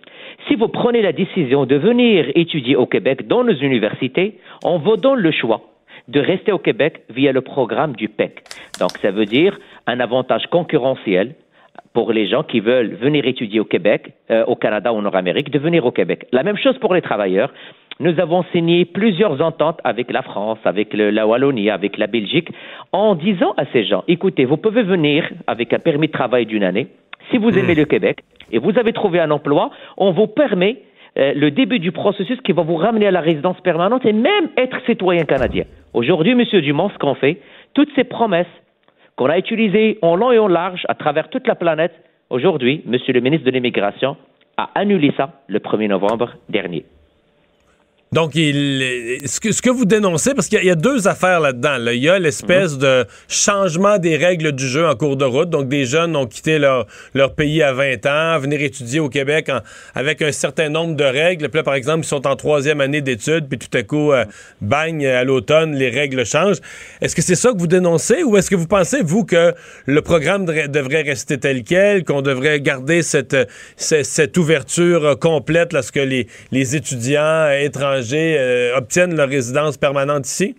si 0.47 0.55
vous 0.55 0.67
prenez 0.67 1.01
la 1.01 1.11
décision 1.11 1.65
de 1.65 1.75
venir 1.75 2.25
étudier 2.35 2.75
au 2.75 2.85
Québec 2.85 3.27
dans 3.27 3.43
nos 3.43 3.53
universités, 3.53 4.35
on 4.63 4.77
vous 4.79 4.97
donne 4.97 5.19
le 5.19 5.31
choix 5.31 5.61
de 6.07 6.19
rester 6.19 6.51
au 6.51 6.57
Québec 6.59 7.01
via 7.09 7.31
le 7.31 7.41
programme 7.41 7.93
du 7.95 8.07
PEC. 8.09 8.41
Donc, 8.79 8.91
ça 9.01 9.11
veut 9.11 9.25
dire 9.25 9.59
un 9.85 9.99
avantage 9.99 10.47
concurrentiel 10.47 11.35
pour 11.93 12.11
les 12.13 12.27
gens 12.27 12.43
qui 12.43 12.59
veulent 12.59 12.93
venir 12.95 13.25
étudier 13.27 13.59
au 13.59 13.65
Québec, 13.65 14.11
euh, 14.31 14.43
au 14.45 14.55
Canada 14.55 14.91
ou 14.93 14.97
en 14.97 15.01
Nord-Amérique, 15.01 15.49
de 15.51 15.59
venir 15.59 15.85
au 15.85 15.91
Québec. 15.91 16.25
La 16.31 16.43
même 16.43 16.57
chose 16.57 16.77
pour 16.79 16.93
les 16.93 17.01
travailleurs. 17.01 17.51
Nous 17.99 18.17
avons 18.19 18.43
signé 18.53 18.85
plusieurs 18.85 19.41
ententes 19.41 19.79
avec 19.83 20.09
la 20.11 20.21
France, 20.21 20.59
avec 20.63 20.93
le- 20.93 21.09
la 21.09 21.27
Wallonie, 21.27 21.69
avec 21.69 21.97
la 21.97 22.07
Belgique, 22.07 22.49
en 22.93 23.13
disant 23.15 23.53
à 23.57 23.65
ces 23.73 23.83
gens, 23.83 24.03
écoutez, 24.07 24.45
vous 24.45 24.57
pouvez 24.57 24.83
venir 24.83 25.29
avec 25.47 25.73
un 25.73 25.79
permis 25.79 26.07
de 26.07 26.11
travail 26.13 26.45
d'une 26.45 26.63
année. 26.63 26.87
Si 27.29 27.37
vous 27.37 27.55
aimez 27.57 27.75
le 27.75 27.85
Québec 27.85 28.19
et 28.51 28.57
vous 28.57 28.77
avez 28.77 28.93
trouvé 28.93 29.19
un 29.19 29.31
emploi, 29.31 29.71
on 29.97 30.11
vous 30.11 30.27
permet 30.27 30.83
euh, 31.17 31.33
le 31.33 31.51
début 31.51 31.79
du 31.79 31.91
processus 31.91 32.39
qui 32.41 32.51
va 32.51 32.61
vous 32.61 32.75
ramener 32.75 33.07
à 33.07 33.11
la 33.11 33.21
résidence 33.21 33.59
permanente 33.61 34.05
et 34.05 34.13
même 34.13 34.49
être 34.57 34.77
citoyen 34.85 35.25
canadien. 35.25 35.65
Aujourd'hui, 35.93 36.35
Monsieur 36.35 36.61
Dumont, 36.61 36.89
ce 36.89 36.97
qu'on 36.97 37.15
fait, 37.15 37.41
toutes 37.73 37.89
ces 37.95 38.03
promesses 38.03 38.47
qu'on 39.15 39.29
a 39.29 39.37
utilisées 39.37 39.97
en 40.01 40.15
long 40.15 40.31
et 40.31 40.39
en 40.39 40.47
large 40.47 40.85
à 40.87 40.95
travers 40.95 41.29
toute 41.29 41.47
la 41.47 41.55
planète, 41.55 41.93
aujourd'hui, 42.29 42.83
Monsieur 42.85 43.13
le 43.13 43.21
ministre 43.21 43.45
de 43.45 43.51
l'Immigration 43.51 44.17
a 44.57 44.69
annulé 44.75 45.11
ça 45.17 45.41
le 45.47 45.59
1er 45.59 45.87
novembre 45.87 46.35
dernier. 46.47 46.85
Donc, 48.11 48.31
il, 48.33 49.19
ce, 49.25 49.39
que, 49.39 49.51
ce 49.51 49.61
que 49.61 49.69
vous 49.69 49.85
dénoncez, 49.85 50.33
parce 50.33 50.47
qu'il 50.47 50.55
y, 50.57 50.61
a- 50.61 50.63
il 50.63 50.67
y 50.67 50.71
a 50.71 50.75
deux 50.75 51.07
affaires 51.07 51.39
là-dedans. 51.39 51.77
là. 51.77 51.93
Il 51.93 52.01
y 52.01 52.09
a 52.09 52.17
l'espèce 52.17 52.75
de 52.79 53.05
changement 53.27 53.99
des 53.99 54.17
règles 54.17 54.51
du 54.51 54.67
jeu 54.67 54.87
en 54.87 54.95
cours 54.95 55.15
de 55.15 55.25
route. 55.25 55.51
Donc, 55.51 55.69
des 55.69 55.85
jeunes 55.85 56.15
ont 56.15 56.25
quitté 56.25 56.57
leur, 56.57 56.87
leur 57.13 57.35
pays 57.35 57.61
à 57.61 57.71
20 57.71 58.05
ans, 58.07 58.39
venir 58.39 58.61
étudier 58.63 58.99
au 58.99 59.09
Québec 59.09 59.49
en- 59.49 59.59
avec 59.93 60.23
un 60.23 60.31
certain 60.31 60.69
nombre 60.69 60.95
de 60.95 61.03
règles. 61.03 61.49
Puis 61.49 61.57
là, 61.59 61.63
par 61.63 61.75
exemple, 61.75 62.03
ils 62.03 62.07
sont 62.07 62.25
en 62.25 62.35
troisième 62.35 62.81
année 62.81 63.01
d'études, 63.01 63.47
puis 63.47 63.59
tout 63.59 63.77
à 63.77 63.83
coup, 63.83 64.11
euh, 64.11 64.25
bang, 64.59 65.05
à 65.05 65.23
l'automne, 65.23 65.75
les 65.75 65.91
règles 65.91 66.25
changent. 66.25 66.57
Est-ce 67.01 67.15
que 67.15 67.21
c'est 67.21 67.35
ça 67.35 67.51
que 67.51 67.59
vous 67.59 67.67
dénoncez 67.67 68.23
ou 68.23 68.37
est-ce 68.37 68.49
que 68.49 68.55
vous 68.55 68.65
pensez, 68.67 69.03
vous, 69.03 69.23
que 69.23 69.53
le 69.85 70.01
programme 70.01 70.45
devrait, 70.45 70.67
devrait 70.67 71.03
rester 71.03 71.37
tel 71.37 71.63
quel, 71.63 72.03
qu'on 72.05 72.23
devrait 72.23 72.59
garder 72.59 73.03
cette, 73.03 73.35
euh, 73.35 73.45
cette, 73.77 74.05
cette 74.07 74.35
ouverture 74.35 75.05
euh, 75.05 75.15
complète 75.15 75.73
lorsque 75.73 75.97
les, 75.97 76.25
les 76.51 76.75
étudiants 76.75 77.19
euh, 77.21 77.59
étrangers 77.99 78.35
euh, 78.37 78.77
obtiennent 78.77 79.15
leur 79.15 79.29
résidence 79.29 79.77
permanente 79.77 80.25
ici? 80.25 80.55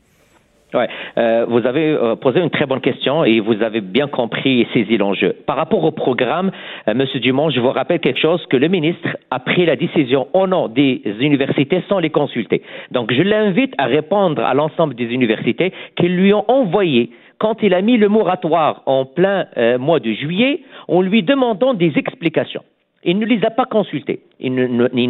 Ouais, 0.72 0.88
euh, 1.18 1.46
vous 1.48 1.66
avez 1.66 1.88
euh, 1.88 2.14
posé 2.14 2.38
une 2.38 2.50
très 2.50 2.64
bonne 2.64 2.80
question 2.80 3.24
et 3.24 3.40
vous 3.40 3.60
avez 3.60 3.80
bien 3.80 4.06
compris 4.06 4.60
et 4.60 4.68
saisi 4.72 4.98
l'enjeu. 4.98 5.34
Par 5.44 5.56
rapport 5.56 5.82
au 5.82 5.90
programme, 5.90 6.52
Monsieur 6.94 7.18
Dumont, 7.18 7.50
je 7.50 7.58
vous 7.58 7.70
rappelle 7.70 7.98
quelque 7.98 8.20
chose 8.20 8.40
que 8.48 8.56
le 8.56 8.68
ministre 8.68 9.16
a 9.32 9.40
pris 9.40 9.66
la 9.66 9.74
décision 9.74 10.28
au 10.32 10.46
nom 10.46 10.68
des 10.68 11.02
universités 11.18 11.82
sans 11.88 11.98
les 11.98 12.10
consulter. 12.10 12.62
Donc, 12.92 13.12
je 13.12 13.22
l'invite 13.22 13.74
à 13.78 13.86
répondre 13.86 14.42
à 14.44 14.54
l'ensemble 14.54 14.94
des 14.94 15.06
universités 15.06 15.72
qui 15.96 16.06
lui 16.06 16.32
ont 16.32 16.48
envoyé 16.48 17.10
quand 17.38 17.56
il 17.62 17.74
a 17.74 17.80
mis 17.80 17.96
le 17.96 18.08
moratoire 18.08 18.82
en 18.86 19.06
plein 19.06 19.46
mois 19.78 19.98
de 19.98 20.12
juillet, 20.12 20.60
en 20.88 21.00
lui 21.00 21.22
demandant 21.22 21.74
des 21.74 21.94
explications. 21.96 22.62
Il 23.04 23.18
ne 23.18 23.24
les 23.26 23.44
a 23.44 23.50
pas 23.50 23.64
consultés. 23.64 24.20
Il 24.40 24.52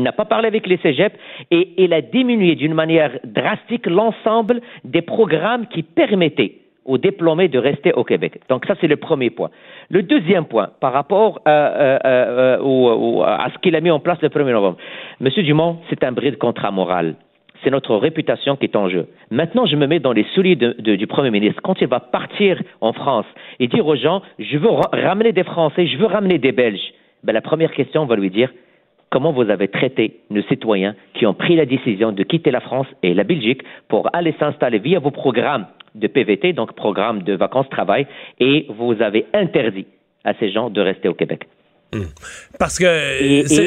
n'a 0.03 0.13
pas 0.13 0.25
parlé 0.25 0.47
avec 0.47 0.67
les 0.67 0.77
cégeps 0.79 1.17
et 1.51 1.71
il 1.79 1.93
a 1.93 2.01
diminué 2.01 2.55
d'une 2.55 2.75
manière 2.75 3.19
drastique 3.25 3.87
l'ensemble 3.87 4.61
des 4.85 5.03
programmes 5.03 5.67
qui 5.67 5.83
permettaient 5.83 6.55
aux 6.85 6.99
diplômés 6.99 7.49
de 7.49 7.59
rester 7.59 7.93
au 7.93 8.05
Québec. 8.05 8.41
Donc 8.49 8.65
ça, 8.67 8.75
c'est 8.81 8.87
le 8.89 8.97
premier 8.97 9.31
point. 9.31 9.51
Le 9.91 10.03
deuxième 10.03 10.45
point, 10.47 10.71
par 10.81 10.93
rapport 10.93 11.41
à, 11.45 11.51
euh, 11.51 11.99
euh, 12.05 12.59
au- 12.63 13.23
à 13.23 13.49
ce 13.53 13.59
qu'il 13.59 13.75
a 13.77 13.81
mis 13.81 13.91
en 13.91 14.01
place 14.01 14.21
le 14.23 14.29
1er 14.29 14.53
novembre. 14.53 14.77
Monsieur 15.21 15.43
Dumont, 15.43 15.79
c'est 15.91 16.03
un 16.05 16.13
bris 16.13 16.31
de 16.31 16.37
contrat 16.37 16.71
moral. 16.71 17.17
C'est 17.63 17.71
notre 17.71 17.95
réputation 17.97 18.57
qui 18.57 18.65
est 18.65 18.77
en 18.77 18.89
jeu. 18.89 19.07
Maintenant, 19.31 19.67
je 19.67 19.77
me 19.77 19.87
mets 19.87 19.99
dans 20.01 20.13
les 20.13 20.25
souliers 20.35 20.57
du 20.57 21.07
Premier 21.07 21.31
ministre. 21.31 21.61
Quand 21.63 21.79
il 21.81 21.87
va 21.89 22.01
partir 22.01 22.61
en 22.81 22.93
France 22.95 23.27
et 23.59 23.67
dire 23.69 23.87
aux 23.87 23.97
gens, 23.97 24.23
je 24.39 24.57
veux 24.57 24.71
ra- 24.71 24.89
ramener 24.93 25.33
des 25.33 25.45
Français, 25.45 25.87
je 25.87 25.99
veux 25.99 26.07
ramener 26.07 26.39
des 26.39 26.53
Belges, 26.53 26.95
ben, 27.23 27.33
la 27.33 27.41
première 27.41 27.73
question, 27.73 28.03
on 28.03 28.07
va 28.07 28.17
lui 28.17 28.31
dire, 28.31 28.51
comment 29.11 29.33
vous 29.33 29.51
avez 29.51 29.69
traité 29.69 30.21
nos 30.31 30.43
citoyens 30.43 30.95
qui 31.15 31.27
ont 31.27 31.35
pris 31.35 31.57
la 31.57 31.67
décision 31.67 32.13
de 32.13 32.23
quitter 32.23 32.51
la 32.51 32.61
France 32.61 32.87
et 33.03 33.15
la 33.15 33.25
Belgique 33.25 33.63
pour 33.89 34.09
aller 34.15 34.35
s'installer 34.39 34.79
via 34.79 34.99
vos 34.99 35.11
programmes 35.11 35.67
de 35.95 36.07
PVT, 36.07 36.53
donc 36.53 36.75
programme 36.75 37.23
de 37.23 37.35
vacances-travail, 37.35 38.07
et 38.39 38.67
vous 38.69 39.03
avez 39.03 39.27
interdit 39.35 39.87
à 40.25 40.35
ces 40.35 40.51
gens 40.51 40.71
de 40.71 40.81
rester 40.81 41.09
au 41.09 41.15
Québec? 41.15 41.47
Parce 42.59 42.79
que 42.79 42.85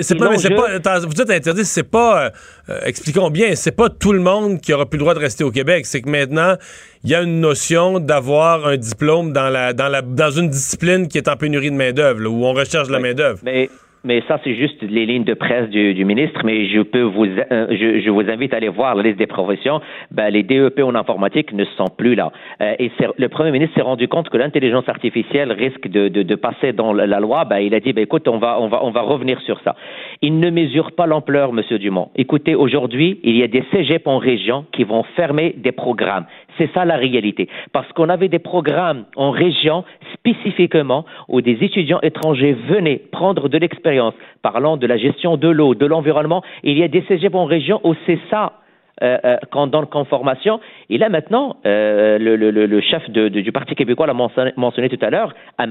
c'est 0.01 0.15
pas, 0.15 0.29
pas- 0.55 0.69
attends, 0.75 0.99
vous 1.01 1.13
dites 1.13 1.29
interdit, 1.29 1.65
c'est 1.65 1.83
pas, 1.83 2.25
euh, 2.25 2.29
euh, 2.69 2.79
expliquons 2.85 3.29
bien, 3.29 3.55
c'est 3.55 3.71
pas 3.71 3.89
tout 3.89 4.13
le 4.13 4.19
monde 4.19 4.61
qui 4.61 4.71
aura 4.73 4.85
plus 4.85 4.97
le 4.97 5.01
droit 5.01 5.13
de 5.13 5.19
rester 5.19 5.43
au 5.43 5.51
Québec. 5.51 5.85
C'est 5.85 6.01
que 6.01 6.09
maintenant, 6.09 6.55
il 7.03 7.09
y 7.09 7.15
a 7.15 7.21
une 7.21 7.41
notion 7.41 7.99
d'avoir 7.99 8.65
un 8.67 8.77
diplôme 8.77 9.33
dans 9.33 9.49
la, 9.49 9.73
dans 9.73 9.89
la, 9.89 10.01
dans 10.01 10.31
une 10.31 10.49
discipline 10.49 11.07
qui 11.07 11.17
est 11.17 11.27
en 11.27 11.35
pénurie 11.35 11.69
de 11.71 11.75
main 11.75 11.91
d'œuvre, 11.91 12.25
où 12.27 12.45
on 12.45 12.53
recherche 12.53 12.89
la 12.89 12.99
main 12.99 13.13
d'œuvre. 13.13 13.39
Mais, 13.43 13.69
mais 14.03 14.21
ça, 14.27 14.39
c'est 14.43 14.55
juste 14.55 14.81
les 14.81 15.05
lignes 15.05 15.23
de 15.23 15.33
presse 15.33 15.69
du, 15.69 15.93
du 15.93 16.03
ministre, 16.03 16.41
mais 16.43 16.67
je 16.67 16.81
peux 16.81 17.03
vous, 17.03 17.25
euh, 17.25 17.67
je, 17.69 18.01
je 18.01 18.09
vous 18.09 18.29
invite 18.29 18.53
à 18.53 18.57
aller 18.57 18.67
voir 18.67 18.95
la 18.95 19.03
liste 19.03 19.17
des 19.17 19.27
professions. 19.27 19.79
Ben, 20.11 20.29
les 20.29 20.43
DEP 20.43 20.81
en 20.83 20.95
informatique 20.95 21.53
ne 21.53 21.63
sont 21.77 21.87
plus 21.87 22.15
là. 22.15 22.31
Euh, 22.61 22.75
et 22.79 22.91
le 23.17 23.29
premier 23.29 23.51
ministre 23.51 23.75
s'est 23.75 23.81
rendu 23.81 24.07
compte 24.07 24.29
que 24.29 24.37
l'intelligence 24.37 24.89
artificielle 24.89 25.51
risque 25.51 25.87
de, 25.87 26.09
de, 26.09 26.23
de 26.23 26.35
passer 26.35 26.73
dans 26.73 26.91
la 26.91 27.07
la 27.13 27.19
loi. 27.19 27.45
Ben, 27.45 27.59
il 27.59 27.73
a 27.75 27.79
dit, 27.79 27.93
ben, 27.93 28.01
écoute, 28.01 28.27
on 28.27 28.37
va, 28.37 28.59
on 28.59 28.67
va, 28.67 28.83
on 28.83 28.91
va 28.91 29.01
revenir 29.01 29.39
sur 29.41 29.59
ça. 29.61 29.75
Il 30.21 30.39
ne 30.39 30.49
mesure 30.49 30.91
pas 30.93 31.05
l'ampleur, 31.05 31.53
Monsieur 31.53 31.77
Dumont. 31.77 32.09
Écoutez, 32.15 32.55
aujourd'hui, 32.55 33.19
il 33.23 33.37
y 33.37 33.43
a 33.43 33.47
des 33.47 33.63
cégeps 33.71 34.07
en 34.07 34.17
région 34.17 34.65
qui 34.71 34.83
vont 34.83 35.03
fermer 35.15 35.53
des 35.57 35.71
programmes. 35.71 36.25
C'est 36.57 36.71
ça 36.73 36.85
la 36.85 36.97
réalité. 36.97 37.49
Parce 37.71 37.91
qu'on 37.93 38.09
avait 38.09 38.29
des 38.29 38.39
programmes 38.39 39.05
en 39.15 39.31
région 39.31 39.83
spécifiquement 40.13 41.05
où 41.27 41.41
des 41.41 41.57
étudiants 41.61 41.99
étrangers 42.01 42.53
venaient 42.53 43.01
prendre 43.11 43.49
de 43.49 43.57
l'expérience 43.57 44.13
parlant 44.41 44.77
de 44.77 44.87
la 44.87 44.97
gestion 44.97 45.37
de 45.37 45.47
l'eau, 45.47 45.75
de 45.75 45.85
l'environnement. 45.85 46.43
Il 46.63 46.77
y 46.77 46.83
a 46.83 46.87
des 46.87 47.03
cégeps 47.07 47.35
en 47.35 47.45
région 47.45 47.81
où 47.83 47.93
c'est 48.05 48.19
ça 48.29 48.53
euh, 49.01 49.17
euh, 49.25 49.37
qu'on 49.51 49.67
donne 49.67 49.87
comme 49.87 50.05
formation. 50.05 50.59
Et 50.89 50.97
là 50.97 51.09
maintenant, 51.09 51.57
euh, 51.65 52.17
le, 52.19 52.81
chef 52.81 53.09
du 53.09 53.51
Parti 53.51 53.75
québécois 53.75 54.07
l'a 54.07 54.13
mentionné, 54.13 54.89
tout 54.89 55.05
à 55.05 55.09
l'heure, 55.09 55.33
à 55.57 55.65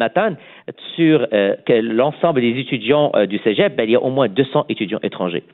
sur 0.97 1.29
que 1.31 1.81
l'ensemble 1.81 2.41
des 2.41 2.59
étudiants 2.59 3.13
du 3.29 3.39
cégep, 3.39 3.77
ben, 3.77 3.85
il 3.85 3.93
y 3.93 3.97
a 3.97 4.01
au 4.01 4.11
moins 4.11 4.29
200 4.29 4.67
étudiants 4.69 4.99
étrangers. 5.03 5.45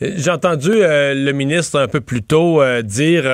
J'ai 0.00 0.30
entendu 0.30 0.70
le 0.72 1.32
ministre 1.32 1.80
un 1.80 1.88
peu 1.88 2.00
plus 2.00 2.22
tôt 2.22 2.60
dire, 2.82 3.24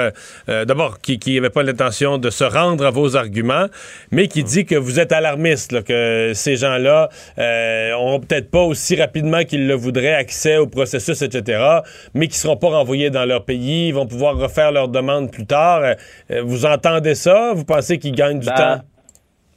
d'abord, 0.47 0.99
qu'il 1.01 1.35
n'avait 1.35 1.51
pas 1.51 1.63
l'intention 1.63 2.19
de 2.19 2.31
se 2.31 2.45
rendre 2.45 2.87
à 2.87 2.91
vos 2.91 3.17
arguments, 3.17 3.67
mais 4.13 4.29
qui 4.29 4.45
dit 4.45 4.65
que 4.65 4.77
vous 4.77 5.01
êtes 5.01 5.13
alarmiste, 5.13 5.83
que 5.85 6.33
ces 6.35 6.57
gens-là 6.57 7.09
euh, 7.39 7.93
auront 7.95 8.21
peut-être 8.21 8.51
pas 8.51 8.63
aussi 8.63 8.97
rapidement 8.97 9.45
qu'ils 9.45 9.67
le 9.67 9.75
voudraient 9.75 10.15
accès 10.15 10.57
au 10.57 10.67
processus, 10.67 11.23
etc., 11.23 11.63
mais 12.15 12.29
qui 12.29 12.39
seront 12.39 12.57
pas 12.57 12.69
renvoyés 12.69 13.11
dans 13.11 13.25
leur 13.25 13.45
pays, 13.45 13.64
ils 13.65 13.93
vont 13.93 14.07
pouvoir 14.07 14.37
refaire 14.37 14.73
leur 14.73 14.89
demande 14.89 15.31
plus 15.31 15.47
tard. 15.47 15.81
Euh, 15.83 15.95
euh, 16.31 16.43
vous 16.45 16.67
entendez 16.67 17.15
ça? 17.15 17.53
Vous 17.55 17.65
pensez 17.65 17.99
qu'ils 17.99 18.15
gagnent 18.15 18.41
du 18.41 18.47
Ben, 18.47 18.55
temps? 18.55 18.85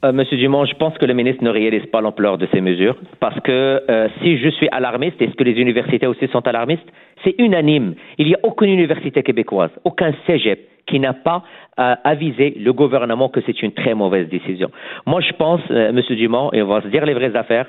Euh, 0.04 0.12
Monsieur 0.12 0.36
Dumont, 0.36 0.64
je 0.64 0.74
pense 0.74 0.96
que 0.98 1.06
le 1.06 1.14
ministre 1.14 1.42
ne 1.42 1.50
réalise 1.50 1.86
pas 1.86 2.00
l'ampleur 2.00 2.38
de 2.38 2.46
ces 2.52 2.60
mesures 2.60 2.96
parce 3.18 3.38
que 3.40 3.82
euh, 3.90 4.08
si 4.22 4.38
je 4.38 4.48
suis 4.50 4.68
alarmiste, 4.70 5.20
est-ce 5.20 5.34
que 5.34 5.42
les 5.42 5.60
universités 5.60 6.06
aussi 6.06 6.28
sont 6.28 6.46
alarmistes? 6.46 6.86
C'est 7.24 7.34
unanime. 7.38 7.94
Il 8.16 8.28
n'y 8.28 8.34
a 8.34 8.38
aucune 8.44 8.70
université 8.70 9.22
québécoise, 9.22 9.70
aucun 9.84 10.12
cégep 10.26 10.60
qui 10.86 11.00
n'a 11.00 11.14
pas 11.14 11.42
euh, 11.78 11.96
avisé 12.04 12.54
le 12.58 12.72
gouvernement 12.72 13.28
que 13.28 13.40
c'est 13.44 13.60
une 13.60 13.72
très 13.72 13.94
mauvaise 13.94 14.28
décision. 14.28 14.70
Moi, 15.04 15.20
je 15.20 15.32
pense, 15.32 15.60
Monsieur 15.68 16.14
Dumont, 16.14 16.50
et 16.52 16.62
on 16.62 16.68
va 16.68 16.80
se 16.80 16.88
dire 16.88 17.04
les 17.04 17.14
vraies 17.14 17.36
affaires, 17.36 17.66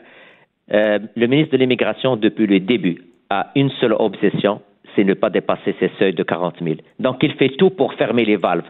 le 0.71 1.25
ministre 1.25 1.53
de 1.53 1.57
l'Immigration, 1.57 2.15
depuis 2.15 2.45
le 2.45 2.59
début, 2.59 3.01
a 3.29 3.47
une 3.55 3.71
seule 3.81 3.93
obsession, 3.93 4.61
c'est 4.95 5.03
ne 5.03 5.13
pas 5.13 5.29
dépasser 5.29 5.75
ces 5.79 5.91
seuils 5.99 6.13
de 6.13 6.23
40 6.23 6.55
000. 6.61 6.75
Donc, 6.99 7.17
il 7.23 7.33
fait 7.33 7.49
tout 7.49 7.69
pour 7.69 7.93
fermer 7.93 8.25
les 8.25 8.35
valves. 8.35 8.69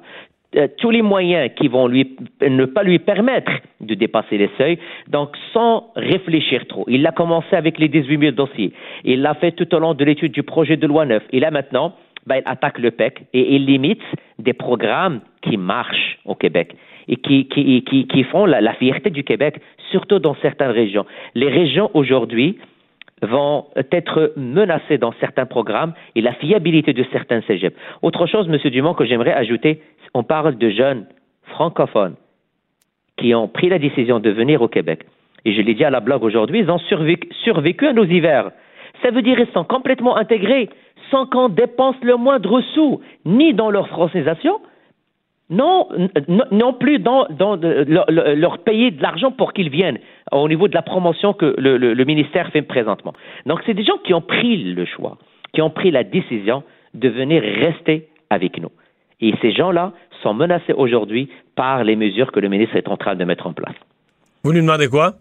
Euh, 0.55 0.67
tous 0.79 0.89
les 0.89 1.03
moyens 1.03 1.51
qui 1.55 1.67
vont 1.67 1.87
lui 1.87 2.17
ne 2.41 2.65
pas 2.65 2.81
lui 2.81 2.97
permettre 2.97 3.51
de 3.81 3.93
dépasser 3.93 4.35
les 4.39 4.49
seuils, 4.57 4.79
donc 5.07 5.37
sans 5.53 5.91
réfléchir 5.95 6.65
trop. 6.67 6.85
Il 6.87 7.05
a 7.05 7.11
commencé 7.11 7.55
avec 7.55 7.77
les 7.77 7.87
18 7.87 8.19
000 8.19 8.31
dossiers. 8.31 8.73
Il 9.03 9.21
l'a 9.21 9.35
fait 9.35 9.51
tout 9.51 9.71
au 9.75 9.79
long 9.79 9.93
de 9.93 10.03
l'étude 10.03 10.31
du 10.31 10.41
projet 10.41 10.75
de 10.75 10.87
loi 10.87 11.05
9. 11.05 11.21
Et 11.33 11.39
là 11.39 11.51
maintenant, 11.51 11.93
ben, 12.25 12.41
attaque 12.45 12.79
le 12.79 12.89
PEC 12.89 13.25
et 13.33 13.55
il 13.55 13.65
limite 13.67 14.01
des 14.39 14.53
programmes 14.53 15.21
qui 15.43 15.55
marchent 15.55 16.17
au 16.25 16.33
Québec 16.33 16.75
et 17.07 17.17
qui, 17.17 17.47
qui, 17.47 17.83
qui, 17.83 18.07
qui 18.07 18.23
font 18.23 18.47
la, 18.47 18.59
la 18.59 18.73
fierté 18.73 19.11
du 19.11 19.23
Québec, 19.23 19.59
surtout 19.91 20.17
dans 20.17 20.35
certaines 20.41 20.71
régions. 20.71 21.05
Les 21.35 21.49
régions 21.49 21.91
aujourd'hui 21.93 22.57
vont 23.21 23.65
être 23.91 24.33
menacées 24.37 24.97
dans 24.97 25.13
certains 25.19 25.45
programmes 25.45 25.93
et 26.15 26.21
la 26.21 26.33
fiabilité 26.33 26.93
de 26.93 27.05
certains 27.11 27.41
cégeps. 27.41 27.75
Autre 28.01 28.25
chose, 28.27 28.47
Monsieur 28.47 28.69
Dumont, 28.69 28.93
que 28.93 29.05
j'aimerais 29.05 29.33
ajouter, 29.33 29.81
on 30.13 30.23
parle 30.23 30.57
de 30.57 30.69
jeunes 30.69 31.05
francophones 31.43 32.15
qui 33.17 33.35
ont 33.35 33.47
pris 33.47 33.69
la 33.69 33.79
décision 33.79 34.19
de 34.19 34.29
venir 34.29 34.61
au 34.61 34.67
Québec. 34.67 35.05
Et 35.45 35.53
je 35.53 35.61
l'ai 35.61 35.73
dit 35.73 35.83
à 35.83 35.89
la 35.89 35.99
blog 35.99 36.23
aujourd'hui, 36.23 36.59
ils 36.59 36.71
ont 36.71 36.79
survécu, 36.79 37.87
à 37.87 37.93
nos 37.93 38.05
hivers. 38.05 38.51
Ça 39.01 39.11
veut 39.11 39.21
dire 39.21 39.37
qu'ils 39.37 39.53
sont 39.53 39.63
complètement 39.63 40.15
intégrés 40.17 40.69
sans 41.11 41.25
qu'on 41.25 41.49
dépense 41.49 41.95
le 42.03 42.15
moindre 42.17 42.61
sou, 42.73 43.01
ni 43.25 43.53
dans 43.53 43.71
leur 43.71 43.87
francisation, 43.87 44.59
non, 45.49 45.87
non 46.51 46.73
plus 46.73 46.99
dans, 46.99 47.25
leur- 47.39 48.11
leur 48.11 48.59
payer 48.59 48.91
de 48.91 49.01
l'argent 49.01 49.31
pour 49.31 49.53
qu'ils 49.53 49.69
viennent 49.69 49.97
au 50.31 50.47
niveau 50.47 50.67
de 50.67 50.73
la 50.75 50.81
promotion 50.81 51.33
que 51.33 51.55
le, 51.57 51.77
le- 51.77 51.93
le 51.93 52.05
ministère 52.05 52.49
fait 52.51 52.61
présentement. 52.61 53.13
Donc, 53.45 53.59
c'est 53.65 53.73
des 53.73 53.83
gens 53.83 53.97
qui 54.03 54.13
ont 54.13 54.21
pris 54.21 54.63
le 54.73 54.85
choix, 54.85 55.17
qui 55.53 55.61
ont 55.61 55.69
pris 55.69 55.91
la 55.91 56.03
décision 56.03 56.63
de 56.93 57.09
venir 57.09 57.41
rester 57.41 58.07
avec 58.29 58.59
nous. 58.59 58.71
Et 59.21 59.33
ces 59.41 59.51
gens-là 59.51 59.93
sont 60.23 60.33
menacés 60.33 60.73
aujourd'hui 60.73 61.29
par 61.55 61.83
les 61.83 61.95
mesures 61.95 62.31
que 62.31 62.39
le 62.39 62.49
ministre 62.49 62.75
est 62.75 62.87
en 62.87 62.97
train 62.97 63.15
de 63.15 63.23
mettre 63.25 63.47
en 63.47 63.53
place. 63.53 63.75
Vous 64.43 64.51
lui 64.51 64.61
demandez 64.61 64.87
quoi? 64.87 65.15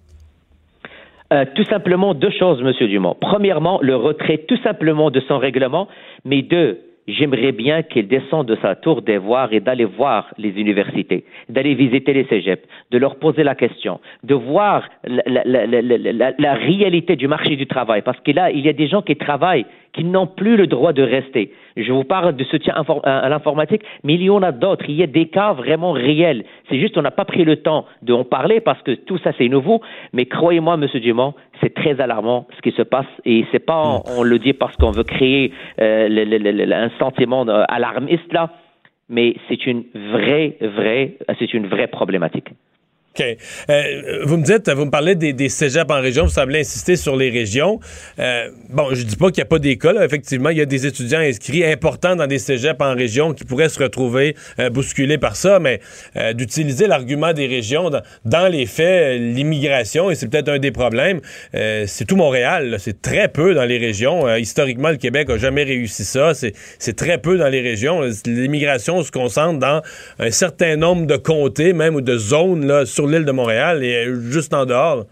Euh, 1.32 1.44
tout 1.54 1.64
simplement 1.64 2.14
deux 2.14 2.30
choses, 2.30 2.62
Monsieur 2.62 2.88
Dumont. 2.88 3.16
Premièrement, 3.20 3.80
le 3.82 3.96
retrait 3.96 4.38
tout 4.48 4.56
simplement 4.58 5.10
de 5.10 5.20
son 5.20 5.38
règlement, 5.38 5.88
mais 6.24 6.40
deux, 6.42 6.78
j'aimerais 7.08 7.52
bien 7.52 7.82
qu'il 7.82 8.06
descende 8.06 8.46
de 8.46 8.56
sa 8.62 8.74
tour 8.76 9.02
des 9.02 9.18
et 9.50 9.60
d'aller 9.60 9.84
voir 9.84 10.28
les 10.38 10.50
universités, 10.50 11.24
d'aller 11.48 11.74
visiter 11.74 12.12
les 12.12 12.24
cégeps, 12.24 12.62
de 12.90 12.98
leur 12.98 13.16
poser 13.16 13.42
la 13.42 13.54
question, 13.54 13.98
de 14.22 14.34
voir 14.34 14.88
la- 15.04 16.32
la 16.38 16.54
réalité 16.54 17.16
du 17.16 17.26
marché 17.26 17.56
du 17.56 17.66
travail, 17.66 18.02
parce 18.02 18.20
que 18.20 18.30
là, 18.32 18.50
il 18.50 18.60
y 18.64 18.68
a 18.68 18.72
des 18.72 18.86
gens 18.86 19.02
qui 19.02 19.16
travaillent, 19.16 19.66
qui 19.98 20.04
n'ont 20.04 20.28
plus 20.28 20.56
le 20.56 20.68
droit 20.68 20.92
de 20.92 21.02
rester. 21.02 21.52
Je 21.76 21.90
vous 21.92 22.04
parle 22.04 22.36
de 22.36 22.44
soutien 22.44 22.72
à 23.02 23.28
l'informatique, 23.28 23.82
mais 24.04 24.14
il 24.14 24.22
y 24.22 24.30
en 24.30 24.42
a 24.44 24.52
d'autres. 24.52 24.84
Il 24.88 24.94
y 24.94 25.02
a 25.02 25.08
des 25.08 25.26
cas 25.26 25.52
vraiment 25.54 25.90
réels. 25.90 26.44
C'est 26.68 26.78
juste 26.78 26.94
qu'on 26.94 27.02
n'a 27.02 27.10
pas 27.10 27.24
pris 27.24 27.44
le 27.44 27.56
temps 27.56 27.84
d'en 28.02 28.22
parler 28.22 28.60
parce 28.60 28.80
que 28.82 28.92
tout 28.92 29.18
ça 29.18 29.32
c'est 29.36 29.48
nouveau. 29.48 29.80
Mais 30.12 30.26
croyez-moi, 30.26 30.76
Monsieur 30.76 31.00
Dumont, 31.00 31.34
c'est 31.60 31.74
très 31.74 32.00
alarmant 32.00 32.46
ce 32.56 32.62
qui 32.62 32.70
se 32.76 32.82
passe 32.82 33.06
et 33.24 33.44
c'est 33.50 33.58
pas 33.64 33.82
on, 34.06 34.20
on 34.20 34.22
le 34.22 34.38
dit 34.38 34.52
parce 34.52 34.76
qu'on 34.76 34.92
veut 34.92 35.02
créer 35.02 35.52
euh, 35.80 36.08
le- 36.08 36.24
le- 36.24 36.38
le- 36.38 36.52
le- 36.64 36.72
un 36.76 36.90
sentiment 37.00 37.44
euh, 37.48 37.64
alarmiste 37.68 38.32
là, 38.32 38.50
mais 39.08 39.34
c'est 39.48 39.66
une 39.66 39.82
vraie, 39.94 40.56
vraie, 40.60 41.16
c'est 41.40 41.52
une 41.54 41.66
vraie 41.66 41.88
problématique. 41.88 42.50
Euh, 43.20 44.22
vous 44.24 44.36
me 44.36 44.44
dites, 44.44 44.70
vous 44.70 44.84
me 44.84 44.90
parlez 44.90 45.14
des, 45.14 45.32
des 45.32 45.48
cégeps 45.48 45.90
en 45.90 46.00
région, 46.00 46.24
vous 46.24 46.30
semblez 46.30 46.60
insister 46.60 46.96
sur 46.96 47.16
les 47.16 47.30
régions. 47.30 47.80
Euh, 48.18 48.48
bon, 48.70 48.94
je 48.94 49.02
dis 49.02 49.16
pas 49.16 49.26
qu'il 49.26 49.42
n'y 49.42 49.46
a 49.46 49.50
pas 49.50 49.58
d'école. 49.58 50.00
Effectivement, 50.02 50.50
il 50.50 50.58
y 50.58 50.60
a 50.60 50.66
des 50.66 50.86
étudiants 50.86 51.20
inscrits 51.20 51.64
importants 51.64 52.16
dans 52.16 52.26
des 52.26 52.38
cégeps 52.38 52.80
en 52.80 52.94
région 52.94 53.34
qui 53.34 53.44
pourraient 53.44 53.68
se 53.68 53.82
retrouver 53.82 54.36
euh, 54.58 54.70
bousculés 54.70 55.18
par 55.18 55.36
ça, 55.36 55.58
mais 55.58 55.80
d'utiliser 56.34 56.86
l'argument 56.86 57.32
des 57.32 57.46
régions, 57.46 57.90
dans, 57.90 58.02
dans 58.24 58.48
les 58.48 58.66
faits, 58.66 59.20
l'immigration, 59.20 60.10
et 60.10 60.14
c'est 60.14 60.28
peut-être 60.28 60.48
un 60.48 60.58
des 60.58 60.70
problèmes, 60.70 61.20
c'est 61.52 62.06
tout 62.06 62.16
Montréal. 62.16 62.76
C'est 62.78 63.00
très 63.00 63.28
peu 63.28 63.54
dans 63.54 63.64
les 63.64 63.78
régions. 63.78 64.34
Historiquement, 64.36 64.90
le 64.90 64.96
Québec 64.96 65.30
a 65.30 65.38
jamais 65.38 65.64
réussi 65.64 66.04
ça. 66.04 66.32
C'est 66.34 66.96
très 66.96 67.18
peu 67.18 67.38
dans 67.38 67.48
les 67.48 67.60
régions. 67.60 68.02
L'immigration 68.26 69.02
se 69.02 69.10
concentre 69.10 69.58
dans 69.58 69.82
un 70.18 70.30
certain 70.30 70.76
nombre 70.76 71.06
de 71.06 71.16
comtés, 71.16 71.72
même, 71.72 71.94
ou 71.94 72.00
de 72.00 72.16
zones 72.16 72.66
là, 72.66 72.86
sur 72.86 73.07
l'île 73.08 73.24
de 73.24 73.32
Montréal 73.32 73.82
et 73.82 74.06
euh, 74.06 74.20
juste 74.30 74.54
en 74.54 74.66
dehors. 74.66 75.06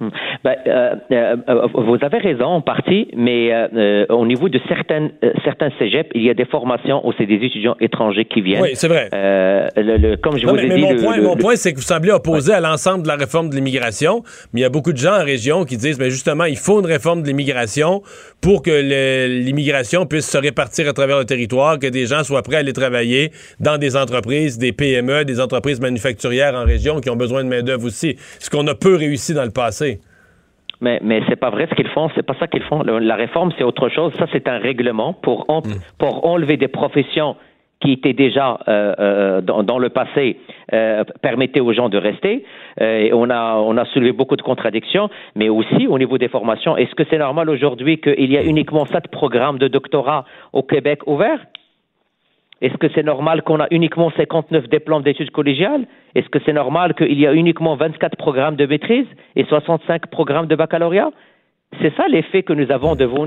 Ben, 0.00 0.56
euh, 0.66 0.94
euh, 1.12 1.36
euh, 1.48 1.66
vous 1.74 1.96
avez 2.00 2.18
raison 2.18 2.44
en 2.46 2.60
partie, 2.62 3.08
mais 3.16 3.50
euh, 3.52 4.06
au 4.08 4.24
niveau 4.24 4.48
de 4.48 4.58
certaines, 4.68 5.10
certains 5.44 5.68
cégeps, 5.78 6.08
il 6.14 6.22
y 6.22 6.30
a 6.30 6.34
des 6.34 6.46
formations 6.46 7.06
où 7.06 7.12
c'est 7.18 7.26
des 7.26 7.34
étudiants 7.44 7.76
étrangers 7.80 8.24
qui 8.24 8.40
viennent. 8.40 8.62
Oui, 8.62 8.70
c'est 8.74 8.88
vrai. 8.88 9.08
Le- 9.12 9.98
le- 9.98 10.16
comme 10.16 10.38
je 10.38 10.46
Non, 10.46 10.52
vous 10.52 10.56
mais, 10.58 10.64
ai 10.64 10.68
mais 10.68 10.74
dit, 10.76 10.80
mon 10.82 10.92
le- 10.92 11.02
point, 11.02 11.20
mon 11.20 11.36
point, 11.36 11.56
c'est 11.56 11.72
que 11.72 11.76
vous 11.76 11.82
semblez 11.82 12.10
opposé 12.12 12.52
à 12.54 12.60
l'ensemble 12.60 13.02
de 13.02 13.08
la 13.08 13.16
réforme 13.16 13.50
de 13.50 13.54
l'immigration, 13.54 14.22
mais 14.52 14.60
il 14.60 14.62
y 14.62 14.66
a 14.66 14.70
beaucoup 14.70 14.92
de 14.92 14.98
gens 14.98 15.20
en 15.20 15.24
région 15.24 15.64
qui 15.64 15.76
disent, 15.76 15.98
mais 15.98 16.10
justement, 16.10 16.44
il 16.44 16.56
faut 16.56 16.80
une 16.80 16.86
réforme 16.86 17.22
de 17.22 17.26
l'immigration 17.28 18.02
pour 18.40 18.62
que 18.62 18.70
l'immigration 19.26 20.06
puisse 20.06 20.28
se 20.30 20.38
répartir 20.38 20.88
à 20.88 20.92
travers 20.92 21.18
le 21.18 21.24
territoire, 21.24 21.78
que 21.78 21.86
des 21.86 22.06
gens 22.06 22.24
soient 22.24 22.42
prêts 22.42 22.56
à 22.56 22.58
aller 22.60 22.72
travailler 22.72 23.32
dans 23.60 23.76
des 23.78 23.96
entreprises, 23.96 24.58
des 24.58 24.72
PME, 24.72 25.24
des 25.24 25.40
entreprises 25.40 25.80
manufacturières 25.80 26.54
en 26.54 26.64
région 26.64 27.00
qui 27.00 27.10
ont 27.10 27.16
besoin 27.16 27.44
de 27.44 27.48
main-d'œuvre 27.48 27.84
aussi. 27.86 28.16
Ce 28.38 28.48
qu'on 28.48 28.66
a 28.66 28.74
peu 28.74 28.94
réussi 28.96 29.34
dans 29.34 29.44
le 29.44 29.50
passé. 29.50 29.89
Mais, 30.80 30.98
mais 31.02 31.20
c'est 31.28 31.36
pas 31.36 31.50
vrai 31.50 31.66
ce 31.68 31.74
qu'ils 31.74 31.88
font, 31.88 32.08
c'est 32.14 32.22
pas 32.24 32.34
ça 32.40 32.46
qu'ils 32.46 32.62
font. 32.62 32.82
Le- 32.82 32.98
La 33.00 33.16
réforme, 33.16 33.50
c'est 33.58 33.64
autre 33.64 33.88
chose. 33.88 34.12
Ça, 34.18 34.26
c'est 34.32 34.48
un 34.48 34.58
règlement 34.58 35.12
pour, 35.12 35.44
en- 35.48 35.62
pour 35.98 36.26
enlever 36.26 36.56
des 36.56 36.68
professions 36.68 37.36
qui 37.80 37.92
étaient 37.92 38.12
déjà 38.12 38.58
euh, 38.68 38.94
euh, 38.98 39.40
dans, 39.40 39.62
dans 39.62 39.78
le 39.78 39.88
passé 39.88 40.36
euh, 40.74 41.02
permettaient 41.22 41.60
aux 41.60 41.72
gens 41.72 41.88
de 41.88 41.96
rester. 41.96 42.44
Et 42.78 43.10
on 43.14 43.30
a 43.30 43.54
on 43.56 43.76
a 43.78 43.84
soulevé 43.86 44.12
beaucoup 44.12 44.36
de 44.36 44.42
contradictions, 44.42 45.08
mais 45.34 45.48
aussi 45.48 45.86
au 45.86 45.98
niveau 45.98 46.18
des 46.18 46.28
formations. 46.28 46.76
Est-ce 46.76 46.94
que 46.94 47.04
c'est 47.08 47.16
normal 47.18 47.48
aujourd'hui 47.48 47.98
qu'il 47.98 48.30
y 48.30 48.36
a 48.36 48.42
uniquement 48.42 48.84
sept 48.84 49.08
programmes 49.08 49.58
de 49.58 49.66
doctorat 49.68 50.24
au 50.52 50.62
Québec 50.62 51.06
ouverts? 51.06 51.40
Est-ce 52.60 52.76
que 52.76 52.88
c'est 52.94 53.02
normal 53.02 53.42
qu'on 53.42 53.60
a 53.60 53.66
uniquement 53.70 54.10
59 54.16 54.68
diplômes 54.68 55.02
d'études 55.02 55.30
collégiales? 55.30 55.86
Est-ce 56.14 56.28
que 56.28 56.38
c'est 56.44 56.52
normal 56.52 56.94
qu'il 56.94 57.18
y 57.18 57.26
a 57.26 57.32
uniquement 57.32 57.74
24 57.76 58.16
programmes 58.16 58.56
de 58.56 58.66
maîtrise 58.66 59.06
et 59.36 59.44
65 59.44 60.06
programmes 60.08 60.46
de 60.46 60.56
baccalauréat? 60.56 61.10
C'est 61.80 61.94
ça 61.96 62.08
l'effet 62.08 62.42
que 62.42 62.52
nous 62.52 62.70
avons 62.72 62.96
devant 62.96 63.26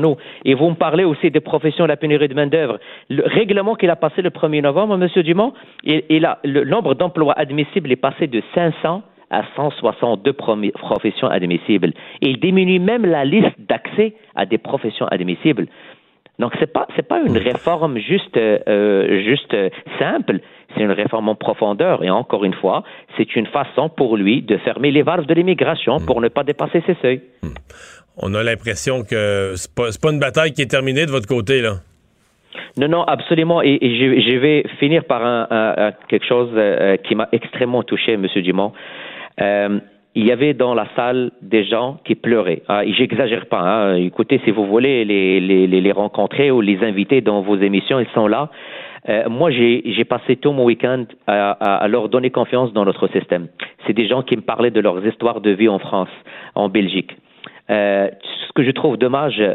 nous. 0.00 0.16
Et 0.44 0.54
vous 0.54 0.70
me 0.70 0.74
parlez 0.76 1.02
aussi 1.04 1.30
des 1.32 1.40
professions 1.40 1.84
de 1.84 1.88
la 1.88 1.96
pénurie 1.96 2.28
de 2.28 2.34
main-d'œuvre. 2.34 2.78
Le 3.10 3.24
règlement 3.26 3.74
qu'il 3.74 3.90
a 3.90 3.96
passé 3.96 4.22
le 4.22 4.30
1er 4.30 4.62
novembre, 4.62 4.94
M. 4.94 5.22
Dumont, 5.24 5.52
le 5.84 6.64
nombre 6.64 6.94
d'emplois 6.94 7.34
admissibles 7.36 7.90
est 7.90 7.96
passé 7.96 8.28
de 8.28 8.40
500 8.54 9.02
à 9.30 9.42
162 9.56 10.30
promi- 10.32 10.72
professions 10.72 11.26
admissibles. 11.26 11.92
Il 12.20 12.38
diminue 12.38 12.78
même 12.78 13.04
la 13.04 13.24
liste 13.24 13.58
d'accès 13.58 14.14
à 14.36 14.46
des 14.46 14.58
professions 14.58 15.06
admissibles. 15.06 15.66
Donc 16.38 16.52
c'est 16.58 16.72
pas 16.72 16.86
c'est 16.96 17.06
pas 17.06 17.20
une 17.20 17.36
réforme 17.38 17.98
juste 17.98 18.36
euh, 18.36 18.58
euh, 18.66 19.22
juste 19.22 19.52
euh, 19.54 19.68
simple, 19.98 20.40
c'est 20.74 20.82
une 20.82 20.90
réforme 20.92 21.28
en 21.28 21.34
profondeur 21.34 22.02
et 22.02 22.10
encore 22.10 22.44
une 22.44 22.54
fois, 22.54 22.82
c'est 23.16 23.36
une 23.36 23.46
façon 23.46 23.88
pour 23.90 24.16
lui 24.16 24.42
de 24.42 24.56
fermer 24.58 24.90
les 24.90 25.02
valves 25.02 25.26
de 25.26 25.34
l'immigration 25.34 25.98
pour 26.00 26.20
ne 26.20 26.28
pas 26.28 26.42
dépasser 26.42 26.82
ses 26.86 26.96
seuils. 27.02 27.20
On 28.16 28.34
a 28.34 28.42
l'impression 28.42 29.04
que 29.04 29.52
c'est 29.56 29.74
pas, 29.74 29.88
pas 30.00 30.10
une 30.12 30.20
bataille 30.20 30.52
qui 30.52 30.62
est 30.62 30.70
terminée 30.70 31.06
de 31.06 31.10
votre 31.10 31.28
côté, 31.28 31.60
là. 31.60 31.74
Non, 32.76 32.88
non, 32.88 33.02
absolument. 33.04 33.62
Et, 33.62 33.78
et 33.80 33.96
je, 33.98 34.20
je 34.30 34.36
vais 34.38 34.64
finir 34.78 35.04
par 35.04 35.24
un, 35.24 35.46
un- 35.50 35.74
un- 35.88 35.92
quelque 36.08 36.26
chose 36.26 36.50
qui 37.04 37.14
m'a 37.14 37.28
extrêmement 37.32 37.82
touché, 37.82 38.16
Monsieur 38.16 38.42
Dumont. 38.42 38.72
Euh, 39.40 39.78
il 40.14 40.26
y 40.26 40.32
avait 40.32 40.52
dans 40.54 40.74
la 40.74 40.86
salle 40.94 41.30
des 41.40 41.64
gens 41.64 41.98
qui 42.04 42.14
pleuraient. 42.14 42.62
Ah, 42.68 42.82
J'exagère 42.86 43.46
pas. 43.46 43.60
hein. 43.60 43.94
Écoutez, 43.96 44.40
si 44.44 44.50
vous 44.50 44.66
voulez 44.66 45.04
les, 45.04 45.40
les, 45.40 45.66
les, 45.66 45.92
rencontrer 45.92 46.50
ou 46.50 46.60
les 46.60 46.82
inviter 46.84 47.20
dans 47.22 47.40
vos 47.40 47.56
émissions, 47.56 47.98
ils 48.00 48.08
sont 48.14 48.26
là. 48.26 48.50
Euh, 49.08 49.28
moi, 49.28 49.50
j'ai 49.50 49.82
j'ai 49.86 50.04
passé 50.04 50.36
tout 50.36 50.52
mon 50.52 50.64
week-end 50.64 51.04
à, 51.26 51.50
à- 51.52 51.76
à 51.84 51.88
leur 51.88 52.08
donner 52.08 52.30
confiance 52.30 52.72
dans 52.72 52.84
notre 52.84 53.08
système. 53.08 53.48
C'est 53.86 53.94
des 53.94 54.06
gens 54.06 54.22
qui 54.22 54.36
me 54.36 54.42
parlaient 54.42 54.70
de 54.70 54.80
leurs 54.80 55.04
histoires 55.06 55.40
de 55.40 55.50
vie 55.50 55.68
en 55.68 55.78
France, 55.80 56.10
en 56.54 56.68
Belgique. 56.68 57.10
Euh, 57.70 58.08
ce 58.46 58.52
que 58.52 58.62
je 58.62 58.70
trouve 58.70 58.96
dommage, 58.98 59.36
euh, 59.40 59.48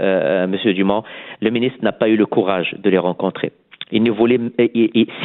euh, 0.43 0.47
Monsieur 0.47 0.73
Dumont, 0.73 1.03
le 1.41 1.49
ministre 1.51 1.79
n'a 1.81 1.91
pas 1.91 2.09
eu 2.09 2.15
le 2.17 2.25
courage 2.25 2.75
de 2.79 2.89
les 2.89 2.97
rencontrer. 2.97 3.51
Il 3.91 4.03
ne 4.03 4.11
voulait, 4.11 4.39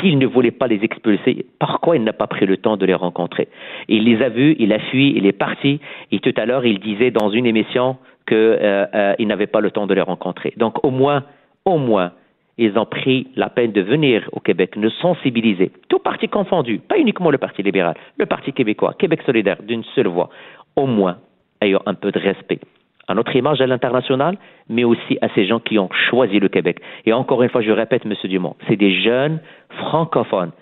s'il 0.01 0.19
ne 0.19 0.27
voulait 0.27 0.53
pas 0.53 0.69
les 0.69 0.85
expulser, 0.85 1.47
pourquoi 1.59 1.97
il 1.97 2.05
n'a 2.05 2.13
pas 2.13 2.29
pris 2.29 2.47
le 2.47 2.57
temps 2.57 2.77
de 2.77 2.87
les 2.87 2.95
rencontrer? 2.95 3.49
Il 3.89 4.05
les 4.05 4.23
a 4.23 4.29
vus, 4.29 4.55
il 4.59 4.73
a 4.73 4.79
fui, 4.79 5.13
il 5.17 5.27
est 5.27 5.33
parti, 5.33 5.81
et 6.13 6.21
tout 6.21 6.35
à 6.37 6.47
l'heure, 6.47 6.65
il 6.65 6.79
disait 6.79 7.11
dans 7.11 7.31
une 7.31 7.47
émission 7.47 7.97
qu'il 8.27 8.37
euh, 8.37 8.87
euh, 8.95 9.15
n'avait 9.19 9.49
pas 9.49 9.61
le 9.61 9.73
temps 9.73 9.87
de 9.87 9.95
les 9.95 10.01
rencontrer. 10.01 10.53
Donc, 10.57 10.85
au 10.85 10.91
moins, 10.91 11.25
au 11.65 11.79
moins, 11.79 12.13
ils 12.57 12.79
ont 12.79 12.87
pris 12.87 13.29
la 13.35 13.49
peine 13.49 13.73
de 13.73 13.81
venir 13.81 14.29
au 14.33 14.39
Québec, 14.39 14.77
nous 14.77 14.91
sensibiliser, 14.91 15.73
tout 15.89 15.99
parti 15.99 16.29
confondu, 16.29 16.79
pas 16.79 16.99
uniquement 16.99 17.31
le 17.31 17.39
Parti 17.39 17.63
libéral, 17.63 17.97
le 18.19 18.27
Parti 18.27 18.53
québécois, 18.53 18.95
Québec 18.97 19.23
solidaire, 19.27 19.63
d'une 19.63 19.83
seule 19.95 20.09
voix, 20.09 20.29
au 20.77 20.87
moins, 20.87 21.19
ayant 21.61 21.83
un 21.87 21.95
peu 21.95 22.13
de 22.13 22.19
respect 22.21 22.61
à 23.09 23.15
notre 23.15 23.35
image 23.35 23.61
à 23.61 23.67
l'international, 23.67 24.37
mais 24.69 24.85
aussi 24.85 25.19
à 25.21 25.29
ces 25.35 25.45
gens 25.47 25.59
qui 25.61 25.79
ont 25.79 25.89
choisi 26.11 26.39
le 26.41 26.49
Québec. 26.49 26.81
Et 27.05 27.13
encore 27.13 27.43
une 27.43 27.49
fois, 27.51 27.61
je 27.63 27.71
répète, 27.71 28.05
Monsieur 28.05 28.29
Dumont, 28.29 28.57
c'est 28.69 28.77
des 28.77 29.01
jeunes 29.03 29.41
francophones 29.77 30.53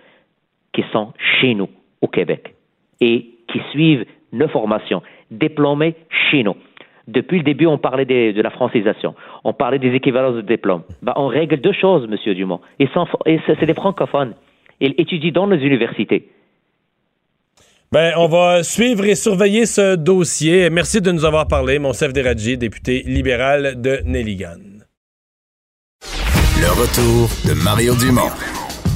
qui 0.72 0.84
sont 0.92 1.12
chez 1.18 1.54
nous, 1.54 1.68
au 2.00 2.06
Québec, 2.08 2.54
et 3.00 3.26
qui 3.48 3.60
suivent 3.72 4.04
nos 4.32 4.48
formations, 4.48 5.02
diplômés 5.30 5.94
chez 6.30 6.42
nous. 6.42 6.54
Depuis 7.08 7.38
le 7.38 7.44
début, 7.44 7.66
on 7.66 7.78
parlait 7.78 8.04
de 8.04 8.40
la 8.40 8.50
francisation, 8.50 9.14
on 9.42 9.52
parlait 9.52 9.80
des 9.80 9.92
équivalences 9.94 10.36
de 10.36 10.42
diplômes. 10.42 10.82
Ben, 11.02 11.12
on 11.16 11.26
règle 11.26 11.56
deux 11.60 11.72
choses, 11.72 12.06
Monsieur 12.08 12.34
Dumont, 12.34 12.60
sont- 12.94 13.06
et 13.26 13.40
c'est 13.46 13.66
des 13.66 13.74
francophones. 13.74 14.34
Ils 14.80 14.94
étudient 14.96 15.32
dans 15.32 15.46
nos 15.48 15.56
universités. 15.56 16.28
Ben, 17.92 18.12
on 18.16 18.28
va 18.28 18.62
suivre 18.62 19.04
et 19.04 19.16
surveiller 19.16 19.66
ce 19.66 19.96
dossier. 19.96 20.70
Merci 20.70 21.00
de 21.00 21.10
nous 21.10 21.24
avoir 21.24 21.48
parlé, 21.48 21.80
Monsef 21.80 22.12
Deradji, 22.12 22.56
député 22.56 23.02
libéral 23.04 23.80
de 23.80 24.00
Nelligan. 24.04 24.60
Le 26.60 26.68
retour 26.68 27.28
de 27.48 27.52
Mario 27.64 27.96
Dumont, 27.96 28.30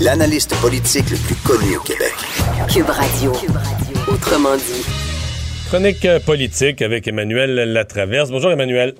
l'analyste 0.00 0.54
politique 0.60 1.10
le 1.10 1.16
plus 1.16 1.34
connu 1.34 1.76
au 1.76 1.80
Québec. 1.80 2.14
Cube 2.72 2.88
Radio. 2.88 3.32
Autrement 4.06 4.54
dit. 4.54 4.86
Chronique 5.66 6.06
politique 6.24 6.80
avec 6.80 7.08
Emmanuel 7.08 7.72
Latraverse. 7.72 8.30
Bonjour, 8.30 8.52
Emmanuel. 8.52 8.94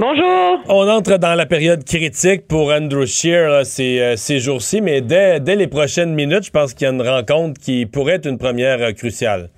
Bonjour. 0.00 0.58
On 0.68 0.88
entre 0.88 1.18
dans 1.18 1.36
la 1.36 1.46
période 1.46 1.84
critique 1.84 2.48
pour 2.48 2.72
Andrew 2.72 3.06
Scheer 3.06 3.48
là, 3.48 3.62
ces, 3.62 4.00
euh, 4.00 4.16
ces 4.16 4.40
jours-ci, 4.40 4.80
mais 4.80 5.00
dès, 5.00 5.38
dès 5.38 5.54
les 5.54 5.68
prochaines 5.68 6.14
minutes, 6.14 6.46
je 6.46 6.50
pense 6.50 6.74
qu'il 6.74 6.88
y 6.88 6.90
a 6.90 6.92
une 6.92 7.00
rencontre 7.00 7.60
qui 7.60 7.86
pourrait 7.86 8.14
être 8.14 8.26
une 8.26 8.38
première 8.38 8.82
euh, 8.82 8.90
cruciale. 8.90 9.50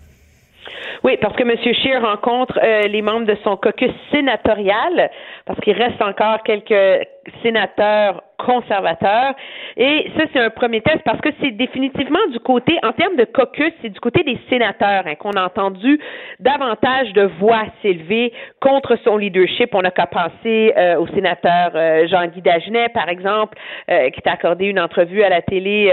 Oui, 1.05 1.17
parce 1.23 1.35
que 1.37 1.43
M. 1.43 1.57
Scheer 1.57 2.03
rencontre 2.03 2.59
euh, 2.63 2.83
les 2.83 3.01
membres 3.01 3.25
de 3.25 3.37
son 3.45 3.57
caucus 3.57 3.91
sénatorial, 4.13 5.11
parce 5.47 5.59
qu'il 5.61 5.73
reste 5.73 6.03
encore 6.03 6.43
quelques 6.45 7.07
sénateurs 7.43 8.23
conservateurs. 8.39 9.35
Et 9.77 10.11
ça, 10.17 10.25
c'est 10.33 10.41
un 10.41 10.51
premier 10.51 10.81
test 10.81 11.01
parce 11.05 11.21
que 11.21 11.31
c'est 11.41 11.53
définitivement 11.53 12.27
du 12.33 12.39
côté, 12.41 12.79
en 12.83 12.93
termes 12.93 13.17
de 13.17 13.25
caucus, 13.25 13.73
c'est 13.83 13.89
du 13.89 14.01
côté 14.01 14.23
des 14.23 14.39
sénateurs 14.49 15.05
hein, 15.07 15.15
qu'on 15.15 15.33
a 15.33 15.45
entendu 15.45 15.99
davantage 16.41 17.13
de 17.13 17.23
voix 17.41 17.65
s'élever 17.83 18.33
contre 18.61 18.97
son 19.05 19.17
leadership. 19.17 19.75
On 19.75 19.83
n'a 19.83 19.91
qu'à 19.91 20.07
penser 20.07 20.73
euh, 20.77 20.99
au 20.99 21.07
sénateur 21.09 21.73
euh, 21.75 22.07
Jean-Guy 22.09 22.43
Dagenet, 22.43 22.89
par 22.91 23.09
exemple, 23.09 23.57
euh, 23.91 24.11
qui 24.11 24.21
t'a 24.23 24.33
accordé 24.33 24.67
une 24.67 24.81
entrevue 24.81 25.23
à 25.23 25.29
la 25.29 25.43
télé. 25.43 25.93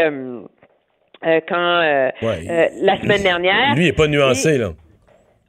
quand 1.47 1.79
Ouais, 2.21 2.71
la 2.81 2.97
semaine 2.97 3.23
dernière. 3.23 3.75
Lui, 3.75 3.83
il 3.83 3.87
n'est 3.87 3.93
pas 3.93 4.07
nuancé, 4.07 4.57
là. 4.57 4.71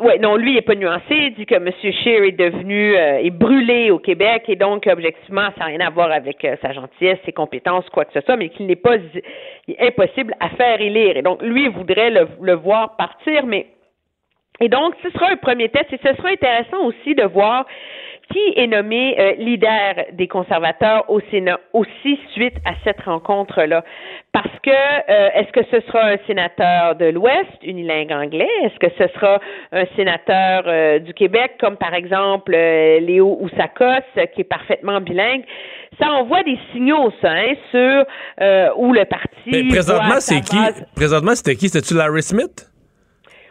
Oui, 0.04 0.18
non, 0.20 0.36
lui, 0.36 0.50
il 0.50 0.54
n'est 0.56 0.60
pas 0.60 0.74
nuancé. 0.74 1.02
Il 1.08 1.34
dit 1.34 1.46
que 1.46 1.54
M. 1.54 1.70
Scheer 1.80 2.24
est 2.24 2.32
devenu, 2.32 2.94
euh, 2.94 3.20
est 3.22 3.30
brûlé 3.30 3.90
au 3.90 3.98
Québec 3.98 4.42
et 4.48 4.56
donc, 4.56 4.86
objectivement, 4.86 5.48
ça 5.56 5.60
n'a 5.60 5.64
rien 5.64 5.80
à 5.80 5.88
voir 5.88 6.12
avec 6.12 6.44
euh, 6.44 6.56
sa 6.60 6.74
gentillesse, 6.74 7.18
ses 7.24 7.32
compétences, 7.32 7.88
quoi 7.88 8.04
que 8.04 8.12
ce 8.12 8.20
soit, 8.20 8.36
mais 8.36 8.50
qu'il 8.50 8.66
n'est 8.66 8.76
pas 8.76 8.96
impossible 9.80 10.34
à 10.40 10.50
faire 10.50 10.78
élire. 10.78 11.16
Et 11.16 11.22
donc, 11.22 11.40
lui, 11.40 11.64
il 11.64 11.70
voudrait 11.70 12.10
le, 12.10 12.28
le 12.42 12.52
voir 12.52 12.96
partir, 12.98 13.46
mais 13.46 13.68
et 14.60 14.68
donc, 14.68 14.94
ce 15.02 15.08
sera 15.10 15.30
un 15.30 15.36
premier 15.36 15.70
test 15.70 15.90
et 15.90 15.98
ce 16.02 16.14
sera 16.14 16.28
intéressant 16.28 16.84
aussi 16.84 17.14
de 17.14 17.24
voir 17.24 17.64
qui 18.32 18.54
est 18.56 18.66
nommé 18.66 19.16
euh, 19.18 19.32
leader 19.38 20.06
des 20.12 20.28
conservateurs 20.28 21.04
au 21.08 21.20
Sénat 21.30 21.58
aussi 21.72 22.18
suite 22.32 22.56
à 22.64 22.72
cette 22.84 23.00
rencontre-là? 23.02 23.84
Parce 24.32 24.58
que 24.62 24.70
euh, 24.70 25.28
est-ce 25.34 25.52
que 25.52 25.64
ce 25.70 25.80
sera 25.86 26.06
un 26.06 26.16
sénateur 26.26 26.96
de 26.96 27.06
l'Ouest, 27.06 27.50
unilingue 27.62 28.12
anglais? 28.12 28.48
Est-ce 28.64 28.78
que 28.78 28.92
ce 28.98 29.12
sera 29.14 29.40
un 29.72 29.84
sénateur 29.96 30.64
euh, 30.66 30.98
du 30.98 31.14
Québec, 31.14 31.52
comme 31.60 31.76
par 31.76 31.94
exemple 31.94 32.52
euh, 32.54 33.00
Léo 33.00 33.38
Oussakos, 33.40 34.04
qui 34.34 34.40
est 34.40 34.48
parfaitement 34.48 35.00
bilingue? 35.00 35.44
Ça 36.00 36.10
envoie 36.10 36.42
des 36.42 36.58
signaux, 36.72 37.12
ça, 37.22 37.30
hein, 37.30 37.54
sur 37.70 38.04
euh, 38.40 38.68
où 38.76 38.92
le 38.92 39.04
parti. 39.04 39.28
Mais 39.46 39.62
présentement, 39.68 40.18
c'est 40.18 40.40
qui? 40.40 40.58
Présentement, 40.96 41.34
c'était 41.34 41.54
qui? 41.54 41.68
C'était-tu 41.68 41.94
Larry 41.94 42.22
Smith? 42.22 42.68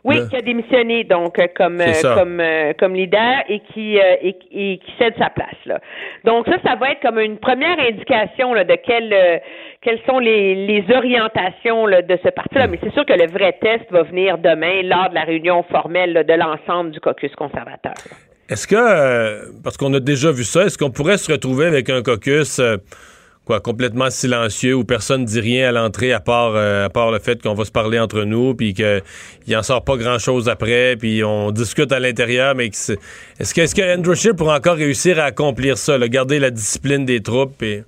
Oui, 0.03 0.17
Le- 0.17 0.27
qui 0.27 0.35
a 0.35 0.41
démissionné 0.41 1.05
donc 1.05 1.39
euh, 1.39 1.47
comme 1.55 1.79
euh, 1.79 1.93
comme 2.15 2.39
euh, 2.41 2.73
comme 2.77 2.93
leader 2.93 3.43
et 3.47 3.61
qui 3.73 3.95
et, 3.95 4.35
et 4.51 4.77
qui 4.77 4.91
cède 4.99 5.13
sa 5.17 5.29
place 5.29 5.55
là. 5.65 5.79
Donc 6.25 6.45
ça, 6.47 6.57
ça 6.65 6.75
va 6.75 6.91
être 6.91 7.01
comme 7.01 7.19
une 7.19 7.37
première 7.37 7.79
indication 7.79 8.53
là, 8.53 8.65
de 8.65 8.75
quelles 8.85 9.41
quelles 9.81 9.99
sont 10.05 10.19
les, 10.19 10.55
les 10.67 10.83
orientations 10.93 11.85
là, 11.85 12.01
de 12.01 12.17
ce 12.23 12.29
parti-là. 12.29 12.67
Mais 12.67 12.79
c'est 12.83 12.91
sûr 12.93 13.05
que 13.05 13.13
le 13.13 13.27
vrai 13.27 13.57
test 13.61 13.85
va 13.91 14.03
venir 14.03 14.37
demain 14.37 14.81
lors 14.83 15.09
de 15.09 15.15
la 15.15 15.23
réunion 15.23 15.63
formelle 15.63 16.13
là, 16.13 16.23
de 16.23 16.33
l'ensemble 16.33 16.91
du 16.91 16.99
caucus 16.99 17.33
conservateur. 17.35 17.93
Est-ce 18.49 18.67
que, 18.67 19.61
parce 19.63 19.77
qu'on 19.77 19.93
a 19.93 19.99
déjà 20.01 20.31
vu 20.31 20.43
ça, 20.43 20.65
est-ce 20.65 20.77
qu'on 20.77 20.91
pourrait 20.91 21.17
se 21.17 21.31
retrouver 21.31 21.65
avec 21.65 21.89
un 21.89 22.01
caucus 22.01 22.59
quoi, 23.45 23.59
complètement 23.59 24.09
silencieux 24.09 24.73
où 24.73 24.83
personne 24.83 25.21
ne 25.21 25.25
dit 25.25 25.39
rien 25.39 25.69
à 25.69 25.71
l'entrée 25.71 26.13
à 26.13 26.19
part, 26.19 26.53
euh, 26.55 26.85
à 26.85 26.89
part 26.89 27.11
le 27.11 27.19
fait 27.19 27.41
qu'on 27.41 27.53
va 27.53 27.65
se 27.65 27.71
parler 27.71 27.99
entre 27.99 28.23
nous, 28.23 28.55
puis 28.55 28.73
qu'il 28.73 29.57
en 29.57 29.63
sort 29.63 29.83
pas 29.83 29.97
grand-chose 29.97 30.49
après, 30.49 30.95
puis 30.97 31.23
on 31.23 31.51
discute 31.51 31.91
à 31.91 31.99
l'intérieur, 31.99 32.55
mais 32.55 32.69
que 32.69 32.75
est-ce 33.39 33.53
que, 33.53 33.61
est-ce 33.61 33.75
que 33.75 33.97
Andrew 33.97 34.15
Scheer 34.15 34.35
pourra 34.35 34.57
encore 34.57 34.75
réussir 34.75 35.19
à 35.19 35.23
accomplir 35.23 35.77
ça, 35.77 35.97
là, 35.97 36.07
garder 36.07 36.39
la 36.39 36.51
discipline 36.51 37.05
des 37.05 37.21
troupes? 37.21 37.61
Et... 37.63 37.83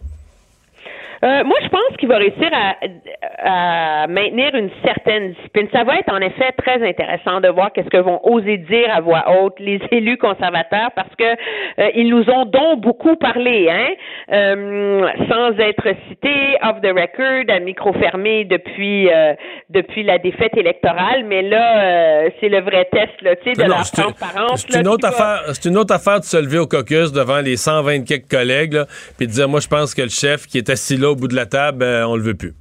Euh, 1.23 1.43
moi, 1.43 1.57
je 1.63 1.69
pense 1.69 1.97
qu'il 1.99 2.07
va 2.09 2.17
réussir 2.17 2.49
à, 2.53 4.03
à 4.03 4.07
maintenir 4.07 4.53
une 4.55 4.69
certaine 4.83 5.33
discipline. 5.33 5.67
Ça 5.73 5.83
va 5.83 5.97
être 5.99 6.11
en 6.13 6.19
effet 6.19 6.51
très 6.57 6.87
intéressant 6.87 7.41
de 7.41 7.47
voir 7.49 7.71
qu'est-ce 7.73 7.89
que 7.89 7.97
vont 7.97 8.19
oser 8.23 8.57
dire 8.57 8.93
à 8.93 9.01
voix 9.01 9.23
haute 9.41 9.59
les 9.59 9.79
élus 9.91 10.17
conservateurs 10.17 10.91
parce 10.95 11.13
que 11.17 11.23
euh, 11.23 11.89
ils 11.95 12.09
nous 12.09 12.29
ont 12.29 12.45
donc 12.45 12.81
beaucoup 12.81 13.15
parlé, 13.15 13.69
hein, 13.69 13.89
euh, 14.31 15.07
sans 15.29 15.57
être 15.59 15.87
cités 16.09 16.57
off 16.63 16.81
the 16.81 16.87
record, 16.87 17.55
à 17.55 17.59
micro 17.59 17.93
fermé 17.93 18.45
depuis 18.45 19.09
euh, 19.09 19.33
depuis 19.69 20.03
la 20.03 20.17
défaite 20.17 20.55
électorale. 20.57 21.23
Mais 21.25 21.41
là, 21.41 21.83
euh, 22.25 22.29
c'est 22.39 22.49
le 22.49 22.61
vrai 22.61 22.87
test, 22.91 23.21
là, 23.21 23.35
tu 23.37 23.53
sais, 23.53 23.61
de 23.61 23.67
Non, 23.67 23.77
la 23.77 23.83
c'est- 23.83 24.01
transparence. 24.01 24.65
C'est 24.69 24.79
une, 24.81 24.87
autre 24.87 25.07
va- 25.07 25.13
affaire, 25.13 25.53
c'est 25.55 25.69
une 25.69 25.77
autre 25.77 25.93
affaire 25.93 26.19
de 26.19 26.25
se 26.25 26.37
lever 26.37 26.59
au 26.59 26.67
caucus 26.67 27.11
devant 27.11 27.39
les 27.41 27.57
120 27.57 28.03
quelques 28.05 28.29
collègues, 28.29 28.73
là, 28.73 28.85
puis 29.17 29.27
de 29.27 29.31
dire, 29.31 29.47
moi, 29.49 29.59
je 29.59 29.67
pense 29.67 29.93
que 29.93 30.01
le 30.01 30.09
chef 30.09 30.45
qui 30.47 30.57
est 30.57 30.69
assis 30.69 30.97
là 30.97 31.04
au 31.05 31.15
bout 31.15 31.27
de 31.27 31.35
la 31.35 31.45
table, 31.45 31.83
euh, 31.83 32.07
on 32.07 32.15
le 32.15 32.23
veut 32.23 32.35
plus. 32.35 32.53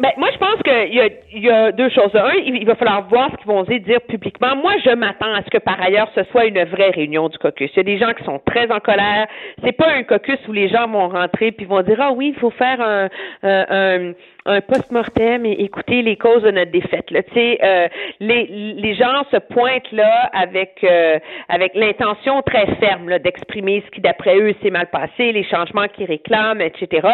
Ben, 0.00 0.10
moi, 0.16 0.28
je 0.32 0.38
pense 0.38 0.60
qu'il 0.64 1.40
y 1.40 1.50
a, 1.50 1.70
deux 1.70 1.88
choses. 1.88 2.10
Un, 2.14 2.32
il 2.44 2.66
va 2.66 2.74
falloir 2.74 3.06
voir 3.08 3.30
ce 3.30 3.36
qu'ils 3.36 3.46
vont 3.46 3.62
dire 3.62 4.00
publiquement. 4.08 4.56
Moi, 4.56 4.72
je 4.84 4.90
m'attends 4.90 5.32
à 5.32 5.42
ce 5.44 5.50
que, 5.50 5.58
par 5.58 5.80
ailleurs, 5.80 6.10
ce 6.16 6.24
soit 6.32 6.46
une 6.46 6.64
vraie 6.64 6.90
réunion 6.90 7.28
du 7.28 7.38
caucus. 7.38 7.70
Il 7.74 7.76
y 7.76 7.80
a 7.80 7.84
des 7.84 7.98
gens 7.98 8.12
qui 8.12 8.24
sont 8.24 8.40
très 8.44 8.72
en 8.72 8.80
colère. 8.80 9.28
C'est 9.62 9.72
pas 9.72 9.88
un 9.88 10.02
caucus 10.02 10.38
où 10.48 10.52
les 10.52 10.68
gens 10.68 10.88
vont 10.88 11.08
rentrer 11.08 11.52
puis 11.52 11.64
vont 11.66 11.82
dire, 11.82 11.98
ah 12.00 12.10
oui, 12.10 12.32
il 12.34 12.40
faut 12.40 12.50
faire 12.50 12.80
un, 12.80 14.12
un 14.46 14.60
post-mortem 14.60 15.46
et 15.46 15.52
écouter 15.52 16.02
les 16.02 16.16
causes 16.16 16.42
de 16.42 16.50
notre 16.50 16.70
défaite. 16.70 17.10
Là. 17.10 17.22
Tu 17.22 17.32
sais, 17.34 17.58
euh, 17.62 17.88
les, 18.20 18.44
les 18.46 18.94
gens 18.94 19.24
se 19.30 19.38
pointent 19.38 19.90
là 19.92 20.30
avec, 20.32 20.84
euh, 20.84 21.18
avec 21.48 21.74
l'intention 21.74 22.42
très 22.42 22.66
ferme 22.76 23.18
d'exprimer 23.18 23.82
ce 23.86 23.90
qui, 23.90 24.00
d'après 24.00 24.36
eux, 24.38 24.54
s'est 24.62 24.70
mal 24.70 24.88
passé, 24.88 25.32
les 25.32 25.44
changements 25.44 25.88
qu'ils 25.88 26.06
réclament, 26.06 26.60
etc. 26.60 27.08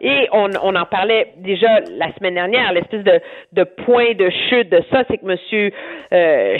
Et 0.00 0.28
on, 0.32 0.48
on 0.62 0.74
en 0.74 0.86
parlait 0.86 1.28
déjà 1.36 1.68
la 1.98 2.12
semaine 2.14 2.34
dernière, 2.34 2.72
l'espèce 2.72 3.04
de, 3.04 3.20
de 3.52 3.64
point 3.64 4.14
de 4.14 4.30
chute 4.48 4.70
de 4.70 4.82
ça, 4.90 5.04
c'est 5.08 5.18
que 5.18 5.26
Monsieur 5.26 5.72
euh, 6.12 6.56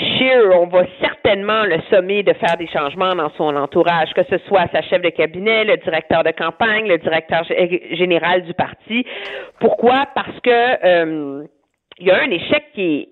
on 0.54 0.66
va 0.66 0.84
certainement 1.00 1.64
le 1.64 1.80
sommer 1.90 2.22
de 2.22 2.32
faire 2.34 2.56
des 2.56 2.66
changements 2.68 3.14
dans 3.14 3.30
son 3.36 3.56
entourage, 3.56 4.12
que 4.14 4.22
ce 4.24 4.38
soit 4.46 4.66
sa 4.72 4.82
chef 4.82 5.00
de 5.02 5.08
cabinet, 5.10 5.64
le 5.64 5.76
directeur 5.78 6.22
de 6.24 6.30
campagne, 6.30 6.86
le 6.86 6.98
directeur 6.98 7.42
gé- 7.44 7.96
général 7.96 8.42
du 8.42 8.54
parti. 8.54 9.04
Pourquoi? 9.58 10.06
Parce 10.14 10.40
que 10.40 10.50
euh, 10.50 11.44
il 11.98 12.06
y 12.06 12.10
a 12.10 12.22
un 12.22 12.30
échec 12.30 12.64
qui 12.74 12.82
est 12.82 13.08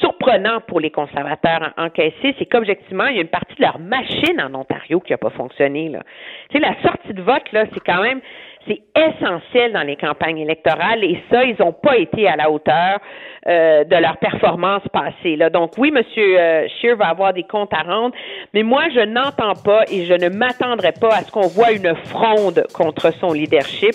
surprenant 0.00 0.60
pour 0.66 0.80
les 0.80 0.90
conservateurs 0.90 1.72
en- 1.76 1.84
encaissés, 1.86 2.34
c'est 2.38 2.46
qu'objectivement, 2.46 3.06
il 3.06 3.16
y 3.16 3.18
a 3.18 3.22
une 3.22 3.28
partie 3.28 3.54
de 3.54 3.62
leur 3.62 3.78
machine 3.78 4.40
en 4.40 4.54
Ontario 4.54 4.98
qui 5.00 5.12
n'a 5.12 5.18
pas 5.18 5.30
fonctionné. 5.30 5.90
Là. 5.90 6.02
Tu 6.50 6.58
la 6.58 6.74
sortie 6.82 7.12
de 7.12 7.20
vote, 7.22 7.52
là, 7.52 7.64
c'est 7.72 7.84
quand 7.84 8.02
même 8.02 8.20
c'est 8.66 8.80
essentiel 8.96 9.72
dans 9.72 9.82
les 9.82 9.96
campagnes 9.96 10.38
électorales 10.38 11.02
et 11.04 11.22
ça, 11.30 11.44
ils 11.44 11.56
n'ont 11.60 11.72
pas 11.72 11.96
été 11.96 12.26
à 12.28 12.36
la 12.36 12.50
hauteur 12.50 12.98
euh, 13.46 13.84
de 13.84 13.96
leur 13.96 14.16
performance 14.18 14.82
passée. 14.92 15.36
Là. 15.36 15.50
Donc 15.50 15.72
oui, 15.76 15.92
M. 15.94 16.02
Scheer 16.12 16.96
va 16.96 17.08
avoir 17.08 17.32
des 17.32 17.42
comptes 17.42 17.72
à 17.74 17.82
rendre, 17.82 18.14
mais 18.54 18.62
moi, 18.62 18.84
je 18.94 19.00
n'entends 19.00 19.54
pas 19.62 19.82
et 19.90 20.06
je 20.06 20.14
ne 20.14 20.28
m'attendrai 20.30 20.92
pas 20.92 21.14
à 21.14 21.22
ce 21.22 21.30
qu'on 21.30 21.46
voit 21.48 21.72
une 21.72 21.94
fronde 22.06 22.64
contre 22.72 23.12
son 23.20 23.32
leadership. 23.32 23.94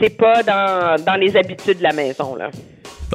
C'est 0.00 0.16
pas 0.16 0.42
dans, 0.42 1.02
dans 1.04 1.16
les 1.16 1.36
habitudes 1.36 1.78
de 1.78 1.82
la 1.82 1.92
maison. 1.92 2.34
Là. 2.36 2.50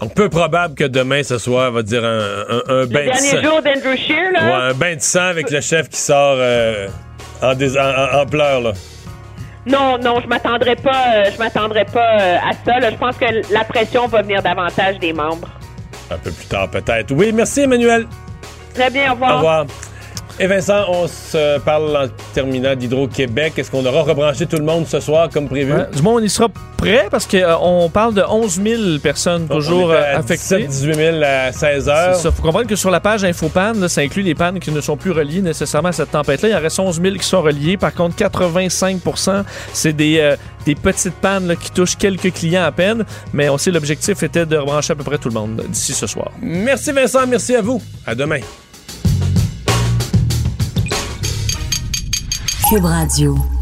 Donc, 0.02 0.14
peu 0.16 0.30
probable 0.30 0.76
que 0.76 0.84
demain, 0.84 1.24
ce 1.24 1.38
soit, 1.40 1.70
on 1.70 1.72
va 1.72 1.82
dire, 1.82 2.04
un, 2.04 2.20
un, 2.20 2.62
un 2.70 2.82
Le 2.82 2.86
bain 2.88 3.06
de 3.08 3.14
sang. 3.14 3.32
dernier 3.36 3.44
jour 3.48 3.62
d'Andrew 3.62 3.96
Scheer, 3.98 4.32
là, 4.32 4.40
Ouais, 4.46 4.72
un 4.72 4.74
bain 4.74 4.96
de 4.96 5.02
sang 5.02 5.26
avec 5.26 5.50
le 5.50 5.60
chef 5.62 5.90
qui 5.90 5.98
sort 5.98 6.38
euh, 6.38 6.88
en, 7.42 7.54
dés- 7.56 7.78
en, 7.78 8.18
en- 8.18 8.22
en 8.22 8.26
pleurs, 8.28 8.62
là. 8.62 8.72
Non, 9.68 9.98
non, 9.98 10.20
je 10.22 10.28
m'attendrai 10.28 10.76
pas, 10.76 11.06
euh, 11.16 11.30
je 11.34 11.38
m'attendrai 11.38 11.86
pas 11.86 12.20
euh, 12.22 12.38
à 12.38 12.52
ça. 12.66 12.80
là. 12.80 12.90
Je 12.92 12.96
pense 12.96 13.18
que 13.18 13.26
la 13.54 13.64
pression 13.64 14.08
va 14.08 14.22
venir 14.22 14.42
davantage 14.42 15.00
des 15.00 15.14
membres. 15.14 15.50
Un 16.10 16.18
peu 16.18 16.32
plus 16.32 16.46
tard, 16.46 16.70
peut-être. 16.70 17.12
Oui, 17.14 17.32
merci, 17.34 17.62
Emmanuel. 17.62 18.08
Très 18.74 18.90
bien, 18.90 19.12
au 19.12 19.14
revoir. 19.14 19.32
Au 19.34 19.38
revoir. 19.38 19.66
Et 20.40 20.46
Vincent, 20.46 20.86
on 20.90 21.08
se 21.08 21.58
parle 21.60 21.98
en 21.98 22.08
terminant 22.36 22.76
d'Hydro-Québec. 22.76 23.54
Est-ce 23.58 23.72
qu'on 23.72 23.84
aura 23.84 24.04
rebranché 24.04 24.46
tout 24.46 24.58
le 24.58 24.64
monde 24.64 24.86
ce 24.86 25.00
soir 25.00 25.30
comme 25.30 25.48
prévu? 25.48 25.74
Ouais, 25.74 25.88
du 25.92 26.02
moins, 26.04 26.14
on 26.14 26.20
y 26.20 26.30
sera 26.30 26.48
prêt 26.78 27.08
parce 27.10 27.26
qu'on 27.26 27.90
parle 27.92 28.14
de 28.14 28.22
11 28.22 28.62
000 28.64 28.82
personnes 29.02 29.48
toujours 29.48 29.90
euh, 29.90 30.16
affectées. 30.16 30.68
17 30.68 30.68
18 30.68 30.94
000 30.94 31.18
à 31.24 31.52
16 31.52 31.90
heures. 31.90 32.16
C'est 32.16 32.22
ça. 32.22 32.32
faut 32.32 32.44
comprendre 32.44 32.68
que 32.68 32.76
sur 32.76 32.92
la 32.92 33.00
page 33.00 33.24
Infopan, 33.24 33.74
là, 33.80 33.90
ça 33.90 34.02
inclut 34.02 34.22
les 34.22 34.36
pannes 34.36 34.60
qui 34.60 34.70
ne 34.70 34.80
sont 34.80 34.96
plus 34.96 35.10
reliées 35.10 35.42
nécessairement 35.42 35.90
à 35.90 35.94
cette 35.94 36.12
tempête-là. 36.12 36.50
Il 36.50 36.56
en 36.56 36.62
reste 36.62 36.80
11 36.80 37.02
000 37.02 37.16
qui 37.16 37.26
sont 37.26 37.42
reliés. 37.42 37.78
Par 37.78 37.96
contre, 37.96 38.16
85% 38.16 39.44
c'est 39.74 39.94
des, 39.94 40.20
euh, 40.20 40.36
des 40.68 40.76
petites 40.76 41.16
pannes 41.16 41.48
là, 41.48 41.56
qui 41.56 41.72
touchent 41.72 41.98
quelques 41.98 42.32
clients 42.32 42.64
à 42.64 42.72
peine. 42.72 43.06
Mais 43.34 43.50
on 43.50 43.58
sait 43.58 43.72
l'objectif 43.72 44.22
était 44.22 44.46
de 44.46 44.58
rebrancher 44.58 44.94
à 44.94 44.96
peu 44.96 45.04
près 45.04 45.18
tout 45.18 45.30
le 45.30 45.34
monde 45.34 45.64
d'ici 45.68 45.94
ce 45.94 46.06
soir. 46.06 46.32
Merci 46.42 46.92
Vincent, 46.92 47.26
merci 47.26 47.56
à 47.56 47.62
vous. 47.64 47.82
À 48.06 48.14
demain. 48.14 48.40
Cube 52.68 52.84
Radio. 52.84 53.57